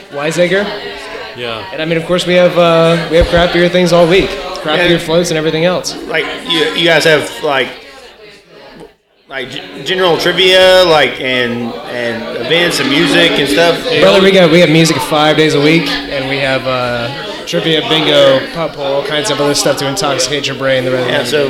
Yeah. 1.36 1.68
And 1.72 1.82
I 1.82 1.86
mean, 1.86 1.98
of 1.98 2.06
course, 2.06 2.28
we 2.28 2.36
have 2.36 2.58
uh, 2.58 3.08
we 3.10 3.18
have 3.18 3.28
craft 3.28 3.54
beer 3.54 3.70
things 3.70 3.92
all 3.92 4.08
week. 4.08 4.30
Yeah. 4.66 4.88
beer 4.88 5.00
floats 5.00 5.30
and 5.32 5.38
everything 5.38 5.66
else. 5.66 5.96
Like 6.08 6.26
you, 6.50 6.60
you 6.76 6.86
guys 6.86 7.04
have 7.06 7.30
like 7.44 7.70
like 9.28 9.50
g- 9.50 9.84
general 9.84 10.18
trivia, 10.18 10.84
like 10.86 11.20
and 11.22 11.72
and 11.94 12.38
events 12.46 12.80
and 12.80 12.90
music 12.90 13.32
and 13.32 13.48
stuff. 13.48 13.82
Brother, 14.02 14.22
we 14.22 14.32
got 14.32 14.52
we 14.52 14.60
have 14.60 14.70
music 14.70 14.98
five 14.98 15.38
days 15.38 15.54
a 15.56 15.60
week, 15.62 15.88
and 15.88 16.30
we 16.30 16.38
have 16.38 16.66
uh, 16.66 17.46
trivia, 17.46 17.82
bingo, 17.90 18.40
pop 18.54 18.72
hole, 18.72 18.86
all 19.02 19.06
kinds 19.06 19.30
of 19.30 19.40
other 19.40 19.54
stuff 19.56 19.78
to 19.78 19.88
intoxicate 19.88 20.48
your 20.48 20.58
brain. 20.58 20.84
The 20.86 20.92
Yeah, 20.92 21.24
so 21.24 21.48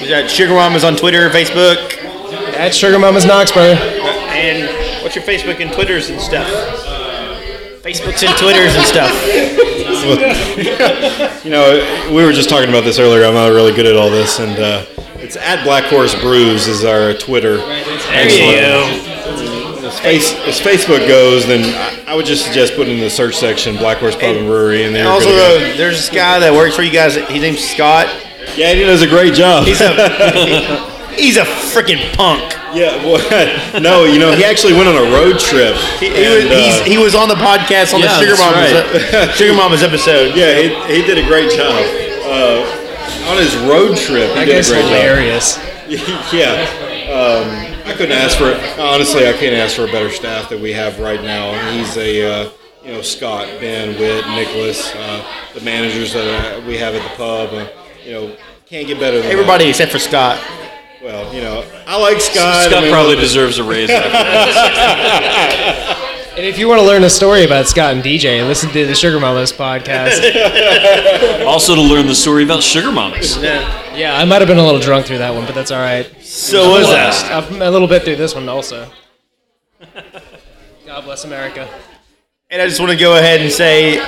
we 0.00 0.08
got 0.08 0.30
Sugar 0.30 0.52
Mamas 0.54 0.84
on 0.84 0.94
Twitter, 0.96 1.28
Facebook, 1.30 1.76
at 2.56 2.72
Sugar 2.74 2.98
Mama's 2.98 3.24
Knox, 3.26 3.50
brother. 3.50 3.74
and 3.74 5.02
what's 5.02 5.16
your 5.16 5.24
Facebook 5.24 5.60
and 5.60 5.72
Twitters 5.72 6.10
and 6.10 6.20
stuff? 6.20 6.46
Facebooks 7.82 8.22
and 8.26 8.36
Twitters 8.38 8.74
and 8.74 8.84
stuff. 8.84 9.12
You 11.46 11.52
know, 11.52 12.10
we 12.12 12.24
were 12.24 12.32
just 12.32 12.48
talking 12.48 12.68
about 12.68 12.82
this 12.82 12.98
earlier. 12.98 13.24
I'm 13.24 13.34
not 13.34 13.48
really 13.48 13.72
good 13.72 13.86
at 13.86 13.96
all 13.96 14.10
this, 14.10 14.40
and 14.40 14.58
uh, 14.58 14.84
it's 15.16 15.36
at 15.36 15.62
Black 15.62 15.84
Horse 15.84 16.12
Brews 16.20 16.66
is 16.66 16.84
our 16.84 17.14
Twitter. 17.14 17.58
There 17.58 18.28
you 18.28 18.60
go. 18.60 19.86
As, 19.86 20.00
face, 20.00 20.34
as 20.34 20.60
Facebook 20.60 21.06
goes, 21.06 21.46
then 21.46 21.62
I, 22.06 22.12
I 22.12 22.16
would 22.16 22.26
just 22.26 22.44
suggest 22.44 22.74
putting 22.74 22.94
in 22.94 23.00
the 23.00 23.10
search 23.10 23.36
section 23.36 23.76
Black 23.76 23.98
Horse 23.98 24.16
Pub 24.16 24.36
and 24.36 24.46
Brewery, 24.46 24.86
and 24.86 24.94
then 24.94 25.06
also, 25.06 25.28
uh, 25.28 25.76
there's 25.76 25.96
this 25.96 26.10
guy 26.10 26.40
that 26.40 26.52
works 26.52 26.74
for 26.74 26.82
you 26.82 26.90
guys. 26.90 27.14
His 27.14 27.40
name's 27.40 27.60
Scott. 27.60 28.08
Yeah, 28.56 28.72
he 28.72 28.80
does 28.82 29.02
a 29.02 29.06
great 29.06 29.34
job. 29.34 29.66
He's 29.66 29.80
a 29.80 29.94
he's 31.14 31.36
a 31.36 31.44
freaking 31.44 32.12
punk. 32.16 32.55
Yeah, 32.74 32.96
well, 33.04 33.20
no, 33.80 34.04
you 34.04 34.18
know, 34.18 34.32
he 34.34 34.44
actually 34.44 34.72
went 34.72 34.88
on 34.88 34.96
a 34.96 35.10
road 35.12 35.38
trip. 35.38 35.74
He, 36.00 36.06
he 36.10 36.26
was, 36.28 36.44
uh, 36.44 36.48
he's, 36.56 36.80
he 36.82 36.98
was 36.98 37.14
on 37.14 37.28
the 37.28 37.34
podcast 37.36 37.94
on 37.94 38.00
Yeah, 38.00 38.08
the 38.08 38.20
Sugar 38.20 38.36
that's 38.36 38.40
Mamas 38.42 39.14
uh, 39.14 39.32
Sugar 39.32 39.54
Mamas 39.54 39.82
episode. 39.82 40.34
yeah, 40.36 40.54
he, 40.58 41.00
he 41.00 41.02
did 41.06 41.18
a 41.18 41.26
great 41.26 41.50
job. 41.50 41.76
Uh, 42.26 42.64
on 43.30 43.36
his 43.38 43.56
road 43.56 43.96
trip, 43.96 44.28
he 44.30 44.34
That 44.34 44.44
did 44.46 44.48
a 44.48 44.54
guy's 44.56 44.68
great 44.70 44.82
job. 44.82 44.90
hilarious. 44.90 45.58
yeah. 46.32 46.66
Um, 47.06 47.46
I 47.86 47.92
couldn't 47.92 48.12
ask 48.18 48.36
for 48.36 48.52
honestly. 48.80 49.28
I 49.28 49.32
can't 49.32 49.54
ask 49.54 49.76
for 49.76 49.84
a 49.84 49.92
better 49.92 50.10
staff 50.10 50.48
that 50.50 50.60
we 50.60 50.72
have 50.72 50.98
right 50.98 51.22
now. 51.22 51.52
He's 51.72 51.96
a 51.96 52.22
uh, 52.46 52.50
you 52.84 52.92
know 52.92 53.02
Scott, 53.02 53.46
Ben, 53.60 53.98
Witt, 53.98 54.26
Nicholas, 54.30 54.92
uh, 54.96 55.24
the 55.54 55.60
managers 55.60 56.12
that 56.12 56.26
uh, 56.62 56.66
we 56.66 56.76
have 56.78 56.94
at 56.96 57.02
the 57.02 57.16
pub. 57.16 57.50
Uh, 57.52 57.68
you 58.04 58.12
know, 58.12 58.36
can't 58.66 58.86
get 58.88 58.98
better 58.98 59.22
than 59.22 59.30
Everybody 59.30 59.68
except 59.68 59.92
for 59.92 60.00
Scott. 60.00 60.38
That. 61.06 61.12
Well, 61.24 61.34
you 61.34 61.40
know, 61.40 61.64
I 61.86 62.00
like 62.00 62.20
Scott. 62.20 62.64
Scott 62.66 62.74
I 62.78 62.80
mean, 62.82 62.90
probably 62.92 63.14
look- 63.14 63.22
deserves 63.22 63.58
a 63.58 63.64
raise 63.64 63.90
after 63.90 64.10
that. 64.12 66.02
And 66.36 66.44
if 66.44 66.58
you 66.58 66.68
want 66.68 66.80
to 66.80 66.86
learn 66.86 67.02
a 67.04 67.08
story 67.08 67.44
about 67.44 67.66
Scott 67.66 67.94
and 67.94 68.02
DJ, 68.02 68.46
listen 68.46 68.68
to 68.70 68.86
the 68.86 68.94
Sugar 68.94 69.18
Mamas 69.18 69.52
podcast. 69.52 70.20
Also, 71.46 71.74
to 71.76 71.80
learn 71.80 72.06
the 72.06 72.14
story 72.14 72.42
about 72.44 72.60
sugar 72.62 72.90
mamas. 72.92 73.40
yeah, 73.40 74.16
I 74.18 74.24
might 74.24 74.40
have 74.42 74.48
been 74.48 74.58
a 74.58 74.64
little 74.64 74.80
drunk 74.80 75.06
through 75.06 75.18
that 75.18 75.32
one, 75.32 75.46
but 75.46 75.54
that's 75.54 75.70
all 75.70 75.78
right. 75.78 76.04
So 76.22 76.70
was 76.72 76.88
that? 76.88 77.30
I'm 77.32 77.62
a 77.62 77.70
little 77.70 77.86
bit 77.88 78.02
through 78.02 78.16
this 78.16 78.34
one 78.34 78.48
also. 78.48 78.90
God 80.84 81.04
bless 81.04 81.24
America. 81.24 81.68
And 82.50 82.60
I 82.60 82.66
just 82.66 82.80
want 82.80 82.90
to 82.92 82.98
go 82.98 83.16
ahead 83.16 83.40
and 83.40 83.50
say, 83.50 83.98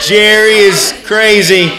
Jerry 0.00 0.54
is 0.56 0.94
crazy. 1.04 1.70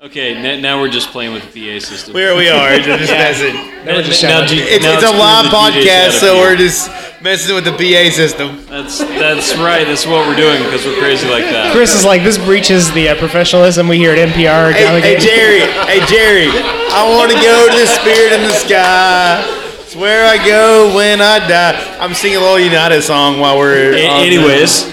Okay, 0.00 0.36
n- 0.36 0.62
now 0.62 0.78
we're 0.80 0.88
just 0.94 1.10
playing 1.10 1.32
with 1.34 1.42
the 1.52 1.58
PA 1.58 1.84
system. 1.84 2.14
Where 2.14 2.36
we 2.36 2.48
are, 2.48 2.70
it's 2.70 2.86
just 2.86 3.10
messing. 3.18 3.54
Now 3.84 3.98
just 4.00 4.22
Now 4.22 4.46
shouting. 4.46 4.58
It's, 4.62 4.84
now 4.84 4.94
it's 4.94 5.02
a 5.02 5.10
live 5.10 5.50
the 5.50 5.50
DJs 5.50 5.58
out 5.58 5.72
podcast, 5.74 6.10
so 6.22 6.36
we're 6.38 6.54
just 6.54 6.86
messing 7.20 7.52
with 7.56 7.64
the 7.66 7.74
PA 7.74 8.06
system. 8.14 8.62
That's 8.70 8.98
that's 9.18 9.58
right. 9.58 9.82
That's 9.82 10.06
what 10.06 10.22
we're 10.30 10.38
doing 10.38 10.62
because 10.62 10.86
we're 10.86 11.02
crazy 11.02 11.26
like 11.26 11.50
that. 11.50 11.74
Chris 11.74 11.98
is 11.98 12.04
like, 12.04 12.22
this 12.22 12.38
breaches 12.38 12.92
the 12.94 13.08
uh, 13.08 13.18
professional 13.18 13.66
we 13.90 13.98
hear 13.98 14.14
at 14.14 14.22
NPR. 14.30 14.70
Hey, 14.70 14.86
hey 15.02 15.18
Jerry, 15.18 15.66
hey 15.90 15.98
Jerry, 16.06 16.46
I 16.94 17.02
want 17.18 17.34
to 17.34 17.38
go 17.42 17.66
to 17.66 17.74
the 17.74 17.90
spirit 17.90 18.30
in 18.38 18.46
the 18.46 18.54
sky. 18.54 19.42
It's 19.82 19.96
where 19.96 20.30
I 20.30 20.38
go 20.46 20.94
when 20.94 21.18
I 21.20 21.42
die. 21.42 21.74
I'm 21.98 22.14
singing 22.14 22.36
a 22.38 22.40
little 22.40 22.60
United 22.60 23.02
song 23.02 23.40
while 23.40 23.58
we're. 23.58 23.98
A- 23.98 24.06
on 24.06 24.20
the- 24.22 24.26
anyways, 24.30 24.86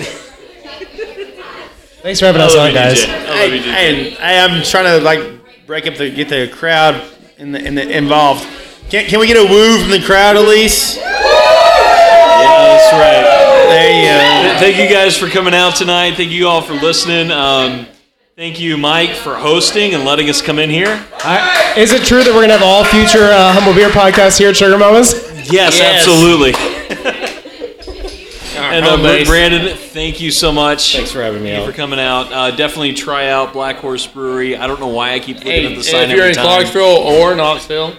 Thanks 2.06 2.20
for 2.20 2.28
having 2.28 2.42
us 2.44 2.56
on, 2.56 2.72
guys. 2.72 3.04
DJ. 3.04 3.10
I 3.10 3.48
love. 3.48 3.64
Hey, 3.64 4.16
I'm 4.40 4.64
trying 4.64 4.86
to 4.86 5.04
like 5.04 5.66
break 5.66 5.88
up 5.88 5.96
the 5.96 6.12
get 6.12 6.30
the 6.30 6.48
crowd 6.54 7.02
in 7.40 7.52
the, 7.52 7.66
in 7.66 7.74
the 7.74 7.98
involved. 7.98 8.44
Can, 8.92 9.08
can 9.08 9.20
we 9.20 9.26
get 9.26 9.38
a 9.38 9.52
woo 9.52 9.82
from 9.82 9.90
the 9.90 10.06
crowd, 10.06 10.36
Elise? 10.36 10.98
Yeah, 10.98 11.02
that's 11.02 12.94
right. 12.94 13.26
There 13.70 13.90
you 13.90 14.54
go. 14.54 14.60
Thank 14.60 14.78
you 14.78 14.88
guys 14.88 15.18
for 15.18 15.28
coming 15.30 15.56
out 15.56 15.78
tonight. 15.78 16.14
Thank 16.14 16.30
you 16.30 16.48
all 16.48 16.62
for 16.62 16.74
listening. 16.74 17.32
Um, 17.32 17.88
thank 18.36 18.60
you, 18.60 18.78
Mike, 18.78 19.16
for 19.16 19.34
hosting 19.34 19.96
and 19.96 20.06
letting 20.06 20.30
us 20.30 20.44
come 20.44 20.60
in 20.60 20.70
here. 20.70 21.04
I, 21.24 21.74
is 21.76 21.92
it 21.92 22.04
true 22.04 22.24
that 22.24 22.32
we're 22.36 22.42
gonna 22.42 22.54
have 22.54 22.62
all 22.62 22.84
future 22.84 23.32
uh, 23.32 23.52
humble 23.52 23.74
beer 23.74 23.90
podcasts 23.90 24.38
here 24.38 24.50
at 24.50 24.58
Sugar 24.58 24.78
Mamas? 24.78 25.14
Yes, 25.52 25.80
Yes. 25.80 26.08
absolutely. 26.08 26.75
And 28.78 28.86
uh, 28.86 28.98
home. 28.98 29.26
Brandon, 29.26 29.76
thank 29.78 30.22
you 30.22 30.32
so 30.32 30.52
much. 30.52 30.94
Thanks 30.96 31.12
for 31.12 31.22
having 31.22 31.44
me 31.44 31.50
Thank 31.50 31.62
you 31.62 31.68
out. 31.68 31.72
for 31.72 31.76
coming 31.76 32.00
out. 32.00 32.32
Uh, 32.32 32.52
definitely 32.56 32.94
try 32.94 33.30
out 33.30 33.54
Black 33.54 33.78
Horse 33.78 34.06
Brewery. 34.08 34.56
I 34.58 34.68
don't 34.68 34.80
know 34.80 34.88
why 34.88 35.14
I 35.14 35.20
keep 35.20 35.38
looking 35.38 35.52
Hey, 35.52 35.66
at 35.66 35.70
the 35.70 35.76
and 35.76 35.84
sign 35.86 36.10
if 36.12 36.18
you're 36.18 36.28
in 36.28 36.36
time. 36.36 36.46
Clarksville 36.46 36.84
or 36.84 37.36
Knoxville, 37.36 37.96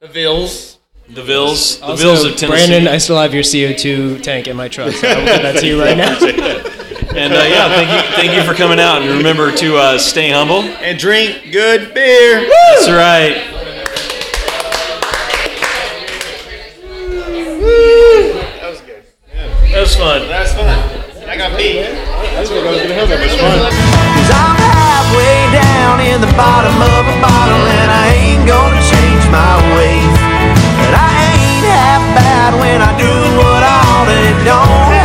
the 0.00 0.08
Vills. 0.08 0.76
The 1.10 1.22
Vills, 1.22 1.78
the 1.78 1.86
Also, 1.86 2.02
Vills 2.02 2.24
of 2.24 2.36
Tennessee. 2.36 2.66
Brandon, 2.68 2.86
I 2.92 2.98
still 2.98 3.16
have 3.18 3.32
your 3.32 3.42
CO2 3.42 4.22
tank 4.22 4.46
in 4.46 4.56
my 4.56 4.68
truck, 4.68 4.92
so 4.92 5.08
I 5.08 5.16
will 5.18 5.24
give 5.24 5.42
that 5.42 5.56
to 5.60 5.66
you 5.66 5.80
right 5.82 5.96
now. 5.96 6.12
and 7.16 7.32
uh, 7.32 7.36
yeah, 7.48 7.68
thank 7.74 7.90
you, 7.90 8.14
thank 8.14 8.32
you 8.34 8.42
for 8.42 8.54
coming 8.54 8.78
out. 8.78 9.00
And 9.00 9.16
remember 9.16 9.50
to 9.50 9.76
uh, 9.78 9.96
stay 9.98 10.30
humble. 10.30 10.60
And 10.60 10.98
drink 10.98 11.50
good 11.50 11.94
beer. 11.94 12.46
That's 12.74 12.90
right. 12.90 13.57
Was 19.88 19.96
fun. 19.96 20.28
That's 20.28 20.52
fun. 20.52 20.68
I 21.24 21.32
got 21.36 21.56
beat. 21.56 21.88
Cause 22.36 22.52
I'm 22.52 22.60
halfway 24.60 25.40
down 25.56 26.04
in 26.04 26.20
the 26.20 26.28
bottom 26.36 26.76
of 26.76 27.08
a 27.08 27.16
bottle 27.24 27.64
and 27.64 27.88
I 27.88 28.12
ain't 28.12 28.44
gonna 28.44 28.84
change 28.84 29.24
my 29.32 29.56
ways. 29.72 30.12
But 30.76 30.92
I 30.92 31.08
ain't 31.40 31.64
half 31.64 32.04
bad 32.12 32.52
when 32.60 32.84
I 32.84 32.92
do 33.00 33.08
what 33.40 33.64
I 33.64 33.80
ought 33.88 34.12
to. 34.12 34.20
Don't 34.44 34.97